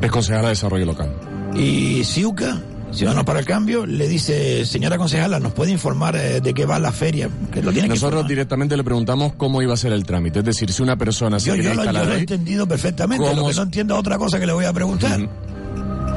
Es 0.00 0.10
concejala 0.10 0.44
de 0.44 0.48
desarrollo 0.50 0.86
local. 0.86 1.12
y 1.54 2.02
Ciuca, 2.04 2.60
Ciudadanos 2.92 3.24
para 3.24 3.40
el 3.40 3.46
Cambio, 3.46 3.86
le 3.86 4.06
dice, 4.06 4.66
señora 4.66 4.98
concejala, 4.98 5.40
¿nos 5.40 5.52
puede 5.52 5.72
informar 5.72 6.14
eh, 6.16 6.40
de 6.40 6.52
qué 6.52 6.66
va 6.66 6.78
la 6.78 6.92
feria? 6.92 7.28
Que 7.50 7.62
lo 7.62 7.72
tiene 7.72 7.88
Nosotros 7.88 8.28
directamente 8.28 8.76
le 8.76 8.84
preguntamos 8.84 9.32
cómo 9.34 9.62
iba 9.62 9.72
a 9.72 9.76
ser 9.76 9.92
el 9.92 10.04
trámite. 10.04 10.40
Es 10.40 10.44
decir, 10.44 10.70
si 10.72 10.82
una 10.82 10.96
persona 10.96 11.40
se 11.40 11.48
Yo, 11.48 11.56
yo 11.56 11.74
lo, 11.74 11.84
yo 11.84 11.92
lo 11.92 12.12
he 12.12 12.18
entendido 12.18 12.66
perfectamente, 12.66 13.24
¿Cómo 13.24 13.42
lo 13.42 13.48
que 13.48 13.54
no 13.54 13.62
entiendo 13.62 13.94
es 13.94 14.00
otra 14.00 14.18
cosa 14.18 14.38
que 14.38 14.46
le 14.46 14.52
voy 14.52 14.66
a 14.66 14.72
preguntar. 14.72 15.26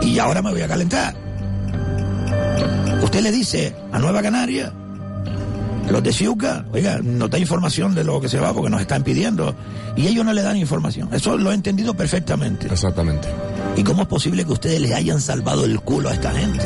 Y 0.02 0.20
ahora 0.20 0.42
me 0.42 0.52
voy 0.52 0.62
a 0.62 0.68
calentar. 0.68 1.16
Usted 3.02 3.22
le 3.22 3.32
dice 3.32 3.74
a 3.92 4.00
Nueva 4.00 4.22
Canaria, 4.22 4.74
los 5.90 6.04
de 6.04 6.12
Ciuca, 6.14 6.66
oiga, 6.74 7.00
no 7.04 7.28
da 7.28 7.38
información 7.38 7.94
de 7.94 8.04
lo 8.04 8.20
que 8.20 8.30
se 8.30 8.40
va 8.40 8.54
porque 8.54 8.70
nos 8.70 8.82
están 8.82 9.04
pidiendo. 9.04 9.56
Y 9.96 10.08
ellos 10.08 10.26
no 10.26 10.34
le 10.34 10.42
dan 10.42 10.58
información. 10.58 11.10
Eso 11.14 11.38
lo 11.38 11.52
he 11.52 11.56
entendido 11.56 11.94
perfectamente. 11.94 12.68
Exactamente. 12.68 13.28
¿Y 13.78 13.84
cómo 13.84 14.04
es 14.04 14.08
posible 14.08 14.46
que 14.46 14.54
ustedes 14.54 14.80
le 14.80 14.94
hayan 14.94 15.22
salvado 15.22 15.66
el 15.66 15.80
culo 15.82 16.10
a 16.10 16.14
esta 16.14 16.32
gente? 16.32 16.66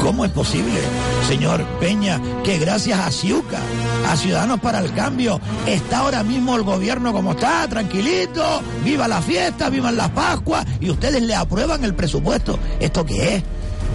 ¿Cómo 0.00 0.24
es 0.24 0.30
posible, 0.30 0.80
señor 1.26 1.64
Peña, 1.80 2.20
que 2.44 2.58
gracias 2.58 2.98
a 2.98 3.10
Ciuca, 3.10 3.58
a 4.08 4.16
Ciudadanos 4.16 4.60
para 4.60 4.80
el 4.80 4.92
Cambio, 4.92 5.40
está 5.66 5.98
ahora 5.98 6.22
mismo 6.22 6.56
el 6.56 6.62
gobierno 6.62 7.12
como 7.12 7.32
está, 7.32 7.66
tranquilito, 7.68 8.62
viva 8.84 9.08
la 9.08 9.20
fiesta, 9.20 9.68
vivan 9.70 9.96
las 9.96 10.10
Pascuas, 10.10 10.66
y 10.80 10.90
ustedes 10.90 11.22
le 11.22 11.34
aprueban 11.34 11.84
el 11.84 11.94
presupuesto? 11.94 12.58
¿Esto 12.78 13.04
qué 13.04 13.36
es? 13.36 13.44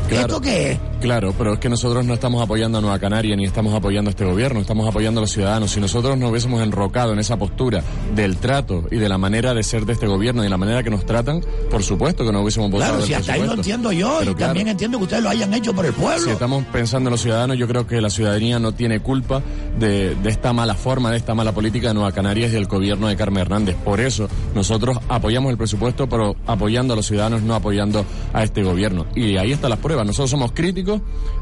¿Esto 0.10 0.42
qué 0.42 0.72
es? 0.72 0.91
Claro, 1.02 1.34
pero 1.36 1.54
es 1.54 1.60
que 1.60 1.68
nosotros 1.68 2.06
no 2.06 2.14
estamos 2.14 2.44
apoyando 2.44 2.78
a 2.78 2.82
Nueva 2.82 3.00
Canaria 3.00 3.36
ni 3.36 3.46
estamos 3.46 3.74
apoyando 3.74 4.10
a 4.10 4.12
este 4.12 4.24
gobierno, 4.24 4.60
estamos 4.60 4.88
apoyando 4.88 5.20
a 5.20 5.22
los 5.22 5.32
ciudadanos. 5.32 5.72
Si 5.72 5.80
nosotros 5.80 6.16
nos 6.16 6.30
hubiésemos 6.30 6.62
enrocado 6.62 7.14
en 7.14 7.20
esa 7.20 7.38
postura 7.38 7.84
del 8.14 8.38
trato 8.38 8.84
y 8.92 8.98
de 8.98 9.10
la 9.10 9.18
manera 9.18 9.56
de 9.56 9.64
ser 9.64 9.86
de 9.86 9.94
este 9.94 10.06
gobierno 10.06 10.46
y 10.46 10.50
la 10.50 10.58
manera 10.58 10.84
que 10.84 10.92
nos 10.92 11.04
tratan, 11.04 11.42
por 11.72 11.82
supuesto 11.82 12.24
que 12.24 12.32
no 12.32 12.42
hubiésemos 12.42 12.70
votado 12.70 12.92
Claro, 12.92 13.06
si 13.08 13.14
hasta 13.16 13.34
ahí 13.34 13.44
lo 13.44 13.54
entiendo 13.54 13.92
yo, 13.92 14.18
Pero 14.20 14.32
y 14.32 14.36
claro, 14.36 14.50
también 14.50 14.68
entiendo 14.68 15.00
que 15.00 15.04
ustedes 15.06 15.24
lo 15.24 15.30
hayan 15.30 15.52
hecho 15.56 15.74
por 15.74 15.88
el 15.88 15.94
pueblo. 15.94 16.24
Si 16.24 16.30
estamos 16.30 16.64
pensando 16.66 17.10
en 17.10 17.12
los 17.12 17.22
ciudadanos, 17.22 17.58
yo 17.58 17.68
creo 17.68 17.88
que 17.88 18.00
la 18.00 18.12
ciudadanía 18.12 18.60
no 18.60 18.74
tiene 18.74 19.00
culpa 19.00 19.42
de, 19.80 20.14
de 20.14 20.30
esta 20.30 20.54
mala 20.54 20.76
forma, 20.76 21.10
de 21.10 21.18
esta 21.18 21.34
mala 21.34 21.52
política 21.52 21.88
de 21.88 21.96
Nueva 21.96 22.12
Canarias 22.12 22.52
y 22.52 22.54
del 22.54 22.68
gobierno 22.68 23.08
de 23.08 23.16
Carmen 23.16 23.42
Hernández. 23.42 23.76
Por 23.84 24.00
eso 24.00 24.28
nosotros 24.54 25.00
apoyamos 25.10 25.50
el 25.50 25.58
presupuesto, 25.58 26.08
pero 26.08 26.36
apoyando 26.46 26.94
a 26.94 26.96
los 26.96 27.08
ciudadanos, 27.08 27.42
no 27.42 27.56
apoyando 27.56 28.06
a 28.34 28.44
este 28.44 28.62
gobierno. 28.62 29.08
Y 29.16 29.38
ahí 29.38 29.52
están 29.52 29.72
las 29.72 29.80
pruebas. 29.80 30.06
Nosotros 30.06 30.30
somos 30.30 30.52
críticos 30.52 30.91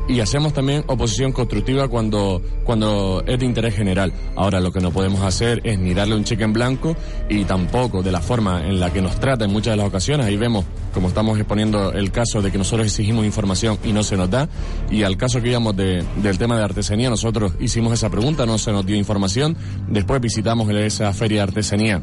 y 0.08 0.20
hacemos 0.22 0.54
también 0.54 0.84
oposición 0.88 1.32
constructiva 1.32 1.88
cuando, 1.88 2.42
cuando 2.64 3.24
es 3.26 3.40
de 3.40 3.46
interés 3.46 3.76
general. 3.76 4.12
Ahora 4.36 4.60
lo 4.60 4.72
que 4.72 4.80
no 4.80 4.92
podemos 4.92 5.22
hacer 5.22 5.62
es 5.64 5.78
ni 5.80 5.94
darle 5.94 6.16
un 6.16 6.24
cheque 6.24 6.44
en 6.44 6.52
blanco 6.52 6.96
y 7.30 7.46
tampoco 7.46 8.02
de 8.02 8.12
la 8.12 8.20
forma 8.20 8.66
en 8.66 8.80
la 8.80 8.92
que 8.92 9.02
nos 9.02 9.20
trata 9.20 9.46
en 9.46 9.52
muchas 9.52 9.74
de 9.74 9.78
las 9.78 9.88
ocasiones. 9.88 10.26
Ahí 10.26 10.36
vemos, 10.36 10.66
como 10.94 11.08
estamos 11.10 11.38
exponiendo 11.38 11.94
el 11.94 12.12
caso 12.12 12.42
de 12.42 12.52
que 12.52 12.58
nosotros 12.58 12.88
exigimos 12.88 13.26
información 13.26 13.78
y 13.84 13.94
no 13.94 14.04
se 14.04 14.18
nos 14.18 14.30
da. 14.30 14.50
Y 14.90 15.04
al 15.04 15.16
caso 15.16 15.42
que 15.42 15.50
íbamos 15.50 15.76
de, 15.76 16.04
del 16.24 16.38
tema 16.38 16.58
de 16.58 16.64
artesanía, 16.64 17.10
nosotros 17.10 17.54
hicimos 17.60 17.94
esa 17.94 18.10
pregunta, 18.10 18.46
no 18.46 18.58
se 18.58 18.72
nos 18.72 18.86
dio 18.86 18.96
información. 18.96 19.56
Después 19.88 20.20
visitamos 20.22 20.70
esa 20.70 21.14
feria 21.14 21.38
de 21.38 21.44
artesanía 21.44 22.02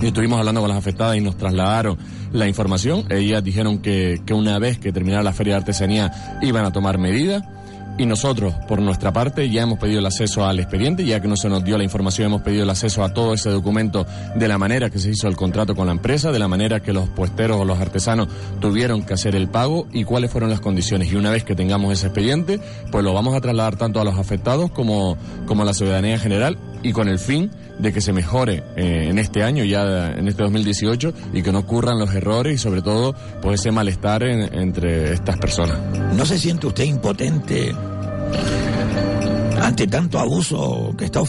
estuvimos 0.00 0.38
hablando 0.38 0.60
con 0.60 0.68
las 0.68 0.78
afectadas 0.78 1.16
y 1.16 1.20
nos 1.20 1.36
trasladaron 1.36 1.98
la 2.32 2.48
información. 2.48 3.04
Ellas 3.10 3.42
dijeron 3.44 3.78
que, 3.78 4.20
que 4.24 4.34
una 4.34 4.58
vez 4.58 4.78
que 4.78 4.92
terminara 4.92 5.22
la 5.22 5.32
feria 5.32 5.54
de 5.54 5.58
artesanía 5.60 6.38
iban 6.42 6.64
a 6.64 6.72
tomar 6.72 6.98
medidas. 6.98 7.42
Y 7.98 8.06
nosotros, 8.06 8.54
por 8.68 8.80
nuestra 8.80 9.12
parte, 9.12 9.50
ya 9.50 9.62
hemos 9.62 9.78
pedido 9.78 9.98
el 9.98 10.06
acceso 10.06 10.46
al 10.46 10.58
expediente, 10.58 11.04
ya 11.04 11.20
que 11.20 11.28
no 11.28 11.36
se 11.36 11.50
nos 11.50 11.62
dio 11.62 11.76
la 11.76 11.84
información, 11.84 12.28
hemos 12.28 12.40
pedido 12.40 12.62
el 12.62 12.70
acceso 12.70 13.04
a 13.04 13.12
todo 13.12 13.34
ese 13.34 13.50
documento 13.50 14.06
de 14.34 14.48
la 14.48 14.56
manera 14.56 14.88
que 14.88 14.98
se 14.98 15.10
hizo 15.10 15.28
el 15.28 15.36
contrato 15.36 15.74
con 15.76 15.86
la 15.86 15.92
empresa, 15.92 16.32
de 16.32 16.38
la 16.38 16.48
manera 16.48 16.80
que 16.80 16.94
los 16.94 17.10
puesteros 17.10 17.58
o 17.60 17.66
los 17.66 17.78
artesanos 17.78 18.28
tuvieron 18.60 19.02
que 19.02 19.12
hacer 19.12 19.36
el 19.36 19.48
pago 19.48 19.88
y 19.92 20.04
cuáles 20.04 20.30
fueron 20.30 20.48
las 20.48 20.60
condiciones. 20.60 21.12
Y 21.12 21.16
una 21.16 21.30
vez 21.30 21.44
que 21.44 21.54
tengamos 21.54 21.92
ese 21.92 22.06
expediente, 22.06 22.60
pues 22.90 23.04
lo 23.04 23.12
vamos 23.12 23.36
a 23.36 23.42
trasladar 23.42 23.76
tanto 23.76 24.00
a 24.00 24.04
los 24.04 24.18
afectados 24.18 24.70
como, 24.70 25.18
como 25.46 25.62
a 25.62 25.66
la 25.66 25.74
ciudadanía 25.74 26.14
en 26.14 26.20
general 26.20 26.58
y 26.82 26.92
con 26.92 27.08
el 27.08 27.18
fin 27.18 27.50
de 27.78 27.92
que 27.92 28.00
se 28.00 28.12
mejore 28.12 28.62
eh, 28.76 29.06
en 29.10 29.18
este 29.18 29.42
año, 29.42 29.64
ya 29.64 30.12
en 30.12 30.28
este 30.28 30.42
2018, 30.42 31.12
y 31.32 31.42
que 31.42 31.52
no 31.52 31.60
ocurran 31.60 31.98
los 31.98 32.14
errores 32.14 32.54
y 32.54 32.58
sobre 32.58 32.82
todo 32.82 33.14
pues 33.40 33.60
ese 33.60 33.70
malestar 33.72 34.22
en- 34.22 34.52
entre 34.54 35.12
estas 35.12 35.36
personas. 35.38 35.78
¿No 36.14 36.24
se 36.26 36.38
siente 36.38 36.66
usted 36.66 36.84
impotente 36.84 37.74
ante 39.60 39.86
tanto 39.86 40.18
abuso 40.18 40.92
que 40.98 41.04
está, 41.04 41.20
eh, 41.20 41.24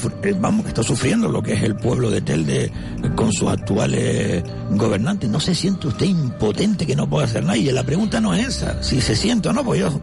que 0.63 0.67
está 0.67 0.81
sufriendo 0.83 1.27
lo 1.29 1.41
que 1.43 1.53
es 1.53 1.61
el 1.63 1.75
pueblo 1.75 2.09
de 2.09 2.21
Telde 2.21 2.71
con 3.15 3.31
sus 3.31 3.47
actuales 3.49 4.43
gobernantes? 4.71 5.29
¿No 5.29 5.39
se 5.39 5.53
siente 5.53 5.87
usted 5.87 6.07
impotente 6.07 6.85
que 6.85 6.95
no 6.95 7.07
puede 7.07 7.25
hacer 7.25 7.43
nada? 7.43 7.57
Y 7.57 7.71
la 7.71 7.83
pregunta 7.83 8.19
no 8.19 8.33
es 8.33 8.47
esa, 8.47 8.81
si 8.81 9.01
se 9.01 9.15
siente 9.15 9.49
o 9.49 9.53
no, 9.53 9.63
pues 9.63 9.79
yo, 9.81 10.01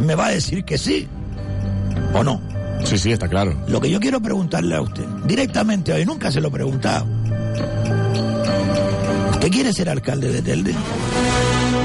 me 0.00 0.14
va 0.14 0.26
a 0.26 0.30
decir 0.30 0.64
que 0.64 0.78
sí 0.78 1.06
o 2.14 2.24
no. 2.24 2.40
Sí, 2.84 2.98
sí, 2.98 3.12
está 3.12 3.28
claro. 3.28 3.56
Lo 3.68 3.80
que 3.80 3.90
yo 3.90 3.98
quiero 4.00 4.20
preguntarle 4.20 4.74
a 4.76 4.80
usted, 4.82 5.04
directamente 5.26 5.92
hoy, 5.92 6.04
nunca 6.06 6.30
se 6.30 6.40
lo 6.40 6.48
he 6.48 6.50
preguntado. 6.52 7.06
¿Usted 9.32 9.50
quiere 9.50 9.72
ser 9.72 9.88
alcalde 9.88 10.30
de 10.32 10.42
Telde? 10.42 10.74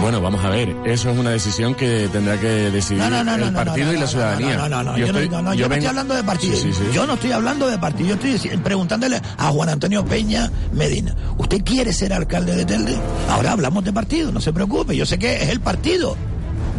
Bueno, 0.02 0.20
vamos 0.22 0.44
a 0.44 0.50
ver, 0.50 0.76
eso 0.86 1.12
es 1.12 1.18
una 1.18 1.30
decisión 1.30 1.76
que 1.76 2.10
tendrá 2.12 2.40
que 2.40 2.48
decidir 2.48 3.04
No, 3.04 3.10
no, 3.10 3.24
no, 3.24 3.38
no, 3.38 3.48
el 3.48 3.54
partido 3.54 3.94
y 3.94 3.98
la 3.98 4.08
ciudadanía. 4.08 4.58
No, 4.58 4.68
no, 4.70 4.84
no, 4.84 4.98
yo, 4.98 5.12
no, 5.14 5.54
yo 5.54 5.70
vengo- 5.70 5.74
estoy 5.76 5.86
hablando 5.86 6.16
de 6.16 6.24
partido. 6.24 6.56
Sí, 6.56 6.62
sí, 6.64 6.74
sí. 6.74 6.84
Yo 6.92 7.06
no 7.06 7.14
estoy 7.14 7.32
hablando 7.32 7.68
de 7.68 7.78
partido. 7.78 8.16
Yo 8.16 8.28
estoy 8.28 8.58
preguntándole 8.58 9.22
a 9.38 9.50
Juan 9.50 9.70
Antonio 9.70 10.04
Peña 10.04 10.52
Medina. 10.74 11.16
¿Usted 11.38 11.64
quiere 11.64 11.94
ser 11.94 12.14
alcalde 12.14 12.56
de 12.56 12.66
Telde? 12.66 12.96
Ahora 13.30 13.52
hablamos 13.52 13.84
de 13.84 13.94
partido, 13.94 14.32
no 14.32 14.42
se 14.42 14.52
preocupe. 14.52 14.96
Yo 14.98 15.06
sé 15.06 15.20
que 15.20 15.36
es 15.44 15.50
el 15.50 15.60
partido 15.60 16.18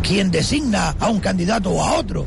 quien 0.02 0.32
designa 0.32 0.96
a 0.98 1.08
un 1.08 1.20
candidato 1.20 1.70
o 1.70 1.84
a 1.84 1.92
otro. 1.94 2.26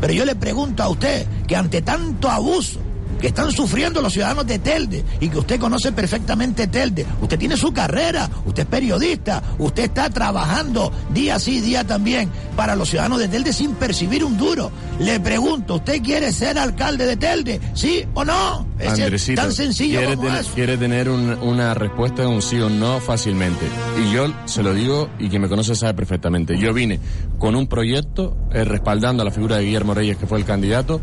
Pero 0.00 0.12
yo 0.12 0.24
le 0.24 0.34
pregunto 0.34 0.82
a 0.82 0.88
usted 0.88 1.26
que 1.46 1.56
ante 1.56 1.82
tanto 1.82 2.28
abuso 2.28 2.80
que 3.20 3.28
están 3.28 3.52
sufriendo 3.52 4.00
los 4.02 4.12
ciudadanos 4.12 4.46
de 4.46 4.58
Telde 4.58 5.04
y 5.20 5.28
que 5.28 5.38
usted 5.38 5.60
conoce 5.60 5.92
perfectamente 5.92 6.66
Telde. 6.66 7.04
Usted 7.20 7.38
tiene 7.38 7.56
su 7.56 7.72
carrera, 7.72 8.28
usted 8.46 8.62
es 8.62 8.68
periodista, 8.68 9.42
usted 9.58 9.84
está 9.84 10.08
trabajando 10.10 10.92
día 11.12 11.38
sí, 11.38 11.60
día 11.60 11.84
también 11.86 12.30
para 12.56 12.74
los 12.76 12.88
ciudadanos 12.88 13.18
de 13.18 13.28
Telde 13.28 13.52
sin 13.52 13.72
percibir 13.74 14.24
un 14.24 14.36
duro. 14.36 14.70
Le 14.98 15.20
pregunto, 15.20 15.76
¿usted 15.76 16.02
quiere 16.02 16.32
ser 16.32 16.58
alcalde 16.58 17.06
de 17.06 17.16
Telde? 17.16 17.60
¿Sí 17.74 18.04
o 18.14 18.24
no? 18.24 18.66
Es 18.78 18.92
Andresito, 18.98 19.42
tan 19.42 19.52
sencillo 19.52 19.98
quiere, 19.98 20.14
como 20.16 20.28
tener, 20.28 20.40
eso. 20.40 20.50
quiere 20.54 20.76
tener 20.78 21.08
un- 21.10 21.38
una 21.42 21.74
respuesta 21.74 22.22
de 22.22 22.28
un 22.28 22.40
sí 22.40 22.58
o 22.60 22.70
no 22.70 22.98
fácilmente. 23.00 23.66
Y 24.02 24.12
yo 24.12 24.32
se 24.46 24.62
lo 24.62 24.72
digo, 24.72 25.10
y 25.18 25.28
quien 25.28 25.42
me 25.42 25.48
conoce 25.48 25.74
sabe 25.74 25.92
perfectamente. 25.94 26.58
Yo 26.58 26.72
vine 26.72 26.98
con 27.38 27.54
un 27.56 27.66
proyecto 27.66 28.36
eh, 28.52 28.64
respaldando 28.64 29.22
a 29.22 29.26
la 29.26 29.30
figura 29.30 29.56
de 29.58 29.64
Guillermo 29.64 29.92
Reyes, 29.94 30.16
que 30.16 30.26
fue 30.26 30.38
el 30.38 30.44
candidato. 30.44 31.00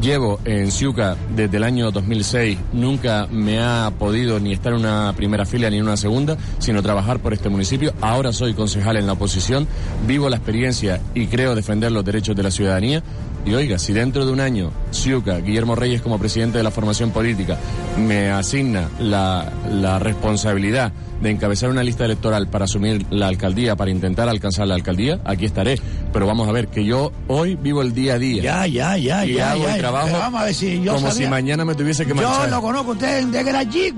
Llevo 0.00 0.38
en 0.44 0.70
Ciuca 0.70 1.16
desde 1.34 1.57
el 1.58 1.64
año 1.64 1.90
2006. 1.90 2.56
Nunca 2.72 3.26
me 3.30 3.60
ha 3.60 3.92
podido 3.98 4.38
ni 4.40 4.52
estar 4.52 4.72
en 4.72 4.78
una 4.80 5.12
primera 5.16 5.44
fila 5.44 5.68
ni 5.68 5.76
en 5.78 5.82
una 5.82 5.96
segunda, 5.96 6.38
sino 6.58 6.82
trabajar 6.82 7.18
por 7.18 7.34
este 7.34 7.48
municipio. 7.48 7.92
Ahora 8.00 8.32
soy 8.32 8.54
concejal 8.54 8.96
en 8.96 9.06
la 9.06 9.14
oposición. 9.14 9.66
Vivo 10.06 10.30
la 10.30 10.36
experiencia 10.36 11.00
y 11.14 11.26
creo 11.26 11.54
defender 11.56 11.90
los 11.90 12.04
derechos 12.04 12.36
de 12.36 12.44
la 12.44 12.52
ciudadanía. 12.52 13.02
Y 13.46 13.54
oiga, 13.54 13.78
si 13.78 13.92
dentro 13.92 14.26
de 14.26 14.32
un 14.32 14.40
año 14.40 14.70
Ciuca, 14.90 15.38
Guillermo 15.38 15.74
Reyes 15.74 16.02
como 16.02 16.18
presidente 16.18 16.58
de 16.58 16.64
la 16.64 16.70
formación 16.70 17.10
política, 17.12 17.56
me 17.96 18.30
asigna 18.30 18.88
la, 19.00 19.50
la 19.72 19.98
responsabilidad 19.98 20.92
de 21.22 21.30
encabezar 21.30 21.70
una 21.70 21.82
lista 21.82 22.04
electoral 22.04 22.48
para 22.48 22.66
asumir 22.66 23.06
la 23.10 23.26
alcaldía, 23.28 23.74
para 23.74 23.90
intentar 23.90 24.28
alcanzar 24.28 24.66
la 24.68 24.74
alcaldía, 24.74 25.20
aquí 25.24 25.46
estaré. 25.46 25.80
Pero 26.12 26.26
vamos 26.26 26.48
a 26.48 26.52
ver, 26.52 26.68
que 26.68 26.84
yo 26.84 27.10
hoy 27.26 27.54
vivo 27.56 27.80
el 27.82 27.94
día 27.94 28.14
a 28.14 28.18
día. 28.18 28.42
Ya, 28.42 28.66
ya, 28.66 28.96
ya, 28.98 29.24
y 29.24 29.34
ya, 29.34 29.52
hago 29.52 29.64
ya. 29.64 29.74
el 29.74 29.80
trabajo 29.80 30.06
Pero 30.08 30.18
vamos 30.18 30.40
a 30.40 30.44
ver 30.44 30.54
si 30.54 30.82
yo 30.82 30.94
como 30.94 31.08
sabía- 31.10 31.24
si 31.26 31.30
mañana 31.30 31.64
me 31.64 31.74
tuviese 31.74 32.04
que 32.04 32.10
Yo 32.10 32.16
marchar. 32.16 32.50
lo 32.50 32.60
conozco 32.60 32.92
usted 32.92 33.34
era 33.34 33.68
chico, 33.68 33.96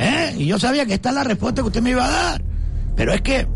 ¿eh? 0.00 0.34
Y 0.38 0.46
yo 0.46 0.58
sabía 0.58 0.86
que 0.86 0.94
esta 0.94 1.08
es 1.08 1.14
la 1.14 1.24
respuesta 1.24 1.60
que 1.62 1.66
usted 1.68 1.82
me 1.82 1.90
iba 1.90 2.06
a 2.06 2.10
dar. 2.10 2.42
Pero 2.96 3.12
es 3.12 3.20
que 3.20 3.46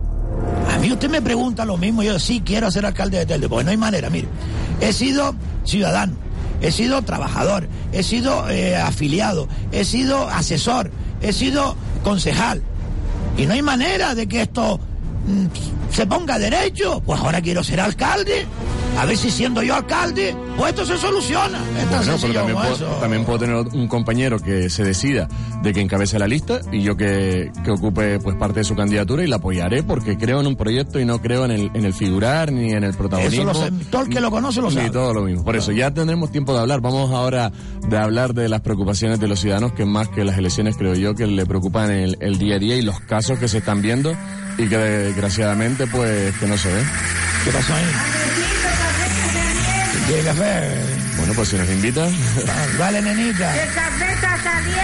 a 0.75 0.79
mí 0.79 0.93
usted 0.93 1.09
me 1.09 1.23
pregunta 1.23 1.65
lo 1.65 1.77
mismo, 1.77 2.03
yo 2.03 2.19
sí 2.19 2.43
quiero 2.45 2.71
ser 2.71 2.85
alcalde 2.85 3.19
de 3.19 3.27
Telde, 3.27 3.49
porque 3.49 3.65
no 3.65 3.71
hay 3.71 3.77
manera, 3.77 4.11
mire. 4.11 4.29
He 4.81 4.93
sido 4.93 5.35
ciudadano, 5.65 6.17
he 6.61 6.71
sido 6.71 7.03
trabajador, 7.03 7.69
he 7.93 8.03
sido 8.03 8.49
eh, 8.51 8.77
afiliado, 8.77 9.49
he 9.73 9.85
sido 9.85 10.29
asesor, 10.29 10.91
he 11.21 11.33
sido 11.33 11.77
concejal. 12.05 12.63
Y 13.37 13.47
no 13.47 13.55
hay 13.55 13.63
manera 13.63 14.15
de 14.15 14.27
que 14.27 14.43
esto 14.43 14.79
mm, 15.27 15.93
se 15.93 16.07
ponga 16.07 16.39
derecho. 16.39 17.03
Pues 17.05 17.21
ahora 17.21 17.41
quiero 17.41 17.63
ser 17.63 17.81
alcalde. 17.81 18.47
A 18.99 19.05
ver 19.05 19.17
si 19.17 19.31
siendo 19.31 19.63
yo 19.63 19.75
alcalde, 19.75 20.35
pues 20.57 20.71
esto 20.71 20.87
se 20.87 20.97
soluciona. 20.97 21.59
Bueno, 21.59 21.87
pero 21.91 22.03
sencillo 22.03 22.33
también 22.35 22.59
puedo, 22.59 22.75
eso. 22.75 22.87
también 23.01 23.25
puedo 23.25 23.39
tener 23.39 23.57
un 23.57 23.89
compañero 23.89 24.39
que 24.39 24.71
se 24.71 24.85
decida 24.85 25.29
de 25.63 25.75
que 25.75 25.81
encabece 25.81 26.19
la 26.19 26.27
lista 26.27 26.61
y 26.73 26.83
yo 26.83 26.97
que, 26.97 27.53
que 27.63 27.71
ocupe 27.71 28.19
pues 28.21 28.37
parte 28.37 28.61
de 28.61 28.65
su 28.65 28.75
candidatura 28.75 29.23
y 29.23 29.27
la 29.27 29.37
apoyaré 29.37 29.83
porque 29.83 30.17
creo 30.17 30.41
en 30.41 30.47
un 30.47 30.57
proyecto 30.57 30.99
y 30.99 31.05
no 31.05 31.21
creo 31.21 31.45
en 31.45 31.51
el, 31.51 31.71
en 31.75 31.85
el 31.85 31.93
figurar 31.93 32.51
ni 32.53 32.73
en 32.73 32.85
el 32.85 32.95
protagonismo. 32.95 33.51
Eso 33.51 33.61
lo 33.61 33.67
sé, 33.67 33.85
todo 33.91 34.03
el 34.03 34.09
que 34.09 34.21
lo 34.21 34.31
conoce 34.31 34.63
lo 34.63 34.71
sabe. 34.71 34.91
todo 34.91 35.13
lo 35.13 35.23
mismo. 35.23 35.45
Por 35.45 35.57
eso 35.57 35.73
ya 35.73 35.93
tendremos 35.93 36.31
tiempo 36.33 36.55
de 36.55 36.61
hablar. 36.61 36.81
Vamos 36.81 37.11
ahora 37.13 37.53
de 37.89 37.99
hablar 37.99 38.33
de 38.33 38.49
las 38.49 38.63
preocupaciones 38.63 39.21
de 39.21 39.29
los 39.29 39.41
ciudadanos, 39.41 39.73
que 39.73 39.85
más 39.85 40.09
que 40.09 40.25
las 40.25 40.39
elecciones 40.39 40.77
creo 40.77 40.95
yo 40.95 41.15
que 41.15 41.27
le 41.27 41.45
preocupan 41.45 41.91
el, 41.91 42.17
el 42.21 42.39
día 42.39 42.57
a 42.57 42.59
día 42.59 42.77
y 42.77 42.83
los 42.83 42.99
casos 43.01 43.39
que 43.39 43.49
se 43.49 43.59
están 43.59 43.83
viendo 43.83 44.15
y 44.57 44.69
que 44.69 44.79
desgraciadamente 44.79 45.87
pues 45.87 46.35
que 46.39 46.47
no 46.47 46.57
se 46.57 46.73
ven. 46.73 46.87
¿Qué 47.45 47.51
pasó 47.51 47.75
ahí? 47.75 48.16
¿Quiere 50.07 50.23
café? 50.23 50.97
Bueno, 51.17 51.33
pues 51.35 51.49
si 51.49 51.57
nos 51.57 51.69
invitan. 51.69 52.11
Vale, 52.79 53.03
nenita. 53.03 53.53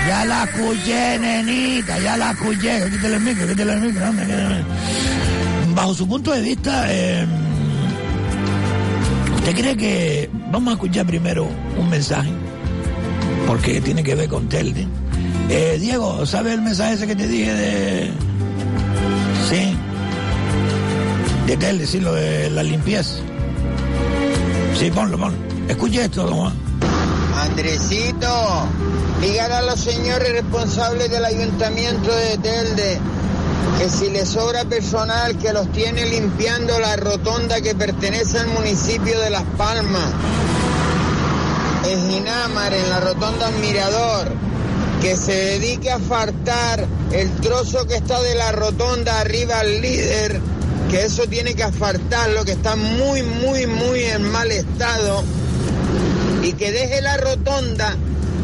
Ya 0.09 0.25
la 0.25 0.45
escuché, 0.45 1.19
nenita, 1.19 1.99
ya 2.01 2.17
la 2.17 2.33
escuché. 2.33 2.91
Quítale 2.91 3.17
el 3.17 3.21
micro, 3.23 3.47
quítale 3.47 3.73
el 3.75 3.81
micro. 3.81 4.05
anda, 4.05 4.23
quítale 4.25 4.57
el. 4.57 4.65
Bajo 5.75 5.95
su 5.95 6.09
punto 6.09 6.33
de 6.33 6.41
vista, 6.43 6.85
eh, 6.93 7.27
¿usted 9.37 9.55
cree 9.55 9.77
que... 9.77 10.31
Vamos 10.51 10.73
a 10.73 10.75
escuchar 10.75 11.07
primero 11.07 11.49
un 11.79 11.89
mensaje, 11.89 12.31
porque 13.47 13.81
tiene 13.81 14.03
que 14.03 14.15
ver 14.15 14.29
con 14.29 14.49
Telde. 14.49 14.87
Eh, 15.49 15.79
Diego, 15.81 16.27
¿sabes 16.27 16.55
el 16.55 16.63
mensaje 16.63 16.95
ese 16.95 17.07
que 17.07 17.17
te 17.17 17.27
dije 17.27 17.55
de... 17.55 18.11
Sí. 19.49 19.77
De 21.47 21.57
Telde, 21.57 21.87
sí, 21.87 22.01
lo 22.01 22.13
de 22.13 22.51
la 22.51 22.63
limpieza. 22.63 23.15
Sí, 24.83 24.91
ponlo, 24.91 25.17
ponlo. 25.17 25.39
Escuche 25.69 26.07
esto, 26.07 26.25
don 26.25 26.39
Juan. 26.39 26.53
Andresito, 27.41 28.67
dígale 29.21 29.55
a 29.55 29.63
los 29.63 29.79
señores 29.79 30.33
responsables 30.33 31.09
del 31.09 31.25
ayuntamiento 31.25 32.13
de 32.13 32.37
Telde 32.39 32.99
que 33.79 33.89
si 33.89 34.11
les 34.11 34.29
sobra 34.29 34.65
personal 34.65 35.39
que 35.39 35.53
los 35.53 35.71
tiene 35.71 36.05
limpiando 36.07 36.81
la 36.81 36.97
rotonda 36.97 37.61
que 37.61 37.77
pertenece 37.77 38.41
al 38.41 38.49
municipio 38.49 39.21
de 39.21 39.31
Las 39.31 39.45
Palmas, 39.57 40.11
en 41.89 42.11
Ginamar, 42.11 42.75
en 42.75 42.91
la 42.91 42.99
rotonda 42.99 43.53
Mirador, 43.61 44.33
que 45.01 45.17
se 45.17 45.33
dedique 45.33 45.93
a 45.93 46.01
fartar 46.01 46.89
el 47.13 47.31
trozo 47.37 47.87
que 47.87 47.95
está 47.95 48.21
de 48.21 48.35
la 48.35 48.51
rotonda 48.51 49.21
arriba 49.21 49.61
al 49.61 49.81
líder, 49.81 50.41
que 50.93 51.07
eso 51.07 51.27
tiene 51.27 51.55
que 51.55 51.63
asfaltarlo, 51.63 52.45
que 52.45 52.53
está 52.53 52.77
muy, 52.77 53.23
muy, 53.23 53.67
muy 53.67 54.05
en 54.05 54.31
mal 54.31 54.53
estado. 54.53 55.25
Y 56.43 56.53
que 56.53 56.71
deje 56.71 57.01
la 57.01 57.17
rotonda 57.17 57.97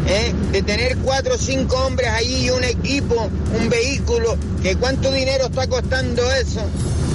¿eh? 0.07 0.33
de 0.51 0.63
tener 0.63 0.97
cuatro 0.97 1.35
o 1.35 1.39
cinco 1.39 1.77
hombres 1.77 2.09
allí 2.09 2.47
y 2.47 2.51
un 2.51 2.65
equipo, 2.65 3.29
un 3.61 3.69
vehículo, 3.69 4.39
que 4.63 4.77
cuánto 4.77 5.13
dinero 5.13 5.45
está 5.45 5.67
costando 5.67 6.23
eso, 6.33 6.61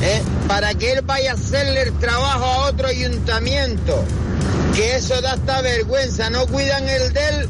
¿eh? 0.03 0.21
para 0.47 0.75
que 0.75 0.91
él 0.91 1.01
vaya 1.01 1.31
a 1.31 1.33
hacerle 1.33 1.81
el 1.81 1.97
trabajo 1.97 2.45
a 2.45 2.67
otro 2.67 2.87
ayuntamiento, 2.87 4.03
que 4.75 4.97
eso 4.97 5.19
da 5.21 5.33
hasta 5.33 5.61
vergüenza, 5.61 6.29
no 6.29 6.45
cuidan 6.45 6.87
el 6.87 7.11
de 7.11 7.29
él 7.29 7.49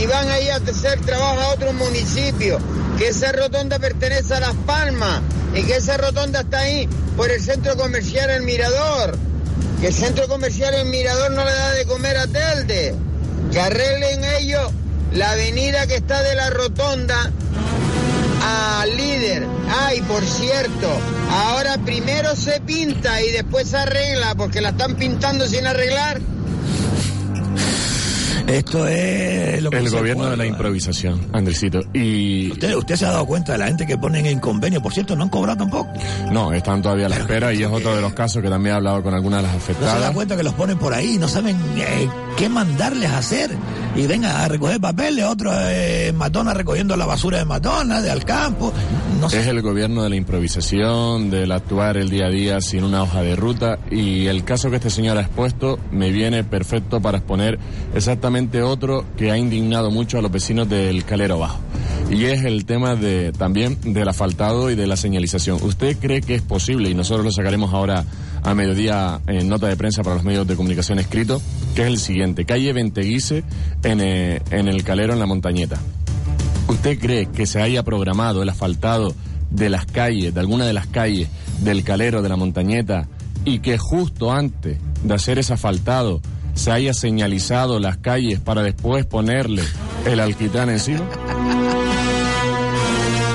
y 0.00 0.06
van 0.06 0.28
ahí 0.28 0.50
a 0.50 0.56
hacer 0.56 1.00
trabajo 1.00 1.40
a 1.40 1.48
otro 1.48 1.72
municipio, 1.72 2.60
que 2.98 3.08
esa 3.08 3.32
rotonda 3.32 3.78
pertenece 3.78 4.34
a 4.34 4.40
Las 4.40 4.54
Palmas 4.66 5.20
y 5.54 5.62
que 5.62 5.76
esa 5.76 5.96
rotonda 5.96 6.40
está 6.40 6.60
ahí 6.60 6.88
por 7.16 7.30
el 7.30 7.40
centro 7.40 7.76
comercial 7.76 8.30
El 8.30 8.42
Mirador 8.42 9.16
que 9.80 9.88
el 9.88 9.94
centro 9.94 10.28
comercial 10.28 10.74
El 10.74 10.86
Mirador 10.86 11.32
no 11.32 11.44
le 11.44 11.52
da 11.52 11.70
de 11.72 11.84
comer 11.84 12.16
a 12.16 12.26
Telde, 12.26 12.94
que 13.52 13.60
arreglen 13.60 14.24
ellos 14.38 14.72
la 15.12 15.32
avenida 15.32 15.86
que 15.86 15.96
está 15.96 16.22
de 16.22 16.34
la 16.34 16.50
rotonda 16.50 17.30
a 18.42 18.86
líder. 18.86 19.46
Ay, 19.68 20.00
por 20.02 20.24
cierto, 20.24 20.88
ahora 21.30 21.78
primero 21.84 22.34
se 22.34 22.60
pinta 22.60 23.20
y 23.22 23.30
después 23.32 23.68
se 23.68 23.76
arregla 23.76 24.34
porque 24.34 24.60
la 24.60 24.70
están 24.70 24.96
pintando 24.96 25.46
sin 25.46 25.66
arreglar. 25.66 26.20
Esto 28.46 28.86
es 28.86 29.62
lo 29.62 29.70
que 29.70 29.78
El 29.78 29.90
gobierno 29.90 30.24
puede, 30.24 30.30
de 30.32 30.36
la 30.36 30.46
improvisación, 30.46 31.18
Andresito. 31.32 31.80
Y 31.94 32.52
¿Usted, 32.52 32.74
usted 32.76 32.96
se 32.96 33.06
ha 33.06 33.10
dado 33.10 33.24
cuenta 33.26 33.52
de 33.52 33.58
la 33.58 33.66
gente 33.68 33.86
que 33.86 33.96
ponen 33.96 34.26
en 34.26 34.38
convenio, 34.38 34.82
por 34.82 34.92
cierto, 34.92 35.16
no 35.16 35.22
han 35.24 35.28
cobrado 35.30 35.58
tampoco. 35.58 35.90
no, 36.30 36.52
están 36.52 36.82
todavía 36.82 37.06
a 37.06 37.08
la 37.08 37.16
espera 37.16 37.54
y 37.54 37.62
es 37.62 37.70
otro 37.70 37.96
de 37.96 38.02
los 38.02 38.12
casos 38.12 38.42
que 38.42 38.50
también 38.50 38.74
he 38.74 38.76
hablado 38.76 39.02
con 39.02 39.14
algunas 39.14 39.40
de 39.40 39.48
las 39.48 39.54
No 39.54 39.60
se 39.60 39.72
da 39.72 39.78
afectadas. 39.80 40.14
cuenta 40.14 40.36
que 40.36 40.42
los 40.42 40.52
ponen 40.54 40.78
por 40.78 40.92
ahí, 40.92 41.16
no 41.18 41.26
saben 41.26 41.56
eh, 41.76 42.08
qué 42.36 42.48
mandarles 42.50 43.10
a 43.10 43.18
hacer. 43.18 43.50
Y 43.96 44.08
vengan 44.08 44.34
a 44.34 44.48
recoger 44.48 44.80
papeles, 44.80 45.24
otros 45.24 45.54
eh, 45.56 46.08
en 46.08 46.16
Matona 46.16 46.52
recogiendo 46.52 46.96
la 46.96 47.06
basura 47.06 47.38
de 47.38 47.44
Matona, 47.44 48.02
de 48.02 48.10
al 48.10 48.24
campo. 48.24 48.72
No. 49.20 49.28
Es 49.28 49.46
el 49.46 49.62
gobierno 49.62 50.02
de 50.02 50.10
la 50.10 50.16
improvisación, 50.16 51.30
del 51.30 51.52
actuar 51.52 51.96
el 51.96 52.10
día 52.10 52.26
a 52.26 52.30
día 52.30 52.60
sin 52.60 52.82
una 52.82 53.02
hoja 53.04 53.22
de 53.22 53.36
ruta 53.36 53.78
y 53.90 54.26
el 54.26 54.42
caso 54.44 54.68
que 54.68 54.76
este 54.76 54.90
señor 54.90 55.16
ha 55.16 55.20
expuesto 55.20 55.78
me 55.92 56.10
viene 56.10 56.42
perfecto 56.42 57.00
para 57.00 57.18
exponer 57.18 57.58
exactamente 57.94 58.62
otro 58.62 59.04
que 59.16 59.30
ha 59.30 59.38
indignado 59.38 59.92
mucho 59.92 60.18
a 60.18 60.22
los 60.22 60.32
vecinos 60.32 60.68
del 60.68 61.04
Calero 61.04 61.38
Bajo. 61.38 61.60
Y 62.10 62.24
es 62.24 62.44
el 62.44 62.64
tema 62.64 62.96
de 62.96 63.32
también 63.32 63.78
del 63.94 64.08
asfaltado 64.08 64.70
y 64.70 64.74
de 64.74 64.86
la 64.86 64.96
señalización. 64.96 65.58
¿Usted 65.62 65.96
cree 65.98 66.20
que 66.20 66.34
es 66.34 66.42
posible, 66.42 66.90
y 66.90 66.94
nosotros 66.94 67.24
lo 67.24 67.30
sacaremos 67.30 67.72
ahora 67.72 68.04
a 68.44 68.54
mediodía 68.54 69.20
en 69.26 69.48
nota 69.48 69.66
de 69.66 69.76
prensa 69.76 70.02
para 70.02 70.16
los 70.16 70.24
medios 70.24 70.46
de 70.46 70.54
comunicación 70.54 70.98
escrito, 70.98 71.40
que 71.74 71.82
es 71.82 71.88
el 71.88 71.98
siguiente, 71.98 72.44
calle 72.44 72.72
Venteguise 72.72 73.42
en, 73.82 74.00
eh, 74.00 74.42
en 74.50 74.68
el 74.68 74.84
Calero 74.84 75.14
en 75.14 75.18
la 75.18 75.26
Montañeta. 75.26 75.80
¿Usted 76.68 76.98
cree 76.98 77.26
que 77.26 77.46
se 77.46 77.60
haya 77.60 77.82
programado 77.82 78.42
el 78.42 78.48
asfaltado 78.48 79.14
de 79.50 79.70
las 79.70 79.86
calles, 79.86 80.34
de 80.34 80.40
alguna 80.40 80.66
de 80.66 80.72
las 80.74 80.86
calles 80.86 81.28
del 81.62 81.84
Calero, 81.84 82.22
de 82.22 82.28
la 82.28 82.36
Montañeta, 82.36 83.08
y 83.44 83.60
que 83.60 83.78
justo 83.78 84.32
antes 84.32 84.78
de 85.02 85.14
hacer 85.14 85.38
ese 85.38 85.54
asfaltado 85.54 86.20
se 86.54 86.70
haya 86.70 86.94
señalizado 86.94 87.80
las 87.80 87.96
calles 87.98 88.40
para 88.40 88.62
después 88.62 89.06
ponerle 89.06 89.62
el 90.06 90.20
alquitrán 90.20 90.70
encima? 90.70 91.04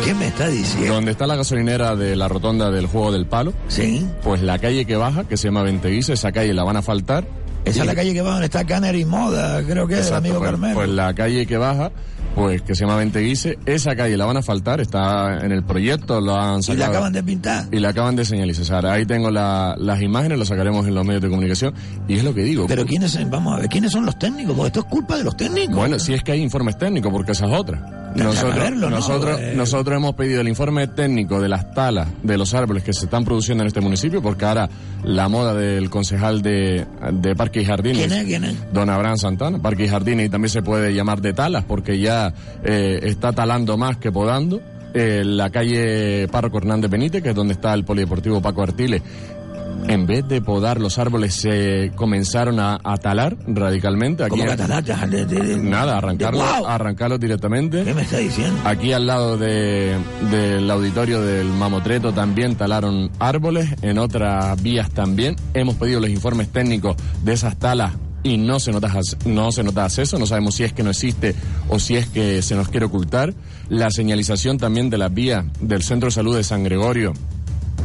¿Qué 0.03 0.13
me 0.13 0.27
está 0.27 0.47
diciendo? 0.47 0.93
Donde 0.93 1.11
está 1.11 1.27
la 1.27 1.35
gasolinera 1.35 1.95
de 1.95 2.15
la 2.15 2.27
rotonda 2.27 2.71
del 2.71 2.87
Juego 2.87 3.11
del 3.11 3.25
Palo. 3.25 3.53
Sí. 3.67 4.07
Pues 4.23 4.41
la 4.41 4.57
calle 4.57 4.85
que 4.85 4.95
baja, 4.95 5.25
que 5.25 5.37
se 5.37 5.47
llama 5.47 5.63
Venteguise, 5.63 6.13
esa 6.13 6.31
calle 6.31 6.53
la 6.53 6.63
van 6.63 6.77
a 6.77 6.81
faltar. 6.81 7.27
Esa 7.65 7.81
es 7.81 7.85
la 7.85 7.95
calle 7.95 8.13
que 8.13 8.21
va 8.21 8.31
donde 8.31 8.45
está 8.45 8.65
Canner 8.65 8.95
y 8.95 9.05
Moda, 9.05 9.61
creo 9.63 9.85
que 9.85 9.99
es 9.99 10.07
el 10.07 10.15
amigo 10.15 10.39
pues, 10.39 10.49
Carmelo. 10.49 10.75
Pues 10.75 10.89
la 10.89 11.13
calle 11.13 11.45
que 11.45 11.57
baja, 11.57 11.91
pues 12.35 12.61
que 12.61 12.73
se 12.75 12.85
llama 12.85 12.95
Venteguise, 12.97 13.57
esa 13.65 13.95
calle 13.95 14.15
la 14.15 14.25
van 14.25 14.37
a 14.37 14.41
faltar, 14.41 14.79
está 14.79 15.39
en 15.45 15.51
el 15.51 15.63
proyecto, 15.63 16.21
lo 16.21 16.35
han 16.39 16.59
y 16.59 16.63
sacado. 16.63 16.79
la 16.79 16.87
acaban 16.87 17.13
de 17.13 17.23
pintar. 17.23 17.65
Y 17.71 17.79
la 17.79 17.89
acaban 17.89 18.15
de 18.15 18.23
señalizar. 18.25 18.85
Ahí 18.85 19.05
tengo 19.05 19.29
la- 19.29 19.75
las 19.77 20.01
imágenes, 20.01 20.37
lo 20.39 20.45
sacaremos 20.45 20.87
en 20.87 20.95
los 20.95 21.05
medios 21.05 21.21
de 21.21 21.29
comunicación. 21.29 21.73
Y 22.07 22.15
es 22.17 22.23
lo 22.23 22.33
que 22.33 22.43
digo. 22.43 22.65
Pero 22.67 22.85
quiénes, 22.85 23.17
vamos 23.29 23.55
a 23.55 23.59
ver, 23.61 23.69
¿quiénes 23.69 23.91
son 23.91 24.05
los 24.05 24.17
técnicos? 24.17 24.55
Porque 24.55 24.67
esto 24.67 24.79
es 24.81 24.85
culpa 24.85 25.17
de 25.17 25.23
los 25.23 25.35
técnicos. 25.35 25.75
Bueno, 25.75 25.99
si 25.99 26.13
es 26.13 26.23
que 26.23 26.31
hay 26.31 26.41
informes 26.41 26.77
técnicos, 26.77 27.11
porque 27.11 27.33
esa 27.33 27.45
es 27.47 27.51
otra. 27.53 27.95
Nosotros, 28.15 28.55
verlo, 28.55 28.89
¿no? 28.89 28.95
nosotros, 28.95 29.39
Eh. 29.39 29.53
nosotros 29.55 29.95
hemos 29.95 30.15
pedido 30.15 30.41
el 30.41 30.47
informe 30.47 30.87
técnico 30.87 31.39
de 31.39 31.47
las 31.47 31.71
talas 31.75 32.07
de 32.23 32.37
los 32.39 32.55
árboles 32.55 32.83
que 32.83 32.91
se 32.91 33.05
están 33.05 33.23
produciendo 33.23 33.63
en 33.63 33.67
este 33.67 33.81
municipio, 33.81 34.19
porque 34.19 34.45
ahora 34.45 34.67
la 35.03 35.29
moda 35.29 35.53
del 35.53 35.91
concejal 35.91 36.41
de, 36.41 36.87
de 37.13 37.35
Parque 37.35 37.61
y 37.61 37.65
Jardines, 37.65 38.07
¿Quién 38.07 38.19
es? 38.19 38.25
¿Quién 38.25 38.43
es? 38.45 38.73
don 38.73 38.89
Abraham 38.89 39.17
Santana, 39.17 39.59
Parque 39.59 39.83
y 39.85 39.87
Jardines, 39.89 40.25
y 40.25 40.29
también 40.29 40.49
se 40.49 40.63
puede 40.63 40.91
llamar 40.91 41.21
de 41.21 41.33
talas, 41.33 41.63
porque 41.65 41.99
ya 41.99 42.18
eh, 42.63 42.99
está 43.03 43.31
talando 43.33 43.77
más 43.77 43.97
que 43.97 44.11
podando. 44.11 44.61
Eh, 44.93 45.21
la 45.23 45.49
calle 45.51 46.27
Párroco 46.29 46.57
Hernández 46.57 46.89
Benítez, 46.89 47.21
que 47.21 47.29
es 47.29 47.35
donde 47.35 47.53
está 47.53 47.73
el 47.73 47.83
polideportivo 47.85 48.41
Paco 48.41 48.63
Artiles, 48.63 49.01
En 49.87 50.05
vez 50.05 50.27
de 50.27 50.41
podar 50.41 50.79
los 50.81 50.97
árboles, 50.99 51.33
se 51.35 51.91
comenzaron 51.95 52.59
a, 52.59 52.79
a 52.83 52.97
talar 52.97 53.37
radicalmente. 53.47 54.23
Aquí 54.23 54.31
¿Cómo 54.31 54.43
que 54.45 54.51
a 54.51 54.57
talar? 54.57 54.83
De- 54.83 55.25
de- 55.25 55.39
de- 55.41 55.57
Nada, 55.57 55.97
arrancarlos, 55.97 56.43
arrancarlos 56.67 57.19
directamente. 57.19 57.83
¿Qué 57.85 57.93
me 57.93 58.01
está 58.01 58.17
diciendo? 58.17 58.59
Aquí 58.65 58.91
al 58.91 59.07
lado 59.07 59.37
de, 59.37 59.95
del 60.31 60.69
auditorio 60.69 61.21
del 61.21 61.47
Mamotreto 61.47 62.11
también 62.11 62.55
talaron 62.55 63.09
árboles, 63.19 63.69
en 63.81 63.99
otras 63.99 64.61
vías 64.61 64.89
también. 64.91 65.35
Hemos 65.53 65.75
pedido 65.75 66.01
los 66.01 66.09
informes 66.09 66.49
técnicos 66.49 66.95
de 67.23 67.33
esas 67.33 67.55
talas 67.57 67.93
y 68.23 68.37
no 68.37 68.59
se 68.59 68.71
nota, 68.71 68.91
no 69.25 69.51
se 69.51 69.61
acceso, 69.61 70.19
no 70.19 70.25
sabemos 70.25 70.55
si 70.55 70.63
es 70.63 70.73
que 70.73 70.83
no 70.83 70.89
existe 70.89 71.35
o 71.69 71.79
si 71.79 71.95
es 71.95 72.07
que 72.07 72.41
se 72.41 72.55
nos 72.55 72.69
quiere 72.69 72.85
ocultar. 72.85 73.33
La 73.69 73.91
señalización 73.91 74.57
también 74.57 74.89
de 74.89 74.97
las 74.97 75.13
vías 75.13 75.45
del 75.61 75.83
Centro 75.83 76.07
de 76.07 76.11
Salud 76.11 76.35
de 76.35 76.43
San 76.43 76.63
Gregorio 76.63 77.13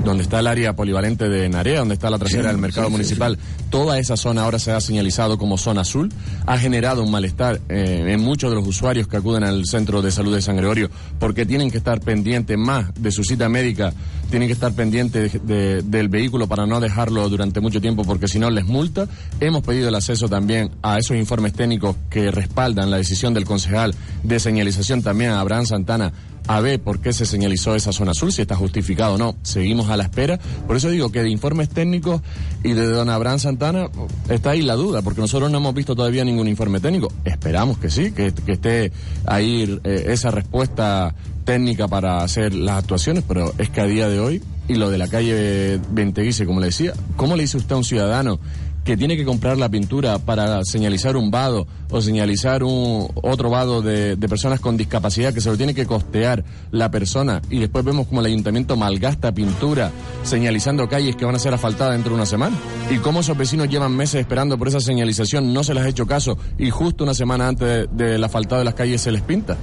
donde 0.04 0.22
está 0.22 0.40
el 0.40 0.46
área 0.46 0.74
polivalente 0.74 1.28
de 1.28 1.48
Narea, 1.48 1.78
donde 1.80 1.94
está 1.94 2.10
la 2.10 2.18
trasera 2.18 2.42
Sí, 2.44 2.48
del 2.48 2.58
mercado 2.58 2.86
sí, 2.86 2.90
sí, 2.90 2.92
municipal, 2.92 3.38
toda 3.70 3.98
esa 3.98 4.16
zona 4.16 4.42
ahora 4.42 4.58
se 4.58 4.72
ha 4.72 4.80
señalizado 4.80 5.38
como 5.38 5.56
zona 5.58 5.82
azul, 5.82 6.12
ha 6.46 6.58
generado 6.58 7.02
un 7.02 7.10
malestar 7.10 7.60
eh, 7.68 8.04
en 8.08 8.20
muchos 8.20 8.50
de 8.50 8.56
los 8.56 8.66
usuarios 8.66 9.06
que 9.08 9.16
acuden 9.16 9.44
al 9.44 9.64
centro 9.66 10.02
de 10.02 10.10
salud 10.10 10.34
de 10.34 10.42
San 10.42 10.56
Gregorio, 10.56 10.90
porque 11.18 11.46
tienen 11.46 11.70
que 11.70 11.78
estar 11.78 12.00
pendientes 12.00 12.58
más 12.58 12.92
de 13.00 13.10
su 13.12 13.24
cita 13.24 13.48
médica, 13.48 13.92
tienen 14.30 14.48
que 14.48 14.54
estar 14.54 14.72
pendientes 14.72 15.32
de- 15.32 15.38
de- 15.54 15.82
del 15.82 16.08
vehículo 16.08 16.46
para 16.48 16.66
no 16.66 16.80
dejarlo 16.80 17.28
durante 17.28 17.60
mucho 17.60 17.80
tiempo, 17.80 18.04
porque 18.04 18.28
si 18.28 18.38
no 18.38 18.50
les 18.50 18.64
multa. 18.64 19.06
Hemos 19.40 19.62
pedido 19.62 19.88
el 19.88 19.94
acceso 19.94 20.28
también 20.28 20.70
a 20.82 20.98
esos 20.98 21.16
informes 21.16 21.52
técnicos 21.52 21.96
que 22.10 22.30
respaldan 22.30 22.90
la 22.90 22.96
decisión 22.96 23.32
del 23.34 23.44
concejal 23.44 23.94
de 24.22 24.40
señalización 24.40 25.02
también 25.02 25.30
a 25.30 25.40
Abraham 25.40 25.66
Santana 25.66 26.12
a 26.46 26.60
ver 26.60 26.80
por 26.80 27.00
qué 27.00 27.12
se 27.12 27.26
señalizó 27.26 27.74
esa 27.74 27.92
zona 27.92 28.12
azul, 28.12 28.32
si 28.32 28.42
está 28.42 28.56
justificado 28.56 29.14
o 29.14 29.18
no. 29.18 29.36
Seguimos 29.42 29.88
a 29.88 29.96
la 29.96 30.04
espera. 30.04 30.38
Por 30.66 30.76
eso 30.76 30.90
digo 30.90 31.10
que 31.10 31.22
de 31.22 31.30
informes 31.30 31.68
técnicos 31.68 32.20
y 32.62 32.72
de 32.72 32.86
don 32.86 33.08
Abraham 33.08 33.38
Santana 33.38 33.88
está 34.28 34.50
ahí 34.50 34.62
la 34.62 34.74
duda, 34.74 35.02
porque 35.02 35.20
nosotros 35.20 35.50
no 35.50 35.58
hemos 35.58 35.74
visto 35.74 35.94
todavía 35.96 36.24
ningún 36.24 36.48
informe 36.48 36.80
técnico. 36.80 37.12
Esperamos 37.24 37.78
que 37.78 37.90
sí, 37.90 38.12
que, 38.12 38.32
esté 38.46 38.92
ahí 39.26 39.80
eh, 39.84 40.06
esa 40.08 40.30
respuesta 40.30 41.14
técnica 41.44 41.88
para 41.88 42.22
hacer 42.22 42.54
las 42.54 42.78
actuaciones, 42.78 43.24
pero 43.26 43.52
es 43.58 43.70
que 43.70 43.80
a 43.80 43.86
día 43.86 44.08
de 44.08 44.20
hoy, 44.20 44.42
y 44.68 44.74
lo 44.74 44.90
de 44.90 44.98
la 44.98 45.08
calle 45.08 45.78
Venteguise, 45.90 46.46
como 46.46 46.60
le 46.60 46.66
decía, 46.66 46.92
¿cómo 47.16 47.36
le 47.36 47.42
dice 47.42 47.58
usted 47.58 47.72
a 47.74 47.78
un 47.78 47.84
ciudadano 47.84 48.38
que 48.84 48.96
tiene 48.96 49.16
que 49.16 49.24
comprar 49.24 49.56
la 49.56 49.68
pintura 49.68 50.18
para 50.18 50.62
señalizar 50.64 51.16
un 51.16 51.30
vado 51.30 51.66
o 51.90 52.00
señalizar 52.02 52.62
un 52.62 53.08
otro 53.22 53.48
vado 53.50 53.80
de, 53.82 54.16
de 54.16 54.28
personas 54.28 54.60
con 54.60 54.76
discapacidad 54.76 55.32
que 55.32 55.40
se 55.40 55.48
lo 55.48 55.56
tiene 55.56 55.74
que 55.74 55.86
costear 55.86 56.44
la 56.70 56.90
persona. 56.90 57.40
Y 57.50 57.60
después 57.60 57.84
vemos 57.84 58.06
como 58.06 58.20
el 58.20 58.26
ayuntamiento 58.26 58.76
malgasta 58.76 59.32
pintura 59.32 59.90
señalizando 60.22 60.88
calles 60.88 61.16
que 61.16 61.24
van 61.24 61.34
a 61.34 61.38
ser 61.38 61.54
asfaltadas 61.54 61.94
dentro 61.94 62.10
de 62.10 62.16
una 62.16 62.26
semana. 62.26 62.56
Y 62.90 62.96
cómo 62.98 63.20
esos 63.20 63.36
vecinos 63.38 63.68
llevan 63.68 63.96
meses 63.96 64.20
esperando 64.20 64.58
por 64.58 64.68
esa 64.68 64.80
señalización 64.80 65.52
no 65.54 65.64
se 65.64 65.72
les 65.74 65.84
ha 65.84 65.88
hecho 65.88 66.06
caso 66.06 66.36
y 66.58 66.70
justo 66.70 67.04
una 67.04 67.14
semana 67.14 67.48
antes 67.48 67.88
de- 67.92 68.04
del 68.14 68.22
asfaltado 68.24 68.58
de 68.58 68.64
las 68.66 68.74
calles 68.74 69.00
se 69.00 69.10
les 69.10 69.22
pinta. 69.22 69.56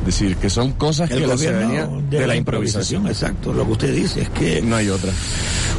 Es 0.00 0.06
decir 0.06 0.36
que 0.36 0.50
son 0.50 0.72
cosas 0.72 1.10
El 1.10 1.20
que 1.20 1.26
la 1.26 1.36
ciudadanía 1.36 1.88
de, 2.10 2.26
la 2.26 2.36
improvisación, 2.36 3.06
exacto. 3.08 3.52
Lo 3.52 3.64
que 3.66 3.72
usted 3.72 3.94
dice 3.94 4.22
es 4.22 4.28
que 4.30 4.62
no 4.62 4.76
hay 4.76 4.88
otra. 4.88 5.10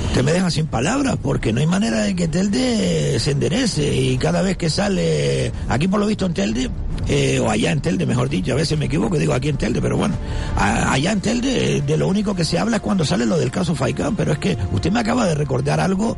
usted 0.08 0.24
me 0.24 0.34
deja 0.34 0.50
sin 0.52 0.68
palabras 0.68 1.18
porque 1.22 1.54
no 1.54 1.60
hay 1.62 1.68
manera 1.68 2.02
de 2.02 2.16
que 2.16 2.28
Telde 2.28 2.89
se 3.20 3.32
enderece 3.32 3.96
y 3.96 4.18
cada 4.18 4.42
vez 4.42 4.58
que 4.58 4.70
sale 4.70 5.52
aquí 5.68 5.88
por 5.88 6.00
lo 6.00 6.08
visto 6.08 6.26
en 6.26 6.34
Telde 6.34 6.70
eh, 7.08 7.40
o 7.40 7.50
allá 7.50 7.72
en 7.72 7.82
Telde 7.82 8.06
mejor 8.06 8.30
dicho 8.30 8.54
a 8.54 8.56
veces 8.56 8.78
me 8.78 8.86
equivoco 8.86 9.18
digo 9.18 9.34
aquí 9.34 9.50
en 9.50 9.58
Telde 9.58 9.82
pero 9.82 9.98
bueno 9.98 10.16
allá 10.56 11.12
en 11.12 11.22
Telde 11.22 11.78
eh, 11.78 11.82
de 11.82 11.98
lo 11.98 12.08
único 12.08 12.36
que 12.36 12.46
se 12.46 12.60
habla 12.60 12.78
es 12.78 12.82
cuando 12.82 13.06
sale 13.06 13.26
lo 13.26 13.38
del 13.38 13.52
caso 13.52 13.76
Faicán 13.76 14.16
pero 14.16 14.34
es 14.34 14.40
que 14.40 14.58
usted 14.72 14.92
me 14.92 15.00
acaba 15.00 15.26
de 15.26 15.36
recordar 15.36 15.80
algo 15.80 16.18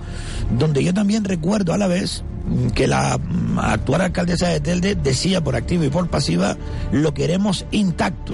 donde 0.57 0.83
yo 0.83 0.93
también 0.93 1.23
recuerdo 1.23 1.73
a 1.73 1.77
la 1.77 1.87
vez 1.87 2.23
mm, 2.47 2.67
que 2.69 2.87
la 2.87 3.17
mm, 3.17 3.59
actual 3.59 4.01
alcaldesa 4.01 4.47
de 4.47 4.59
Telde 4.59 4.95
decía 4.95 5.43
por 5.43 5.55
activa 5.55 5.85
y 5.85 5.89
por 5.89 6.09
pasiva 6.09 6.57
lo 6.91 7.13
queremos 7.13 7.65
intacto 7.71 8.33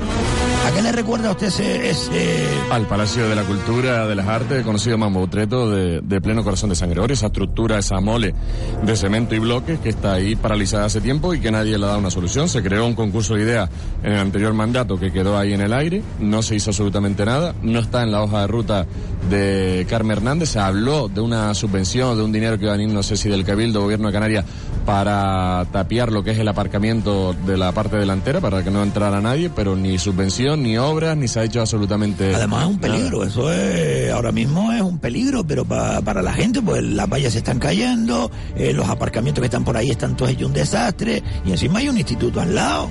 ¿a 0.67 0.71
qué 0.73 0.81
le 0.81 0.91
recuerda 0.91 1.29
a 1.29 1.31
usted 1.31 1.47
ese, 1.47 2.45
al 2.69 2.85
Palacio 2.87 3.29
de 3.29 3.35
la 3.35 3.43
Cultura, 3.43 4.05
de 4.05 4.15
las 4.15 4.27
Artes, 4.27 4.65
conocido 4.65 4.97
Mamotreto, 4.97 5.71
de, 5.71 6.01
de 6.01 6.19
pleno 6.19 6.43
corazón 6.43 6.69
de 6.69 6.75
San 6.75 6.89
Gregorio, 6.89 7.13
esa 7.13 7.27
estructura, 7.27 7.79
esa 7.79 8.01
mole 8.01 8.35
de 8.83 8.95
cemento 8.97 9.33
y 9.33 9.39
bloques 9.39 9.79
que 9.79 9.87
está 9.87 10.13
ahí 10.13 10.35
paralizada 10.35 10.85
hace 10.85 10.99
tiempo 10.99 11.33
y 11.33 11.39
que 11.39 11.51
nadie 11.51 11.77
le 11.77 11.85
ha 11.85 11.87
dado 11.87 11.99
una 11.99 12.11
solución. 12.11 12.49
Se 12.49 12.61
creó 12.61 12.85
un 12.85 12.95
concurso 12.95 13.35
de 13.35 13.43
ideas 13.43 13.69
en 14.03 14.11
el 14.11 14.19
anterior 14.19 14.53
mandato 14.53 14.99
que 14.99 15.11
quedó 15.11 15.37
ahí 15.37 15.53
en 15.53 15.61
el 15.61 15.71
aire, 15.71 16.01
no 16.19 16.41
se 16.41 16.55
hizo 16.55 16.71
absolutamente 16.71 17.23
nada, 17.23 17.55
no 17.61 17.79
está 17.79 18.03
en 18.03 18.11
la 18.11 18.21
hoja 18.21 18.41
de 18.41 18.47
ruta 18.47 18.85
de 19.29 19.85
Carmen 19.89 20.17
Hernández, 20.17 20.49
se 20.49 20.59
habló 20.59 21.07
de 21.07 21.21
una 21.21 21.53
subvención, 21.53 22.17
de 22.17 22.23
un 22.23 22.33
dinero 22.33 22.57
que 22.57 22.65
iba 22.65 22.73
a 22.73 22.77
venir, 22.77 22.93
no 22.93 23.03
sé 23.03 23.15
si 23.15 23.29
del 23.29 23.45
Cabildo, 23.45 23.81
Gobierno 23.81 24.07
de 24.07 24.13
Canarias, 24.13 24.45
para 24.87 25.65
tapiar 25.73 26.13
lo 26.13 26.23
que 26.23 26.31
es 26.31 26.39
el 26.39 26.47
aparcamiento 26.47 27.35
de 27.45 27.57
la 27.57 27.73
parte 27.73 27.97
delantera, 27.97 28.39
para 28.39 28.63
que 28.63 28.71
no 28.71 28.81
entrara 28.83 29.19
nadie, 29.19 29.49
pero 29.53 29.75
ni 29.75 29.97
subvención, 29.99 30.63
ni 30.63 30.77
obras, 30.77 31.17
ni 31.17 31.27
se 31.27 31.41
ha 31.41 31.43
hecho 31.43 31.59
absolutamente 31.59 32.33
Además 32.33 32.61
es 32.61 32.67
un 32.69 32.75
nada. 32.79 32.87
peligro, 32.93 33.23
eso 33.25 33.51
es, 33.51 34.09
ahora 34.13 34.31
mismo 34.31 34.71
es 34.71 34.81
un 34.81 34.97
peligro, 34.97 35.43
pero 35.45 35.65
pa- 35.65 35.99
para 36.01 36.21
la 36.21 36.31
gente, 36.31 36.61
pues 36.61 36.81
las 36.81 37.09
vallas 37.09 37.33
se 37.33 37.39
están 37.39 37.59
cayendo, 37.59 38.31
eh, 38.55 38.71
los 38.71 38.87
aparcamientos 38.87 39.41
que 39.41 39.47
están 39.47 39.65
por 39.65 39.75
ahí 39.75 39.89
están 39.89 40.15
todos 40.15 40.31
hechos 40.31 40.47
un 40.47 40.53
desastre, 40.53 41.21
y 41.45 41.51
encima 41.51 41.79
hay 41.79 41.89
un 41.89 41.97
instituto 41.97 42.39
al 42.39 42.55
lado. 42.55 42.87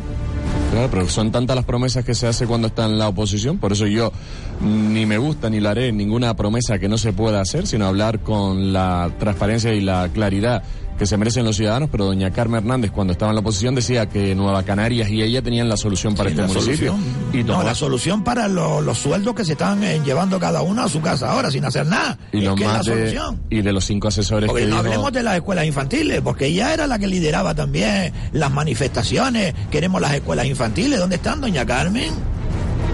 Claro, 0.72 0.88
pero 0.90 1.08
son 1.08 1.32
tantas 1.32 1.56
las 1.56 1.64
promesas 1.64 2.04
que 2.04 2.14
se 2.14 2.26
hace 2.26 2.46
cuando 2.46 2.66
está 2.68 2.84
en 2.84 2.98
la 2.98 3.08
oposición, 3.08 3.56
por 3.56 3.72
eso 3.72 3.86
yo 3.86 4.12
ni 4.60 5.06
me 5.06 5.16
gusta 5.16 5.48
ni 5.48 5.60
la 5.60 5.70
haré 5.70 5.92
ninguna 5.92 6.36
promesa 6.36 6.78
que 6.78 6.88
no 6.90 6.98
se 6.98 7.14
pueda 7.14 7.40
hacer, 7.40 7.66
sino 7.66 7.86
hablar 7.86 8.20
con 8.20 8.74
la 8.74 9.10
transparencia 9.18 9.72
y 9.72 9.80
la 9.80 10.10
claridad 10.12 10.62
que 10.98 11.06
se 11.06 11.16
merecen 11.16 11.44
los 11.44 11.56
ciudadanos, 11.56 11.88
pero 11.92 12.06
doña 12.06 12.30
Carmen 12.30 12.58
Hernández 12.58 12.90
cuando 12.90 13.12
estaba 13.12 13.30
en 13.30 13.36
la 13.36 13.40
oposición 13.40 13.74
decía 13.74 14.06
que 14.06 14.34
Nueva 14.34 14.62
Canarias 14.62 15.08
y 15.10 15.22
ella 15.22 15.42
tenían 15.42 15.68
la 15.68 15.76
solución 15.76 16.14
para 16.14 16.30
este 16.30 16.42
municipio. 16.42 16.92
solución. 16.92 17.30
Y 17.32 17.44
no, 17.44 17.62
la 17.62 17.74
solución 17.74 18.24
para 18.24 18.48
lo- 18.48 18.80
los 18.80 18.98
sueldos 18.98 19.34
que 19.34 19.44
se 19.44 19.52
están 19.52 19.82
eh, 19.84 20.00
llevando 20.04 20.40
cada 20.40 20.62
uno 20.62 20.82
a 20.82 20.88
su 20.88 21.00
casa 21.00 21.30
ahora 21.30 21.50
sin 21.50 21.64
hacer 21.64 21.86
nada. 21.86 22.18
y 22.32 22.40
lo 22.40 22.56
más 22.56 22.84
de, 22.86 22.92
solución. 23.12 23.40
y 23.50 23.62
de 23.62 23.72
los 23.72 23.84
cinco 23.84 24.08
asesores 24.08 24.48
Porque 24.48 24.62
que 24.64 24.68
no 24.68 24.76
dijo- 24.76 24.86
hablemos 24.86 25.12
de 25.12 25.22
las 25.22 25.36
escuelas 25.36 25.66
infantiles, 25.66 26.20
porque 26.22 26.46
ella 26.46 26.72
era 26.72 26.86
la 26.86 26.98
que 26.98 27.06
lideraba 27.06 27.54
también 27.54 28.12
las 28.32 28.50
manifestaciones. 28.50 29.54
Queremos 29.70 30.00
las 30.00 30.14
escuelas 30.14 30.46
infantiles. 30.46 30.98
¿Dónde 30.98 31.16
están, 31.16 31.40
doña 31.40 31.66
Carmen? 31.66 32.12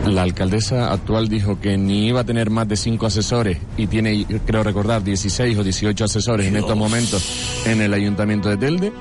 La 0.07 0.23
alcaldesa 0.23 0.93
actual 0.93 1.29
dijo 1.29 1.61
que 1.61 1.79
ni 1.79 2.09
iba 2.09 2.21
a 2.21 2.25
tener 2.25 2.51
más 2.51 2.67
de 2.67 2.77
cinco 2.77 3.07
asesores 3.07 3.59
y 3.77 3.87
tiene, 3.87 4.27
creo 4.45 4.65
recordar, 4.65 5.05
16 5.05 5.57
o 5.57 5.63
18 5.63 6.05
asesores 6.05 6.47
en 6.47 6.57
estos 6.57 6.77
momentos 6.77 7.63
en 7.67 7.81
el 7.81 7.95
ayuntamiento 7.95 8.49
de 8.49 8.57
Telde, 8.57 8.93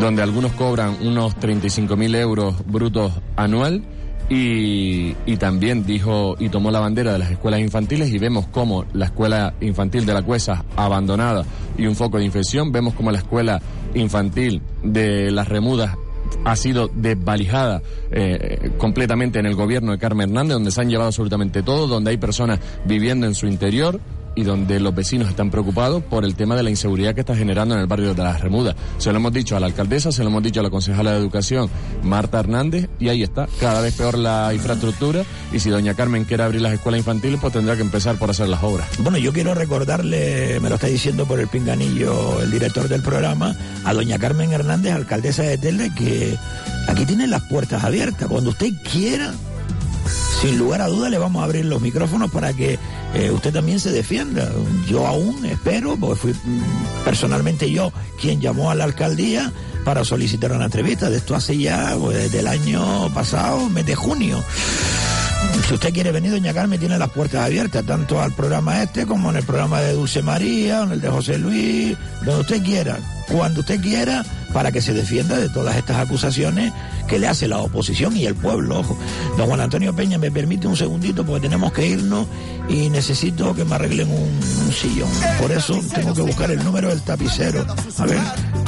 donde 0.00 0.22
algunos 0.22 0.52
cobran 0.52 0.96
unos 1.02 1.36
35 1.36 1.96
mil 1.96 2.14
euros 2.14 2.54
brutos 2.66 3.12
anual. 3.36 3.82
Y, 4.30 5.14
y 5.26 5.36
también 5.36 5.84
dijo 5.84 6.36
y 6.38 6.48
tomó 6.48 6.70
la 6.70 6.80
bandera 6.80 7.12
de 7.12 7.18
las 7.18 7.30
escuelas 7.30 7.60
infantiles 7.60 8.10
y 8.10 8.18
vemos 8.18 8.46
cómo 8.46 8.86
la 8.94 9.06
escuela 9.06 9.52
infantil 9.60 10.06
de 10.06 10.14
la 10.14 10.22
Cuesa 10.22 10.64
abandonada 10.76 11.44
y 11.76 11.86
un 11.86 11.96
foco 11.96 12.16
de 12.16 12.24
infección, 12.24 12.72
vemos 12.72 12.94
cómo 12.94 13.10
la 13.10 13.18
escuela 13.18 13.60
infantil 13.94 14.62
de 14.82 15.30
las 15.30 15.48
Remudas 15.48 15.96
ha 16.44 16.56
sido 16.56 16.88
desvalijada 16.88 17.82
eh, 18.10 18.72
completamente 18.78 19.38
en 19.38 19.46
el 19.46 19.54
gobierno 19.54 19.92
de 19.92 19.98
Carmen 19.98 20.30
Hernández, 20.30 20.54
donde 20.54 20.70
se 20.70 20.80
han 20.80 20.88
llevado 20.88 21.08
absolutamente 21.08 21.62
todo, 21.62 21.86
donde 21.86 22.10
hay 22.10 22.16
personas 22.16 22.60
viviendo 22.84 23.26
en 23.26 23.34
su 23.34 23.46
interior 23.46 24.00
y 24.34 24.44
donde 24.44 24.80
los 24.80 24.94
vecinos 24.94 25.28
están 25.28 25.50
preocupados 25.50 26.02
por 26.02 26.24
el 26.24 26.34
tema 26.34 26.56
de 26.56 26.62
la 26.62 26.70
inseguridad 26.70 27.14
que 27.14 27.20
está 27.20 27.36
generando 27.36 27.74
en 27.74 27.80
el 27.80 27.86
barrio 27.86 28.14
de 28.14 28.22
las 28.22 28.40
Remudas. 28.40 28.74
Se 28.98 29.10
lo 29.10 29.18
hemos 29.18 29.32
dicho 29.32 29.56
a 29.56 29.60
la 29.60 29.66
alcaldesa, 29.66 30.12
se 30.12 30.22
lo 30.22 30.30
hemos 30.30 30.42
dicho 30.42 30.60
a 30.60 30.62
la 30.62 30.70
concejala 30.70 31.12
de 31.12 31.18
Educación, 31.18 31.68
Marta 32.02 32.40
Hernández, 32.40 32.88
y 32.98 33.08
ahí 33.08 33.22
está, 33.22 33.48
cada 33.60 33.80
vez 33.80 33.94
peor 33.94 34.18
la 34.18 34.52
infraestructura, 34.54 35.24
y 35.52 35.58
si 35.58 35.70
doña 35.70 35.94
Carmen 35.94 36.24
quiere 36.24 36.42
abrir 36.42 36.60
las 36.60 36.72
escuelas 36.72 36.98
infantiles, 36.98 37.40
pues 37.40 37.52
tendrá 37.52 37.76
que 37.76 37.82
empezar 37.82 38.16
por 38.16 38.30
hacer 38.30 38.48
las 38.48 38.62
obras. 38.62 38.88
Bueno, 38.98 39.18
yo 39.18 39.32
quiero 39.32 39.54
recordarle, 39.54 40.60
me 40.60 40.68
lo 40.68 40.76
está 40.76 40.86
diciendo 40.86 41.26
por 41.26 41.40
el 41.40 41.48
pinganillo 41.48 42.40
el 42.40 42.50
director 42.50 42.88
del 42.88 43.02
programa, 43.02 43.56
a 43.84 43.94
doña 43.94 44.18
Carmen 44.18 44.52
Hernández, 44.52 44.92
alcaldesa 44.92 45.42
de 45.42 45.58
Telde, 45.58 45.92
que 45.94 46.36
aquí 46.88 47.04
tiene 47.04 47.26
las 47.26 47.42
puertas 47.42 47.84
abiertas. 47.84 48.28
Cuando 48.28 48.50
usted 48.50 48.70
quiera, 48.90 49.32
sin 50.40 50.58
lugar 50.58 50.82
a 50.82 50.88
duda 50.88 51.08
le 51.08 51.18
vamos 51.18 51.42
a 51.42 51.44
abrir 51.44 51.64
los 51.64 51.80
micrófonos 51.80 52.30
para 52.30 52.52
que 52.52 52.78
eh, 53.14 53.30
usted 53.30 53.52
también 53.52 53.80
se 53.80 53.90
defienda. 53.90 54.50
Yo 54.88 55.06
aún 55.06 55.44
espero, 55.44 55.96
porque 55.96 56.16
fui 56.16 56.32
mm, 56.32 57.04
personalmente 57.04 57.70
yo 57.70 57.92
quien 58.20 58.40
llamó 58.40 58.70
a 58.70 58.74
la 58.74 58.84
alcaldía 58.84 59.52
para 59.84 60.04
solicitar 60.04 60.52
una 60.52 60.64
entrevista. 60.64 61.10
De 61.10 61.18
esto 61.18 61.34
hace 61.34 61.56
ya, 61.58 61.96
pues, 61.98 62.16
desde 62.16 62.40
el 62.40 62.46
año 62.48 63.12
pasado, 63.14 63.68
mes 63.68 63.86
de 63.86 63.94
junio. 63.94 64.42
Si 65.66 65.74
usted 65.74 65.92
quiere 65.92 66.12
venir, 66.12 66.30
doña 66.30 66.54
Carmen 66.54 66.78
tiene 66.78 66.98
las 66.98 67.10
puertas 67.10 67.44
abiertas, 67.44 67.84
tanto 67.84 68.20
al 68.20 68.32
programa 68.32 68.82
este 68.82 69.06
como 69.06 69.30
en 69.30 69.36
el 69.36 69.44
programa 69.44 69.80
de 69.80 69.92
Dulce 69.92 70.22
María, 70.22 70.82
en 70.82 70.92
el 70.92 71.00
de 71.00 71.08
José 71.08 71.38
Luis, 71.38 71.96
donde 72.24 72.40
usted 72.40 72.62
quiera, 72.62 72.98
cuando 73.30 73.60
usted 73.60 73.80
quiera, 73.80 74.24
para 74.52 74.70
que 74.70 74.82
se 74.82 74.92
defienda 74.92 75.38
de 75.38 75.48
todas 75.48 75.76
estas 75.76 75.98
acusaciones 75.98 76.72
que 77.06 77.18
le 77.18 77.28
hace 77.28 77.48
la 77.48 77.58
oposición 77.58 78.16
y 78.16 78.26
el 78.26 78.34
pueblo. 78.34 78.80
Ojo. 78.80 78.96
Don 79.36 79.46
Juan 79.46 79.60
Antonio 79.60 79.94
Peña, 79.94 80.18
me 80.18 80.30
permite 80.30 80.66
un 80.66 80.76
segundito 80.76 81.24
porque 81.24 81.48
tenemos 81.48 81.72
que 81.72 81.86
irnos 81.86 82.26
y 82.68 82.90
necesito 82.90 83.54
que 83.54 83.64
me 83.64 83.74
arreglen 83.74 84.10
un, 84.10 84.72
sillón. 84.72 85.10
Por 85.38 85.52
eso 85.52 85.78
tengo 85.94 86.14
que 86.14 86.22
buscar 86.22 86.50
el 86.50 86.64
número 86.64 86.88
del 86.88 87.02
tapicero. 87.02 87.66
A 87.98 88.06
ver, 88.06 88.18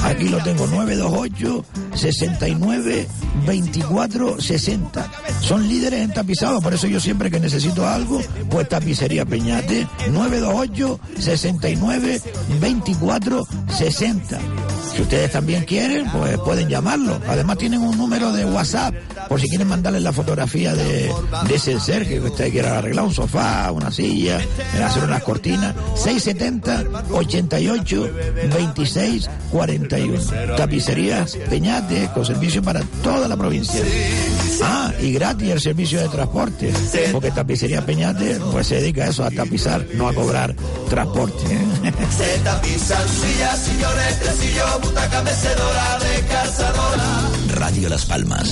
aquí 0.03 0.29
lo 0.29 0.39
tengo, 0.43 0.67
928 0.67 1.65
69 1.95 3.09
24 3.47 4.41
60. 4.41 5.11
Son 5.41 5.67
líderes 5.67 6.03
en 6.03 6.13
tapizado, 6.13 6.61
por 6.61 6.75
eso 6.75 6.87
yo 6.87 7.01
siempre 7.01 7.31
que 7.31 7.41
necesito 7.41 7.87
algo, 7.89 8.21
pues 8.51 8.69
tapicería 8.69 9.25
Peñate, 9.25 9.87
928 10.11 11.01
69 11.19 12.21
24 12.61 13.47
60. 13.79 14.39
Si 14.95 15.03
ustedes 15.03 15.33
también 15.33 15.65
quieren, 15.65 16.09
pues 16.11 16.39
pueden 16.39 16.69
llamarlo. 16.69 17.21
Además 17.27 17.59
tienen 17.59 17.81
un 17.81 17.97
número 17.97 18.33
de 18.33 18.45
WhatsApp 18.45 18.95
por 19.29 19.41
si 19.41 19.49
quieren 19.49 19.69
mandarles 19.69 20.03
la 20.03 20.13
fotografía 20.13 20.75
de, 20.75 21.13
de 21.49 21.55
ese 21.55 21.81
ser 21.81 22.07
que 22.07 22.21
usted 22.21 22.53
quiera 22.53 22.79
arreglar, 22.79 23.05
un 23.05 23.15
sofá, 23.15 23.71
una 23.73 23.91
silla, 23.91 24.41
hacer 24.85 25.05
unas 25.05 25.23
cortinas. 25.23 25.75
670 25.97 26.85
88 27.13 28.11
26 28.55 29.31
41. 29.51 30.21
Tapicerías 30.57 31.37
Peñate 31.51 32.11
con 32.15 32.25
servicio 32.25 32.63
para 32.63 32.81
toda 33.03 33.27
la 33.27 33.37
provincia. 33.37 33.81
Ah, 34.63 34.93
y 35.01 35.13
gratis 35.13 35.51
el 35.51 35.61
servicio 35.61 36.01
de 36.01 36.09
transporte, 36.09 36.73
porque 37.13 37.31
Tapicería 37.31 37.85
Peñate 37.85 38.39
pues 38.53 38.69
se 38.69 38.77
dedica 38.77 39.05
a 39.05 39.09
eso, 39.09 39.25
a 39.25 39.31
tapizar, 39.31 39.85
no 39.95 40.09
a 40.09 40.15
cobrar 40.15 40.55
transporte. 40.89 41.45
¿eh? 41.53 41.93
Se 42.17 42.39
tapizan 42.41 43.09
sillas, 43.09 43.59
sillones, 43.59 44.21
butaca, 44.85 45.23
mecedora 45.23 45.99
de 45.99 46.27
cazadora. 46.27 47.31
Radio 47.55 47.89
Las 47.89 48.05
Palmas. 48.07 48.49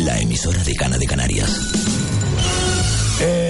La 0.00 0.18
emisora 0.20 0.62
de 0.62 0.74
Cana 0.74 0.98
de 0.98 1.06
Canarias. 1.06 1.60
Eh, 3.20 3.43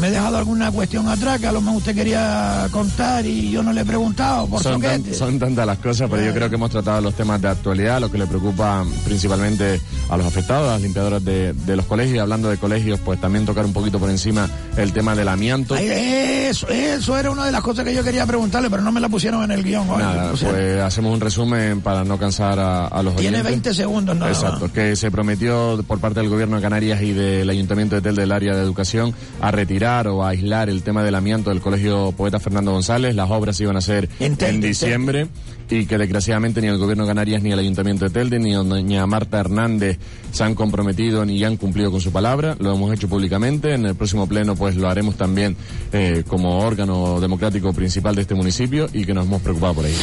me 0.00 0.08
he 0.08 0.10
dejado 0.10 0.36
alguna 0.38 0.70
cuestión 0.70 1.08
atrás 1.08 1.40
que 1.40 1.46
a 1.46 1.52
lo 1.52 1.60
mejor 1.60 1.78
usted 1.78 1.94
quería 1.94 2.66
contar 2.70 3.26
y 3.26 3.50
yo 3.50 3.62
no 3.62 3.72
le 3.72 3.80
he 3.80 3.84
preguntado 3.84 4.46
por 4.46 4.62
Son, 4.62 4.80
tan- 4.80 5.14
son 5.14 5.38
tantas 5.38 5.66
las 5.66 5.78
cosas, 5.78 6.08
pero 6.10 6.22
yo 6.24 6.32
creo 6.32 6.48
que 6.48 6.54
hemos 6.56 6.70
tratado 6.70 7.00
los 7.00 7.14
temas 7.14 7.40
de 7.42 7.48
actualidad, 7.48 8.00
lo 8.00 8.10
que 8.10 8.18
le 8.18 8.26
preocupa 8.26 8.84
principalmente 9.04 9.80
a 10.10 10.16
los 10.16 10.26
afectados, 10.26 10.68
a 10.68 10.72
las 10.74 10.82
limpiadoras 10.82 11.24
de, 11.24 11.52
de 11.52 11.76
los 11.76 11.86
colegios. 11.86 12.16
Y 12.16 12.18
hablando 12.18 12.48
de 12.48 12.56
colegios, 12.58 13.00
pues 13.04 13.20
también 13.20 13.44
tocar 13.46 13.64
un 13.64 13.72
poquito 13.72 13.98
por 13.98 14.10
encima 14.10 14.48
el 14.76 14.92
tema 14.92 15.14
del 15.16 15.28
amianto. 15.28 15.74
Ay, 15.74 15.88
eso, 15.90 16.68
eso 16.68 17.16
era 17.18 17.30
una 17.30 17.44
de 17.46 17.52
las 17.52 17.62
cosas 17.62 17.84
que 17.84 17.94
yo 17.94 18.04
quería 18.04 18.24
preguntarle, 18.26 18.70
pero 18.70 18.82
no 18.82 18.92
me 18.92 19.00
la 19.00 19.08
pusieron 19.08 19.42
en 19.44 19.50
el 19.50 19.62
guion. 19.64 19.88
Oye, 19.90 20.02
Nada, 20.04 20.30
pues 20.32 20.80
hacemos 20.80 21.12
un 21.14 21.20
resumen 21.20 21.80
para 21.80 22.04
no 22.04 22.18
cansar 22.18 22.58
a, 22.58 22.86
a 22.86 23.02
los 23.02 23.16
Tiene 23.16 23.38
oyentes. 23.38 23.52
20 23.52 23.74
segundos 23.74 24.16
nada 24.16 24.30
más. 24.30 24.42
Exacto, 24.42 24.72
que 24.72 24.94
se 24.96 25.10
prometió 25.10 25.82
por 25.86 25.98
parte 25.98 26.20
del 26.20 26.28
gobierno 26.28 26.56
de 26.56 26.62
Canarias 26.62 27.02
y 27.02 27.12
del 27.12 27.48
Ayuntamiento 27.50 27.96
de 27.96 28.02
Tel 28.02 28.14
del 28.16 28.30
área 28.32 28.54
de 28.54 28.62
educación 28.62 29.14
a 29.40 29.50
retirar 29.50 29.87
o 29.88 30.22
a 30.22 30.30
aislar 30.30 30.68
el 30.68 30.82
tema 30.82 31.02
del 31.02 31.14
amianto 31.14 31.48
del 31.48 31.62
Colegio 31.62 32.12
Poeta 32.12 32.38
Fernando 32.38 32.72
González. 32.72 33.14
Las 33.14 33.30
obras 33.30 33.58
iban 33.60 33.76
a 33.76 33.80
ser 33.80 34.08
en, 34.20 34.60
diciembre 34.60 35.28
y 35.70 35.86
que 35.86 35.98
desgraciadamente 35.98 36.60
ni 36.60 36.68
el 36.68 36.78
gobierno 36.78 37.04
de 37.04 37.10
Canarias 37.10 37.42
ni 37.42 37.52
el 37.52 37.58
Ayuntamiento 37.58 38.04
de 38.04 38.10
Telde 38.10 38.38
ni 38.38 38.52
doña 38.52 39.06
Marta 39.06 39.40
Hernández 39.40 39.98
se 40.32 40.44
han 40.44 40.54
comprometido 40.54 41.24
ni 41.24 41.42
han 41.44 41.56
cumplido 41.56 41.90
con 41.90 42.00
su 42.00 42.12
palabra. 42.12 42.56
Lo 42.58 42.74
hemos 42.74 42.92
hecho 42.92 43.08
públicamente. 43.08 43.74
En 43.74 43.86
el 43.86 43.94
próximo 43.94 44.26
pleno 44.26 44.56
pues 44.56 44.76
lo 44.76 44.88
haremos 44.88 45.16
también 45.16 45.56
eh, 45.92 46.24
como 46.26 46.58
órgano 46.58 47.20
democrático 47.20 47.72
principal 47.72 48.14
de 48.14 48.22
este 48.22 48.34
municipio 48.34 48.88
y 48.92 49.04
que 49.04 49.14
nos 49.14 49.26
hemos 49.26 49.42
preocupado 49.42 49.74
por 49.74 49.86
ello. 49.86 49.96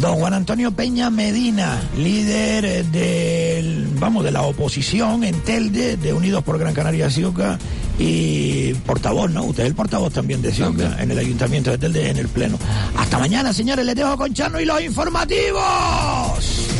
Don 0.00 0.16
Juan 0.16 0.34
Antonio 0.34 0.72
Peña 0.72 1.10
Medina, 1.10 1.80
líder 1.98 2.64
eh, 2.64 2.84
del, 2.84 3.88
vamos, 3.98 4.24
de 4.24 4.30
la 4.30 4.42
oposición 4.42 5.24
en 5.24 5.40
Telde, 5.40 5.96
de 5.96 6.12
Unidos 6.12 6.42
por 6.44 6.58
Gran 6.58 6.74
Canaria 6.74 7.10
Ciuca, 7.10 7.58
y 8.00 8.72
portavoz, 8.86 9.30
¿no? 9.30 9.44
Usted 9.44 9.64
es 9.64 9.68
el 9.68 9.74
portavoz 9.74 10.12
también 10.12 10.40
de 10.40 10.52
Ciuca, 10.52 10.96
en 10.98 11.10
el 11.10 11.18
Ayuntamiento 11.18 11.70
de 11.70 11.78
Telde, 11.78 12.08
en 12.08 12.16
el 12.16 12.28
Pleno. 12.28 12.58
Hasta 12.96 13.18
mañana, 13.18 13.52
señores, 13.52 13.84
les 13.84 13.94
dejo 13.94 14.16
con 14.16 14.32
Chano 14.32 14.58
y 14.58 14.64
los 14.64 14.80
informativos. 15.10 16.79